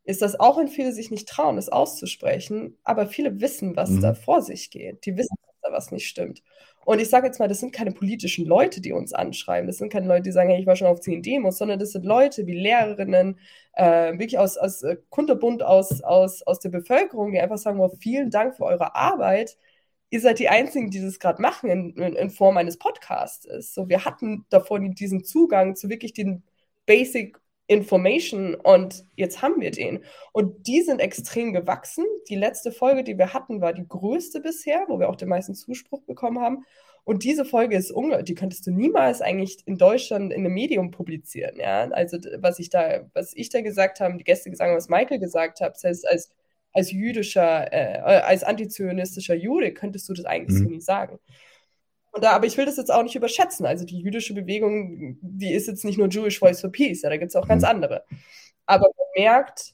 ist, 0.04 0.22
dass 0.22 0.40
auch 0.40 0.58
wenn 0.58 0.68
viele 0.68 0.92
sich 0.92 1.10
nicht 1.10 1.30
trauen, 1.30 1.56
das 1.56 1.70
auszusprechen, 1.70 2.78
aber 2.84 3.08
viele 3.08 3.40
wissen, 3.40 3.76
was 3.76 3.90
mhm. 3.90 4.02
da 4.02 4.14
vor 4.14 4.42
sich 4.42 4.70
geht. 4.70 5.06
Die 5.06 5.16
wissen, 5.16 5.36
was 5.72 5.92
nicht 5.92 6.08
stimmt. 6.08 6.44
Und 6.84 7.00
ich 7.00 7.10
sage 7.10 7.28
jetzt 7.28 7.40
mal, 7.40 7.48
das 7.48 7.60
sind 7.60 7.74
keine 7.74 7.92
politischen 7.92 8.46
Leute, 8.46 8.82
die 8.82 8.92
uns 8.92 9.14
anschreiben. 9.14 9.68
Das 9.68 9.78
sind 9.78 9.92
keine 9.92 10.08
Leute, 10.08 10.24
die 10.24 10.32
sagen, 10.32 10.50
hey, 10.50 10.60
ich 10.60 10.66
war 10.66 10.76
schon 10.76 10.88
auf 10.88 11.00
zehn 11.00 11.22
Demos, 11.22 11.58
sondern 11.58 11.80
das 11.80 11.92
sind 11.92 12.06
Leute 12.06 12.48
wie 12.48 12.60
Lehrerinnen, 12.60 13.40
äh, 13.74 14.14
wirklich 14.14 14.40
aus, 14.40 14.58
aus 14.58 14.82
äh, 14.84 14.98
kunterbunt 15.10 15.64
aus, 15.64 16.02
aus, 16.02 16.42
aus 16.44 16.60
der 16.60 16.70
Bevölkerung, 16.70 17.32
die 17.32 17.40
einfach 17.40 17.58
sagen, 17.58 17.80
oh, 17.80 17.90
vielen 18.00 18.32
Dank 18.32 18.56
für 18.56 18.66
eure 18.66 18.96
Arbeit. 18.96 19.58
Ihr 20.10 20.22
seid 20.22 20.40
die 20.40 20.50
Einzigen, 20.50 20.90
die 20.92 21.02
das 21.02 21.20
gerade 21.20 21.42
machen 21.42 21.70
in, 21.70 21.96
in, 21.96 22.16
in, 22.16 22.30
Form 22.32 22.58
eines 22.58 22.78
Podcasts. 22.78 23.48
So, 23.74 23.88
wir 23.88 24.04
hatten 24.06 24.46
davor 24.50 24.80
diesen 24.80 25.24
Zugang 25.24 25.76
zu 25.76 25.90
wirklich 25.90 26.14
den 26.14 26.44
Basic 26.86 27.38
Information 27.72 28.56
und 28.56 29.06
jetzt 29.16 29.42
haben 29.42 29.62
wir 29.62 29.72
den. 29.72 30.04
Und 30.34 30.68
die 30.68 30.82
sind 30.82 31.00
extrem 31.00 31.54
gewachsen. 31.54 32.04
Die 32.28 32.36
letzte 32.36 32.74
Folge, 32.74 33.06
die 33.06 33.18
wir 33.18 33.34
hatten, 33.34 33.62
war 33.62 33.72
die 33.72 33.88
größte 33.88 34.42
bisher, 34.42 34.84
wo 34.90 35.00
wir 35.00 35.10
auch 35.10 35.16
den 35.16 35.30
meisten 35.30 35.56
Zuspruch 35.56 36.02
bekommen 36.04 36.40
haben. 36.42 36.66
Und 37.06 37.24
diese 37.24 37.46
Folge 37.46 37.78
ist 37.78 37.90
unglaublich, 37.90 38.26
die 38.26 38.36
könntest 38.36 38.68
du 38.68 38.72
niemals 38.72 39.22
eigentlich 39.22 39.60
in 39.66 39.78
Deutschland 39.78 40.34
in 40.34 40.42
einem 40.42 40.54
Medium 40.54 40.92
publizieren. 40.92 41.56
Ja? 41.58 41.90
Also 41.92 42.18
was 42.40 42.60
ich 42.60 42.70
da, 42.70 43.10
was 43.14 43.32
ich 43.36 43.48
da 43.48 43.62
gesagt 43.62 44.02
habe, 44.02 44.18
die 44.18 44.26
Gäste 44.26 44.50
gesagt 44.50 44.70
haben, 44.70 44.76
was 44.76 44.90
Michael 44.90 45.20
gesagt 45.20 45.62
hat, 45.62 45.76
das 45.76 45.84
heißt, 45.86 46.08
als, 46.10 46.32
als 46.74 46.92
jüdischer, 46.92 47.72
äh, 47.72 48.00
als 48.02 48.44
antizionistischer 48.44 49.36
Jude 49.36 49.74
könntest 49.74 50.10
du 50.10 50.14
das 50.14 50.26
eigentlich 50.26 50.60
mhm. 50.60 50.64
so 50.64 50.70
nie 50.70 50.82
sagen. 50.82 51.20
Und 52.12 52.24
da, 52.24 52.32
aber 52.32 52.46
ich 52.46 52.58
will 52.58 52.66
das 52.66 52.78
jetzt 52.78 52.92
auch 52.92 53.04
nicht 53.04 53.16
überschätzen. 53.16 53.66
Also 53.66 53.86
die 53.86 54.00
jüdische 54.00 54.34
Bewegung, 54.34 55.18
die 55.22 55.54
ist 55.54 55.68
jetzt 55.68 55.86
nicht 55.86 55.98
nur 55.98 56.10
Jewish 56.10 56.40
Voice 56.40 56.62
for 56.62 56.72
Peace, 56.72 57.02
ja, 57.04 57.10
da 57.10 57.18
gibt 57.18 57.30
es 57.30 57.36
auch 57.36 57.48
ganz 57.48 57.64
mhm. 57.64 57.70
andere. 57.70 58.06
Aber 58.66 58.88
man 58.98 59.24
merkt, 59.24 59.74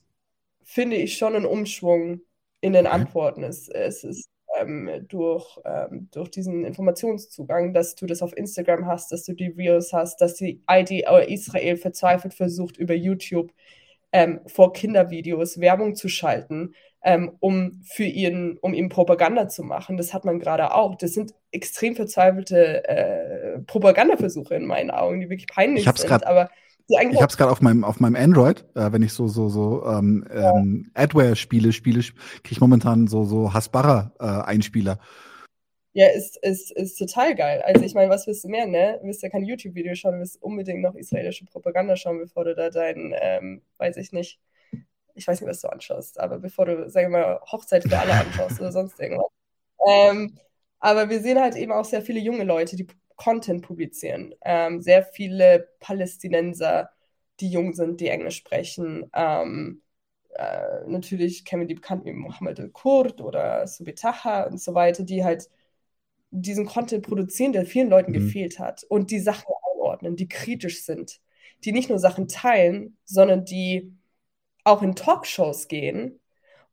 finde 0.64 0.98
ich, 0.98 1.18
schon 1.18 1.36
einen 1.36 1.46
Umschwung 1.46 2.22
in 2.62 2.74
den 2.74 2.88
Antworten. 2.88 3.44
Es, 3.44 3.70
es 3.70 4.04
ist 4.04 4.30
ähm, 4.60 5.06
durch, 5.08 5.60
ähm, 5.66 6.10
durch 6.12 6.30
diesen 6.30 6.66
Informationszugang, 6.66 7.74
dass 7.74 7.96
du 7.96 8.06
das 8.06 8.22
auf 8.22 8.36
Instagram 8.36 8.86
hast, 8.86 9.12
dass 9.12 9.24
du 9.24 9.34
die 9.34 9.48
Reels 9.48 9.94
hast, 9.94 10.22
dass 10.22 10.36
die 10.36 10.64
ID 10.70 11.06
Israel 11.28 11.78
verzweifelt 11.78 12.34
versucht, 12.34 12.78
über 12.78 12.94
YouTube 12.94 13.52
ähm, 14.18 14.40
vor 14.48 14.74
Kindervideos 14.74 15.60
Werbung 15.60 15.94
zu 15.94 16.10
schalten, 16.10 16.74
ähm, 17.04 17.34
um 17.40 17.82
für 17.86 18.04
ihren, 18.04 18.58
um 18.58 18.74
ihm 18.74 18.90
Propaganda 18.90 19.48
zu 19.48 19.62
machen. 19.62 19.96
Das 19.96 20.12
hat 20.12 20.26
man 20.26 20.40
gerade 20.40 20.74
auch. 20.74 20.96
Das 20.96 21.14
sind 21.14 21.36
extrem 21.52 21.96
verzweifelte 21.96 22.88
äh, 22.88 23.60
Propagandaversuche 23.60 24.56
in 24.56 24.66
meinen 24.66 24.90
Augen, 24.90 25.20
die 25.20 25.30
wirklich 25.30 25.46
peinlich 25.46 25.86
ich 25.86 25.96
sind. 25.96 26.10
Grad, 26.10 26.26
aber 26.26 26.50
ich 26.88 26.98
habe 26.98 27.28
es 27.28 27.38
gerade 27.38 27.52
auf 27.52 27.62
meinem 27.62 27.84
auf 27.84 28.00
meinem 28.00 28.16
Android, 28.16 28.66
äh, 28.74 28.92
wenn 28.92 29.04
ich 29.04 29.14
so 29.14 29.28
so 29.28 29.50
so 29.50 29.86
ähm, 29.86 30.26
ja. 30.34 30.58
ähm, 30.58 30.90
Adware 30.96 31.36
spiele, 31.36 31.74
spiele, 31.74 32.00
kriege 32.00 32.52
ich 32.52 32.62
momentan 32.62 33.06
so 33.08 33.24
so 33.24 33.54
Hasbara 33.54 34.14
äh, 34.20 34.24
Einspieler. 34.24 34.98
Ja, 35.98 36.10
ist, 36.10 36.38
ist, 36.44 36.70
ist 36.74 37.00
total 37.00 37.34
geil. 37.34 37.64
Also 37.64 37.84
ich 37.84 37.96
meine, 37.96 38.12
was 38.12 38.28
willst 38.28 38.44
du 38.44 38.50
mehr, 38.50 38.68
ne? 38.68 39.00
Du 39.02 39.08
willst 39.08 39.24
ja 39.24 39.30
kein 39.30 39.44
YouTube-Video 39.44 39.96
schauen, 39.96 40.14
du 40.14 40.20
willst 40.20 40.40
unbedingt 40.44 40.84
noch 40.84 40.94
israelische 40.94 41.46
Propaganda 41.46 41.96
schauen, 41.96 42.20
bevor 42.20 42.46
du 42.46 42.54
da 42.54 42.70
dein, 42.70 43.16
ähm, 43.20 43.64
weiß 43.80 43.98
ich 43.98 44.12
nicht, 44.12 44.40
ich 45.16 45.28
weiß 45.28 45.42
nicht, 45.42 45.50
was 45.50 45.62
du 45.62 45.70
anschaust, 45.70 46.20
aber 46.20 46.38
bevor 46.38 46.68
du, 46.68 46.88
sagen 46.88 47.12
wir 47.12 47.20
mal, 47.20 47.42
Hochzeit 47.52 47.82
für 47.84 47.98
alle 47.98 48.14
anschaust 48.14 48.60
oder 48.60 48.72
sonst 48.72 49.00
irgendwas. 49.00 49.26
Ähm, 49.88 50.38
aber 50.80 51.10
wir 51.10 51.20
sehen 51.20 51.42
halt 51.42 51.56
eben 51.56 51.72
auch 51.72 51.86
sehr 51.86 52.04
viele 52.04 52.20
junge 52.20 52.44
Leute, 52.44 52.76
die 52.76 52.86
Content 53.16 53.64
publizieren. 53.64 54.36
Ähm, 54.46 54.82
sehr 54.84 55.04
viele 55.04 55.68
Palästinenser, 55.80 56.92
die 57.40 57.50
jung 57.50 57.74
sind, 57.74 58.02
die 58.02 58.10
Englisch 58.10 58.38
sprechen. 58.38 59.10
Ähm, 59.16 59.82
äh, 60.36 60.86
natürlich 60.86 61.44
kennen 61.44 61.64
wir 61.64 61.68
die 61.68 61.74
Bekannten 61.76 62.06
wie 62.06 62.14
Mohammed 62.14 62.60
al-Kurd 62.60 63.20
oder 63.20 63.66
Subitaha 63.66 64.44
und 64.44 64.62
so 64.62 64.76
weiter, 64.76 65.02
die 65.04 65.24
halt 65.24 65.50
diesen 66.42 66.66
Content 66.66 67.06
produzieren, 67.06 67.54
der 67.54 67.66
vielen 67.66 67.90
Leuten 67.90 68.12
mhm. 68.12 68.16
gefehlt 68.16 68.60
hat 68.60 68.84
und 68.90 69.12
die 69.12 69.20
Sachen 69.20 69.54
einordnen, 69.74 70.16
die 70.16 70.28
kritisch 70.28 70.84
sind, 70.84 71.20
die 71.64 71.72
nicht 71.72 71.90
nur 71.90 72.00
Sachen 72.00 72.28
teilen, 72.28 72.98
sondern 73.06 73.46
die 73.46 73.94
auch 74.64 74.82
in 74.82 74.96
Talkshows 74.96 75.68
gehen 75.68 76.20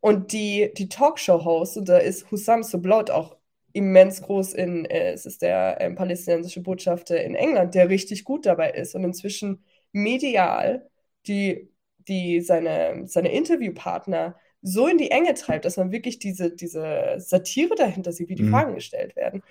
und 0.00 0.32
die, 0.32 0.72
die 0.76 0.88
Talkshow-Host, 0.88 1.78
und 1.78 1.88
da 1.88 1.98
ist 1.98 2.30
Hussam 2.30 2.62
Soblot 2.62 3.10
auch 3.10 3.36
immens 3.72 4.22
groß 4.22 4.54
in, 4.54 4.84
äh, 4.84 5.12
es 5.12 5.26
ist 5.26 5.42
der 5.42 5.80
äh, 5.80 5.90
palästinensische 5.90 6.60
Botschafter 6.60 7.22
in 7.22 7.34
England, 7.34 7.74
der 7.74 7.88
richtig 7.88 8.24
gut 8.24 8.46
dabei 8.46 8.70
ist 8.70 8.94
und 8.94 9.04
inzwischen 9.04 9.64
medial 9.92 10.88
die, 11.26 11.70
die 12.08 12.40
seine, 12.40 13.04
seine 13.06 13.32
Interviewpartner 13.32 14.36
so 14.66 14.88
in 14.88 14.96
die 14.96 15.10
Enge 15.10 15.34
treibt, 15.34 15.66
dass 15.66 15.76
man 15.76 15.92
wirklich 15.92 16.18
diese, 16.18 16.50
diese 16.50 17.16
Satire 17.18 17.74
dahinter 17.76 18.12
sieht, 18.12 18.30
wie 18.30 18.34
die 18.34 18.44
mhm. 18.44 18.50
Fragen 18.50 18.74
gestellt 18.74 19.14
werden. 19.14 19.42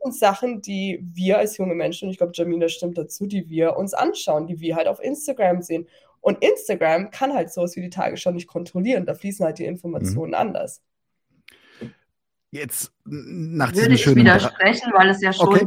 Und 0.00 0.14
Sachen, 0.14 0.60
die 0.60 1.00
wir 1.14 1.38
als 1.38 1.56
junge 1.56 1.74
Menschen, 1.74 2.06
und 2.06 2.12
ich 2.12 2.18
glaube, 2.18 2.32
Jamila 2.34 2.68
stimmt 2.68 2.98
dazu, 2.98 3.26
die 3.26 3.48
wir 3.48 3.76
uns 3.76 3.94
anschauen, 3.94 4.46
die 4.46 4.60
wir 4.60 4.76
halt 4.76 4.86
auf 4.86 5.02
Instagram 5.02 5.62
sehen. 5.62 5.88
Und 6.20 6.44
Instagram 6.44 7.10
kann 7.10 7.32
halt 7.32 7.50
sowas 7.50 7.74
wie 7.76 7.80
die 7.80 7.90
Tagesschau 7.90 8.32
nicht 8.32 8.46
kontrollieren. 8.46 9.06
Da 9.06 9.14
fließen 9.14 9.44
halt 9.44 9.58
die 9.58 9.64
Informationen 9.64 10.32
mhm. 10.32 10.34
anders. 10.34 10.82
Jetzt 12.50 12.92
nach 13.06 13.74
Würde 13.74 13.94
ich 13.94 14.06
widersprechen, 14.14 14.92
weil 14.92 15.08
es 15.08 15.22
ja 15.22 15.32
schon, 15.32 15.48
okay. 15.48 15.66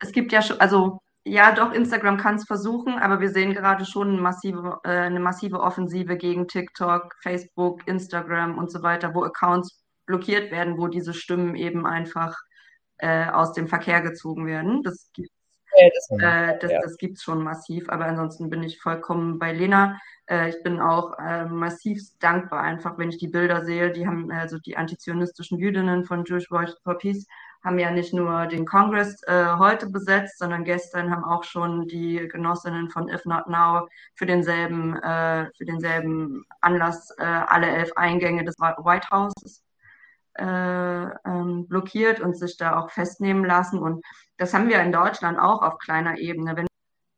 es 0.00 0.12
gibt 0.12 0.32
ja 0.32 0.42
schon, 0.42 0.60
also 0.60 1.00
ja, 1.24 1.52
doch, 1.52 1.72
Instagram 1.72 2.16
kann 2.16 2.36
es 2.36 2.46
versuchen, 2.46 2.98
aber 2.98 3.20
wir 3.20 3.28
sehen 3.28 3.52
gerade 3.52 3.84
schon 3.84 4.08
eine 4.08 4.20
massive, 4.20 4.80
äh, 4.84 4.88
eine 4.88 5.20
massive 5.20 5.60
Offensive 5.60 6.16
gegen 6.16 6.48
TikTok, 6.48 7.14
Facebook, 7.22 7.86
Instagram 7.86 8.56
und 8.56 8.70
so 8.70 8.82
weiter, 8.82 9.14
wo 9.14 9.24
Accounts 9.24 9.82
blockiert 10.06 10.50
werden, 10.50 10.78
wo 10.78 10.88
diese 10.88 11.12
Stimmen 11.12 11.54
eben 11.56 11.86
einfach 11.86 12.36
äh, 12.98 13.26
aus 13.28 13.52
dem 13.52 13.68
Verkehr 13.68 14.00
gezogen 14.00 14.46
werden. 14.46 14.82
Das 14.82 15.10
gibt 15.12 15.30
es 15.72 16.10
äh, 16.18 16.58
das, 16.58 16.70
ja. 16.70 16.80
das 16.82 16.96
gibt's 16.96 17.22
schon 17.22 17.42
massiv, 17.42 17.88
aber 17.88 18.06
ansonsten 18.06 18.50
bin 18.50 18.62
ich 18.62 18.80
vollkommen 18.80 19.38
bei 19.38 19.52
Lena. 19.52 19.98
Äh, 20.26 20.50
ich 20.50 20.62
bin 20.62 20.80
auch 20.80 21.18
äh, 21.18 21.44
massiv 21.44 22.00
dankbar, 22.18 22.62
einfach 22.62 22.98
wenn 22.98 23.10
ich 23.10 23.18
die 23.18 23.28
Bilder 23.28 23.64
sehe. 23.64 23.92
Die 23.92 24.06
haben 24.06 24.30
also 24.30 24.58
die 24.58 24.76
antizionistischen 24.76 25.58
Jüdinnen 25.58 26.04
von 26.04 26.24
Jewish 26.24 26.48
Voice 26.48 26.76
for 26.82 26.98
Peace 26.98 27.26
haben 27.62 27.78
ja 27.78 27.90
nicht 27.90 28.14
nur 28.14 28.46
den 28.46 28.66
Kongress 28.66 29.22
äh, 29.24 29.56
heute 29.58 29.88
besetzt, 29.90 30.38
sondern 30.38 30.64
gestern 30.64 31.10
haben 31.10 31.24
auch 31.24 31.44
schon 31.44 31.86
die 31.86 32.26
Genossinnen 32.28 32.88
von 32.88 33.08
If 33.08 33.24
Not 33.24 33.48
Now 33.48 33.88
für 34.14 34.26
denselben, 34.26 34.96
äh, 34.96 35.46
für 35.56 35.64
denselben 35.64 36.44
Anlass 36.60 37.10
äh, 37.18 37.24
alle 37.24 37.68
elf 37.68 37.92
Eingänge 37.96 38.44
des 38.44 38.58
White 38.58 39.08
Houses 39.10 39.62
äh, 40.38 40.44
ähm, 40.44 41.66
blockiert 41.68 42.20
und 42.20 42.36
sich 42.36 42.56
da 42.56 42.78
auch 42.78 42.90
festnehmen 42.90 43.44
lassen. 43.44 43.78
Und 43.78 44.04
das 44.38 44.54
haben 44.54 44.68
wir 44.68 44.80
in 44.80 44.92
Deutschland 44.92 45.38
auch 45.38 45.62
auf 45.62 45.78
kleiner 45.78 46.18
Ebene. 46.18 46.56
Wenn 46.56 46.69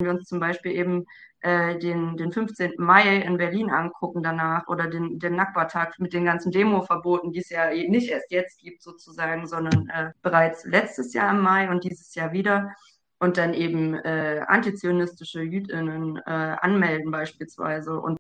wir 0.05 0.11
uns 0.11 0.29
zum 0.29 0.41
Beispiel 0.41 0.73
eben 0.73 1.07
äh, 1.41 1.79
den, 1.79 2.17
den 2.17 2.33
15. 2.33 2.75
Mai 2.79 3.17
in 3.17 3.37
Berlin 3.37 3.71
angucken 3.71 4.23
danach 4.23 4.69
oder 4.69 4.87
den, 4.87 5.19
den 5.19 5.37
Nakba-Tag 5.37 5.99
mit 5.99 6.13
den 6.13 6.25
ganzen 6.25 6.53
Demo-Verboten, 6.53 7.33
die 7.33 7.41
es 7.41 7.51
ja 7.51 7.71
nicht 7.71 8.11
erst 8.11 8.31
jetzt 8.31 8.61
gibt 8.61 8.83
sozusagen, 8.83 9.47
sondern 9.47 9.89
äh, 9.89 10.13
bereits 10.23 10.65
letztes 10.65 11.15
Jahr 11.15 11.31
im 11.31 11.41
Mai 11.41 11.69
und 11.71 11.85
dieses 11.85 12.15
Jahr 12.15 12.33
wieder 12.33 12.73
und 13.19 13.37
dann 13.39 13.55
eben 13.55 13.95
äh, 13.95 14.43
antizionistische 14.47 15.43
Jüdinnen 15.43 16.17
äh, 16.27 16.57
anmelden 16.61 17.11
beispielsweise 17.11 18.01
und 18.01 18.19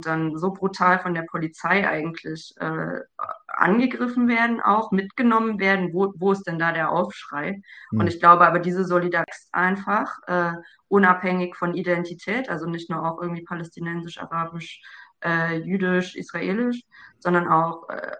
dann 0.00 0.36
so 0.36 0.52
brutal 0.52 0.98
von 1.00 1.14
der 1.14 1.22
Polizei 1.22 1.88
eigentlich 1.88 2.54
äh, 2.58 3.00
angegriffen 3.46 4.28
werden, 4.28 4.60
auch 4.60 4.90
mitgenommen 4.90 5.58
werden, 5.58 5.92
wo, 5.92 6.12
wo 6.16 6.32
ist 6.32 6.46
denn 6.46 6.58
da 6.58 6.72
der 6.72 6.90
Aufschrei? 6.90 7.60
Mhm. 7.90 8.00
Und 8.00 8.06
ich 8.06 8.20
glaube 8.20 8.46
aber, 8.46 8.58
diese 8.58 8.84
Solidarität 8.84 9.34
ist 9.34 9.48
einfach 9.52 10.18
äh, 10.26 10.52
unabhängig 10.88 11.56
von 11.56 11.74
Identität, 11.74 12.48
also 12.48 12.66
nicht 12.66 12.90
nur 12.90 13.04
auch 13.04 13.20
irgendwie 13.20 13.44
palästinensisch, 13.44 14.20
arabisch, 14.20 14.80
äh, 15.24 15.58
jüdisch, 15.58 16.16
israelisch, 16.16 16.82
sondern 17.18 17.48
auch 17.48 17.88
äh, 17.88 18.16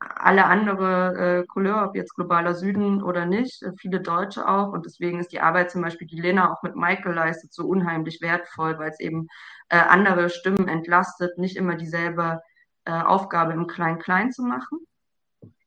alle 0.00 0.44
andere 0.44 1.40
äh, 1.40 1.46
Couleur, 1.46 1.84
ob 1.84 1.96
jetzt 1.96 2.14
globaler 2.14 2.54
Süden 2.54 3.02
oder 3.02 3.26
nicht, 3.26 3.62
äh, 3.62 3.72
viele 3.76 4.00
Deutsche 4.00 4.48
auch. 4.48 4.72
Und 4.72 4.86
deswegen 4.86 5.18
ist 5.18 5.32
die 5.32 5.40
Arbeit 5.40 5.70
zum 5.70 5.82
Beispiel, 5.82 6.06
die 6.06 6.20
Lena 6.20 6.52
auch 6.52 6.62
mit 6.62 6.76
Michael 6.76 7.14
leistet, 7.14 7.52
so 7.52 7.66
unheimlich 7.66 8.20
wertvoll, 8.20 8.78
weil 8.78 8.90
es 8.90 9.00
eben 9.00 9.28
äh, 9.68 9.78
andere 9.78 10.30
Stimmen 10.30 10.68
entlastet, 10.68 11.38
nicht 11.38 11.56
immer 11.56 11.74
dieselbe 11.74 12.40
äh, 12.84 12.92
Aufgabe 12.92 13.52
im 13.52 13.66
Klein-Klein 13.66 14.30
zu 14.30 14.42
machen 14.42 14.78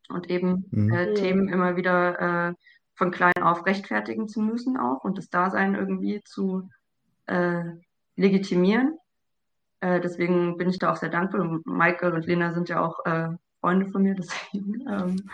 und 0.09 0.29
eben 0.29 0.65
mhm. 0.71 0.93
äh, 0.93 1.13
Themen 1.13 1.49
immer 1.49 1.75
wieder 1.75 2.49
äh, 2.49 2.53
von 2.95 3.11
klein 3.11 3.33
auf 3.41 3.65
rechtfertigen 3.65 4.27
zu 4.27 4.41
müssen 4.41 4.77
auch 4.77 5.03
und 5.03 5.17
das 5.17 5.29
Dasein 5.29 5.75
irgendwie 5.75 6.21
zu 6.23 6.69
äh, 7.25 7.63
legitimieren. 8.15 8.97
Äh, 9.81 9.99
deswegen 9.99 10.57
bin 10.57 10.69
ich 10.69 10.79
da 10.79 10.91
auch 10.91 10.97
sehr 10.97 11.09
dankbar. 11.09 11.41
Und 11.41 11.65
Michael 11.65 12.13
und 12.13 12.25
Lena 12.25 12.53
sind 12.53 12.69
ja 12.69 12.81
auch 12.81 13.03
äh, 13.05 13.29
Freunde 13.61 13.87
von 13.87 14.03
mir, 14.03 14.15
deswegen 14.19 14.85
ähm, 14.89 15.29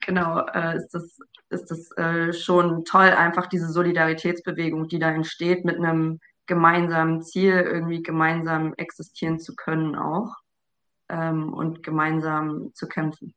genau 0.00 0.46
äh, 0.46 0.76
ist 0.76 0.90
das, 0.94 1.18
ist 1.50 1.70
das 1.70 1.90
äh, 1.96 2.32
schon 2.32 2.84
toll, 2.84 3.08
einfach 3.10 3.46
diese 3.46 3.70
Solidaritätsbewegung, 3.70 4.88
die 4.88 4.98
da 4.98 5.10
entsteht, 5.10 5.64
mit 5.64 5.76
einem 5.76 6.20
gemeinsamen 6.46 7.22
Ziel 7.22 7.54
irgendwie 7.54 8.02
gemeinsam 8.02 8.74
existieren 8.76 9.38
zu 9.38 9.54
können 9.54 9.96
auch 9.96 10.36
ähm, 11.08 11.52
und 11.52 11.82
gemeinsam 11.82 12.72
zu 12.74 12.88
kämpfen. 12.88 13.34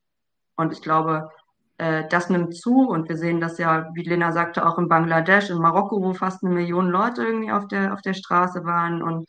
Und 0.56 0.74
ich 0.74 0.82
glaube, 0.82 1.30
äh, 1.78 2.08
das 2.10 2.30
nimmt 2.30 2.56
zu 2.56 2.88
und 2.88 3.10
wir 3.10 3.18
sehen 3.18 3.42
das 3.42 3.58
ja, 3.58 3.90
wie 3.94 4.04
Lena 4.04 4.32
sagte, 4.32 4.66
auch 4.66 4.78
in 4.78 4.88
Bangladesch, 4.88 5.50
in 5.50 5.60
Marokko, 5.60 6.02
wo 6.02 6.14
fast 6.14 6.44
eine 6.44 6.54
Million 6.54 6.90
Leute 6.90 7.24
irgendwie 7.24 7.52
auf 7.52 7.68
der, 7.68 7.94
auf 7.94 8.02
der 8.02 8.14
Straße 8.14 8.64
waren 8.66 9.02
und 9.02 9.28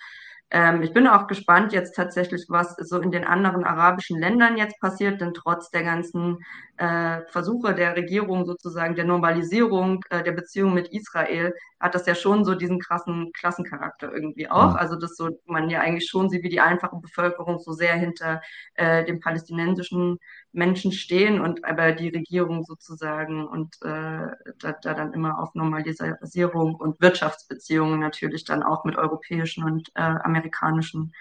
ähm, 0.50 0.82
ich 0.82 0.92
bin 0.92 1.08
auch 1.08 1.26
gespannt 1.26 1.72
jetzt 1.72 1.96
tatsächlich, 1.96 2.46
was 2.48 2.76
so 2.76 3.00
in 3.00 3.10
den 3.10 3.24
anderen 3.24 3.64
arabischen 3.64 4.20
Ländern 4.20 4.56
jetzt 4.56 4.78
passiert, 4.80 5.20
denn 5.20 5.34
trotz 5.34 5.70
der 5.70 5.82
ganzen 5.82 6.38
äh, 6.76 7.22
Versuche 7.28 7.74
der 7.74 7.96
Regierung 7.96 8.46
sozusagen 8.46 8.94
der 8.94 9.06
Normalisierung 9.06 10.04
äh, 10.10 10.22
der 10.22 10.32
Beziehung 10.32 10.74
mit 10.74 10.88
Israel 10.88 11.52
hat 11.86 11.94
das 11.94 12.06
ja 12.06 12.14
schon 12.14 12.44
so 12.44 12.54
diesen 12.54 12.80
krassen 12.80 13.32
Klassencharakter 13.32 14.12
irgendwie 14.12 14.50
auch. 14.50 14.72
Mhm. 14.72 14.76
Also 14.76 14.96
dass 14.96 15.16
so 15.16 15.30
man 15.46 15.70
ja 15.70 15.80
eigentlich 15.80 16.08
schon 16.10 16.28
sieht, 16.28 16.42
wie 16.42 16.48
die 16.48 16.60
einfache 16.60 16.96
Bevölkerung 16.96 17.58
so 17.60 17.72
sehr 17.72 17.94
hinter 17.94 18.42
äh, 18.74 19.04
dem 19.04 19.20
palästinensischen 19.20 20.18
Menschen 20.52 20.92
stehen 20.92 21.40
und 21.40 21.64
aber 21.64 21.92
die 21.92 22.08
Regierung 22.08 22.64
sozusagen 22.64 23.46
und 23.46 23.76
äh, 23.82 24.28
da, 24.58 24.72
da 24.82 24.94
dann 24.94 25.12
immer 25.12 25.38
auf 25.38 25.54
Normalisierung 25.54 26.74
und 26.74 27.00
Wirtschaftsbeziehungen 27.00 28.00
natürlich 28.00 28.44
dann 28.44 28.62
auch 28.62 28.84
mit 28.84 28.96
europäischen 28.96 29.64
und 29.64 29.88
äh, 29.94 30.00
amerikanischen 30.00 31.14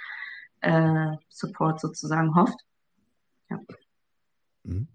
äh, 0.62 1.12
Support 1.30 1.80
sozusagen 1.80 2.36
hofft. 2.36 2.60
Ja. 3.50 3.60
Mhm. 4.64 4.88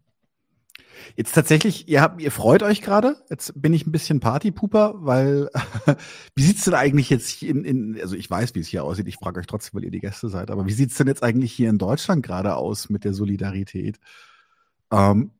Jetzt 1.16 1.34
tatsächlich, 1.34 1.88
ihr, 1.88 2.01
habt, 2.01 2.20
ihr 2.20 2.30
freut 2.30 2.62
euch 2.62 2.82
gerade. 2.82 3.16
Jetzt 3.28 3.53
bin 3.61 3.72
ich 3.72 3.86
ein 3.86 3.92
bisschen 3.92 4.20
Partypuper, 4.20 4.94
weil 4.96 5.51
wie 6.34 6.42
sieht's 6.42 6.64
denn 6.64 6.74
eigentlich 6.74 7.11
jetzt 7.11 7.42
in, 7.42 7.64
in, 7.64 8.01
also 8.01 8.16
ich 8.16 8.30
weiß, 8.30 8.55
wie 8.55 8.61
es 8.61 8.68
hier 8.68 8.84
aussieht, 8.84 9.09
ich 9.09 9.16
frage 9.16 9.40
euch 9.40 9.46
trotzdem, 9.46 9.74
weil 9.74 9.84
ihr 9.84 9.90
die 9.90 10.01
Gäste 10.01 10.28
seid, 10.28 10.51
aber 10.51 10.66
wie 10.66 10.72
sieht's 10.72 10.96
denn 10.96 11.07
jetzt 11.07 11.22
eigentlich 11.22 11.53
hier 11.53 11.70
in 11.70 11.78
Deutschland 11.78 12.24
gerade 12.24 12.57
aus 12.57 12.90
mit 12.90 13.05
der 13.05 13.14
Solidarität? 13.14 13.98
Ähm, 14.92 15.32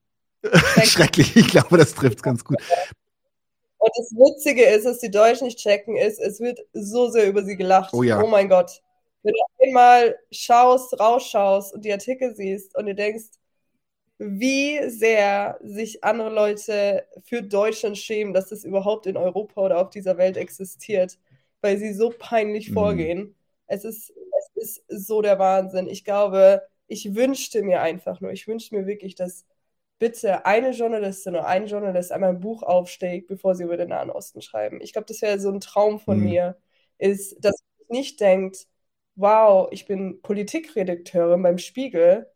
schrecklich, 0.85 1.37
ich 1.37 1.49
glaube, 1.49 1.77
das 1.77 1.95
trifft 1.95 2.23
ganz 2.23 2.45
gut. 2.45 2.59
Und 3.79 3.91
das 3.97 4.11
Witzige 4.13 4.65
ist, 4.65 4.85
dass 4.85 4.99
die 4.99 5.11
Deutschen 5.11 5.47
nicht 5.47 5.59
checken, 5.59 5.97
ist, 5.97 6.21
es 6.21 6.39
wird 6.39 6.61
so 6.75 7.11
sehr 7.11 7.29
über 7.29 7.43
sie 7.43 7.57
gelacht. 7.57 7.95
Oh 7.95 8.03
ja. 8.03 8.23
Oh 8.23 8.27
mein 8.27 8.49
Gott. 8.49 8.83
Wenn 9.23 9.33
du 9.33 9.67
einmal 9.67 10.19
schaust, 10.31 10.99
rausschaust 10.99 11.75
und 11.75 11.85
die 11.85 11.93
Artikel 11.93 12.35
siehst 12.35 12.77
und 12.77 12.87
dir 12.87 12.95
denkst, 12.95 13.40
wie 14.23 14.91
sehr 14.91 15.59
sich 15.63 16.05
andere 16.05 16.29
Leute 16.29 17.07
für 17.23 17.43
Deutschland 17.43 17.97
schämen, 17.97 18.35
dass 18.35 18.53
es 18.53 18.65
überhaupt 18.65 19.07
in 19.07 19.17
Europa 19.17 19.63
oder 19.63 19.81
auf 19.81 19.89
dieser 19.89 20.19
Welt 20.19 20.37
existiert, 20.37 21.19
weil 21.63 21.79
sie 21.79 21.95
so 21.95 22.13
peinlich 22.17 22.69
mhm. 22.69 22.75
vorgehen. 22.75 23.35
Es 23.67 23.85
ist, 23.85 24.13
es 24.57 24.77
ist 24.89 25.07
so 25.07 25.23
der 25.23 25.39
Wahnsinn. 25.39 25.89
Ich 25.89 26.05
glaube, 26.05 26.63
ich 26.87 27.15
wünschte 27.15 27.63
mir 27.63 27.81
einfach 27.81 28.21
nur, 28.21 28.31
ich 28.31 28.47
wünschte 28.47 28.75
mir 28.75 28.87
wirklich, 28.87 29.15
dass 29.15 29.47
bitte 29.99 30.45
eine 30.45 30.73
Journalistin 30.73 31.35
oder 31.37 31.47
ein 31.47 31.67
Journalist 31.67 32.13
einmal 32.13 32.31
ein 32.31 32.41
Buch 32.41 32.63
aufsteigt, 32.63 33.27
bevor 33.27 33.55
sie 33.55 33.65
über 33.65 33.79
den 33.79 33.89
Nahen 33.89 34.11
Osten 34.11 34.43
schreiben. 34.43 34.81
Ich 34.83 34.93
glaube, 34.93 35.07
das 35.07 35.23
wäre 35.23 35.41
so 35.41 35.51
ein 35.51 35.61
Traum 35.61 35.99
von 35.99 36.19
mhm. 36.19 36.25
mir, 36.25 36.57
ist, 36.99 37.43
dass 37.43 37.55
man 37.89 37.99
nicht 37.99 38.21
denkt, 38.21 38.67
wow, 39.17 39.69
ich 39.71 39.87
bin 39.87 40.21
Politikredakteurin 40.21 41.43
beim 41.43 41.59
Spiegel 41.59 42.31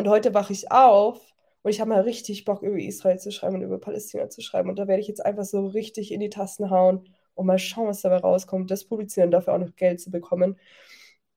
und 0.00 0.08
heute 0.08 0.32
wache 0.32 0.52
ich 0.54 0.72
auf 0.72 1.20
und 1.62 1.70
ich 1.70 1.80
habe 1.80 1.90
mal 1.90 2.00
richtig 2.00 2.46
Bock, 2.46 2.62
über 2.62 2.78
Israel 2.78 3.18
zu 3.18 3.30
schreiben 3.30 3.56
und 3.56 3.62
über 3.62 3.78
Palästina 3.78 4.30
zu 4.30 4.40
schreiben. 4.40 4.70
Und 4.70 4.78
da 4.78 4.88
werde 4.88 5.02
ich 5.02 5.08
jetzt 5.08 5.24
einfach 5.24 5.44
so 5.44 5.66
richtig 5.66 6.10
in 6.10 6.20
die 6.20 6.30
Tasten 6.30 6.70
hauen 6.70 7.06
und 7.34 7.46
mal 7.46 7.58
schauen, 7.58 7.88
was 7.88 8.00
dabei 8.00 8.16
rauskommt, 8.16 8.70
das 8.70 8.86
publizieren, 8.86 9.30
dafür 9.30 9.54
auch 9.54 9.58
noch 9.58 9.76
Geld 9.76 10.00
zu 10.00 10.10
bekommen. 10.10 10.58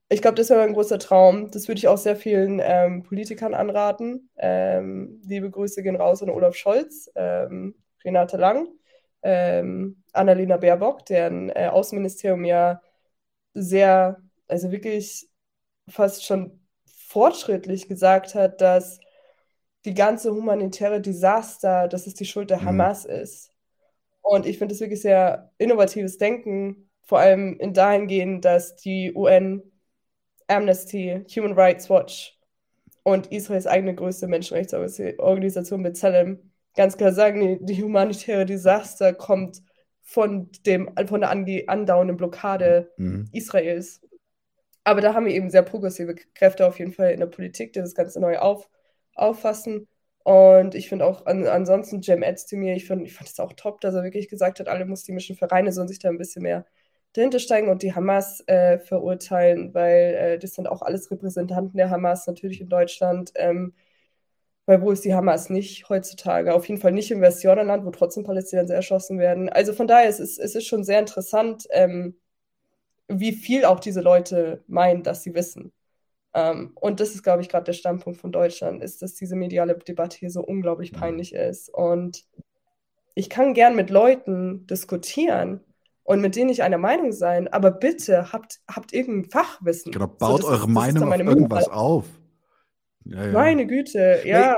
Ich 0.10 0.22
glaube, 0.22 0.36
das 0.36 0.50
wäre 0.50 0.62
ein 0.62 0.74
großer 0.74 0.98
Traum. 0.98 1.52
Das 1.52 1.68
würde 1.68 1.80
ich 1.80 1.90
auch 1.90 1.98
sehr 1.98 2.16
vielen 2.16 2.62
ähm, 2.64 3.04
Politikern 3.04 3.54
anraten. 3.54 4.30
Ähm, 4.38 5.22
liebe 5.26 5.52
Grüße 5.52 5.84
gehen 5.84 5.98
raus 5.98 6.24
an 6.24 6.30
Olaf 6.30 6.56
Scholz, 6.56 7.12
ähm, 7.16 7.76
Renate 8.06 8.38
Lang, 8.38 8.70
ähm, 9.24 10.04
Annalena 10.14 10.56
Baerbock, 10.58 11.06
deren 11.06 11.50
äh, 11.50 11.68
Außenministerium 11.70 12.46
ja 12.46 12.82
sehr, 13.54 14.22
also 14.48 14.72
wirklich 14.72 15.28
fast 15.90 16.26
schon 16.26 16.63
fortschrittlich 17.14 17.88
gesagt 17.88 18.34
hat, 18.34 18.60
dass 18.60 19.00
die 19.86 19.94
ganze 19.94 20.34
humanitäre 20.34 21.00
Desaster, 21.00 21.88
dass 21.88 22.08
es 22.08 22.16
die 22.16 22.26
Schuld 22.26 22.50
der 22.50 22.60
mhm. 22.60 22.66
Hamas 22.66 23.06
ist. 23.06 23.52
Und 24.22 24.48
ich 24.48 24.58
finde 24.58 24.74
das 24.74 24.82
wirklich 24.82 25.02
sehr 25.02 25.52
innovatives 25.60 26.18
Denken, 26.18 26.90
vor 27.04 27.20
allem 27.20 27.60
in 27.60 27.74
dahingehend, 27.74 28.46
dass 28.46 28.76
die 28.78 29.14
UN, 29.14 29.62
Amnesty, 30.48 31.24
Human 31.36 31.54
Rights 31.54 31.90
Watch 31.90 32.40
und 33.04 33.28
Israels 33.32 33.68
eigene 33.68 33.94
größte 33.94 34.28
Menschenrechtsorganisation 34.28 35.86
B'Tselem 35.86 36.40
ganz 36.76 36.98
klar 36.98 37.12
sagen, 37.12 37.42
die, 37.42 37.66
die 37.66 37.84
humanitäre 37.84 38.46
Desaster 38.46 39.14
kommt 39.14 39.62
von, 40.02 40.50
dem, 40.66 40.90
von 41.06 41.22
der 41.22 41.30
andauernden 41.30 42.18
Blockade 42.18 42.92
mhm. 42.98 43.30
Israels. 43.32 44.02
Aber 44.84 45.02
da 45.02 45.14
haben 45.14 45.26
wir 45.26 45.34
eben 45.34 45.50
sehr 45.50 45.62
progressive 45.64 46.16
Kräfte 46.34 46.68
auf 46.68 46.80
jeden 46.80 46.94
Fall 46.94 47.12
in 47.12 47.20
der 47.20 47.28
Politik, 47.28 47.74
die 47.74 47.80
das 47.80 47.96
Ganze 47.96 48.20
neu 48.20 48.38
auf, 48.40 48.70
auffassen. 49.16 49.88
Und 50.24 50.76
ich 50.76 50.90
finde 50.90 51.06
auch 51.06 51.26
an, 51.26 51.46
ansonsten 51.48 52.02
Cem 52.04 52.24
Özdemir, 52.24 52.76
ich 52.76 52.88
fand 52.88 53.06
ich 53.06 53.14
fand 53.14 53.30
es 53.30 53.40
auch 53.40 53.54
top, 53.54 53.82
dass 53.82 53.96
er 53.96 54.04
wirklich 54.04 54.30
gesagt 54.30 54.60
hat, 54.60 54.68
alle 54.70 54.86
muslimischen 54.86 55.36
Vereine 55.36 55.72
sollen 55.74 55.88
sich 55.90 56.00
da 56.00 56.10
ein 56.10 56.18
bisschen 56.18 56.44
mehr 56.44 56.66
dahinter 57.14 57.40
steigen 57.40 57.70
und 57.70 57.84
die 57.84 57.94
Hamas 57.94 58.44
äh, 58.48 58.80
verurteilen, 58.80 59.74
weil 59.74 60.16
äh, 60.16 60.40
das 60.40 60.54
sind 60.56 60.68
auch 60.68 60.82
alles 60.82 61.12
Repräsentanten 61.12 61.78
der 61.78 61.90
Hamas 61.90 62.26
natürlich 62.28 62.62
in 62.62 62.70
Deutschland. 62.70 63.32
Ähm, 63.36 63.74
weil 64.66 64.82
wo 64.82 64.92
ist 64.92 65.04
die 65.06 65.14
Hamas 65.14 65.50
nicht 65.50 65.90
heutzutage? 65.90 66.54
Auf 66.54 66.68
jeden 66.70 66.80
Fall 66.80 66.94
nicht 66.94 67.12
im 67.12 67.22
Westjordanland, 67.22 67.86
wo 67.86 67.92
trotzdem 67.92 68.24
Palästinenser 68.24 68.76
erschossen 68.76 69.20
werden. 69.20 69.50
Also 69.50 69.74
von 69.74 69.88
daher 69.88 70.10
ist 70.10 70.20
es, 70.20 70.38
es 70.38 70.56
ist 70.56 70.68
schon 70.68 70.84
sehr 70.86 71.00
interessant, 71.00 71.68
ähm, 71.72 72.16
wie 73.20 73.34
viel 73.34 73.66
auch 73.66 73.80
diese 73.80 74.02
Leute 74.02 74.64
meinen, 74.68 75.04
dass 75.04 75.24
sie 75.24 75.34
wissen. 75.34 75.72
Ähm, 76.34 76.72
und 76.76 77.00
das 77.00 77.14
ist, 77.14 77.24
glaube 77.24 77.42
ich, 77.42 77.50
gerade 77.50 77.66
der 77.66 77.74
Standpunkt 77.74 78.20
von 78.20 78.32
Deutschland, 78.32 78.84
ist, 78.84 79.02
dass 79.02 79.14
diese 79.14 79.36
mediale 79.36 79.76
Debatte 79.76 80.18
hier 80.18 80.32
so 80.32 80.42
unglaublich 80.42 80.92
mhm. 80.92 80.98
peinlich 80.98 81.34
ist. 81.34 81.70
Und 81.70 82.26
ich 83.16 83.30
kann 83.30 83.54
gern 83.54 83.76
mit 83.76 83.90
Leuten 83.90 84.66
diskutieren 84.68 85.62
und 86.04 86.22
mit 86.22 86.36
denen 86.36 86.48
nicht 86.48 86.64
einer 86.64 86.78
Meinung 86.78 87.12
sein, 87.12 87.48
aber 87.48 87.72
bitte 87.72 88.34
habt, 88.34 88.60
habt 88.70 88.94
irgendein 88.94 89.30
Fachwissen. 89.30 89.92
Genau, 89.92 90.08
baut 90.08 90.42
so, 90.42 90.48
eure 90.48 90.64
ist, 90.64 90.68
Meinung 90.68 91.12
auf 91.12 91.20
irgendwas 91.20 91.70
auf. 91.70 92.06
Ja, 93.06 93.26
ja. 93.26 93.32
Meine 93.32 93.68
Güte, 93.68 94.22
ja. 94.26 94.56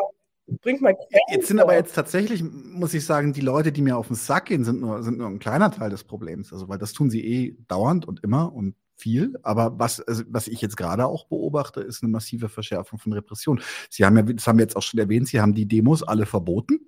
Bringt 0.62 0.82
mal 0.82 0.96
Jetzt 1.32 1.48
sind 1.48 1.60
aber 1.60 1.74
jetzt 1.74 1.96
tatsächlich, 1.96 2.44
muss 2.44 2.94
ich 2.94 3.06
sagen, 3.06 3.34
die 3.34 3.42
Leute, 3.42 3.72
die 3.72 3.82
mir 3.82 3.98
auf 3.98 4.08
den 4.08 4.16
Sack 4.16 4.46
gehen, 4.46 4.64
sind 4.64 4.80
nur, 4.80 5.02
sind 5.02 5.18
nur 5.18 5.28
ein 5.28 5.40
kleiner 5.40 5.72
Teil 5.72 5.90
des 5.90 6.04
Problems. 6.04 6.54
Also, 6.54 6.70
weil 6.70 6.78
das 6.78 6.94
tun 6.94 7.10
sie 7.10 7.26
eh 7.26 7.58
dauernd 7.68 8.08
und 8.08 8.24
immer 8.24 8.54
und 8.54 8.76
viel, 8.98 9.38
aber 9.44 9.78
was, 9.78 10.00
also, 10.02 10.24
was 10.30 10.48
ich 10.48 10.62
jetzt 10.62 10.78
gerade 10.78 11.06
auch 11.06 11.26
beobachte, 11.28 11.82
ist 11.82 12.02
eine 12.02 12.12
massive 12.12 12.48
Verschärfung 12.48 13.00
von 13.00 13.14
Repression. 13.14 13.62
Sie 13.90 14.06
haben 14.06 14.16
ja, 14.16 14.24
das 14.24 14.48
haben 14.48 14.58
wir 14.58 14.64
jetzt 14.64 14.76
auch 14.78 14.84
schon 14.84 15.00
erwähnt, 15.00 15.28
Sie 15.28 15.42
haben 15.42 15.54
die 15.54 15.68
Demos 15.68 16.04
alle 16.04 16.26
verboten. 16.26 16.80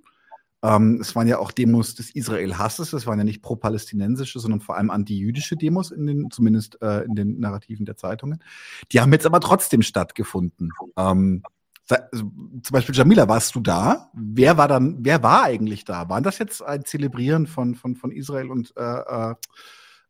Ähm, 0.63 0.99
es 1.01 1.15
waren 1.15 1.27
ja 1.27 1.37
auch 1.37 1.51
Demos 1.51 1.95
des 1.95 2.09
Israel-Hasses, 2.11 2.93
es 2.93 3.05
waren 3.05 3.19
ja 3.19 3.23
nicht 3.23 3.41
pro-palästinensische, 3.41 4.39
sondern 4.39 4.61
vor 4.61 4.75
allem 4.75 4.89
anti-jüdische 4.89 5.55
Demos, 5.55 5.91
in 5.91 6.07
den, 6.07 6.31
zumindest 6.31 6.81
äh, 6.81 7.03
in 7.03 7.15
den 7.15 7.39
Narrativen 7.39 7.85
der 7.85 7.97
Zeitungen. 7.97 8.43
Die 8.91 8.99
haben 8.99 9.11
jetzt 9.11 9.25
aber 9.25 9.39
trotzdem 9.39 9.81
stattgefunden. 9.81 10.71
Ähm, 10.95 11.43
zum 11.87 12.71
Beispiel 12.71 12.95
Jamila, 12.95 13.27
warst 13.29 13.55
du 13.55 13.61
da? 13.61 14.09
Wer 14.13 14.57
war 14.57 14.67
dann, 14.67 14.97
wer 14.99 15.23
war 15.23 15.43
eigentlich 15.43 15.85
da? 15.85 16.09
Waren 16.09 16.23
das 16.23 16.37
jetzt 16.37 16.61
ein 16.61 16.83
Zelebrieren 16.83 17.47
von, 17.47 17.75
von, 17.75 17.95
von 17.95 18.11
Israel 18.11 18.51
und 18.51 18.73
äh, 18.75 18.81
äh 18.81 19.35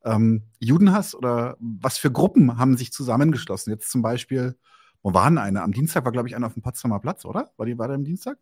ähm, 0.06 0.44
Judenhass 0.60 1.16
oder 1.16 1.58
was 1.60 1.98
für 1.98 2.12
Gruppen 2.12 2.58
haben 2.58 2.78
sich 2.78 2.92
zusammengeschlossen? 2.92 3.72
Jetzt 3.72 3.92
zum 3.92 4.02
Beispiel, 4.02 4.56
wo 5.04 5.14
waren 5.14 5.38
eine? 5.38 5.62
Am 5.64 5.72
Dienstag 5.72 6.06
war, 6.06 6.12
glaube 6.12 6.28
ich, 6.28 6.36
einer 6.36 6.48
auf 6.48 6.54
dem 6.54 6.64
Potsdamer 6.64 7.00
Platz, 7.00 7.26
oder? 7.26 7.52
War 7.58 7.66
die 7.66 7.78
war 7.78 7.88
der 7.88 7.96
am 7.96 8.06
Dienstag? 8.06 8.38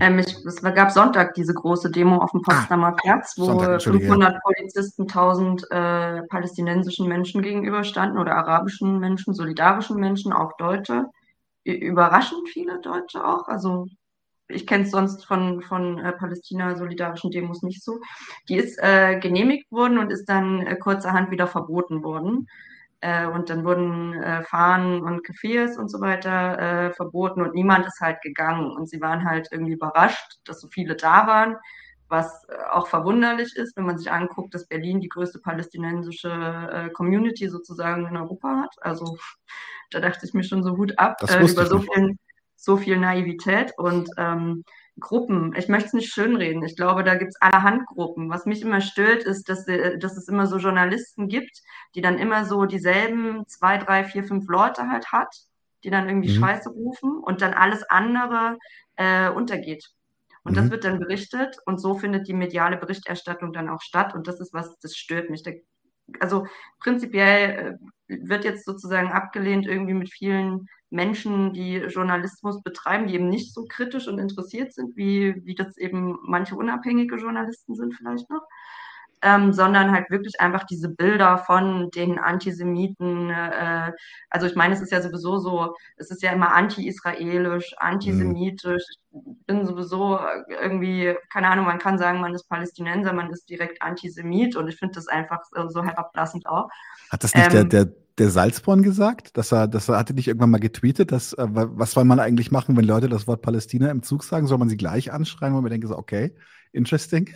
Ähm, 0.00 0.18
ich, 0.20 0.36
es 0.44 0.62
gab 0.62 0.90
Sonntag 0.92 1.34
diese 1.34 1.52
große 1.52 1.90
Demo 1.90 2.18
auf 2.18 2.30
dem 2.30 2.42
ah, 2.46 2.52
Potsdamer 2.52 2.88
ah, 2.88 2.92
Platz, 2.92 3.34
wo 3.36 3.46
Sonntag, 3.46 3.82
500 3.82 4.40
Polizisten 4.42 5.02
1000 5.02 5.70
äh, 5.70 6.22
palästinensischen 6.28 7.08
Menschen 7.08 7.42
gegenüberstanden 7.42 8.18
oder 8.18 8.36
arabischen 8.36 9.00
Menschen, 9.00 9.34
solidarischen 9.34 9.98
Menschen, 9.98 10.32
auch 10.32 10.56
Deutsche. 10.58 11.06
Überraschend 11.64 12.48
viele 12.48 12.80
Deutsche 12.80 13.24
auch. 13.26 13.48
Also 13.48 13.86
ich 14.48 14.66
kenne 14.66 14.84
es 14.84 14.90
sonst 14.90 15.24
von, 15.24 15.62
von 15.62 15.98
äh, 15.98 16.12
Palästina-solidarischen 16.12 17.30
Demos 17.30 17.62
nicht 17.62 17.82
so. 17.82 18.00
Die 18.48 18.56
ist 18.56 18.78
äh, 18.82 19.18
genehmigt 19.18 19.70
worden 19.72 19.98
und 19.98 20.12
ist 20.12 20.26
dann 20.26 20.60
äh, 20.60 20.76
kurzerhand 20.76 21.30
wieder 21.30 21.46
verboten 21.46 22.04
worden. 22.04 22.46
Äh, 23.00 23.26
und 23.26 23.50
dann 23.50 23.64
wurden 23.64 24.14
äh, 24.14 24.42
Fahnen 24.44 25.02
und 25.02 25.26
Cafés 25.26 25.78
und 25.78 25.90
so 25.90 26.00
weiter 26.00 26.58
äh, 26.58 26.92
verboten 26.92 27.42
und 27.42 27.54
niemand 27.54 27.86
ist 27.86 28.00
halt 28.00 28.20
gegangen. 28.22 28.70
Und 28.70 28.88
sie 28.88 29.00
waren 29.00 29.24
halt 29.24 29.48
irgendwie 29.50 29.72
überrascht, 29.72 30.40
dass 30.44 30.60
so 30.60 30.68
viele 30.68 30.96
da 30.96 31.26
waren, 31.26 31.56
was 32.14 32.44
äh, 32.48 32.54
auch 32.70 32.86
verwunderlich 32.86 33.56
ist, 33.56 33.76
wenn 33.76 33.86
man 33.86 33.98
sich 33.98 34.10
anguckt, 34.10 34.54
dass 34.54 34.68
Berlin 34.68 35.00
die 35.00 35.08
größte 35.08 35.40
palästinensische 35.40 36.30
äh, 36.30 36.90
Community 36.90 37.48
sozusagen 37.48 38.06
in 38.06 38.16
Europa 38.16 38.62
hat. 38.62 38.74
Also 38.80 39.18
da 39.90 40.00
dachte 40.00 40.24
ich 40.24 40.34
mir 40.34 40.44
schon 40.44 40.62
so 40.62 40.74
gut 40.74 40.98
ab 40.98 41.16
äh, 41.28 41.44
über 41.44 41.66
so 41.66 41.80
viel, 41.80 42.16
so 42.56 42.76
viel 42.76 42.96
Naivität 42.98 43.72
und 43.76 44.08
ähm, 44.16 44.64
Gruppen. 45.00 45.54
Ich 45.56 45.68
möchte 45.68 45.88
es 45.88 45.92
nicht 45.92 46.12
schönreden. 46.12 46.62
Ich 46.62 46.76
glaube, 46.76 47.02
da 47.02 47.16
gibt 47.16 47.30
es 47.30 47.42
allerhand 47.42 47.84
Gruppen. 47.86 48.30
Was 48.30 48.46
mich 48.46 48.62
immer 48.62 48.80
stört, 48.80 49.24
ist, 49.24 49.48
dass, 49.48 49.66
äh, 49.66 49.98
dass 49.98 50.16
es 50.16 50.28
immer 50.28 50.46
so 50.46 50.58
Journalisten 50.58 51.28
gibt, 51.28 51.62
die 51.94 52.00
dann 52.00 52.18
immer 52.18 52.44
so 52.44 52.64
dieselben 52.64 53.44
zwei, 53.48 53.78
drei, 53.78 54.04
vier, 54.04 54.24
fünf 54.24 54.48
Leute 54.48 54.88
halt 54.88 55.10
hat, 55.10 55.34
die 55.82 55.90
dann 55.90 56.08
irgendwie 56.08 56.36
mhm. 56.36 56.40
Scheiße 56.40 56.70
rufen 56.70 57.18
und 57.18 57.42
dann 57.42 57.54
alles 57.54 57.82
andere 57.90 58.58
äh, 58.96 59.28
untergeht. 59.30 59.90
Und 60.44 60.52
mhm. 60.52 60.56
das 60.56 60.70
wird 60.70 60.84
dann 60.84 61.00
berichtet 61.00 61.56
und 61.66 61.80
so 61.80 61.94
findet 61.94 62.28
die 62.28 62.34
mediale 62.34 62.76
Berichterstattung 62.76 63.52
dann 63.52 63.68
auch 63.68 63.80
statt. 63.80 64.14
Und 64.14 64.28
das 64.28 64.40
ist 64.40 64.52
was, 64.52 64.78
das 64.80 64.94
stört 64.96 65.30
mich. 65.30 65.42
Da, 65.42 65.52
also 66.20 66.46
prinzipiell 66.80 67.78
äh, 68.08 68.18
wird 68.28 68.44
jetzt 68.44 68.64
sozusagen 68.64 69.10
abgelehnt, 69.10 69.66
irgendwie 69.66 69.94
mit 69.94 70.12
vielen 70.12 70.66
Menschen, 70.90 71.52
die 71.52 71.76
Journalismus 71.76 72.62
betreiben, 72.62 73.08
die 73.08 73.14
eben 73.14 73.28
nicht 73.28 73.52
so 73.52 73.64
kritisch 73.64 74.06
und 74.06 74.18
interessiert 74.18 74.72
sind, 74.72 74.96
wie, 74.96 75.34
wie 75.44 75.54
das 75.54 75.76
eben 75.76 76.18
manche 76.22 76.54
unabhängige 76.54 77.16
Journalisten 77.16 77.74
sind 77.74 77.94
vielleicht 77.94 78.30
noch, 78.30 78.46
ähm, 79.24 79.52
sondern 79.54 79.90
halt 79.90 80.10
wirklich 80.10 80.38
einfach 80.38 80.64
diese 80.64 80.90
Bilder 80.90 81.38
von 81.38 81.90
den 81.90 82.18
Antisemiten. 82.18 83.30
Äh, 83.30 83.92
also 84.28 84.46
ich 84.46 84.54
meine, 84.54 84.74
es 84.74 84.82
ist 84.82 84.92
ja 84.92 85.00
sowieso 85.00 85.38
so, 85.38 85.74
es 85.96 86.10
ist 86.10 86.22
ja 86.22 86.30
immer 86.30 86.54
anti-israelisch, 86.54 87.74
antisemitisch. 87.78 88.84
Mhm. 89.10 89.36
Ich 89.40 89.46
bin 89.46 89.66
sowieso 89.66 90.20
irgendwie, 90.48 91.14
keine 91.32 91.48
Ahnung, 91.48 91.64
man 91.64 91.78
kann 91.78 91.98
sagen, 91.98 92.20
man 92.20 92.34
ist 92.34 92.48
Palästinenser, 92.48 93.12
man 93.14 93.30
ist 93.30 93.48
direkt 93.48 93.80
Antisemit 93.80 94.56
und 94.56 94.68
ich 94.68 94.76
finde 94.76 94.94
das 94.94 95.08
einfach 95.08 95.40
so 95.68 95.82
herablassend 95.82 96.46
auch. 96.46 96.68
Hat 97.10 97.24
das 97.24 97.34
nicht 97.34 97.46
ähm, 97.46 97.68
der, 97.68 97.84
der 97.84 97.94
der 98.18 98.30
Salzborn 98.30 98.84
gesagt, 98.84 99.36
dass 99.36 99.52
er, 99.52 99.66
dass 99.66 99.88
er 99.88 99.98
hatte 99.98 100.14
nicht 100.14 100.28
irgendwann 100.28 100.50
mal 100.50 100.60
getweetet, 100.60 101.10
dass 101.10 101.32
äh, 101.32 101.46
was 101.48 101.90
soll 101.90 102.04
man 102.04 102.20
eigentlich 102.20 102.52
machen, 102.52 102.76
wenn 102.76 102.84
Leute 102.84 103.08
das 103.08 103.26
Wort 103.26 103.42
Palästina 103.42 103.90
im 103.90 104.04
Zug 104.04 104.22
sagen, 104.22 104.46
soll 104.46 104.58
man 104.58 104.68
sie 104.68 104.76
gleich 104.76 105.12
anschreien, 105.12 105.52
wo 105.52 105.60
man 105.60 105.70
denkt 105.70 105.88
so, 105.88 105.98
okay, 105.98 106.32
interesting. 106.70 107.34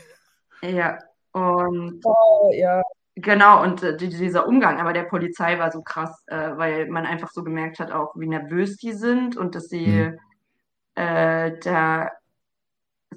Ja, 0.62 0.98
und 1.38 2.00
oh, 2.04 2.50
ja. 2.52 2.82
Genau, 3.20 3.62
und 3.64 3.82
äh, 3.82 3.96
dieser 3.96 4.46
Umgang 4.46 4.80
aber 4.80 4.92
der 4.92 5.02
Polizei 5.02 5.58
war 5.58 5.72
so 5.72 5.82
krass, 5.82 6.22
äh, 6.28 6.56
weil 6.56 6.88
man 6.88 7.04
einfach 7.04 7.30
so 7.30 7.42
gemerkt 7.42 7.80
hat, 7.80 7.90
auch 7.90 8.14
wie 8.14 8.28
nervös 8.28 8.76
die 8.76 8.92
sind 8.92 9.36
und 9.36 9.56
dass 9.56 9.68
sie 9.68 9.88
mhm. 9.88 10.18
äh, 10.94 11.58
da 11.58 12.10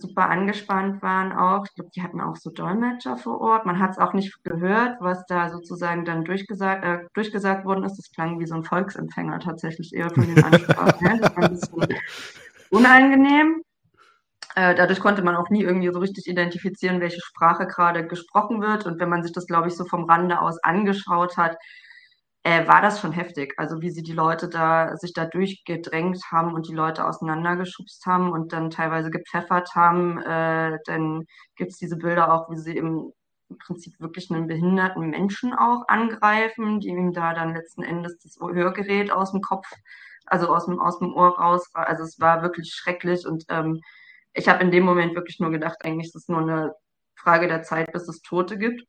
super 0.01 0.29
angespannt 0.29 1.01
waren 1.01 1.31
auch. 1.31 1.65
Ich 1.65 1.75
glaube, 1.75 1.91
die 1.95 2.01
hatten 2.01 2.21
auch 2.21 2.35
so 2.35 2.49
Dolmetscher 2.49 3.17
vor 3.17 3.41
Ort. 3.41 3.65
Man 3.65 3.79
hat 3.79 3.91
es 3.91 3.97
auch 3.97 4.13
nicht 4.13 4.43
gehört, 4.43 4.97
was 5.01 5.25
da 5.27 5.49
sozusagen 5.49 6.05
dann 6.05 6.23
durchgesagt, 6.25 6.83
äh, 6.83 6.99
durchgesagt 7.13 7.65
worden 7.65 7.83
ist. 7.83 7.97
Das 7.97 8.11
klang 8.11 8.39
wie 8.39 8.47
so 8.47 8.55
ein 8.55 8.63
Volksempfänger 8.63 9.39
tatsächlich 9.39 9.93
eher 9.93 10.09
von 10.09 10.25
den 10.25 10.43
Ansprachen. 10.43 11.07
ne? 11.07 11.19
Das 11.21 11.35
war 11.35 11.43
ein 11.43 11.51
bisschen 11.51 11.99
unangenehm. 12.69 13.61
Äh, 14.55 14.75
dadurch 14.75 14.99
konnte 14.99 15.21
man 15.21 15.35
auch 15.35 15.49
nie 15.49 15.63
irgendwie 15.63 15.91
so 15.91 15.99
richtig 15.99 16.27
identifizieren, 16.27 16.99
welche 17.01 17.21
Sprache 17.21 17.67
gerade 17.67 18.05
gesprochen 18.07 18.61
wird. 18.61 18.85
Und 18.85 18.99
wenn 18.99 19.09
man 19.09 19.23
sich 19.23 19.31
das, 19.31 19.47
glaube 19.47 19.67
ich, 19.69 19.75
so 19.75 19.85
vom 19.85 20.05
Rande 20.05 20.41
aus 20.41 20.61
angeschaut 20.63 21.37
hat, 21.37 21.57
äh, 22.43 22.67
war 22.67 22.81
das 22.81 22.99
schon 22.99 23.11
heftig. 23.11 23.53
Also 23.57 23.81
wie 23.81 23.91
sie 23.91 24.03
die 24.03 24.13
Leute 24.13 24.49
da 24.49 24.97
sich 24.97 25.13
da 25.13 25.25
durchgedrängt 25.25 26.19
haben 26.31 26.53
und 26.53 26.67
die 26.67 26.73
Leute 26.73 27.05
auseinandergeschubst 27.07 28.05
haben 28.05 28.31
und 28.31 28.51
dann 28.53 28.69
teilweise 28.71 29.11
gepfeffert 29.11 29.75
haben. 29.75 30.19
Äh, 30.19 30.79
dann 30.85 31.25
gibt's 31.55 31.77
diese 31.77 31.97
Bilder 31.97 32.33
auch, 32.33 32.49
wie 32.49 32.57
sie 32.57 32.75
im, 32.77 33.13
im 33.49 33.57
Prinzip 33.57 33.99
wirklich 33.99 34.31
einen 34.31 34.47
behinderten 34.47 35.09
Menschen 35.09 35.53
auch 35.53 35.87
angreifen, 35.87 36.79
die 36.79 36.89
ihm 36.89 37.13
da 37.13 37.33
dann 37.33 37.53
letzten 37.53 37.83
Endes 37.83 38.17
das 38.19 38.37
Hörgerät 38.41 39.11
aus 39.11 39.31
dem 39.31 39.41
Kopf, 39.41 39.67
also 40.25 40.47
aus 40.47 40.65
dem, 40.65 40.79
aus 40.79 40.99
dem 40.99 41.13
Ohr 41.13 41.37
raus. 41.39 41.69
Also 41.73 42.03
es 42.03 42.19
war 42.19 42.41
wirklich 42.41 42.73
schrecklich 42.73 43.25
und 43.27 43.45
ähm, 43.49 43.81
ich 44.33 44.47
habe 44.47 44.63
in 44.63 44.71
dem 44.71 44.83
Moment 44.83 45.15
wirklich 45.15 45.39
nur 45.39 45.51
gedacht, 45.51 45.77
eigentlich 45.83 46.07
ist 46.07 46.15
es 46.15 46.27
nur 46.27 46.41
eine 46.41 46.73
Frage 47.15 47.47
der 47.47 47.63
Zeit, 47.63 47.91
bis 47.91 48.07
es 48.07 48.21
Tote 48.21 48.57
gibt, 48.57 48.83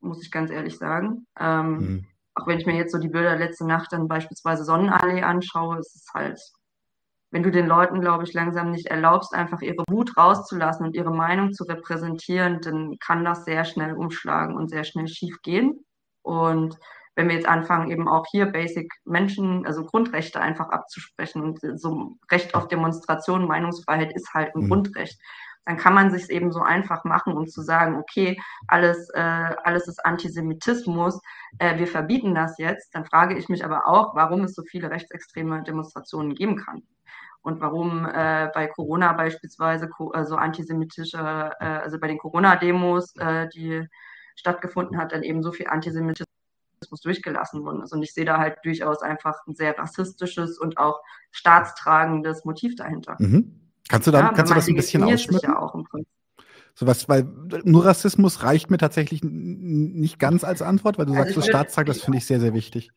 muss 0.00 0.22
ich 0.22 0.30
ganz 0.30 0.50
ehrlich 0.50 0.78
sagen. 0.78 1.26
Ähm, 1.38 1.78
mhm 1.78 2.06
auch 2.34 2.46
wenn 2.46 2.58
ich 2.58 2.66
mir 2.66 2.76
jetzt 2.76 2.92
so 2.92 2.98
die 2.98 3.08
Bilder 3.08 3.36
letzte 3.36 3.66
Nacht 3.66 3.92
dann 3.92 4.08
beispielsweise 4.08 4.64
Sonnenallee 4.64 5.22
anschaue, 5.22 5.78
ist 5.78 5.94
es 5.94 6.06
halt, 6.14 6.40
wenn 7.30 7.42
du 7.42 7.50
den 7.50 7.66
Leuten, 7.66 8.00
glaube 8.00 8.24
ich, 8.24 8.32
langsam 8.32 8.70
nicht 8.70 8.86
erlaubst, 8.86 9.34
einfach 9.34 9.60
ihre 9.60 9.84
Wut 9.88 10.16
rauszulassen 10.16 10.86
und 10.86 10.96
ihre 10.96 11.12
Meinung 11.12 11.52
zu 11.52 11.64
repräsentieren, 11.64 12.60
dann 12.60 12.96
kann 12.98 13.24
das 13.24 13.44
sehr 13.44 13.64
schnell 13.64 13.94
umschlagen 13.94 14.56
und 14.56 14.68
sehr 14.68 14.84
schnell 14.84 15.08
schief 15.08 15.40
gehen. 15.42 15.84
Und 16.22 16.78
wenn 17.14 17.28
wir 17.28 17.36
jetzt 17.36 17.48
anfangen, 17.48 17.90
eben 17.90 18.08
auch 18.08 18.24
hier 18.30 18.46
Basic 18.46 18.90
Menschen, 19.04 19.66
also 19.66 19.84
Grundrechte 19.84 20.40
einfach 20.40 20.70
abzusprechen 20.70 21.42
und 21.42 21.60
so 21.78 22.16
Recht 22.30 22.54
auf 22.54 22.68
Demonstration, 22.68 23.46
Meinungsfreiheit 23.46 24.14
ist 24.14 24.32
halt 24.34 24.54
ein 24.54 24.62
mhm. 24.62 24.68
Grundrecht 24.68 25.18
dann 25.64 25.76
kann 25.76 25.94
man 25.94 26.10
sich 26.10 26.28
eben 26.30 26.50
so 26.52 26.60
einfach 26.60 27.04
machen, 27.04 27.36
um 27.36 27.46
zu 27.46 27.62
sagen, 27.62 27.96
okay, 27.96 28.40
alles, 28.66 29.08
äh, 29.10 29.20
alles 29.20 29.86
ist 29.86 30.04
Antisemitismus, 30.04 31.20
äh, 31.58 31.78
wir 31.78 31.86
verbieten 31.86 32.34
das 32.34 32.58
jetzt. 32.58 32.94
Dann 32.94 33.04
frage 33.04 33.36
ich 33.36 33.48
mich 33.48 33.64
aber 33.64 33.86
auch, 33.86 34.14
warum 34.14 34.44
es 34.44 34.54
so 34.54 34.62
viele 34.62 34.90
rechtsextreme 34.90 35.62
Demonstrationen 35.62 36.34
geben 36.34 36.56
kann. 36.56 36.82
Und 37.42 37.60
warum 37.60 38.06
äh, 38.06 38.50
bei 38.54 38.68
Corona 38.68 39.12
beispielsweise 39.12 39.88
also 40.12 40.36
antisemitische, 40.36 41.52
äh, 41.60 41.64
also 41.64 41.98
bei 41.98 42.08
den 42.08 42.18
Corona-Demos, 42.18 43.16
äh, 43.16 43.48
die 43.48 43.86
stattgefunden 44.36 44.98
hat, 44.98 45.12
dann 45.12 45.22
eben 45.22 45.42
so 45.42 45.52
viel 45.52 45.66
Antisemitismus 45.66 46.31
durchgelassen 47.00 47.64
worden 47.64 47.82
ist. 47.82 47.92
Und 47.92 48.02
ich 48.02 48.12
sehe 48.12 48.24
da 48.24 48.38
halt 48.38 48.58
durchaus 48.64 49.02
einfach 49.02 49.46
ein 49.46 49.54
sehr 49.54 49.78
rassistisches 49.78 50.58
und 50.58 50.78
auch 50.78 51.00
staatstragendes 51.30 52.44
Motiv 52.44 52.76
dahinter. 52.76 53.16
Mhm. 53.18 53.60
Kannst 53.88 54.06
du, 54.06 54.10
da, 54.10 54.20
ja, 54.20 54.32
kannst 54.32 54.50
du 54.50 54.54
das 54.54 54.68
ein 54.68 54.74
bisschen 54.74 55.02
ausschmücken? 55.02 55.50
Ja 55.50 55.58
auch 55.58 55.74
im 55.74 55.86
so 56.74 56.86
was, 56.86 57.08
weil 57.08 57.26
nur 57.64 57.84
Rassismus 57.84 58.42
reicht 58.42 58.70
mir 58.70 58.78
tatsächlich 58.78 59.22
nicht 59.22 60.18
ganz 60.18 60.42
als 60.42 60.62
Antwort, 60.62 60.98
weil 60.98 61.06
du 61.06 61.12
also 61.12 61.24
sagst, 61.24 61.34
so 61.34 61.42
Staatstrag, 61.42 61.86
das 61.86 62.00
finde 62.00 62.18
ich 62.18 62.26
sehr, 62.26 62.40
sehr 62.40 62.54
wichtig. 62.54 62.90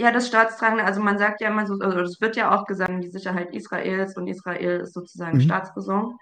Ja, 0.00 0.10
das 0.10 0.26
Staatstragende, 0.26 0.84
also 0.84 1.00
man 1.00 1.18
sagt 1.18 1.40
ja 1.40 1.48
immer 1.48 1.66
so, 1.66 1.74
also 1.74 2.00
es 2.00 2.20
wird 2.20 2.34
ja 2.34 2.56
auch 2.56 2.66
gesagt, 2.66 2.90
die 3.04 3.10
Sicherheit 3.10 3.54
Israels 3.54 4.16
und 4.16 4.26
Israel 4.26 4.80
ist 4.80 4.94
sozusagen 4.94 5.36
mhm. 5.36 5.42
Staatsräson. 5.42 6.16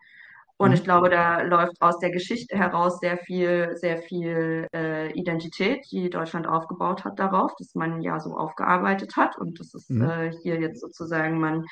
Und 0.58 0.70
mhm. 0.70 0.74
ich 0.74 0.84
glaube, 0.84 1.08
da 1.08 1.40
läuft 1.42 1.80
aus 1.80 1.98
der 1.98 2.10
Geschichte 2.10 2.58
heraus 2.58 2.98
sehr 3.00 3.16
viel, 3.16 3.76
sehr 3.76 3.98
viel 3.98 4.66
äh, 4.74 5.10
Identität, 5.12 5.86
die 5.90 6.10
Deutschland 6.10 6.46
aufgebaut 6.46 7.04
hat 7.04 7.18
darauf, 7.18 7.54
dass 7.56 7.74
man 7.74 8.02
ja 8.02 8.18
so 8.20 8.36
aufgearbeitet 8.36 9.16
hat 9.16 9.38
und 9.38 9.58
das 9.60 9.72
ist 9.74 9.88
mhm. 9.88 10.02
äh, 10.02 10.32
hier 10.42 10.60
jetzt 10.60 10.80
sozusagen 10.80 11.38
man 11.40 11.64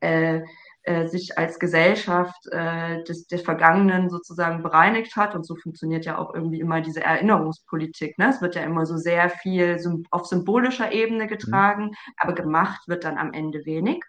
äh, 0.00 0.40
äh, 0.84 1.08
sich 1.08 1.36
als 1.36 1.58
Gesellschaft 1.58 2.46
äh, 2.52 3.04
des, 3.04 3.26
des 3.26 3.42
Vergangenen 3.42 4.08
sozusagen 4.08 4.62
bereinigt 4.62 5.14
hat. 5.14 5.34
Und 5.34 5.44
so 5.44 5.54
funktioniert 5.54 6.06
ja 6.06 6.16
auch 6.16 6.34
irgendwie 6.34 6.58
immer 6.58 6.80
diese 6.80 7.02
Erinnerungspolitik. 7.02 8.16
Ne? 8.16 8.30
Es 8.30 8.40
wird 8.40 8.54
ja 8.54 8.62
immer 8.62 8.86
so 8.86 8.96
sehr 8.96 9.28
viel 9.28 9.76
auf 10.10 10.24
symbolischer 10.24 10.90
Ebene 10.90 11.26
getragen, 11.26 11.84
mhm. 11.88 11.94
aber 12.16 12.32
gemacht 12.34 12.88
wird 12.88 13.04
dann 13.04 13.18
am 13.18 13.34
Ende 13.34 13.66
wenig. 13.66 14.02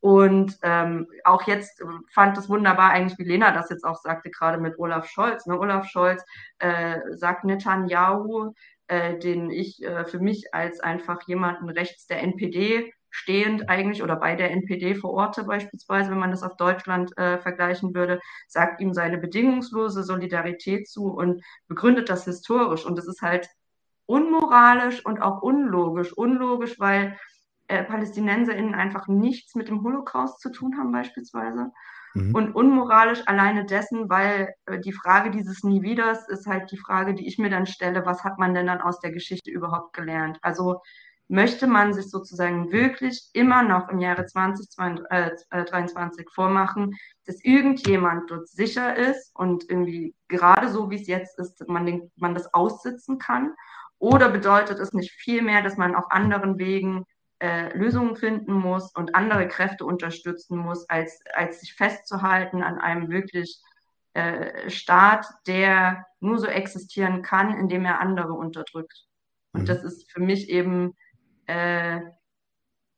Und 0.00 0.56
ähm, 0.62 1.06
auch 1.24 1.46
jetzt 1.46 1.82
fand 2.12 2.38
es 2.38 2.48
wunderbar 2.48 2.90
eigentlich, 2.90 3.18
wie 3.18 3.24
Lena 3.24 3.52
das 3.52 3.68
jetzt 3.68 3.84
auch 3.84 3.96
sagte, 3.96 4.30
gerade 4.30 4.58
mit 4.58 4.78
Olaf 4.78 5.06
Scholz. 5.06 5.46
Ne? 5.46 5.58
Olaf 5.58 5.86
Scholz 5.88 6.24
äh, 6.58 6.98
sagt 7.10 7.44
Netanyahu, 7.44 8.54
äh, 8.88 9.18
den 9.18 9.50
ich 9.50 9.82
äh, 9.82 10.06
für 10.06 10.18
mich 10.18 10.54
als 10.54 10.80
einfach 10.80 11.20
jemanden 11.26 11.68
rechts 11.68 12.06
der 12.06 12.22
NPD 12.22 12.92
stehend 13.10 13.68
eigentlich 13.68 14.02
oder 14.02 14.16
bei 14.16 14.36
der 14.36 14.52
NPD 14.52 14.94
vor 14.94 15.12
Ort 15.12 15.44
beispielsweise, 15.46 16.10
wenn 16.10 16.18
man 16.18 16.30
das 16.30 16.42
auf 16.42 16.56
Deutschland 16.56 17.16
äh, 17.18 17.38
vergleichen 17.38 17.94
würde, 17.94 18.20
sagt 18.48 18.80
ihm 18.80 18.94
seine 18.94 19.18
bedingungslose 19.18 20.04
Solidarität 20.04 20.88
zu 20.88 21.06
und 21.08 21.42
begründet 21.68 22.08
das 22.08 22.24
historisch. 22.24 22.86
Und 22.86 22.96
das 22.96 23.06
ist 23.06 23.20
halt 23.20 23.48
unmoralisch 24.06 25.04
und 25.04 25.20
auch 25.20 25.42
unlogisch. 25.42 26.12
Unlogisch, 26.12 26.78
weil 26.78 27.18
äh, 27.70 27.84
PalästinenserInnen 27.84 28.74
einfach 28.74 29.06
nichts 29.06 29.54
mit 29.54 29.68
dem 29.68 29.82
Holocaust 29.82 30.40
zu 30.40 30.50
tun 30.50 30.76
haben 30.76 30.92
beispielsweise. 30.92 31.70
Mhm. 32.14 32.34
Und 32.34 32.54
unmoralisch 32.54 33.22
alleine 33.26 33.64
dessen, 33.64 34.10
weil 34.10 34.54
äh, 34.66 34.80
die 34.80 34.92
Frage 34.92 35.30
dieses 35.30 35.62
Nie 35.62 35.82
Wieders 35.82 36.28
ist 36.28 36.46
halt 36.46 36.70
die 36.72 36.78
Frage, 36.78 37.14
die 37.14 37.28
ich 37.28 37.38
mir 37.38 37.50
dann 37.50 37.66
stelle, 37.66 38.04
was 38.04 38.24
hat 38.24 38.38
man 38.38 38.54
denn 38.54 38.66
dann 38.66 38.80
aus 38.80 39.00
der 39.00 39.12
Geschichte 39.12 39.50
überhaupt 39.50 39.92
gelernt? 39.92 40.38
Also 40.42 40.80
möchte 41.28 41.68
man 41.68 41.94
sich 41.94 42.10
sozusagen 42.10 42.72
wirklich 42.72 43.30
immer 43.34 43.62
noch 43.62 43.88
im 43.88 44.00
Jahre 44.00 44.26
2023 44.26 46.26
äh, 46.26 46.30
vormachen, 46.34 46.96
dass 47.24 47.44
irgendjemand 47.44 48.28
dort 48.28 48.48
sicher 48.48 48.96
ist 48.96 49.30
und 49.34 49.70
irgendwie 49.70 50.16
gerade 50.26 50.68
so, 50.68 50.90
wie 50.90 50.96
es 50.96 51.06
jetzt 51.06 51.38
ist, 51.38 51.64
man, 51.68 51.86
den, 51.86 52.10
man 52.16 52.34
das 52.34 52.52
aussitzen 52.52 53.18
kann? 53.18 53.54
Oder 54.00 54.30
bedeutet 54.30 54.80
es 54.80 54.92
nicht 54.92 55.12
vielmehr, 55.12 55.62
dass 55.62 55.76
man 55.76 55.94
auf 55.94 56.10
anderen 56.10 56.58
Wegen 56.58 57.04
äh, 57.40 57.76
Lösungen 57.76 58.16
finden 58.16 58.52
muss 58.52 58.92
und 58.94 59.14
andere 59.14 59.48
Kräfte 59.48 59.84
unterstützen 59.84 60.58
muss, 60.58 60.88
als, 60.88 61.20
als 61.32 61.60
sich 61.60 61.74
festzuhalten 61.74 62.62
an 62.62 62.78
einem 62.78 63.10
wirklich 63.10 63.60
äh, 64.12 64.68
Staat, 64.68 65.26
der 65.46 66.06
nur 66.20 66.38
so 66.38 66.46
existieren 66.46 67.22
kann, 67.22 67.56
indem 67.56 67.84
er 67.84 68.00
andere 68.00 68.32
unterdrückt. 68.32 69.06
Und 69.52 69.62
mhm. 69.62 69.66
das 69.66 69.82
ist 69.84 70.10
für 70.12 70.20
mich 70.20 70.48
eben 70.50 70.94
äh, 71.46 72.00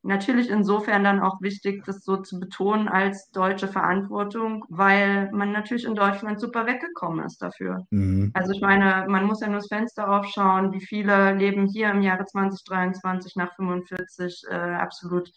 natürlich 0.02 0.50
insofern 0.50 1.04
dann 1.04 1.20
auch 1.20 1.40
wichtig, 1.40 1.84
das 1.84 2.04
so 2.04 2.16
zu 2.16 2.40
betonen 2.40 2.88
als 2.88 3.30
deutsche 3.30 3.68
Verantwortung, 3.68 4.64
weil 4.68 5.30
man 5.32 5.52
natürlich 5.52 5.84
in 5.84 5.94
Deutschland 5.94 6.40
super 6.40 6.66
weggekommen 6.66 7.24
ist 7.24 7.40
dafür. 7.40 7.86
Mhm. 7.90 8.32
Also 8.34 8.52
ich 8.52 8.60
meine, 8.60 9.06
man 9.08 9.24
muss 9.24 9.40
ja 9.40 9.46
nur 9.46 9.58
das 9.58 9.68
Fenster 9.68 10.10
aufschauen, 10.10 10.72
wie 10.72 10.84
viele 10.84 11.34
leben 11.34 11.68
hier 11.68 11.90
im 11.90 12.02
Jahre 12.02 12.24
2023 12.24 13.36
nach 13.36 13.54
45 13.54 14.42
äh, 14.50 14.54
absolut 14.54 15.30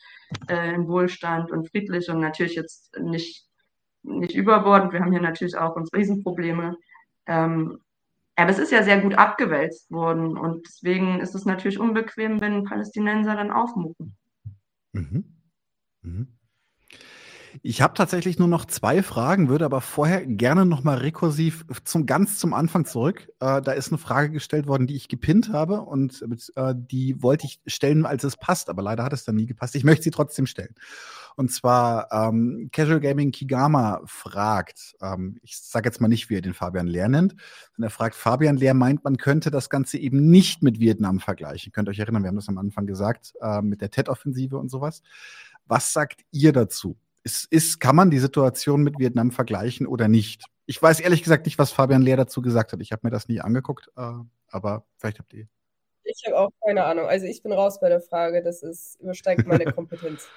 äh, 0.47 0.73
in 0.73 0.87
Wohlstand 0.87 1.51
und 1.51 1.69
friedlich 1.69 2.09
und 2.09 2.19
natürlich 2.19 2.55
jetzt 2.55 2.97
nicht, 2.99 3.47
nicht 4.01 4.35
überbordend. 4.35 4.93
Wir 4.93 5.01
haben 5.01 5.11
hier 5.11 5.21
natürlich 5.21 5.57
auch 5.57 5.75
uns 5.75 5.93
Riesenprobleme. 5.93 6.75
Ähm, 7.27 7.77
aber 8.35 8.49
es 8.49 8.59
ist 8.59 8.71
ja 8.71 8.83
sehr 8.83 8.99
gut 8.99 9.15
abgewälzt 9.15 9.89
worden 9.91 10.37
und 10.37 10.65
deswegen 10.67 11.21
ist 11.21 11.35
es 11.35 11.45
natürlich 11.45 11.79
unbequem, 11.79 12.41
wenn 12.41 12.65
Palästinenser 12.65 13.35
dann 13.35 13.51
aufmucken. 13.51 14.17
Mhm. 14.95 15.23
Mhm. 16.03 16.27
Ich 17.61 17.81
habe 17.81 17.93
tatsächlich 17.93 18.39
nur 18.39 18.47
noch 18.47 18.65
zwei 18.65 19.01
Fragen, 19.03 19.49
würde 19.49 19.65
aber 19.65 19.81
vorher 19.81 20.25
gerne 20.25 20.65
noch 20.65 20.83
mal 20.83 20.97
rekursiv 20.97 21.65
zum 21.83 22.05
ganz 22.05 22.37
zum 22.39 22.53
Anfang 22.53 22.85
zurück. 22.85 23.29
Äh, 23.39 23.61
da 23.61 23.71
ist 23.71 23.89
eine 23.89 23.97
Frage 23.97 24.31
gestellt 24.31 24.67
worden, 24.67 24.87
die 24.87 24.95
ich 24.95 25.07
gepinnt 25.07 25.51
habe 25.51 25.81
und 25.81 26.23
äh, 26.55 26.73
die 26.75 27.21
wollte 27.21 27.45
ich 27.45 27.59
stellen, 27.67 28.05
als 28.05 28.23
es 28.23 28.37
passt, 28.37 28.69
aber 28.69 28.81
leider 28.81 29.03
hat 29.03 29.13
es 29.13 29.25
dann 29.25 29.35
nie 29.35 29.45
gepasst. 29.45 29.75
Ich 29.75 29.83
möchte 29.83 30.03
sie 30.03 30.11
trotzdem 30.11 30.45
stellen. 30.47 30.75
Und 31.35 31.51
zwar 31.51 32.11
ähm, 32.11 32.69
Casual 32.71 33.01
Gaming 33.01 33.31
Kigama 33.31 34.01
fragt, 34.05 34.95
ähm, 35.01 35.37
ich 35.41 35.57
sage 35.57 35.89
jetzt 35.89 35.99
mal 35.99 36.07
nicht, 36.07 36.29
wie 36.29 36.35
er 36.35 36.41
den 36.41 36.53
Fabian 36.53 36.87
Lehr 36.87 37.09
nennt, 37.09 37.35
sondern 37.75 37.89
er 37.89 37.91
fragt, 37.91 38.15
Fabian 38.15 38.55
Lehr 38.55 38.73
meint, 38.73 39.03
man 39.03 39.17
könnte 39.17 39.51
das 39.51 39.69
Ganze 39.69 39.97
eben 39.97 40.29
nicht 40.29 40.63
mit 40.63 40.79
Vietnam 40.79 41.19
vergleichen. 41.19 41.73
Könnt 41.73 41.89
ihr 41.89 41.91
euch 41.91 41.99
erinnern, 41.99 42.23
wir 42.23 42.29
haben 42.29 42.35
das 42.35 42.47
am 42.47 42.57
Anfang 42.57 42.85
gesagt, 42.85 43.33
äh, 43.41 43.61
mit 43.61 43.81
der 43.81 43.91
TED-Offensive 43.91 44.57
und 44.57 44.69
sowas. 44.69 45.01
Was 45.67 45.91
sagt 45.93 46.21
ihr 46.31 46.53
dazu? 46.53 46.95
Ist, 47.25 47.51
ist, 47.51 47.79
kann 47.79 47.95
man 47.95 48.11
die 48.11 48.19
Situation 48.19 48.83
mit 48.83 48.99
Vietnam 48.99 49.31
vergleichen 49.31 49.87
oder 49.87 50.07
nicht? 50.07 50.45
Ich 50.67 50.79
weiß 50.79 50.99
ehrlich 50.99 51.23
gesagt 51.23 51.47
nicht, 51.47 51.57
was 51.57 51.71
Fabian 51.71 52.03
Lehr 52.03 52.17
dazu 52.17 52.43
gesagt 52.43 52.71
hat. 52.71 52.81
Ich 52.81 52.91
habe 52.91 53.01
mir 53.03 53.09
das 53.09 53.27
nie 53.27 53.41
angeguckt, 53.41 53.89
äh, 53.97 54.11
aber 54.51 54.85
vielleicht 54.97 55.17
habt 55.17 55.33
ihr. 55.33 55.47
Ich 56.03 56.21
habe 56.27 56.37
auch 56.37 56.51
keine 56.63 56.83
Ahnung. 56.83 57.07
Also 57.07 57.25
ich 57.25 57.41
bin 57.41 57.51
raus 57.51 57.79
bei 57.79 57.89
der 57.89 57.99
Frage. 57.99 58.43
Das 58.43 58.61
ist, 58.61 58.99
übersteigt 59.01 59.47
meine 59.47 59.65
Kompetenz. 59.73 60.27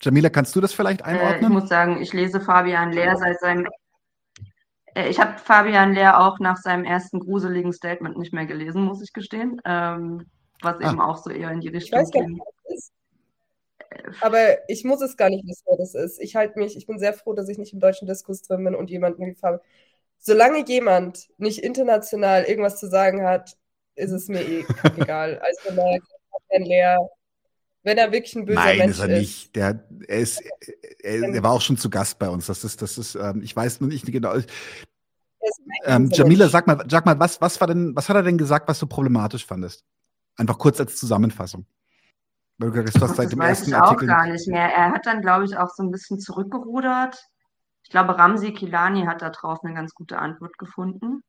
Jamila, 0.00 0.30
kannst 0.30 0.56
du 0.56 0.62
das 0.62 0.72
vielleicht 0.72 1.04
einordnen? 1.04 1.42
Äh, 1.42 1.46
ich 1.46 1.48
muss 1.48 1.68
sagen, 1.68 2.00
ich 2.00 2.14
lese 2.14 2.40
Fabian 2.40 2.90
Lehr 2.90 3.14
seit 3.18 3.38
seinem. 3.40 3.68
Äh, 4.94 5.10
ich 5.10 5.20
habe 5.20 5.36
Fabian 5.36 5.92
Lehr 5.92 6.18
auch 6.18 6.38
nach 6.38 6.56
seinem 6.56 6.84
ersten 6.84 7.20
gruseligen 7.20 7.74
Statement 7.74 8.16
nicht 8.16 8.32
mehr 8.32 8.46
gelesen, 8.46 8.84
muss 8.84 9.02
ich 9.02 9.12
gestehen. 9.12 9.60
Ähm, 9.66 10.24
was 10.62 10.76
ah. 10.80 10.90
eben 10.90 11.00
auch 11.00 11.18
so 11.18 11.28
eher 11.28 11.50
in 11.50 11.60
die 11.60 11.68
Richtung 11.68 12.04
ich 12.04 12.10
ging. 12.10 12.40
Aber 14.20 14.68
ich 14.68 14.84
muss 14.84 15.00
es 15.00 15.16
gar 15.16 15.30
nicht 15.30 15.46
wissen, 15.46 15.64
wer 15.66 15.76
das 15.76 15.94
ist. 15.94 16.20
Ich 16.20 16.36
halte 16.36 16.58
mich, 16.58 16.76
ich 16.76 16.86
bin 16.86 16.98
sehr 16.98 17.12
froh, 17.12 17.32
dass 17.32 17.48
ich 17.48 17.58
nicht 17.58 17.72
im 17.72 17.80
deutschen 17.80 18.06
Diskurs 18.06 18.42
drin 18.42 18.64
bin 18.64 18.74
und 18.74 18.90
jemanden 18.90 19.26
wie 19.26 19.34
Fabian. 19.34 19.60
Solange 20.18 20.64
jemand 20.66 21.28
nicht 21.38 21.58
international 21.64 22.44
irgendwas 22.44 22.78
zu 22.78 22.88
sagen 22.88 23.24
hat, 23.24 23.56
ist 23.94 24.10
es 24.10 24.28
mir 24.28 24.42
eh 24.42 24.64
egal. 24.98 25.38
Also 25.38 25.60
Fabian 25.70 26.64
Lehr 26.64 27.10
wenn 27.82 27.98
er 27.98 28.12
wirklich 28.12 28.34
ein 28.36 28.44
böser 28.44 28.60
Nein, 28.60 28.78
Mensch 28.78 28.90
ist. 28.92 28.98
Nein, 28.98 29.10
ist 29.10 29.14
er 29.14 29.20
nicht. 29.20 29.56
Der, 29.56 29.84
er, 30.06 30.18
ist, 30.18 30.42
er, 31.02 31.22
er, 31.22 31.42
war 31.42 31.52
auch 31.52 31.60
schon 31.60 31.76
zu 31.76 31.88
Gast 31.88 32.18
bei 32.18 32.28
uns. 32.28 32.46
Das 32.46 32.64
ist, 32.64 32.82
das 32.82 32.98
ist, 32.98 33.14
ähm, 33.14 33.42
ich 33.42 33.54
weiß 33.56 33.80
nur 33.80 33.88
nicht 33.88 34.04
genau. 34.06 34.34
Ähm, 35.86 36.10
Jamila, 36.12 36.48
sag 36.48 36.66
mal, 36.66 36.84
sag 36.88 37.06
mal, 37.06 37.18
was, 37.18 37.40
was 37.40 37.58
war 37.60 37.68
denn, 37.68 37.96
was 37.96 38.08
hat 38.08 38.16
er 38.16 38.22
denn 38.22 38.36
gesagt, 38.36 38.68
was 38.68 38.78
du 38.78 38.86
problematisch 38.86 39.46
fandest? 39.46 39.84
Einfach 40.36 40.58
kurz 40.58 40.78
als 40.78 40.96
Zusammenfassung. 40.96 41.64
Du 42.60 42.70
gesagt 42.70 43.02
hast, 43.02 43.16
seit 43.16 43.26
das 43.26 43.30
dem 43.30 43.38
weiß 43.38 43.48
ersten 43.48 43.70
ich 43.70 43.76
auch 43.76 43.80
Artikel 43.80 44.06
gar 44.06 44.26
nicht 44.26 44.46
mehr. 44.46 44.68
Er 44.68 44.92
hat 44.92 45.06
dann, 45.06 45.22
glaube 45.22 45.46
ich, 45.46 45.56
auch 45.56 45.70
so 45.70 45.82
ein 45.82 45.90
bisschen 45.90 46.20
zurückgerudert. 46.20 47.18
Ich 47.84 47.90
glaube, 47.90 48.18
Ramsi 48.18 48.52
Kilani 48.52 49.06
hat 49.06 49.22
da 49.22 49.30
drauf 49.30 49.60
eine 49.64 49.74
ganz 49.74 49.94
gute 49.94 50.18
Antwort 50.18 50.58
gefunden 50.58 51.22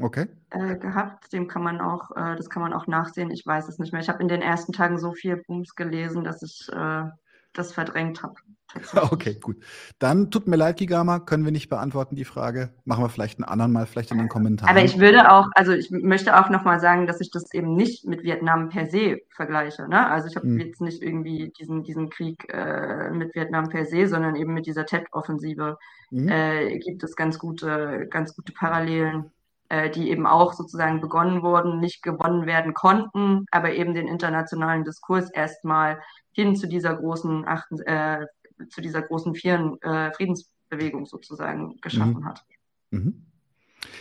okay. 0.00 0.28
äh, 0.48 0.76
gehabt. 0.76 1.30
Dem 1.34 1.46
kann 1.46 1.62
man 1.62 1.82
auch, 1.82 2.10
äh, 2.16 2.36
das 2.36 2.48
kann 2.48 2.62
man 2.62 2.72
auch 2.72 2.86
nachsehen. 2.86 3.30
Ich 3.30 3.44
weiß 3.44 3.68
es 3.68 3.78
nicht 3.78 3.92
mehr. 3.92 4.00
Ich 4.00 4.08
habe 4.08 4.22
in 4.22 4.28
den 4.28 4.40
ersten 4.40 4.72
Tagen 4.72 4.98
so 4.98 5.12
viel 5.12 5.36
Booms 5.46 5.74
gelesen, 5.74 6.24
dass 6.24 6.42
ich 6.42 6.68
äh, 6.72 7.04
das 7.52 7.72
verdrängt 7.72 8.22
habe. 8.22 8.34
Okay, 9.10 9.38
gut. 9.40 9.56
Dann 9.98 10.30
tut 10.30 10.46
mir 10.46 10.56
leid, 10.56 10.76
Gigama, 10.76 11.20
können 11.20 11.44
wir 11.44 11.52
nicht 11.52 11.68
beantworten 11.68 12.16
die 12.16 12.24
Frage. 12.24 12.70
Machen 12.84 13.02
wir 13.02 13.08
vielleicht 13.08 13.38
einen 13.38 13.48
anderen 13.48 13.72
Mal, 13.72 13.86
vielleicht 13.86 14.10
in 14.10 14.18
den 14.18 14.28
Kommentaren. 14.28 14.70
Aber 14.70 14.84
ich 14.84 14.98
würde 14.98 15.32
auch, 15.32 15.48
also 15.54 15.72
ich 15.72 15.90
möchte 15.90 16.38
auch 16.38 16.50
nochmal 16.50 16.80
sagen, 16.80 17.06
dass 17.06 17.20
ich 17.20 17.30
das 17.30 17.52
eben 17.54 17.74
nicht 17.74 18.06
mit 18.06 18.22
Vietnam 18.22 18.68
per 18.68 18.86
se 18.86 19.20
vergleiche. 19.30 19.88
Ne? 19.88 20.06
Also 20.08 20.28
ich 20.28 20.36
habe 20.36 20.46
hm. 20.46 20.58
jetzt 20.58 20.80
nicht 20.80 21.02
irgendwie 21.02 21.52
diesen, 21.58 21.82
diesen 21.82 22.10
Krieg 22.10 22.52
äh, 22.52 23.10
mit 23.10 23.34
Vietnam 23.34 23.68
per 23.68 23.86
se, 23.86 24.06
sondern 24.06 24.36
eben 24.36 24.54
mit 24.54 24.66
dieser 24.66 24.86
TED-Offensive 24.86 25.78
hm. 26.10 26.28
äh, 26.28 26.78
gibt 26.78 27.02
es 27.02 27.16
ganz 27.16 27.38
gute, 27.38 28.06
ganz 28.10 28.34
gute 28.34 28.52
Parallelen 28.52 29.30
äh, 29.68 29.90
die 29.90 30.10
eben 30.10 30.26
auch 30.26 30.52
sozusagen 30.52 31.00
begonnen 31.00 31.42
wurden, 31.42 31.80
nicht 31.80 32.02
gewonnen 32.02 32.46
werden 32.46 32.74
konnten, 32.74 33.44
aber 33.50 33.72
eben 33.72 33.94
den 33.94 34.08
internationalen 34.08 34.84
Diskurs 34.84 35.30
erstmal 35.30 36.00
hin 36.32 36.56
zu 36.56 36.68
dieser 36.68 36.94
großen 36.94 37.46
achten, 37.46 37.80
äh, 37.82 38.26
zu 38.70 38.80
dieser 38.80 39.02
großen 39.02 39.34
Vieren, 39.34 39.80
äh, 39.82 40.12
Friedensbewegung 40.12 41.06
sozusagen 41.06 41.76
geschaffen 41.80 42.20
mhm. 42.20 42.24
hat. 42.24 42.44
Mhm. 42.90 43.24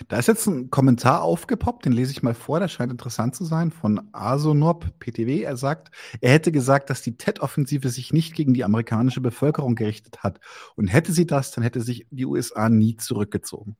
Da 0.08 0.18
ist 0.18 0.28
jetzt 0.28 0.48
ein 0.48 0.70
Kommentar 0.70 1.22
aufgepoppt, 1.22 1.86
den 1.86 1.92
lese 1.92 2.12
ich 2.12 2.24
mal 2.24 2.34
vor, 2.34 2.60
der 2.60 2.68
scheint 2.68 2.92
interessant 2.92 3.36
zu 3.36 3.46
sein, 3.46 3.72
von 3.72 4.10
Asonob 4.12 5.00
PTW. 5.00 5.44
Er 5.44 5.56
sagt, 5.56 5.92
er 6.20 6.32
hätte 6.32 6.52
gesagt, 6.52 6.90
dass 6.90 7.02
die 7.02 7.18
TED-Offensive 7.18 7.90
sich 7.90 8.12
nicht 8.12 8.34
gegen 8.34 8.54
die 8.54 8.64
amerikanische 8.64 9.22
Bevölkerung 9.22 9.76
gerichtet 9.76 10.24
hat. 10.24 10.40
Und 10.76 10.88
hätte 10.88 11.12
sie 11.12 11.28
das, 11.28 11.52
dann 11.52 11.64
hätte 11.64 11.82
sich 11.82 12.08
die 12.10 12.26
USA 12.26 12.70
nie 12.70 12.98
zurückgezogen. 12.98 13.78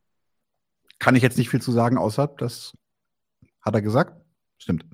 Kann 1.00 1.16
ich 1.16 1.24
jetzt 1.24 1.38
nicht 1.38 1.50
viel 1.50 1.62
zu 1.62 1.72
sagen, 1.72 1.98
außer 1.98 2.28
das 2.28 2.74
hat 3.62 3.76
er 3.76 3.82
gesagt. 3.82 4.16
Stimmt. 4.58 4.86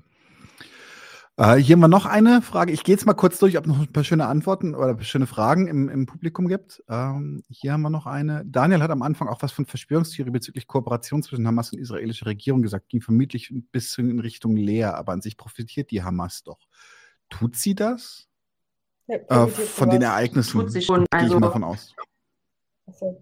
Äh, 1.36 1.56
hier 1.56 1.74
haben 1.74 1.80
wir 1.80 1.88
noch 1.88 2.06
eine 2.06 2.42
Frage. 2.42 2.72
Ich 2.72 2.84
gehe 2.84 2.94
jetzt 2.94 3.06
mal 3.06 3.14
kurz 3.14 3.40
durch, 3.40 3.58
ob 3.58 3.66
noch 3.66 3.80
ein 3.80 3.92
paar 3.92 4.04
schöne 4.04 4.26
Antworten 4.26 4.74
oder 4.74 5.00
schöne 5.02 5.26
Fragen 5.26 5.66
im, 5.66 5.88
im 5.88 6.06
Publikum 6.06 6.46
gibt. 6.46 6.82
Ähm, 6.88 7.42
hier 7.48 7.72
haben 7.72 7.82
wir 7.82 7.90
noch 7.90 8.06
eine. 8.06 8.44
Daniel 8.46 8.82
hat 8.82 8.90
am 8.90 9.02
Anfang 9.02 9.28
auch 9.28 9.42
was 9.42 9.50
von 9.50 9.66
Verschwörungstheorie 9.66 10.30
bezüglich 10.30 10.68
Kooperation 10.68 11.24
zwischen 11.24 11.46
Hamas 11.46 11.72
und 11.72 11.80
israelischer 11.80 12.26
Regierung 12.26 12.62
gesagt. 12.62 12.88
Ging 12.88 13.00
vermutlich 13.00 13.50
ein 13.50 13.64
bisschen 13.64 14.10
in 14.10 14.20
Richtung 14.20 14.56
leer, 14.56 14.96
aber 14.96 15.12
an 15.12 15.22
sich 15.22 15.36
profitiert 15.36 15.90
die 15.90 16.04
Hamas 16.04 16.44
doch. 16.44 16.68
Tut 17.30 17.56
sie 17.56 17.74
das? 17.74 18.28
Ja, 19.08 19.16
äh, 19.16 19.48
von 19.48 19.90
den 19.90 20.02
Ereignissen 20.02 20.60
Tut 20.60 20.70
sie 20.70 20.82
schon. 20.82 20.98
Gehe 20.98 21.06
ich 21.14 21.22
also, 21.24 21.40
mal 21.40 21.50
von 21.50 21.64
aus. 21.64 21.94
Also, 22.86 23.20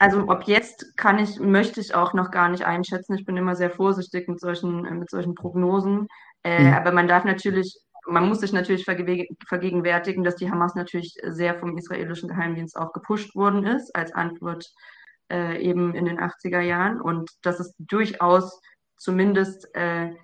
also 0.00 0.28
ob 0.28 0.44
jetzt 0.44 0.96
kann 0.96 1.18
ich, 1.18 1.38
möchte 1.38 1.78
ich 1.78 1.94
auch 1.94 2.14
noch 2.14 2.30
gar 2.30 2.48
nicht 2.48 2.64
einschätzen. 2.64 3.18
Ich 3.18 3.26
bin 3.26 3.36
immer 3.36 3.54
sehr 3.54 3.70
vorsichtig 3.70 4.28
mit 4.28 4.40
solchen, 4.40 4.86
äh, 4.86 4.92
mit 4.92 5.10
solchen 5.10 5.34
Prognosen. 5.34 6.08
Äh, 6.42 6.64
mhm. 6.64 6.72
Aber 6.72 6.92
man 6.92 7.06
darf 7.06 7.24
natürlich, 7.24 7.78
man 8.06 8.26
muss 8.26 8.40
sich 8.40 8.54
natürlich 8.54 8.86
vergegenwärtigen, 8.86 10.24
dass 10.24 10.36
die 10.36 10.50
Hamas 10.50 10.74
natürlich 10.74 11.18
sehr 11.22 11.58
vom 11.58 11.76
israelischen 11.76 12.30
Geheimdienst 12.30 12.78
auch 12.78 12.94
gepusht 12.94 13.36
worden 13.36 13.66
ist, 13.66 13.94
als 13.94 14.12
Antwort 14.12 14.72
äh, 15.30 15.60
eben 15.60 15.94
in 15.94 16.06
den 16.06 16.18
80er 16.18 16.60
Jahren. 16.60 16.98
Und 16.98 17.30
dass 17.42 17.60
es 17.60 17.74
durchaus 17.78 18.58
zumindest 18.96 19.68
äh, 19.74 20.14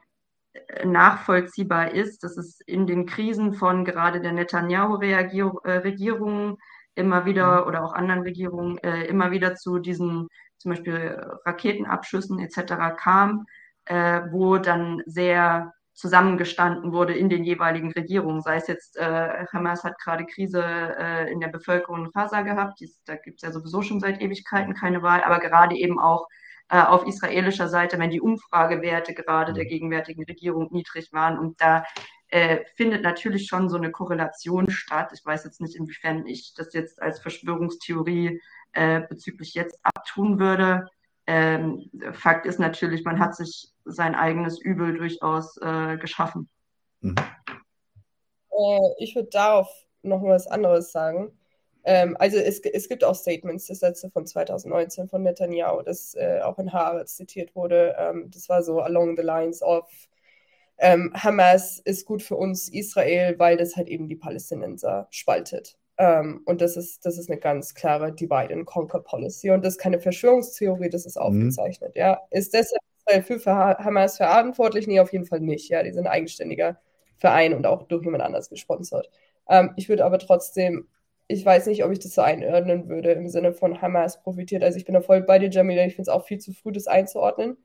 nachvollziehbar 0.86 1.92
ist, 1.92 2.24
dass 2.24 2.38
es 2.38 2.60
in 2.60 2.86
den 2.86 3.04
Krisen 3.04 3.52
von 3.52 3.84
gerade 3.84 4.22
der 4.22 4.32
Netanyahu-Regierung 4.32 6.56
immer 6.96 7.24
wieder 7.24 7.62
mhm. 7.62 7.68
oder 7.68 7.84
auch 7.84 7.92
anderen 7.92 8.22
Regierungen 8.22 8.78
äh, 8.78 9.04
immer 9.04 9.30
wieder 9.30 9.54
zu 9.54 9.78
diesen 9.78 10.28
zum 10.58 10.70
Beispiel 10.70 11.20
Raketenabschüssen 11.44 12.38
etc. 12.40 12.96
kam, 12.98 13.46
äh, 13.84 14.22
wo 14.30 14.56
dann 14.56 15.02
sehr 15.06 15.72
zusammengestanden 15.96 16.92
wurde 16.92 17.14
in 17.14 17.30
den 17.30 17.44
jeweiligen 17.44 17.92
Regierungen. 17.92 18.42
Sei 18.42 18.56
es 18.56 18.66
jetzt, 18.66 18.96
äh, 18.96 19.46
Hamas 19.52 19.82
hat 19.82 19.98
gerade 19.98 20.26
Krise 20.26 20.62
äh, 20.62 21.32
in 21.32 21.40
der 21.40 21.48
Bevölkerung 21.48 22.06
in 22.06 22.12
Gaza 22.12 22.42
gehabt, 22.42 22.80
Dies, 22.80 23.02
da 23.04 23.16
gibt 23.16 23.36
es 23.36 23.46
ja 23.46 23.52
sowieso 23.52 23.82
schon 23.82 24.00
seit 24.00 24.20
Ewigkeiten 24.20 24.74
keine 24.74 25.02
Wahl, 25.02 25.22
aber 25.24 25.38
gerade 25.38 25.74
eben 25.74 25.98
auch 25.98 26.26
äh, 26.68 26.82
auf 26.82 27.06
israelischer 27.06 27.68
Seite, 27.68 27.98
wenn 27.98 28.10
die 28.10 28.20
Umfragewerte 28.20 29.14
gerade 29.14 29.52
der 29.54 29.64
mhm. 29.64 29.68
gegenwärtigen 29.68 30.24
Regierung 30.24 30.68
niedrig 30.70 31.12
waren 31.12 31.38
und 31.38 31.60
da 31.60 31.84
äh, 32.28 32.64
findet 32.74 33.02
natürlich 33.02 33.46
schon 33.46 33.68
so 33.68 33.76
eine 33.76 33.90
Korrelation 33.90 34.70
statt. 34.70 35.10
Ich 35.14 35.24
weiß 35.24 35.44
jetzt 35.44 35.60
nicht, 35.60 35.76
inwiefern 35.76 36.26
ich 36.26 36.54
das 36.54 36.72
jetzt 36.72 37.00
als 37.00 37.20
Verschwörungstheorie 37.20 38.40
äh, 38.72 39.02
bezüglich 39.08 39.54
jetzt 39.54 39.78
abtun 39.82 40.38
würde. 40.38 40.86
ähm, 41.26 41.90
Fakt 42.12 42.46
ist 42.46 42.58
natürlich, 42.58 43.04
man 43.04 43.18
hat 43.18 43.34
sich 43.34 43.72
sein 43.84 44.14
eigenes 44.14 44.60
Übel 44.60 44.96
durchaus 44.96 45.56
äh, 45.58 45.96
geschaffen. 45.96 46.48
Mhm. 47.00 47.14
Äh, 48.50 48.88
ich 48.98 49.14
würde 49.14 49.28
darauf 49.30 49.68
noch 50.02 50.22
was 50.22 50.46
anderes 50.46 50.92
sagen. 50.92 51.32
Ähm, 51.84 52.16
also 52.18 52.38
es, 52.38 52.58
es 52.60 52.88
gibt 52.88 53.04
auch 53.04 53.14
Statements, 53.14 53.66
das 53.66 53.80
letzte 53.80 54.10
von 54.10 54.26
2019 54.26 55.08
von 55.08 55.22
Netanyahu, 55.22 55.82
das 55.82 56.14
äh, 56.14 56.40
auch 56.42 56.58
in 56.58 56.72
Haaretz 56.72 57.16
zitiert 57.16 57.54
wurde. 57.54 57.94
Ähm, 57.98 58.28
das 58.32 58.48
war 58.48 58.62
so 58.62 58.80
along 58.80 59.16
the 59.16 59.22
lines 59.22 59.62
of 59.62 59.88
ähm, 60.78 61.12
Hamas 61.14 61.78
ist 61.80 62.06
gut 62.06 62.22
für 62.22 62.36
uns 62.36 62.68
Israel, 62.68 63.38
weil 63.38 63.56
das 63.56 63.76
halt 63.76 63.88
eben 63.88 64.08
die 64.08 64.16
Palästinenser 64.16 65.08
spaltet. 65.10 65.78
Ähm, 65.98 66.42
und 66.44 66.60
das 66.60 66.76
ist, 66.76 67.06
das 67.06 67.18
ist 67.18 67.30
eine 67.30 67.40
ganz 67.40 67.74
klare 67.74 68.12
Divide 68.12 68.52
and 68.52 68.66
Conquer 68.66 69.00
Policy. 69.00 69.50
Und 69.50 69.64
das 69.64 69.74
ist 69.74 69.80
keine 69.80 69.98
Verschwörungstheorie, 69.98 70.90
das 70.90 71.06
ist 71.06 71.16
mhm. 71.16 71.22
aufgezeichnet. 71.22 71.94
Mhm. 71.94 72.00
Ja. 72.00 72.20
Ist 72.30 72.52
deshalb 72.52 72.82
Israel 73.06 73.22
für 73.22 73.54
Hamas 73.54 74.18
verantwortlich? 74.18 74.86
Nee, 74.86 75.00
auf 75.00 75.12
jeden 75.12 75.26
Fall 75.26 75.40
nicht. 75.40 75.68
Ja, 75.68 75.82
die 75.82 75.92
sind 75.92 76.06
ein 76.06 76.12
eigenständiger 76.12 76.78
Verein 77.16 77.54
und 77.54 77.66
auch 77.66 77.84
durch 77.84 78.04
jemand 78.04 78.22
anders 78.22 78.50
gesponsert. 78.50 79.10
Ähm, 79.48 79.72
ich 79.76 79.88
würde 79.88 80.04
aber 80.04 80.18
trotzdem, 80.18 80.88
ich 81.28 81.44
weiß 81.44 81.66
nicht, 81.66 81.84
ob 81.84 81.92
ich 81.92 81.98
das 81.98 82.14
so 82.14 82.22
einordnen 82.22 82.88
würde 82.88 83.12
im 83.12 83.28
Sinne 83.28 83.52
von 83.52 83.80
Hamas 83.80 84.22
profitiert. 84.22 84.62
Also 84.62 84.76
ich 84.76 84.84
bin 84.84 84.94
da 84.94 85.00
voll 85.00 85.22
bei 85.22 85.38
dir, 85.38 85.48
Jamila. 85.48 85.84
Ich 85.86 85.94
finde 85.96 86.10
es 86.10 86.14
auch 86.14 86.26
viel 86.26 86.38
zu 86.38 86.52
früh, 86.52 86.72
das 86.72 86.86
einzuordnen. 86.86 87.56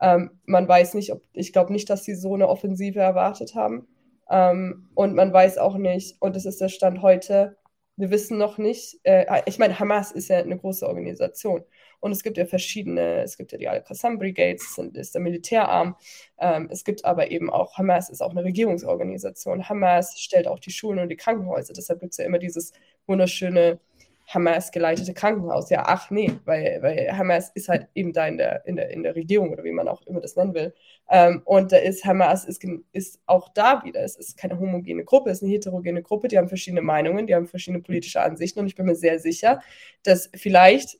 Ähm, 0.00 0.30
man 0.44 0.68
weiß 0.68 0.94
nicht, 0.94 1.12
ob, 1.12 1.22
ich 1.32 1.52
glaube 1.52 1.72
nicht, 1.72 1.88
dass 1.90 2.04
sie 2.04 2.14
so 2.14 2.34
eine 2.34 2.48
Offensive 2.48 3.00
erwartet 3.00 3.54
haben. 3.54 3.86
Ähm, 4.30 4.90
und 4.94 5.14
man 5.14 5.32
weiß 5.32 5.58
auch 5.58 5.76
nicht, 5.76 6.16
und 6.20 6.36
das 6.36 6.46
ist 6.46 6.60
der 6.60 6.68
Stand 6.68 7.02
heute, 7.02 7.56
wir 7.96 8.10
wissen 8.10 8.36
noch 8.36 8.58
nicht, 8.58 8.98
äh, 9.04 9.40
ich 9.46 9.58
meine, 9.58 9.78
Hamas 9.78 10.12
ist 10.12 10.28
ja 10.28 10.38
eine 10.38 10.58
große 10.58 10.86
Organisation. 10.86 11.64
Und 12.00 12.12
es 12.12 12.22
gibt 12.22 12.36
ja 12.36 12.44
verschiedene, 12.44 13.22
es 13.22 13.38
gibt 13.38 13.52
ja 13.52 13.58
die 13.58 13.68
Al-Qassam 13.68 14.18
Brigades, 14.18 14.74
das 14.76 15.06
ist 15.06 15.14
der 15.14 15.22
Militärarm, 15.22 15.96
ähm, 16.38 16.68
es 16.70 16.84
gibt 16.84 17.04
aber 17.06 17.30
eben 17.30 17.48
auch, 17.50 17.78
Hamas 17.78 18.10
ist 18.10 18.20
auch 18.20 18.32
eine 18.32 18.44
Regierungsorganisation, 18.44 19.68
Hamas 19.68 20.20
stellt 20.20 20.46
auch 20.46 20.58
die 20.58 20.70
Schulen 20.70 20.98
und 20.98 21.08
die 21.08 21.16
Krankenhäuser, 21.16 21.72
deshalb 21.72 22.00
gibt 22.00 22.12
es 22.12 22.18
ja 22.18 22.26
immer 22.26 22.38
dieses 22.38 22.72
wunderschöne 23.06 23.80
Hamas 24.26 24.72
geleitete 24.72 25.14
Krankenhaus. 25.14 25.70
Ja, 25.70 25.84
ach 25.86 26.10
nee, 26.10 26.32
weil, 26.44 26.78
weil 26.82 27.16
Hamas 27.16 27.50
ist 27.54 27.68
halt 27.68 27.88
eben 27.94 28.12
da 28.12 28.26
in 28.26 28.38
der, 28.38 28.66
in, 28.66 28.76
der, 28.76 28.90
in 28.90 29.02
der 29.02 29.14
Regierung 29.14 29.50
oder 29.52 29.62
wie 29.62 29.72
man 29.72 29.88
auch 29.88 30.02
immer 30.02 30.20
das 30.20 30.34
nennen 30.36 30.54
will. 30.54 30.74
Ähm, 31.08 31.42
und 31.44 31.70
da 31.70 31.76
ist 31.76 32.04
Hamas 32.04 32.44
ist, 32.44 32.64
ist 32.92 33.20
auch 33.26 33.48
da 33.50 33.84
wieder. 33.84 34.02
Es 34.02 34.16
ist 34.16 34.36
keine 34.36 34.58
homogene 34.58 35.04
Gruppe, 35.04 35.30
es 35.30 35.38
ist 35.38 35.44
eine 35.44 35.52
heterogene 35.52 36.02
Gruppe, 36.02 36.28
die 36.28 36.38
haben 36.38 36.48
verschiedene 36.48 36.82
Meinungen, 36.82 37.26
die 37.26 37.34
haben 37.34 37.46
verschiedene 37.46 37.82
politische 37.82 38.20
Ansichten 38.20 38.60
und 38.60 38.66
ich 38.66 38.74
bin 38.74 38.86
mir 38.86 38.96
sehr 38.96 39.20
sicher, 39.20 39.60
dass 40.02 40.28
vielleicht, 40.34 40.98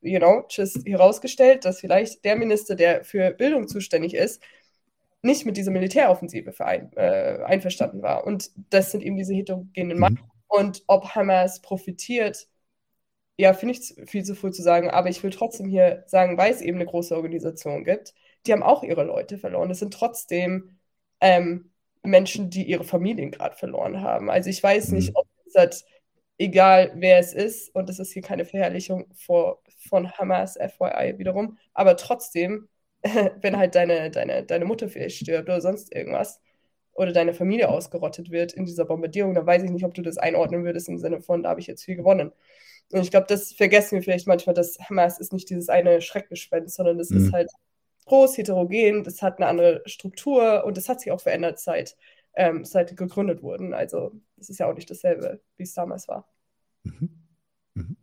you 0.00 0.18
know, 0.20 0.44
just 0.48 0.86
herausgestellt, 0.86 1.64
dass 1.64 1.80
vielleicht 1.80 2.24
der 2.24 2.36
Minister, 2.36 2.76
der 2.76 3.04
für 3.04 3.32
Bildung 3.32 3.66
zuständig 3.66 4.14
ist, 4.14 4.40
nicht 5.22 5.46
mit 5.46 5.56
dieser 5.56 5.72
Militäroffensive 5.72 6.52
verein, 6.52 6.92
äh, 6.94 7.38
einverstanden 7.44 8.02
war. 8.02 8.24
Und 8.24 8.52
das 8.70 8.92
sind 8.92 9.02
eben 9.02 9.16
diese 9.16 9.34
heterogenen 9.34 9.96
mhm. 9.96 10.00
Meinungen. 10.00 10.30
Und 10.46 10.84
ob 10.86 11.14
Hamas 11.14 11.60
profitiert 11.60 12.46
ja, 13.38 13.54
finde 13.54 13.74
ich 13.74 14.10
viel 14.10 14.24
zu 14.24 14.34
früh 14.34 14.50
zu 14.50 14.62
sagen, 14.62 14.90
aber 14.90 15.08
ich 15.08 15.22
will 15.22 15.30
trotzdem 15.30 15.68
hier 15.68 16.02
sagen, 16.06 16.36
weil 16.36 16.52
es 16.52 16.60
eben 16.60 16.78
eine 16.78 16.86
große 16.86 17.16
Organisation 17.16 17.84
gibt, 17.84 18.14
die 18.46 18.52
haben 18.52 18.62
auch 18.64 18.82
ihre 18.82 19.04
Leute 19.04 19.38
verloren. 19.38 19.70
Es 19.70 19.78
sind 19.78 19.94
trotzdem 19.94 20.78
ähm, 21.20 21.70
Menschen, 22.02 22.50
die 22.50 22.64
ihre 22.64 22.84
Familien 22.84 23.30
gerade 23.30 23.56
verloren 23.56 24.02
haben. 24.02 24.30
Also 24.30 24.50
ich 24.50 24.62
weiß 24.62 24.90
nicht, 24.90 25.10
mhm. 25.10 25.16
ob 25.16 25.28
es 25.46 25.54
halt, 25.54 25.84
egal 26.38 26.92
wer 26.96 27.18
es 27.18 27.32
ist, 27.32 27.74
und 27.74 27.88
das 27.88 28.00
ist 28.00 28.12
hier 28.12 28.22
keine 28.22 28.44
Verherrlichung 28.44 29.06
vor, 29.14 29.62
von 29.88 30.10
Hamas, 30.12 30.56
FYI 30.56 31.18
wiederum, 31.18 31.58
aber 31.74 31.96
trotzdem, 31.96 32.68
wenn 33.40 33.56
halt 33.56 33.74
deine, 33.76 34.10
deine, 34.10 34.44
deine 34.44 34.64
Mutter 34.64 34.88
vielleicht 34.88 35.18
stirbt 35.18 35.48
oder 35.48 35.60
sonst 35.60 35.94
irgendwas, 35.94 36.40
oder 36.98 37.12
deine 37.12 37.32
Familie 37.32 37.68
ausgerottet 37.68 38.30
wird 38.32 38.52
in 38.52 38.64
dieser 38.64 38.84
Bombardierung, 38.84 39.32
dann 39.34 39.46
weiß 39.46 39.62
ich 39.62 39.70
nicht, 39.70 39.84
ob 39.84 39.94
du 39.94 40.02
das 40.02 40.18
einordnen 40.18 40.64
würdest 40.64 40.88
im 40.88 40.98
Sinne 40.98 41.20
von, 41.22 41.44
da 41.44 41.50
habe 41.50 41.60
ich 41.60 41.68
jetzt 41.68 41.84
viel 41.84 41.94
gewonnen. 41.94 42.32
Und 42.92 43.02
ich 43.02 43.10
glaube, 43.10 43.26
das 43.28 43.52
vergessen 43.52 43.96
wir 43.96 44.02
vielleicht 44.02 44.26
manchmal, 44.26 44.54
dass 44.54 44.78
Hamas 44.88 45.18
ist 45.18 45.32
nicht 45.32 45.50
dieses 45.50 45.68
eine 45.68 46.00
Schreckgespenst, 46.00 46.76
sondern 46.76 46.98
das 46.98 47.10
mhm. 47.10 47.18
ist 47.18 47.32
halt 47.32 47.50
groß, 48.06 48.38
heterogen, 48.38 49.04
das 49.04 49.22
hat 49.22 49.38
eine 49.38 49.46
andere 49.46 49.82
Struktur 49.86 50.64
und 50.64 50.76
das 50.76 50.88
hat 50.88 51.00
sich 51.00 51.12
auch 51.12 51.20
verändert 51.20 51.58
seit, 51.58 51.96
ähm, 52.34 52.64
seit 52.64 52.96
gegründet 52.96 53.42
wurden. 53.42 53.74
Also 53.74 54.12
es 54.38 54.48
ist 54.48 54.58
ja 54.58 54.70
auch 54.70 54.74
nicht 54.74 54.90
dasselbe, 54.90 55.40
wie 55.56 55.64
es 55.64 55.74
damals 55.74 56.08
war. 56.08 56.26
Mhm. 56.84 57.10
Mhm. 57.74 57.96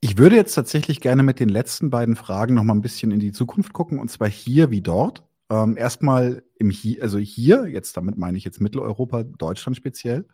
Ich 0.00 0.16
würde 0.16 0.36
jetzt 0.36 0.54
tatsächlich 0.54 1.00
gerne 1.00 1.22
mit 1.22 1.40
den 1.40 1.48
letzten 1.50 1.90
beiden 1.90 2.16
Fragen 2.16 2.54
noch 2.54 2.64
mal 2.64 2.74
ein 2.74 2.80
bisschen 2.80 3.10
in 3.10 3.20
die 3.20 3.32
Zukunft 3.32 3.72
gucken, 3.72 3.98
und 3.98 4.10
zwar 4.10 4.28
hier 4.28 4.70
wie 4.70 4.82
dort. 4.82 5.22
Ähm, 5.50 5.76
erstmal 5.76 6.42
im 6.58 6.70
hier, 6.70 7.02
also 7.02 7.18
hier, 7.18 7.66
jetzt 7.66 7.96
damit 7.96 8.16
meine 8.16 8.38
ich 8.38 8.44
jetzt 8.44 8.60
Mitteleuropa, 8.60 9.22
Deutschland 9.24 9.76
speziell. 9.76 10.26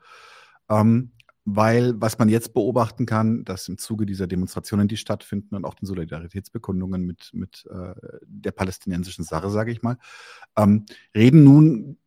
Ähm, 0.70 1.12
weil 1.44 2.00
was 2.00 2.18
man 2.18 2.28
jetzt 2.28 2.54
beobachten 2.54 3.06
kann, 3.06 3.44
dass 3.44 3.68
im 3.68 3.78
Zuge 3.78 4.06
dieser 4.06 4.26
Demonstrationen, 4.26 4.88
die 4.88 4.96
stattfinden 4.96 5.56
und 5.56 5.64
auch 5.64 5.74
den 5.74 5.86
Solidaritätsbekundungen 5.86 7.04
mit, 7.04 7.30
mit 7.32 7.66
äh, 7.70 7.94
der 8.24 8.52
palästinensischen 8.52 9.24
Sache, 9.24 9.50
sage 9.50 9.72
ich 9.72 9.82
mal, 9.82 9.98
ähm, 10.56 10.86
reden 11.14 11.42
nun 11.42 11.98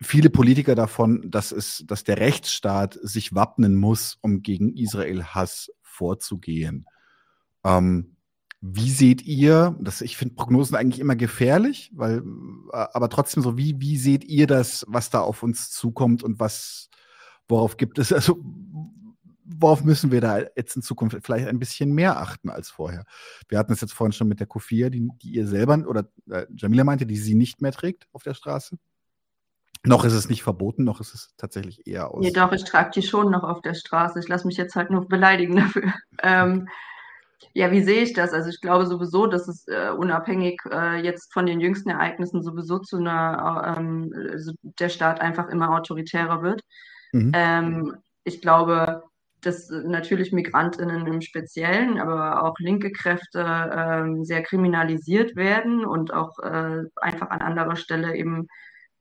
viele 0.00 0.30
Politiker 0.30 0.74
davon, 0.74 1.30
dass 1.30 1.50
es, 1.50 1.84
dass 1.86 2.04
der 2.04 2.18
Rechtsstaat 2.18 2.98
sich 3.02 3.34
wappnen 3.34 3.74
muss, 3.74 4.18
um 4.20 4.42
gegen 4.42 4.76
Israel-Hass 4.76 5.72
vorzugehen. 5.82 6.86
Ähm, 7.64 8.16
wie 8.60 8.90
seht 8.90 9.22
ihr, 9.22 9.76
das, 9.80 10.00
ich 10.00 10.16
finde 10.16 10.36
Prognosen 10.36 10.76
eigentlich 10.76 11.00
immer 11.00 11.16
gefährlich, 11.16 11.90
weil, 11.94 12.22
äh, 12.72 12.86
aber 12.92 13.08
trotzdem 13.08 13.42
so, 13.42 13.58
wie, 13.58 13.80
wie 13.80 13.98
seht 13.98 14.24
ihr 14.24 14.46
das, 14.46 14.86
was 14.88 15.10
da 15.10 15.20
auf 15.20 15.42
uns 15.42 15.70
zukommt 15.70 16.22
und 16.22 16.38
was, 16.40 16.88
worauf 17.48 17.76
gibt 17.76 17.98
es, 17.98 18.12
also 18.12 18.42
worauf 19.44 19.84
müssen 19.84 20.10
wir 20.10 20.20
da 20.20 20.40
jetzt 20.56 20.76
in 20.76 20.82
Zukunft 20.82 21.16
vielleicht 21.22 21.46
ein 21.46 21.58
bisschen 21.58 21.92
mehr 21.92 22.18
achten 22.18 22.50
als 22.50 22.70
vorher? 22.70 23.04
Wir 23.48 23.58
hatten 23.58 23.72
es 23.72 23.80
jetzt 23.80 23.92
vorhin 23.92 24.12
schon 24.12 24.28
mit 24.28 24.40
der 24.40 24.46
Kofia, 24.46 24.90
die, 24.90 25.08
die 25.22 25.30
ihr 25.30 25.46
selber 25.46 25.84
oder 25.86 26.08
äh, 26.30 26.46
Jamila 26.54 26.84
meinte, 26.84 27.06
die 27.06 27.16
sie 27.16 27.34
nicht 27.34 27.60
mehr 27.60 27.72
trägt 27.72 28.06
auf 28.12 28.22
der 28.22 28.34
Straße. 28.34 28.78
Noch 29.86 30.04
ist 30.04 30.14
es 30.14 30.30
nicht 30.30 30.42
verboten, 30.42 30.84
noch 30.84 31.00
ist 31.00 31.12
es 31.14 31.34
tatsächlich 31.36 31.86
eher 31.86 32.10
aus. 32.10 32.22
Nee, 32.22 32.32
doch, 32.32 32.52
ich 32.52 32.64
trage 32.64 32.90
die 32.94 33.02
schon 33.02 33.30
noch 33.30 33.42
auf 33.42 33.60
der 33.60 33.74
Straße. 33.74 34.18
Ich 34.18 34.28
lasse 34.28 34.46
mich 34.46 34.56
jetzt 34.56 34.76
halt 34.76 34.90
nur 34.90 35.08
beleidigen 35.08 35.56
dafür. 35.56 35.92
Ähm, 36.22 36.68
ja, 37.52 37.70
wie 37.70 37.82
sehe 37.82 38.02
ich 38.02 38.14
das? 38.14 38.32
Also 38.32 38.48
ich 38.48 38.60
glaube 38.60 38.86
sowieso, 38.86 39.26
dass 39.26 39.46
es 39.48 39.68
äh, 39.68 39.90
unabhängig 39.90 40.60
äh, 40.70 41.02
jetzt 41.02 41.32
von 41.32 41.44
den 41.44 41.60
jüngsten 41.60 41.90
Ereignissen 41.90 42.42
sowieso 42.42 42.78
zu 42.78 42.96
einer, 42.96 43.74
ähm, 43.76 44.12
also 44.32 44.52
der 44.62 44.88
Staat 44.88 45.20
einfach 45.20 45.48
immer 45.48 45.70
autoritärer 45.70 46.42
wird. 46.42 46.62
Mhm. 47.12 47.32
Ähm, 47.34 47.96
ich 48.24 48.40
glaube, 48.40 49.02
dass 49.46 49.68
natürlich 49.70 50.32
Migrantinnen 50.32 51.06
im 51.06 51.20
Speziellen, 51.20 51.98
aber 51.98 52.42
auch 52.42 52.58
linke 52.58 52.92
Kräfte 52.92 53.40
ähm, 53.40 54.24
sehr 54.24 54.42
kriminalisiert 54.42 55.36
werden 55.36 55.84
und 55.84 56.12
auch 56.12 56.38
äh, 56.40 56.82
einfach 56.96 57.30
an 57.30 57.40
anderer 57.40 57.76
Stelle 57.76 58.16
eben 58.16 58.48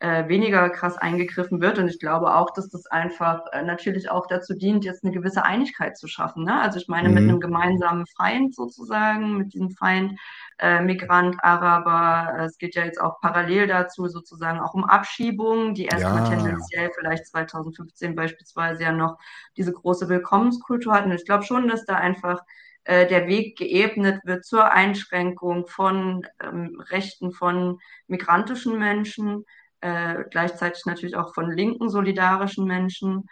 äh, 0.03 0.27
weniger 0.27 0.69
krass 0.69 0.97
eingegriffen 0.97 1.61
wird. 1.61 1.79
Und 1.79 1.87
ich 1.87 1.97
glaube 1.97 2.35
auch, 2.35 2.49
dass 2.49 2.67
das 2.67 2.87
einfach 2.87 3.45
äh, 3.53 3.63
natürlich 3.63 4.11
auch 4.11 4.27
dazu 4.27 4.53
dient, 4.53 4.83
jetzt 4.83 5.05
eine 5.05 5.13
gewisse 5.13 5.45
Einigkeit 5.45 5.97
zu 5.97 6.09
schaffen. 6.09 6.43
Ne? 6.43 6.59
Also 6.59 6.77
ich 6.77 6.89
meine, 6.89 7.07
mhm. 7.07 7.13
mit 7.13 7.23
einem 7.23 7.39
gemeinsamen 7.39 8.05
Feind 8.17 8.53
sozusagen, 8.53 9.37
mit 9.37 9.53
diesem 9.53 9.71
Feind 9.71 10.19
äh, 10.59 10.81
Migrant, 10.81 11.37
Araber, 11.41 12.43
es 12.43 12.57
geht 12.57 12.75
ja 12.75 12.83
jetzt 12.83 12.99
auch 12.99 13.21
parallel 13.21 13.67
dazu 13.67 14.09
sozusagen 14.09 14.59
auch 14.59 14.73
um 14.73 14.83
Abschiebungen, 14.83 15.73
die 15.73 15.85
erstmal 15.85 16.29
ja. 16.29 16.35
tendenziell 16.35 16.91
vielleicht 16.99 17.25
2015 17.27 18.13
beispielsweise 18.13 18.83
ja 18.83 18.91
noch 18.91 19.17
diese 19.55 19.71
große 19.71 20.09
Willkommenskultur 20.09 20.93
hatten. 20.93 21.11
Und 21.11 21.15
ich 21.15 21.25
glaube 21.25 21.45
schon, 21.45 21.69
dass 21.69 21.85
da 21.85 21.95
einfach 21.95 22.41
äh, 22.83 23.07
der 23.07 23.27
Weg 23.27 23.57
geebnet 23.57 24.19
wird 24.25 24.43
zur 24.43 24.69
Einschränkung 24.69 25.65
von 25.65 26.27
ähm, 26.41 26.83
Rechten 26.89 27.31
von 27.31 27.79
migrantischen 28.07 28.77
Menschen, 28.77 29.45
äh, 29.83 30.23
gleichzeitig 30.31 30.85
natürlich 30.85 31.17
auch 31.17 31.33
von 31.33 31.51
linken 31.51 31.89
solidarischen 31.89 32.65
Menschen. 32.65 33.27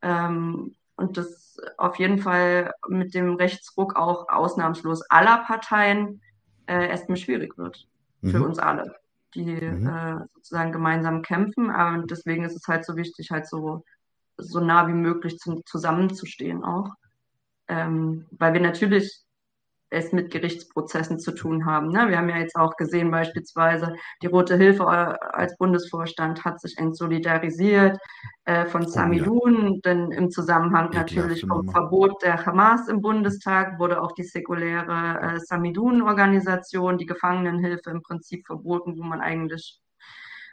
Ähm, 0.00 0.74
und 0.96 1.16
das 1.18 1.58
auf 1.76 1.96
jeden 1.96 2.18
Fall 2.18 2.72
mit 2.88 3.14
dem 3.14 3.34
Rechtsruck 3.34 3.96
auch 3.96 4.28
ausnahmslos 4.28 5.02
aller 5.10 5.44
Parteien 5.44 6.22
äh, 6.66 6.88
erstmal 6.88 7.18
schwierig 7.18 7.58
wird 7.58 7.86
für 8.22 8.38
mhm. 8.38 8.44
uns 8.44 8.58
alle, 8.58 8.96
die 9.34 9.44
mhm. 9.44 9.86
äh, 9.86 10.24
sozusagen 10.34 10.72
gemeinsam 10.72 11.20
kämpfen. 11.20 11.70
Aber 11.70 12.02
deswegen 12.06 12.44
ist 12.44 12.56
es 12.56 12.66
halt 12.66 12.86
so 12.86 12.96
wichtig, 12.96 13.30
halt 13.30 13.46
so, 13.46 13.84
so 14.38 14.60
nah 14.60 14.88
wie 14.88 14.94
möglich 14.94 15.38
zu, 15.38 15.60
zusammenzustehen 15.66 16.64
auch. 16.64 16.94
Ähm, 17.68 18.26
weil 18.30 18.54
wir 18.54 18.60
natürlich 18.60 19.22
es 19.90 20.12
mit 20.12 20.30
Gerichtsprozessen 20.30 21.18
zu 21.18 21.32
tun 21.32 21.66
haben. 21.66 21.88
Ne? 21.88 22.08
Wir 22.08 22.18
haben 22.18 22.28
ja 22.28 22.38
jetzt 22.38 22.56
auch 22.56 22.76
gesehen, 22.76 23.10
beispielsweise 23.10 23.94
die 24.22 24.28
Rote 24.28 24.56
Hilfe 24.56 24.86
als 24.86 25.56
Bundesvorstand 25.56 26.44
hat 26.44 26.60
sich 26.60 26.78
entsolidarisiert 26.78 27.98
äh, 28.44 28.66
von 28.66 28.86
Samidun, 28.86 29.68
oh, 29.68 29.80
denn 29.84 30.12
im 30.12 30.30
Zusammenhang 30.30 30.90
natürlich 30.92 31.44
vom 31.46 31.68
Verbot 31.68 32.22
der 32.22 32.46
Hamas 32.46 32.88
im 32.88 33.00
Bundestag 33.00 33.78
wurde 33.78 34.00
auch 34.00 34.12
die 34.12 34.22
säkuläre 34.22 35.20
äh, 35.20 35.40
Samidun-Organisation, 35.40 36.96
die 36.96 37.06
Gefangenenhilfe 37.06 37.90
im 37.90 38.02
Prinzip 38.02 38.46
verboten, 38.46 38.96
wo 38.96 39.02
man 39.02 39.20
eigentlich 39.20 39.80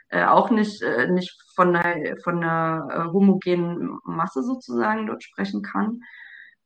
äh, 0.08 0.24
auch 0.24 0.50
nicht, 0.50 0.82
äh, 0.82 1.08
nicht 1.08 1.36
von 1.54 1.76
einer, 1.76 2.16
von 2.22 2.42
einer 2.42 2.88
äh, 2.90 3.12
homogenen 3.12 3.98
Masse 4.04 4.42
sozusagen 4.42 5.06
dort 5.06 5.22
sprechen 5.22 5.62
kann. 5.62 6.00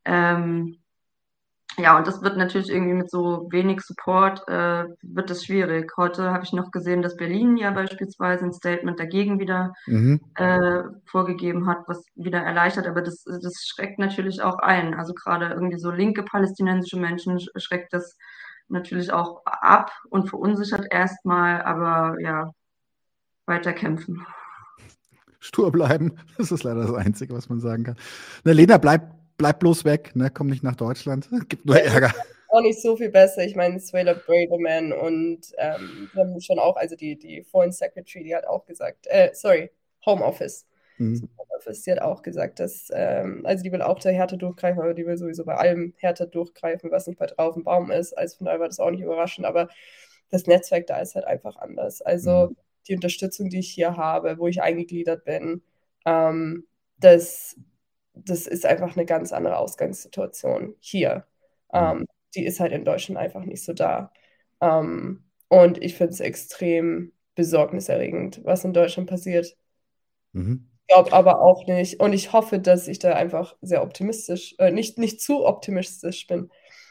Ähm, 0.05 0.82
ja, 1.79 1.97
und 1.97 2.07
das 2.07 2.23
wird 2.23 2.37
natürlich 2.37 2.69
irgendwie 2.69 2.95
mit 2.95 3.11
so 3.11 3.49
wenig 3.51 3.81
Support, 3.81 4.47
äh, 4.49 4.85
wird 5.03 5.31
das 5.31 5.45
schwierig. 5.45 5.93
Heute 5.97 6.31
habe 6.31 6.45
ich 6.45 6.53
noch 6.53 6.71
gesehen, 6.71 7.03
dass 7.03 7.17
Berlin 7.17 7.57
ja 7.57 7.71
beispielsweise 7.71 8.45
ein 8.45 8.53
Statement 8.53 9.01
dagegen 9.01 9.39
wieder 9.39 9.73
mhm. 9.87 10.21
äh, 10.35 10.83
vorgegeben 11.07 11.67
hat, 11.67 11.79
was 11.87 12.05
wieder 12.15 12.41
erleichtert, 12.41 12.87
aber 12.87 13.01
das, 13.01 13.25
das 13.25 13.65
schreckt 13.67 13.99
natürlich 13.99 14.43
auch 14.43 14.59
ein. 14.59 14.95
Also 14.95 15.15
gerade 15.15 15.47
irgendwie 15.47 15.79
so 15.79 15.91
linke 15.91 16.23
palästinensische 16.23 16.99
Menschen 16.99 17.41
schreckt 17.57 17.93
das 17.95 18.19
natürlich 18.69 19.13
auch 19.13 19.43
ab 19.47 19.93
und 20.11 20.29
verunsichert 20.29 20.87
erstmal, 20.91 21.63
aber 21.63 22.21
ja, 22.21 22.53
weiterkämpfen. 23.47 24.27
Stur 25.41 25.73
bleiben, 25.73 26.19
das 26.37 26.53
ist 26.53 26.65
leider 26.65 26.83
das 26.83 26.95
Einzige, 26.95 27.35
was 27.35 27.49
man 27.49 27.61
sagen 27.61 27.85
kann. 27.85 27.97
Na, 28.45 28.53
Lena, 28.53 28.77
bleib 28.79 29.22
bleib 29.43 29.59
bloß 29.59 29.85
weg, 29.85 30.15
ne? 30.15 30.31
komm 30.33 30.47
nicht 30.47 30.63
nach 30.63 30.77
Deutschland, 30.77 31.29
gibt 31.49 31.67
nur 31.67 31.77
Ärger. 31.77 32.15
Auch 32.49 32.61
nicht 32.61 32.81
so 32.81 32.97
viel 32.97 33.11
besser. 33.11 33.43
Ich 33.43 33.57
meine, 33.57 33.81
Swayla 33.81 34.13
Braverman 34.15 34.93
und 34.93 35.41
ähm, 35.59 36.11
die 36.15 36.19
haben 36.21 36.41
schon 36.41 36.61
auch, 36.61 36.77
also 36.77 36.95
die, 36.95 37.19
die 37.19 37.43
Foreign 37.43 37.73
Secretary, 37.73 38.23
die 38.23 38.37
hat 38.37 38.47
auch 38.47 38.65
gesagt, 38.67 39.09
äh, 39.09 39.31
sorry, 39.33 39.73
Home 40.07 40.25
Office. 40.25 40.65
Mhm. 40.99 41.29
Home 41.37 41.51
Office, 41.59 41.83
die 41.83 41.91
hat 41.91 42.01
auch 42.03 42.23
gesagt, 42.23 42.61
dass, 42.61 42.89
ähm, 42.93 43.45
also 43.45 43.65
die 43.65 43.73
will 43.73 43.83
auch 43.83 43.99
der 43.99 44.13
Härte 44.13 44.39
durchgreifen, 44.39 44.81
aber 44.81 44.95
die 44.95 45.07
will 45.07 45.19
sowieso 45.19 45.45
bei 45.45 45.57
allem 45.57 45.93
härter 45.97 46.27
durchgreifen, 46.27 46.93
was 46.93 47.09
nicht 47.09 47.19
bei 47.19 47.27
drauf 47.27 47.57
im 47.57 47.65
Baum 47.65 47.91
ist. 47.91 48.17
Also 48.17 48.37
von 48.37 48.45
daher 48.45 48.61
war 48.61 48.69
das 48.69 48.79
auch 48.79 48.93
nicht 48.93 49.03
überraschend, 49.03 49.45
aber 49.45 49.69
das 50.31 50.47
Netzwerk 50.47 50.87
da 50.87 51.01
ist 51.01 51.17
halt 51.17 51.25
einfach 51.25 51.57
anders. 51.57 52.01
Also 52.01 52.51
mhm. 52.51 52.57
die 52.87 52.95
Unterstützung, 52.95 53.49
die 53.49 53.59
ich 53.59 53.73
hier 53.73 53.97
habe, 53.97 54.39
wo 54.39 54.47
ich 54.47 54.63
eingegliedert 54.63 55.25
bin, 55.25 55.63
ähm, 56.07 56.65
das 57.01 57.57
das 58.15 58.47
ist 58.47 58.67
einfach 58.67 58.97
eine 58.97 59.07
ganz 59.07 59.33
andere 59.33 59.59
Ausgangssituation 59.59 60.75
hier. 60.81 61.27
Mhm. 61.73 61.79
Ähm, 61.79 62.07
die 62.35 62.45
ist 62.45 62.61
halt 62.61 62.73
in 62.73 62.85
Deutschland 62.85 63.19
einfach 63.19 63.45
nicht 63.45 63.65
so 63.65 63.73
da. 63.73 64.13
Ähm, 64.61 65.25
und 65.49 65.83
ich 65.83 65.95
finde 65.95 66.13
es 66.13 66.21
extrem 66.21 67.13
besorgniserregend, 67.35 68.41
was 68.45 68.65
in 68.65 68.73
Deutschland 68.73 69.09
passiert. 69.09 69.57
Mhm. 70.33 70.69
Ich 70.87 70.95
glaube 70.95 71.13
aber 71.13 71.41
auch 71.41 71.67
nicht. 71.67 72.01
Und 72.01 72.13
ich 72.13 72.33
hoffe, 72.33 72.59
dass 72.59 72.89
ich 72.89 72.99
da 72.99 73.15
einfach 73.15 73.57
sehr 73.63 73.83
optimistisch, 73.83 74.55
äh, 74.59 74.71
nicht, 74.71 74.99
nicht 74.99 75.21
zu 75.21 75.45
optimistisch 75.47 76.27
bin. 76.27 76.51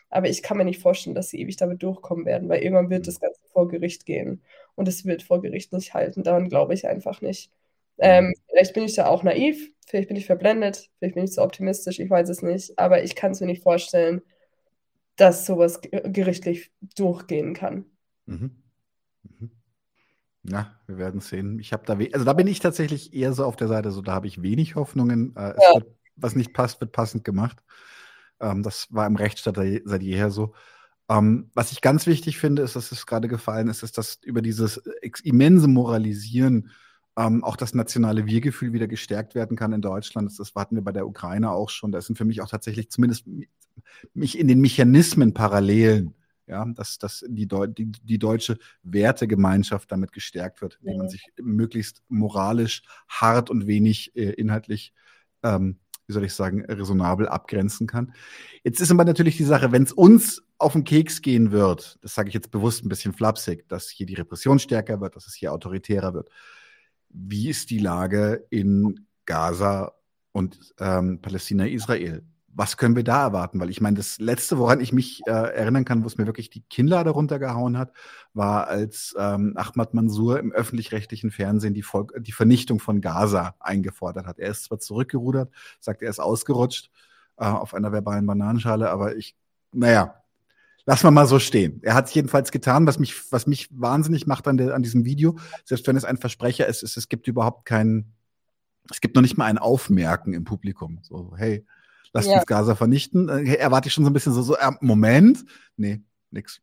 Aber 0.10 0.28
ich 0.28 0.44
kann 0.44 0.58
mir 0.58 0.66
nicht 0.66 0.82
vorstellen, 0.82 1.16
dass 1.16 1.30
sie 1.30 1.40
ewig 1.40 1.56
damit 1.56 1.82
durchkommen 1.84 2.26
werden, 2.26 2.50
weil 2.50 2.62
irgendwann 2.62 2.90
wird 2.90 3.02
mhm. 3.02 3.06
das 3.06 3.20
Ganze 3.20 3.42
vor 3.52 3.68
Gericht 3.68 4.06
gehen. 4.06 4.44
Und 4.76 4.88
es 4.88 5.06
wird 5.06 5.24
vor 5.24 5.42
Gericht 5.42 5.74
nicht 5.74 5.94
halten. 5.94 6.24
Daran 6.24 6.50
glaube 6.50 6.74
ich 6.74 6.88
einfach 6.88 7.22
nicht. 7.22 7.52
Ähm, 7.98 8.26
mhm. 8.26 8.34
vielleicht 8.50 8.74
bin 8.74 8.84
ich 8.84 8.96
da 8.96 9.08
auch 9.08 9.24
naiv, 9.24 9.72
vielleicht 9.88 10.08
bin 10.08 10.18
ich 10.18 10.26
verblendet, 10.26 10.90
vielleicht 10.98 11.16
bin 11.16 11.26
ich 11.26 11.32
zu 11.32 11.42
optimistisch, 11.42 12.00
ich 12.00 12.10
weiß 12.10 12.30
es 12.30 12.42
nicht, 12.42 12.78
aber 12.80 13.04
ich 13.04 13.16
kann 13.16 13.32
es 13.32 13.42
mir 13.42 13.48
nicht 13.48 13.64
vorstellen, 13.64 14.22
dass 15.18 15.46
sowas 15.46 15.80
gerichtlich 15.82 16.72
durchgehen 16.96 17.54
kann. 17.54 17.86
Mhm. 18.26 18.52
Mhm. 19.24 19.52
Na, 20.44 20.80
wir 20.88 20.98
werden 20.98 21.22
sehen. 21.22 21.60
Ich 21.60 21.74
habe 21.74 21.86
da, 21.86 21.98
also 22.14 22.26
da 22.26 22.34
bin 22.34 22.48
ich 22.48 22.60
tatsächlich 22.60 23.14
eher 23.14 23.34
so 23.34 23.46
auf 23.46 23.56
der 23.56 23.68
Seite, 23.68 23.92
so 23.92 24.02
da 24.02 24.14
habe 24.14 24.28
ich 24.28 24.42
wenig 24.42 24.76
Hoffnungen. 24.76 25.36
Äh, 25.36 25.50
ja. 25.50 25.76
wird, 25.76 25.88
was 26.16 26.36
nicht 26.36 26.54
passt, 26.54 26.82
wird 26.82 26.92
passend 26.92 27.24
gemacht. 27.24 27.64
Ähm, 28.40 28.64
das 28.64 28.88
war 28.90 29.06
im 29.06 29.16
Rechtsstaat 29.16 29.58
seit 29.84 30.02
jeher 30.02 30.32
so. 30.32 30.54
Ähm, 31.10 31.52
was 31.54 31.72
ich 31.72 31.82
ganz 31.82 32.08
wichtig 32.08 32.40
finde, 32.40 32.64
ist, 32.64 32.76
dass 32.76 32.92
es 32.92 33.06
gerade 33.06 33.28
gefallen 33.28 33.68
ist, 33.68 33.84
ist, 33.84 33.98
dass 33.98 34.16
über 34.24 34.42
dieses 34.42 34.78
immense 35.24 35.68
Moralisieren 35.68 36.72
ähm, 37.18 37.44
auch 37.44 37.56
das 37.56 37.74
nationale 37.74 38.26
Wir-Gefühl 38.26 38.74
wieder 38.74 38.88
gestärkt 38.88 39.36
werden 39.36 39.58
kann 39.58 39.74
in 39.74 39.82
Deutschland. 39.82 40.30
Das, 40.30 40.38
das 40.38 40.54
hatten 40.56 40.76
wir 40.76 40.84
bei 40.84 40.92
der 40.92 41.08
Ukraine 41.08 41.52
auch 41.52 41.70
schon. 41.70 41.92
Das 41.92 42.06
sind 42.06 42.18
für 42.18 42.26
mich 42.26 42.42
auch 42.42 42.50
tatsächlich 42.50 42.90
zumindest 42.90 43.26
mich 44.14 44.40
in 44.40 44.48
den 44.48 44.62
Mechanismen 44.62 45.34
Parallelen, 45.34 46.16
ja, 46.48 46.66
dass, 46.66 46.98
dass 46.98 47.26
die, 47.28 47.48
Deu 47.48 47.68
die, 47.68 47.92
die 47.92 48.20
deutsche 48.20 48.58
Wertegemeinschaft 48.84 49.92
damit 49.92 50.12
gestärkt 50.12 50.62
wird, 50.62 50.80
indem 50.82 51.00
man 51.00 51.10
sich 51.10 51.26
möglichst 51.42 52.02
moralisch 52.08 52.84
hart 53.08 53.50
und 53.50 53.68
wenig 53.68 54.16
äh, 54.16 54.32
inhaltlich 54.32 54.94
ähm, 55.44 55.78
wie 56.12 56.14
soll 56.14 56.26
ich 56.26 56.34
sagen, 56.34 56.66
resonabel 56.66 57.28
abgrenzen 57.30 57.88
kann. 57.88 58.14
Jetzt 58.64 58.82
ist 58.82 58.92
aber 58.92 59.06
natürlich 59.06 59.38
die 59.38 59.46
Sache, 59.46 59.72
wenn 59.72 59.84
es 59.84 59.94
uns 59.94 60.44
auf 60.58 60.74
den 60.74 60.84
Keks 60.84 61.22
gehen 61.22 61.52
wird, 61.52 61.98
das 62.02 62.16
sage 62.16 62.28
ich 62.28 62.34
jetzt 62.34 62.52
bewusst 62.52 62.84
ein 62.84 62.90
bisschen 62.90 63.14
flapsig, 63.14 63.68
dass 63.70 63.90
hier 63.90 64.06
die 64.06 64.16
Repression 64.16 64.60
stärker 64.60 65.00
wird, 65.00 65.16
dass 65.16 65.28
es 65.28 65.34
hier 65.34 65.54
autoritärer 65.54 66.14
wird, 66.14 66.30
wie 67.14 67.50
ist 67.50 67.70
die 67.70 67.80
Lage 67.80 68.46
in 68.50 69.08
Gaza 69.26 69.94
und 70.32 70.74
ähm, 70.80 71.22
Palästina, 71.22 71.68
Israel? 71.68 72.24
Was 72.54 72.76
können 72.76 72.98
wir 72.98 73.06
da 73.06 73.24
erwarten? 73.24 73.60
Weil 73.62 73.70
ich 73.70 73.80
meine, 73.80 73.96
das 73.96 74.20
Letzte, 74.20 74.58
woran 74.58 74.82
ich 74.82 74.92
mich 74.92 75.22
äh, 75.26 75.32
erinnern 75.32 75.86
kann, 75.86 76.04
wo 76.04 76.08
es 76.08 76.18
mir 76.18 76.26
wirklich 76.26 76.50
die 76.50 76.64
Kinnlade 76.70 77.12
runtergehauen 77.12 77.78
hat, 77.78 77.94
war, 78.34 78.68
als 78.68 79.16
ähm, 79.18 79.54
Ahmad 79.56 79.94
Mansour 79.94 80.38
im 80.40 80.52
öffentlich-rechtlichen 80.52 81.32
Fernsehen 81.32 81.74
die, 81.74 81.82
Volk 81.82 82.14
die 82.20 82.34
Vernichtung 82.34 82.80
von 82.80 83.00
Gaza 83.00 83.56
eingefordert 83.62 84.26
hat. 84.26 84.38
Er 84.38 84.52
ist 84.52 84.66
zwar 84.66 84.80
zurückgerudert, 84.80 85.50
sagt, 85.80 86.02
er 86.02 86.10
ist 86.10 86.20
ausgerutscht 86.20 86.92
äh, 87.38 87.46
auf 87.46 87.74
einer 87.74 87.94
verbalen 87.94 88.26
Bananenschale, 88.26 88.90
aber 88.90 89.16
ich, 89.16 89.38
naja, 89.72 90.21
Lassen 90.86 91.04
wir 91.04 91.12
mal 91.12 91.28
so 91.28 91.40
stehen. 91.40 91.80
Er 91.84 91.94
hat 91.94 92.08
es 92.08 92.14
jedenfalls 92.14 92.52
getan, 92.52 92.88
was 92.88 92.98
mich, 92.98 93.32
was 93.32 93.46
mich 93.46 93.68
wahnsinnig 93.72 94.26
macht 94.26 94.48
an, 94.48 94.58
der, 94.58 94.74
an 94.74 94.82
diesem 94.82 95.06
Video. 95.06 95.38
Selbst 95.64 95.88
wenn 95.88 95.96
es 95.96 96.06
ein 96.06 96.18
Versprecher 96.18 96.68
ist, 96.68 96.82
ist, 96.84 96.98
es 96.98 97.08
gibt 97.08 97.28
überhaupt 97.28 97.66
keinen, 97.66 98.14
es 98.90 99.00
gibt 99.00 99.16
noch 99.16 99.22
nicht 99.22 99.38
mal 99.38 99.46
ein 99.46 99.60
Aufmerken 99.60 100.34
im 100.34 100.44
Publikum. 100.44 101.00
So, 101.04 101.34
hey, 101.38 101.66
lasst 102.14 102.30
ja. 102.30 102.38
uns 102.38 102.46
Gaza 102.48 102.76
vernichten. 102.76 103.30
Äh, 103.30 103.56
erwarte 103.56 103.88
ich 103.88 103.94
schon 103.94 104.04
so 104.04 104.10
ein 104.10 104.14
bisschen 104.14 104.34
so, 104.34 104.42
so 104.42 104.56
äh, 104.56 104.72
Moment. 104.82 105.46
Nee, 105.78 106.02
nix. 106.32 106.62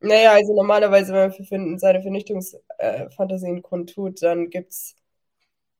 Naja, 0.00 0.32
also 0.32 0.54
normalerweise, 0.54 1.12
wenn 1.12 1.70
man 1.70 1.78
seine 1.78 2.00
Vernichtungsfantasien 2.00 3.58
äh, 3.58 3.60
kundtut, 3.60 4.22
dann 4.22 4.48
gibt's 4.48 4.96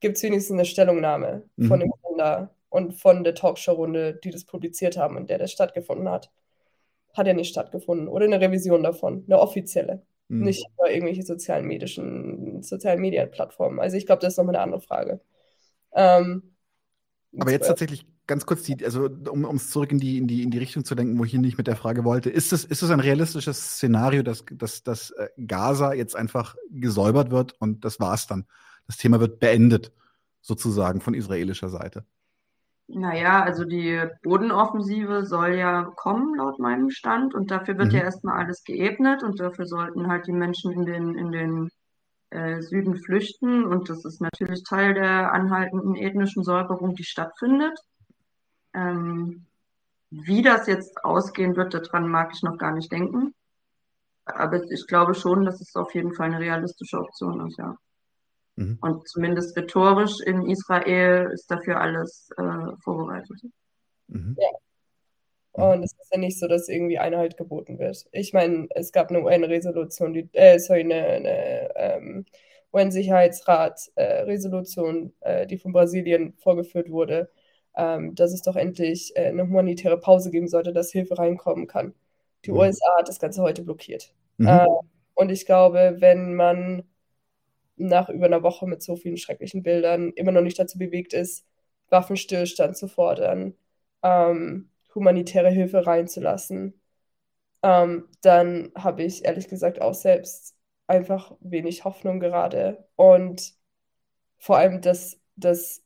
gibt's 0.01 0.23
wenigstens 0.23 0.55
eine 0.55 0.65
Stellungnahme 0.67 1.45
mhm. 1.57 1.69
von 1.69 1.81
dem 1.81 1.93
Sender 2.07 2.55
und 2.69 2.95
von 2.95 3.25
der 3.25 3.35
Talkshow-Runde, 3.35 4.21
die 4.23 4.31
das 4.31 4.45
publiziert 4.45 4.99
haben 4.99 5.17
und 5.17 5.31
der 5.31 5.39
das 5.39 5.53
stattgefunden 5.53 6.09
hat 6.09 6.31
hat 7.15 7.27
ja 7.27 7.35
nicht 7.35 7.51
stattgefunden. 7.51 8.09
Oder 8.09 8.27
eine 8.27 8.41
Revision 8.41 8.83
davon, 8.83 9.25
eine 9.27 9.41
offizielle. 9.41 10.03
Mhm. 10.29 10.45
Nicht 10.45 10.67
über 10.75 10.91
irgendwelche 10.91 11.23
sozialen 11.23 11.67
medischen, 11.67 12.63
sozialen 12.63 13.01
Medienplattformen. 13.01 13.81
Also 13.81 13.97
ich 13.97 14.07
glaube, 14.07 14.23
das 14.23 14.35
ist 14.35 14.39
nochmal 14.39 14.57
eine 14.57 14.65
andere 14.65 14.81
Frage. 14.81 15.21
Ähm, 15.93 16.55
Aber 17.37 17.51
jetzt 17.51 17.67
tatsächlich 17.67 18.07
ganz 18.27 18.47
kurz, 18.47 18.63
die, 18.63 18.85
also 18.85 19.07
um 19.07 19.57
es 19.57 19.71
zurück 19.71 19.91
in 19.91 19.99
die, 19.99 20.17
in, 20.17 20.29
die, 20.29 20.45
in 20.45 20.53
die 20.53 20.59
Richtung 20.59 20.85
zu 20.85 20.95
denken, 20.95 21.19
wo 21.19 21.25
ich 21.25 21.33
hier 21.33 21.41
nicht 21.41 21.59
mit 21.59 21.67
der 21.67 21.75
Frage 21.75 22.05
wollte, 22.05 22.31
ist 22.31 22.53
es, 22.53 22.65
ist 22.65 22.83
es 22.83 22.91
ein 22.91 23.01
realistisches 23.01 23.75
Szenario, 23.75 24.23
dass, 24.23 24.45
dass, 24.53 24.85
dass 24.85 25.11
äh, 25.11 25.29
Gaza 25.49 25.95
jetzt 25.95 26.15
einfach 26.15 26.55
gesäubert 26.71 27.33
wird 27.33 27.61
und 27.61 27.85
das 27.85 27.99
war's 27.99 28.29
dann? 28.29 28.47
Das 28.87 28.99
Thema 28.99 29.19
wird 29.19 29.41
beendet, 29.41 29.93
sozusagen 30.43 31.01
von 31.01 31.15
israelischer 31.15 31.71
Seite. 31.71 32.05
Naja, 32.93 33.43
also 33.45 33.65
die 33.65 34.03
Bodenoffensive 34.23 35.25
soll 35.25 35.55
ja 35.55 35.85
kommen, 35.95 36.35
laut 36.37 36.59
meinem 36.59 36.91
Stand. 36.91 37.35
Und 37.35 37.51
dafür 37.51 37.79
wird 37.79 37.93
mhm. 37.93 37.99
ja 37.99 38.05
erstmal 38.05 38.39
alles 38.39 38.65
geebnet 38.65 39.23
und 39.23 39.39
dafür 39.39 39.67
sollten 39.67 40.09
halt 40.09 40.27
die 40.27 40.33
Menschen 40.33 40.73
in 40.73 40.87
den, 40.87 41.15
in 41.17 41.31
den 41.31 41.71
äh, 42.31 42.61
Süden 42.61 42.97
flüchten. 42.97 43.65
Und 43.65 43.89
das 43.91 44.05
ist 44.05 44.21
natürlich 44.21 44.65
Teil 44.65 44.95
der 44.95 45.33
anhaltenden 45.33 45.95
ethnischen 45.95 46.43
Säuberung, 46.43 46.97
die 46.97 47.05
stattfindet. 47.05 47.79
Ähm, 48.75 49.47
wie 50.11 50.43
das 50.43 50.67
jetzt 50.67 51.05
ausgehen 51.05 51.55
wird, 51.55 51.75
daran 51.75 52.09
mag 52.09 52.33
ich 52.35 52.43
noch 52.43 52.59
gar 52.59 52.73
nicht 52.73 52.91
denken. 52.91 53.35
Aber 54.25 54.65
ich 54.65 54.87
glaube 54.89 55.15
schon, 55.15 55.45
dass 55.45 55.61
es 55.61 55.77
auf 55.77 55.95
jeden 55.95 56.13
Fall 56.13 56.27
eine 56.27 56.41
realistische 56.41 56.99
Option 56.99 57.47
ist, 57.47 57.59
ja. 57.59 57.77
Mhm. 58.61 58.79
Und 58.83 59.09
zumindest 59.09 59.57
rhetorisch 59.57 60.21
in 60.25 60.49
Israel 60.49 61.31
ist 61.33 61.51
dafür 61.51 61.81
alles 61.81 62.31
äh, 62.37 62.77
vorbereitet. 62.83 63.41
Mhm. 64.09 64.37
Ja. 64.39 64.49
Und 65.53 65.83
es 65.83 65.93
ist 65.93 66.13
ja 66.13 66.19
nicht 66.19 66.39
so, 66.39 66.47
dass 66.47 66.69
irgendwie 66.69 66.99
Einhalt 66.99 67.39
geboten 67.39 67.79
wird. 67.79 68.07
Ich 68.13 68.33
meine, 68.33 68.69
es 68.71 68.93
gab 68.93 69.11
eine 69.11 69.23
UN-Resolution, 69.23 70.13
die, 70.13 70.29
äh, 70.33 70.59
sorry, 70.59 70.81
eine, 70.81 70.95
eine 70.95 71.71
ähm, 71.75 72.25
UN-Sicherheitsrat-Resolution, 72.73 75.13
äh, 75.21 75.43
äh, 75.43 75.47
die 75.47 75.59
von 75.59 75.73
Brasilien 75.73 76.35
vorgeführt 76.35 76.91
wurde, 76.91 77.31
ähm, 77.77 78.15
dass 78.15 78.33
es 78.33 78.43
doch 78.43 78.57
endlich 78.57 79.13
äh, 79.17 79.29
eine 79.29 79.43
humanitäre 79.43 79.99
Pause 79.99 80.31
geben 80.31 80.49
sollte, 80.49 80.73
dass 80.73 80.93
Hilfe 80.93 81.19
reinkommen 81.19 81.67
kann. 81.67 81.95
Die 82.45 82.53
mhm. 82.53 82.59
USA 82.59 82.99
hat 82.99 83.09
das 83.09 83.19
Ganze 83.19 83.43
heute 83.43 83.63
blockiert. 83.63 84.13
Mhm. 84.37 84.47
Äh, 84.47 84.67
und 85.15 85.31
ich 85.31 85.47
glaube, 85.47 85.97
wenn 85.99 86.35
man 86.35 86.85
nach 87.89 88.09
über 88.09 88.27
einer 88.27 88.43
Woche 88.43 88.67
mit 88.67 88.83
so 88.83 88.97
vielen 88.97 89.17
schrecklichen 89.17 89.63
Bildern 89.63 90.13
immer 90.15 90.33
noch 90.33 90.43
nicht 90.43 90.59
dazu 90.59 90.79
bewegt 90.79 91.13
ist, 91.13 91.47
Waffenstillstand 91.91 92.77
zu 92.77 92.89
fordern, 92.89 93.55
ähm, 94.03 94.71
humanitäre 94.95 95.51
Hilfe 95.51 95.87
reinzulassen, 95.87 96.81
ähm, 97.63 98.09
dann 98.23 98.73
habe 98.77 99.03
ich 99.03 99.25
ehrlich 99.25 99.49
gesagt 99.49 99.81
auch 99.81 99.95
selbst 99.95 100.57
einfach 100.87 101.33
wenig 101.41 101.85
Hoffnung 101.85 102.21
gerade. 102.21 102.85
Und 102.97 103.55
vor 104.39 104.57
allem, 104.57 104.81
dass, 104.81 105.19
dass, 105.37 105.83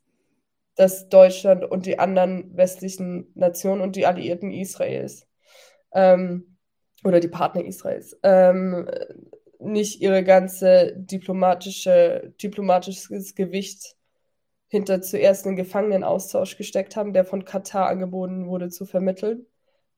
dass 0.77 1.09
Deutschland 1.09 1.65
und 1.65 1.87
die 1.87 1.99
anderen 1.99 2.57
westlichen 2.57 3.31
Nationen 3.35 3.83
und 3.83 3.97
die 3.97 4.07
Alliierten 4.07 4.51
Israels 4.51 5.29
ähm, 5.93 6.57
oder 7.05 7.21
die 7.21 7.29
Partner 7.29 7.65
Israels 7.65 8.17
ähm, 8.23 8.89
nicht 9.65 10.01
ihre 10.01 10.25
ganze 10.25 10.95
diplomatische, 10.97 12.35
diplomatisches 12.43 13.35
Gewicht 13.35 13.97
hinter 14.69 15.03
zuerst 15.03 15.47
einen 15.47 15.57
Gefangenenaustausch 15.57 16.57
gesteckt 16.57 16.97
haben, 16.97 17.13
der 17.13 17.25
von 17.25 17.45
Katar 17.45 17.89
angeboten 17.89 18.47
wurde 18.47 18.71
zu 18.71 18.87
vermitteln, 18.87 19.47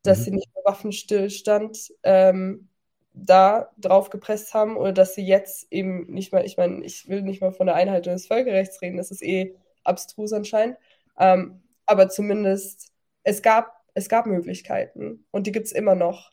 dass 0.02 0.20
mhm. 0.20 0.22
sie 0.24 0.30
nicht 0.32 0.48
Waffenstillstand 0.66 1.93
ähm, 2.02 2.68
da 3.12 3.70
drauf 3.78 4.10
gepresst 4.10 4.52
haben 4.52 4.76
oder 4.76 4.93
dass 4.93 5.14
sie 5.14 5.24
jetzt 5.24 5.68
eben 5.70 6.12
nicht 6.12 6.32
mal, 6.32 6.44
ich 6.44 6.59
meine, 6.59 6.84
ich 6.84 7.09
will 7.09 7.22
nicht 7.22 7.40
mal 7.40 7.52
von 7.52 7.66
der 7.66 7.76
Einhaltung 7.76 8.12
des 8.12 8.26
Völkerrechts 8.26 8.82
reden, 8.82 8.98
das 8.98 9.10
ist 9.10 9.22
eh 9.22 9.56
abstrus 9.84 10.32
anscheinend, 10.32 10.76
ähm, 11.18 11.62
aber 11.86 12.09
zumindest 12.09 12.93
es 13.22 13.40
gab, 13.43 13.84
es 13.94 14.09
gab 14.09 14.26
Möglichkeiten 14.26 15.24
und 15.30 15.47
die 15.47 15.52
gibt 15.52 15.66
es 15.66 15.72
immer 15.72 15.94
noch. 15.94 16.32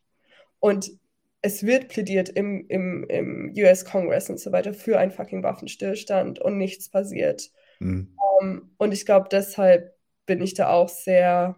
Und 0.60 0.92
es 1.44 1.64
wird 1.64 1.90
plädiert 1.90 2.30
im, 2.30 2.66
im, 2.70 3.04
im 3.10 3.54
US 3.58 3.84
Congress 3.84 4.30
und 4.30 4.40
so 4.40 4.52
weiter 4.54 4.74
für 4.74 4.98
einen 4.98 5.12
fucking 5.12 5.44
Waffenstillstand 5.44 6.40
und 6.40 6.58
nichts 6.58 6.90
passiert. 6.90 7.52
Mhm. 7.80 8.16
Um, 8.40 8.48
ähm, 8.48 8.72
und 8.78 8.94
ich 8.94 9.06
glaube, 9.06 9.28
deshalb 9.30 9.94
bin 10.26 10.42
ich 10.42 10.54
da 10.54 10.70
auch 10.70 10.88
sehr, 10.88 11.58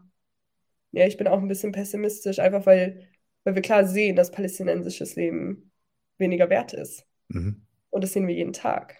ja, 0.92 1.06
ich 1.06 1.18
bin 1.18 1.28
auch 1.28 1.38
ein 1.38 1.48
bisschen 1.48 1.72
pessimistisch, 1.72 2.40
einfach 2.40 2.66
weil, 2.66 3.08
weil 3.44 3.54
wir 3.54 3.62
klar 3.62 3.86
sehen, 3.86 4.16
dass 4.16 4.32
palästinensisches 4.32 5.16
Leben 5.16 5.72
weniger 6.18 6.50
wert 6.50 6.74
ist. 6.74 7.06
Mhm. 7.28 7.62
Und 7.92 8.04
das 8.04 8.14
sehen 8.14 8.28
wir 8.28 8.34
jeden 8.34 8.54
Tag. 8.54 8.96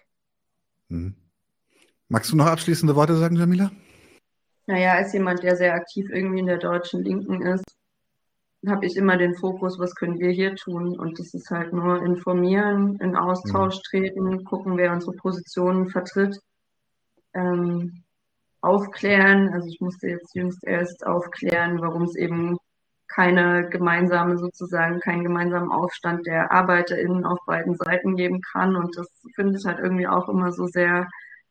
Mhm. 0.88 1.16
Magst 2.08 2.30
du 2.30 2.36
noch 2.36 2.46
abschließende 2.46 2.94
Worte 2.94 3.16
sagen, 3.16 3.34
Jamila? 3.34 3.72
Naja, 4.68 4.94
als 4.94 5.12
jemand, 5.12 5.42
der 5.42 5.56
sehr 5.56 5.74
aktiv 5.74 6.06
irgendwie 6.10 6.40
in 6.40 6.46
der 6.46 6.58
deutschen 6.58 7.02
Linken 7.02 7.42
ist, 7.42 7.75
habe 8.68 8.86
ich 8.86 8.96
immer 8.96 9.16
den 9.16 9.34
Fokus, 9.34 9.78
was 9.78 9.94
können 9.94 10.18
wir 10.18 10.30
hier 10.30 10.54
tun? 10.56 10.98
Und 10.98 11.18
das 11.18 11.34
ist 11.34 11.50
halt 11.50 11.72
nur 11.72 12.02
informieren, 12.04 12.96
in 13.00 13.16
Austausch 13.16 13.76
mhm. 13.76 13.82
treten, 13.82 14.44
gucken, 14.44 14.76
wer 14.76 14.92
unsere 14.92 15.12
Positionen 15.12 15.88
vertritt 15.88 16.38
ähm, 17.34 18.02
aufklären. 18.60 19.52
Also 19.52 19.68
ich 19.68 19.80
musste 19.80 20.08
jetzt 20.08 20.34
jüngst 20.34 20.64
erst 20.64 21.06
aufklären, 21.06 21.80
warum 21.80 22.02
es 22.02 22.16
eben 22.16 22.58
keine 23.08 23.68
gemeinsame 23.68 24.36
sozusagen, 24.38 25.00
keinen 25.00 25.22
gemeinsamen 25.22 25.70
Aufstand 25.70 26.26
der 26.26 26.52
ArbeiterInnen 26.52 27.24
auf 27.24 27.38
beiden 27.46 27.76
Seiten 27.76 28.16
geben 28.16 28.40
kann. 28.40 28.76
Und 28.76 28.96
das 28.96 29.08
finde 29.34 29.58
ich 29.58 29.64
halt 29.64 29.78
irgendwie 29.78 30.08
auch 30.08 30.28
immer 30.28 30.52
so 30.52 30.66
sehr 30.66 31.08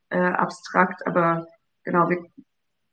äh, 0.10 0.18
abstrakt. 0.20 1.08
Aber 1.08 1.48
genau, 1.84 2.10
wir 2.10 2.26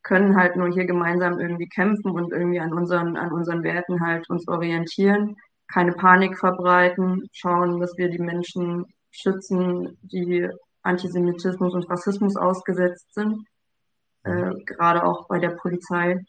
können 0.03 0.37
halt 0.37 0.57
nur 0.57 0.69
hier 0.73 0.85
gemeinsam 0.85 1.39
irgendwie 1.39 1.69
kämpfen 1.69 2.11
und 2.11 2.33
irgendwie 2.33 2.61
an 2.61 2.73
unseren, 2.73 3.17
an 3.17 3.33
unseren 3.33 3.63
Werten 3.63 4.01
halt 4.01 4.29
uns 4.31 4.49
orientieren, 4.49 5.37
keine 5.73 5.93
Panik 5.93 6.39
verbreiten, 6.39 7.29
schauen, 7.33 7.81
dass 7.81 7.97
wir 7.97 8.11
die 8.11 8.19
Menschen 8.19 8.87
schützen, 9.11 9.97
die 10.03 10.49
Antisemitismus 10.83 11.75
und 11.75 11.89
Rassismus 11.89 12.37
ausgesetzt 12.37 13.15
sind, 13.15 13.47
äh, 14.25 14.53
gerade 14.67 15.05
auch 15.05 15.29
bei 15.29 15.39
der 15.39 15.51
Polizei 15.51 16.21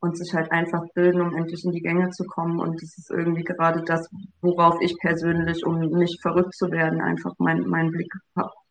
und 0.00 0.16
sich 0.16 0.32
halt 0.34 0.52
einfach 0.52 0.84
bilden, 0.94 1.20
um 1.20 1.36
endlich 1.36 1.64
in 1.64 1.72
die 1.72 1.80
Gänge 1.80 2.10
zu 2.10 2.24
kommen. 2.24 2.60
Und 2.60 2.80
das 2.82 2.96
ist 2.96 3.10
irgendwie 3.10 3.42
gerade 3.42 3.82
das, 3.82 4.08
worauf 4.40 4.80
ich 4.80 4.96
persönlich, 4.98 5.64
um 5.64 5.80
nicht 5.80 6.20
verrückt 6.22 6.54
zu 6.54 6.70
werden, 6.70 7.00
einfach 7.00 7.34
meinen 7.38 7.68
mein 7.68 7.90
Blick 7.90 8.12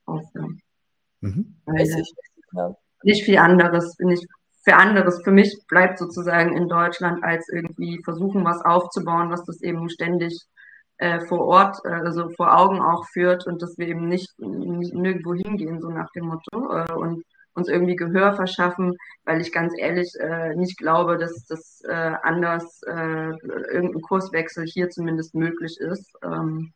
auf. 0.06 0.24
Ja. 0.34 0.48
Mhm. 1.22 1.56
Weil, 1.66 2.06
ja. 2.54 2.76
Nicht 3.06 3.24
viel 3.24 3.38
anderes, 3.38 3.96
nicht 4.00 4.26
für 4.64 4.76
anderes. 4.76 5.22
Für 5.24 5.32
mich 5.32 5.56
bleibt 5.68 6.00
sozusagen 6.00 6.58
in 6.58 6.68
Deutschland 6.68 7.24
als 7.24 7.48
irgendwie 7.50 8.02
versuchen, 8.04 8.44
was 8.44 8.66
aufzubauen, 8.66 9.30
was 9.30 9.44
das 9.46 9.62
eben 9.62 9.90
ständig 9.90 10.36
äh, 10.98 11.20
vor 11.28 11.42
Ort, 11.42 11.78
äh, 11.86 11.90
also 11.90 12.30
vor 12.32 12.58
Augen 12.58 12.82
auch 12.82 13.06
führt 13.14 13.46
und 13.46 13.62
dass 13.62 13.78
wir 13.78 13.88
eben 13.88 14.10
nicht, 14.10 14.32
nicht 14.40 14.96
nirgendwo 14.96 15.36
hingehen, 15.36 15.82
so 15.82 15.90
nach 15.90 16.10
dem 16.16 16.26
Motto, 16.26 16.74
äh, 16.74 16.94
und 16.94 17.24
uns 17.54 17.70
irgendwie 17.70 17.96
Gehör 17.96 18.34
verschaffen, 18.34 18.98
weil 19.24 19.40
ich 19.40 19.52
ganz 19.52 19.74
ehrlich 19.78 20.12
äh, 20.20 20.56
nicht 20.56 20.78
glaube, 20.78 21.18
dass 21.20 21.46
das 21.46 21.82
äh, 21.88 22.14
anders 22.24 22.82
äh, 22.88 23.32
irgendein 23.72 24.02
Kurswechsel 24.02 24.66
hier 24.66 24.90
zumindest 24.90 25.36
möglich 25.36 25.78
ist. 25.80 26.12
Ähm, 26.24 26.74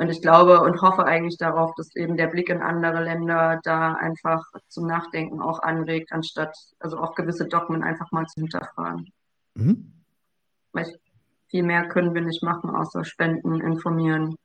und 0.00 0.08
ich 0.08 0.22
glaube 0.22 0.62
und 0.62 0.80
hoffe 0.80 1.04
eigentlich 1.04 1.36
darauf, 1.36 1.74
dass 1.76 1.94
eben 1.94 2.16
der 2.16 2.28
Blick 2.28 2.48
in 2.48 2.62
andere 2.62 3.04
Länder 3.04 3.60
da 3.64 3.92
einfach 3.92 4.42
zum 4.66 4.86
Nachdenken 4.86 5.42
auch 5.42 5.60
anregt, 5.60 6.10
anstatt 6.12 6.56
also 6.78 6.96
auch 6.96 7.14
gewisse 7.14 7.46
Dogmen 7.46 7.82
einfach 7.82 8.10
mal 8.10 8.24
zu 8.24 8.40
hinterfragen. 8.40 9.12
Mhm. 9.54 9.92
Weil 10.72 10.88
ich 10.88 10.96
viel 11.48 11.64
mehr 11.64 11.86
können 11.88 12.14
wir 12.14 12.22
nicht 12.22 12.42
machen, 12.42 12.70
außer 12.70 13.04
spenden, 13.04 13.60
informieren, 13.60 14.36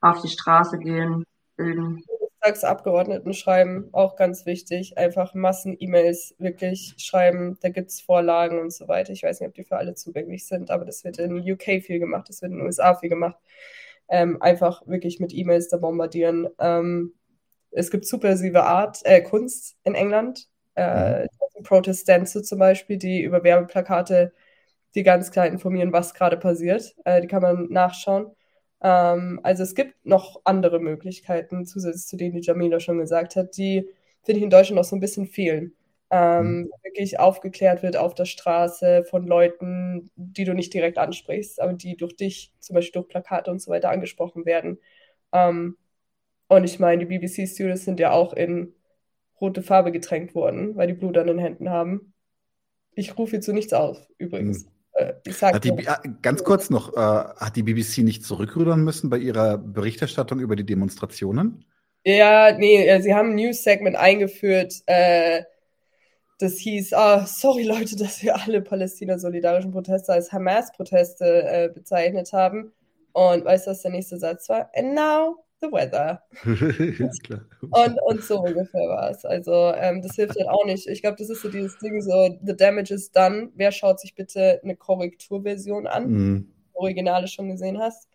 auf 0.00 0.22
die 0.22 0.28
Straße 0.28 0.78
gehen, 0.78 1.24
bilden. 1.56 2.02
Bundestagsabgeordneten 2.42 3.34
schreiben, 3.34 3.90
auch 3.92 4.16
ganz 4.16 4.46
wichtig. 4.46 4.96
Einfach 4.96 5.34
Massen-E-Mails 5.34 6.36
wirklich 6.38 6.94
schreiben. 6.96 7.58
Da 7.60 7.68
gibt 7.68 7.90
es 7.90 8.00
Vorlagen 8.00 8.60
und 8.60 8.72
so 8.72 8.88
weiter. 8.88 9.12
Ich 9.12 9.22
weiß 9.22 9.40
nicht, 9.40 9.48
ob 9.48 9.54
die 9.54 9.64
für 9.64 9.76
alle 9.76 9.94
zugänglich 9.94 10.46
sind, 10.46 10.70
aber 10.70 10.86
das 10.86 11.04
wird 11.04 11.18
in 11.18 11.38
UK 11.38 11.82
viel 11.82 11.98
gemacht, 11.98 12.30
das 12.30 12.40
wird 12.40 12.52
in 12.52 12.58
den 12.58 12.66
USA 12.66 12.94
viel 12.94 13.10
gemacht. 13.10 13.36
Ähm, 14.12 14.40
einfach 14.42 14.86
wirklich 14.86 15.18
mit 15.18 15.32
E-Mails 15.34 15.68
da 15.68 15.78
bombardieren. 15.78 16.48
Ähm, 16.60 17.14
es 17.70 17.90
gibt 17.90 18.06
subversive 18.06 18.62
Art, 18.62 19.00
äh, 19.04 19.22
Kunst 19.22 19.76
in 19.84 19.94
England. 19.94 20.48
Äh, 20.74 21.22
mhm. 21.22 21.62
Protestante 21.64 22.42
zum 22.42 22.58
Beispiel, 22.58 22.98
die 22.98 23.22
über 23.22 23.42
Werbeplakate 23.42 24.32
die 24.94 25.02
ganz 25.02 25.30
klar 25.30 25.46
informieren, 25.46 25.92
was 25.92 26.14
gerade 26.14 26.36
passiert. 26.36 26.94
Äh, 27.04 27.20
die 27.22 27.26
kann 27.28 27.42
man 27.42 27.68
nachschauen. 27.70 28.26
Ähm, 28.82 29.40
also 29.42 29.62
es 29.62 29.74
gibt 29.74 29.94
noch 30.04 30.40
andere 30.44 30.80
Möglichkeiten, 30.80 31.64
zusätzlich 31.66 32.06
zu 32.06 32.16
denen, 32.16 32.34
die 32.34 32.46
Jamila 32.46 32.80
schon 32.80 32.98
gesagt 32.98 33.36
hat, 33.36 33.56
die, 33.56 33.88
finde 34.22 34.38
ich, 34.38 34.44
in 34.44 34.50
Deutschland 34.50 34.76
noch 34.76 34.84
so 34.84 34.96
ein 34.96 35.00
bisschen 35.00 35.26
fehlen. 35.26 35.74
Ähm, 36.14 36.44
mhm. 36.44 36.70
Wirklich 36.82 37.18
aufgeklärt 37.18 37.82
wird 37.82 37.96
auf 37.96 38.14
der 38.14 38.26
Straße 38.26 39.04
von 39.08 39.26
Leuten, 39.26 40.10
die 40.14 40.44
du 40.44 40.52
nicht 40.52 40.74
direkt 40.74 40.98
ansprichst, 40.98 41.58
aber 41.58 41.72
die 41.72 41.96
durch 41.96 42.14
dich, 42.14 42.52
zum 42.60 42.74
Beispiel 42.74 43.00
durch 43.00 43.08
Plakate 43.08 43.50
und 43.50 43.62
so 43.62 43.70
weiter, 43.70 43.88
angesprochen 43.88 44.44
werden. 44.44 44.78
Ähm, 45.32 45.78
und 46.48 46.64
ich 46.64 46.78
meine, 46.78 47.06
die 47.06 47.18
BBC-Students 47.18 47.86
sind 47.86 47.98
ja 47.98 48.12
auch 48.12 48.34
in 48.34 48.74
rote 49.40 49.62
Farbe 49.62 49.90
getränkt 49.90 50.34
worden, 50.34 50.76
weil 50.76 50.86
die 50.86 50.92
Blut 50.92 51.16
an 51.16 51.28
den 51.28 51.38
Händen 51.38 51.70
haben. 51.70 52.12
Ich 52.94 53.16
rufe 53.16 53.30
hierzu 53.30 53.54
nichts 53.54 53.72
auf, 53.72 54.06
übrigens. 54.18 54.66
Mhm. 54.66 54.70
Äh, 54.92 55.60
die, 55.60 55.70
äh, 55.70 55.96
ganz 56.20 56.44
kurz 56.44 56.68
noch, 56.68 56.92
äh, 56.92 56.98
hat 57.00 57.56
die 57.56 57.62
BBC 57.62 58.02
nicht 58.02 58.22
zurückrudern 58.26 58.84
müssen 58.84 59.08
bei 59.08 59.16
ihrer 59.16 59.56
Berichterstattung 59.56 60.40
über 60.40 60.56
die 60.56 60.66
Demonstrationen? 60.66 61.64
Ja, 62.04 62.52
nee, 62.58 62.86
äh, 62.86 63.00
sie 63.00 63.14
haben 63.14 63.30
ein 63.30 63.36
News-Segment 63.36 63.96
eingeführt, 63.96 64.74
äh, 64.84 65.44
das 66.42 66.58
hieß, 66.58 66.92
ah, 66.94 67.24
sorry 67.26 67.62
Leute, 67.62 67.96
dass 67.96 68.22
wir 68.22 68.36
alle 68.36 68.60
Palästina-solidarischen 68.60 69.70
Proteste 69.70 70.12
als 70.12 70.32
Hamas-Proteste 70.32 71.24
äh, 71.24 71.68
bezeichnet 71.72 72.32
haben. 72.32 72.72
Und 73.12 73.44
weißt 73.44 73.66
du, 73.66 73.70
was 73.70 73.82
der 73.82 73.90
nächste 73.90 74.18
Satz 74.18 74.48
war? 74.48 74.70
And 74.74 74.94
now 74.94 75.44
the 75.60 75.70
weather. 75.70 76.22
und, 76.44 78.02
und 78.02 78.24
so 78.24 78.40
ungefähr 78.40 78.88
war 78.88 79.10
es. 79.10 79.24
Also 79.24 79.72
ähm, 79.74 80.02
das 80.02 80.16
hilft 80.16 80.36
halt 80.36 80.48
auch 80.48 80.64
nicht. 80.64 80.88
Ich 80.88 81.02
glaube, 81.02 81.16
das 81.18 81.30
ist 81.30 81.42
so 81.42 81.48
dieses 81.48 81.78
Ding, 81.78 82.00
so 82.00 82.36
the 82.42 82.56
damage 82.56 82.92
is 82.92 83.12
done. 83.12 83.50
Wer 83.54 83.70
schaut 83.70 84.00
sich 84.00 84.14
bitte 84.14 84.60
eine 84.62 84.76
Korrekturversion 84.76 85.86
an, 85.86 86.10
mhm. 86.10 86.52
Originale 86.72 87.28
schon 87.28 87.48
gesehen 87.48 87.78
hast? 87.78 88.08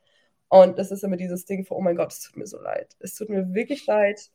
Und 0.49 0.79
das 0.79 0.91
ist 0.91 1.03
immer 1.03 1.17
dieses 1.17 1.45
Ding 1.45 1.63
für, 1.63 1.75
oh 1.75 1.81
mein 1.81 1.95
Gott, 1.95 2.11
es 2.11 2.21
tut 2.21 2.37
mir 2.37 2.47
so 2.47 2.59
leid. 2.59 2.95
Es 2.99 3.15
tut 3.15 3.29
mir 3.29 3.53
wirklich 3.53 3.85
leid, 3.85 4.31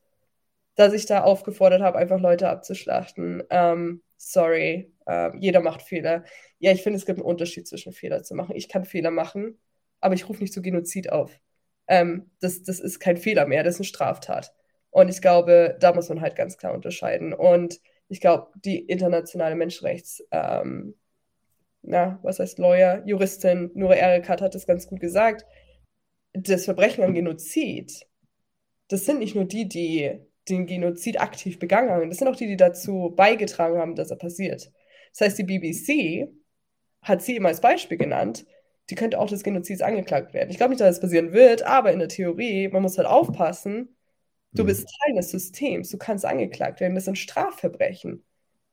dass 0.74 0.92
ich 0.92 1.06
da 1.06 1.22
aufgefordert 1.22 1.82
habe, 1.82 1.98
einfach 1.98 2.20
Leute 2.20 2.48
abzuschlachten. 2.48 3.42
Ähm, 3.50 4.02
sorry, 4.16 4.92
ähm, 5.06 5.38
jeder 5.40 5.60
macht 5.60 5.82
Fehler. 5.82 6.24
Ja, 6.58 6.72
ich 6.72 6.82
finde, 6.82 6.98
es 6.98 7.06
gibt 7.06 7.18
einen 7.18 7.26
Unterschied 7.26 7.68
zwischen 7.68 7.92
Fehler 7.92 8.22
zu 8.22 8.34
machen. 8.34 8.56
Ich 8.56 8.68
kann 8.68 8.84
Fehler 8.84 9.10
machen, 9.10 9.58
aber 10.00 10.14
ich 10.14 10.28
rufe 10.28 10.42
nicht 10.42 10.52
zu 10.52 10.62
Genozid 10.62 11.10
auf 11.12 11.40
ähm, 11.88 12.30
das, 12.40 12.62
das 12.62 12.80
ist 12.80 13.00
kein 13.00 13.16
Fehler 13.16 13.46
mehr, 13.46 13.62
das 13.62 13.74
ist 13.74 13.80
eine 13.80 13.86
Straftat. 13.86 14.54
Und 14.90 15.08
ich 15.08 15.20
glaube, 15.20 15.76
da 15.80 15.92
muss 15.94 16.08
man 16.08 16.20
halt 16.20 16.36
ganz 16.36 16.56
klar 16.58 16.74
unterscheiden. 16.74 17.32
Und 17.32 17.80
ich 18.08 18.20
glaube, 18.20 18.50
die 18.56 18.78
internationale 18.80 19.54
Menschenrechts, 19.54 20.22
ähm, 20.30 20.94
na, 21.82 22.18
was 22.22 22.38
heißt 22.38 22.58
Lawyer, 22.58 23.02
Juristin 23.06 23.70
Nure 23.74 23.98
Erekat 23.98 24.40
hat 24.40 24.54
es 24.54 24.66
ganz 24.66 24.86
gut 24.86 25.00
gesagt, 25.00 25.46
das 26.32 26.64
Verbrechen 26.64 27.04
an 27.04 27.14
Genozid, 27.14 28.06
das 28.88 29.04
sind 29.04 29.18
nicht 29.18 29.34
nur 29.34 29.44
die, 29.44 29.68
die 29.68 30.18
den 30.48 30.66
Genozid 30.66 31.20
aktiv 31.20 31.58
begangen 31.58 31.90
haben, 31.90 32.08
das 32.08 32.18
sind 32.18 32.28
auch 32.28 32.36
die, 32.36 32.46
die 32.46 32.56
dazu 32.56 33.12
beigetragen 33.16 33.78
haben, 33.78 33.94
dass 33.94 34.10
er 34.10 34.16
passiert. 34.16 34.72
Das 35.12 35.26
heißt, 35.26 35.38
die 35.38 35.44
BBC 35.44 36.28
hat 37.02 37.22
sie 37.22 37.36
immer 37.36 37.48
als 37.48 37.60
Beispiel 37.60 37.98
genannt, 37.98 38.46
die 38.90 38.94
könnte 38.94 39.18
auch 39.18 39.28
des 39.28 39.44
Genozids 39.44 39.82
angeklagt 39.82 40.34
werden. 40.34 40.50
Ich 40.50 40.56
glaube 40.56 40.70
nicht, 40.70 40.80
dass 40.80 40.96
das 40.96 41.00
passieren 41.00 41.32
wird, 41.32 41.62
aber 41.62 41.92
in 41.92 41.98
der 41.98 42.08
Theorie, 42.08 42.68
man 42.68 42.82
muss 42.82 42.98
halt 42.98 43.08
aufpassen, 43.08 43.96
du 44.52 44.62
mhm. 44.62 44.66
bist 44.66 44.88
Teil 45.04 45.14
des 45.14 45.30
Systems, 45.30 45.90
du 45.90 45.98
kannst 45.98 46.24
angeklagt 46.24 46.80
werden, 46.80 46.94
das 46.94 47.04
sind 47.04 47.18
Strafverbrechen. 47.18 48.24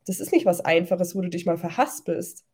Das 0.05 0.19
ist 0.19 0.31
nicht 0.31 0.45
was 0.45 0.61
Einfaches, 0.61 1.15
wo 1.15 1.21
du 1.21 1.29
dich 1.29 1.45
mal 1.45 1.57
verhaspelst, 1.57 2.45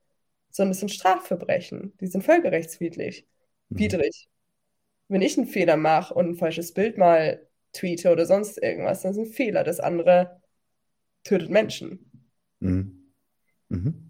sondern 0.49 0.71
es 0.71 0.79
sind 0.79 0.91
Strafverbrechen, 0.91 1.93
die 2.01 2.07
sind 2.07 2.23
völkerrechtswidrig. 2.23 3.27
Mhm. 3.69 3.79
Widrig. 3.79 4.27
Wenn 5.07 5.21
ich 5.21 5.37
einen 5.37 5.47
Fehler 5.47 5.77
mache 5.77 6.13
und 6.13 6.29
ein 6.29 6.35
falsches 6.35 6.73
Bild 6.73 6.97
mal 6.97 7.47
tweete 7.76 8.11
oder 8.11 8.26
sonst 8.26 8.61
irgendwas, 8.61 9.02
dann 9.02 9.11
ist 9.11 9.18
ein 9.18 9.26
Fehler. 9.26 9.64
Das 9.64 9.80
andere 9.80 10.41
tötet 11.23 11.49
Menschen. 11.49 12.11
Mhm. 12.60 13.11
Mhm. 13.69 14.06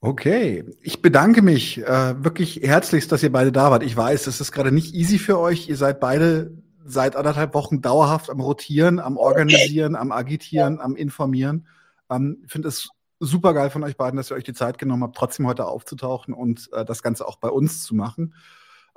Okay, 0.00 0.64
ich 0.80 1.02
bedanke 1.02 1.42
mich 1.42 1.78
äh, 1.78 2.24
wirklich 2.24 2.60
herzlichst, 2.62 3.10
dass 3.10 3.22
ihr 3.24 3.32
beide 3.32 3.50
da 3.50 3.72
wart. 3.72 3.82
Ich 3.82 3.96
weiß, 3.96 4.28
es 4.28 4.40
ist 4.40 4.52
gerade 4.52 4.70
nicht 4.70 4.94
easy 4.94 5.18
für 5.18 5.40
euch. 5.40 5.68
Ihr 5.68 5.76
seid 5.76 5.98
beide 5.98 6.52
seit 6.84 7.16
anderthalb 7.16 7.52
Wochen 7.54 7.82
dauerhaft 7.82 8.30
am 8.30 8.40
Rotieren, 8.40 9.00
am 9.00 9.16
Organisieren, 9.16 9.96
am 9.96 10.12
Agitieren, 10.12 10.80
am 10.80 10.94
Informieren. 10.94 11.66
Ähm, 12.08 12.38
ich 12.44 12.52
finde 12.52 12.68
es 12.68 12.90
super 13.20 13.52
geil 13.54 13.70
von 13.70 13.82
euch 13.82 13.96
beiden, 13.96 14.16
dass 14.16 14.30
ihr 14.30 14.36
euch 14.36 14.44
die 14.44 14.54
Zeit 14.54 14.78
genommen 14.78 15.02
habt, 15.02 15.16
trotzdem 15.16 15.48
heute 15.48 15.66
aufzutauchen 15.66 16.32
und 16.32 16.70
äh, 16.72 16.84
das 16.84 17.02
Ganze 17.02 17.26
auch 17.26 17.36
bei 17.36 17.48
uns 17.48 17.82
zu 17.82 17.96
machen. 17.96 18.34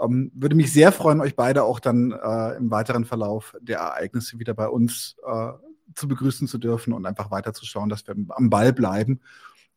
Ähm, 0.02 0.32
würde 0.34 0.56
mich 0.56 0.74
sehr 0.74 0.92
freuen, 0.92 1.22
euch 1.22 1.36
beide 1.36 1.64
auch 1.64 1.80
dann 1.80 2.12
äh, 2.12 2.56
im 2.58 2.72
weiteren 2.72 3.06
Verlauf 3.06 3.56
der 3.62 3.80
Ereignisse 3.80 4.40
wieder 4.40 4.54
bei 4.54 4.68
uns 4.68 5.16
äh, 5.26 5.52
zu 5.96 6.08
begrüßen 6.08 6.48
zu 6.48 6.58
dürfen 6.58 6.94
und 6.94 7.06
einfach 7.06 7.32
weiterzuschauen, 7.32 7.90
dass 7.90 8.08
wir 8.08 8.16
am 8.30 8.50
Ball 8.50 8.74
bleiben 8.74 9.22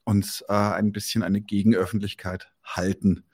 und 0.05 0.45
äh, 0.49 0.53
ein 0.53 0.93
bisschen 0.93 1.23
eine 1.23 1.41
Gegenöffentlichkeit 1.41 2.53
halten 2.63 3.25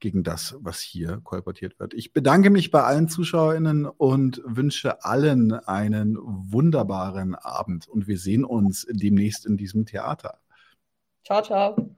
gegen 0.00 0.22
das, 0.22 0.56
was 0.60 0.78
hier 0.78 1.20
kolportiert 1.24 1.80
wird. 1.80 1.92
Ich 1.94 2.12
bedanke 2.12 2.50
mich 2.50 2.70
bei 2.70 2.84
allen 2.84 3.08
ZuschauerInnen 3.08 3.86
und 3.86 4.40
wünsche 4.44 5.04
allen 5.04 5.52
einen 5.52 6.16
wunderbaren 6.20 7.34
Abend 7.34 7.88
und 7.88 8.06
wir 8.06 8.18
sehen 8.18 8.44
uns 8.44 8.86
demnächst 8.88 9.44
in 9.44 9.56
diesem 9.56 9.86
Theater. 9.86 10.38
Ciao, 11.24 11.42
ciao. 11.42 11.97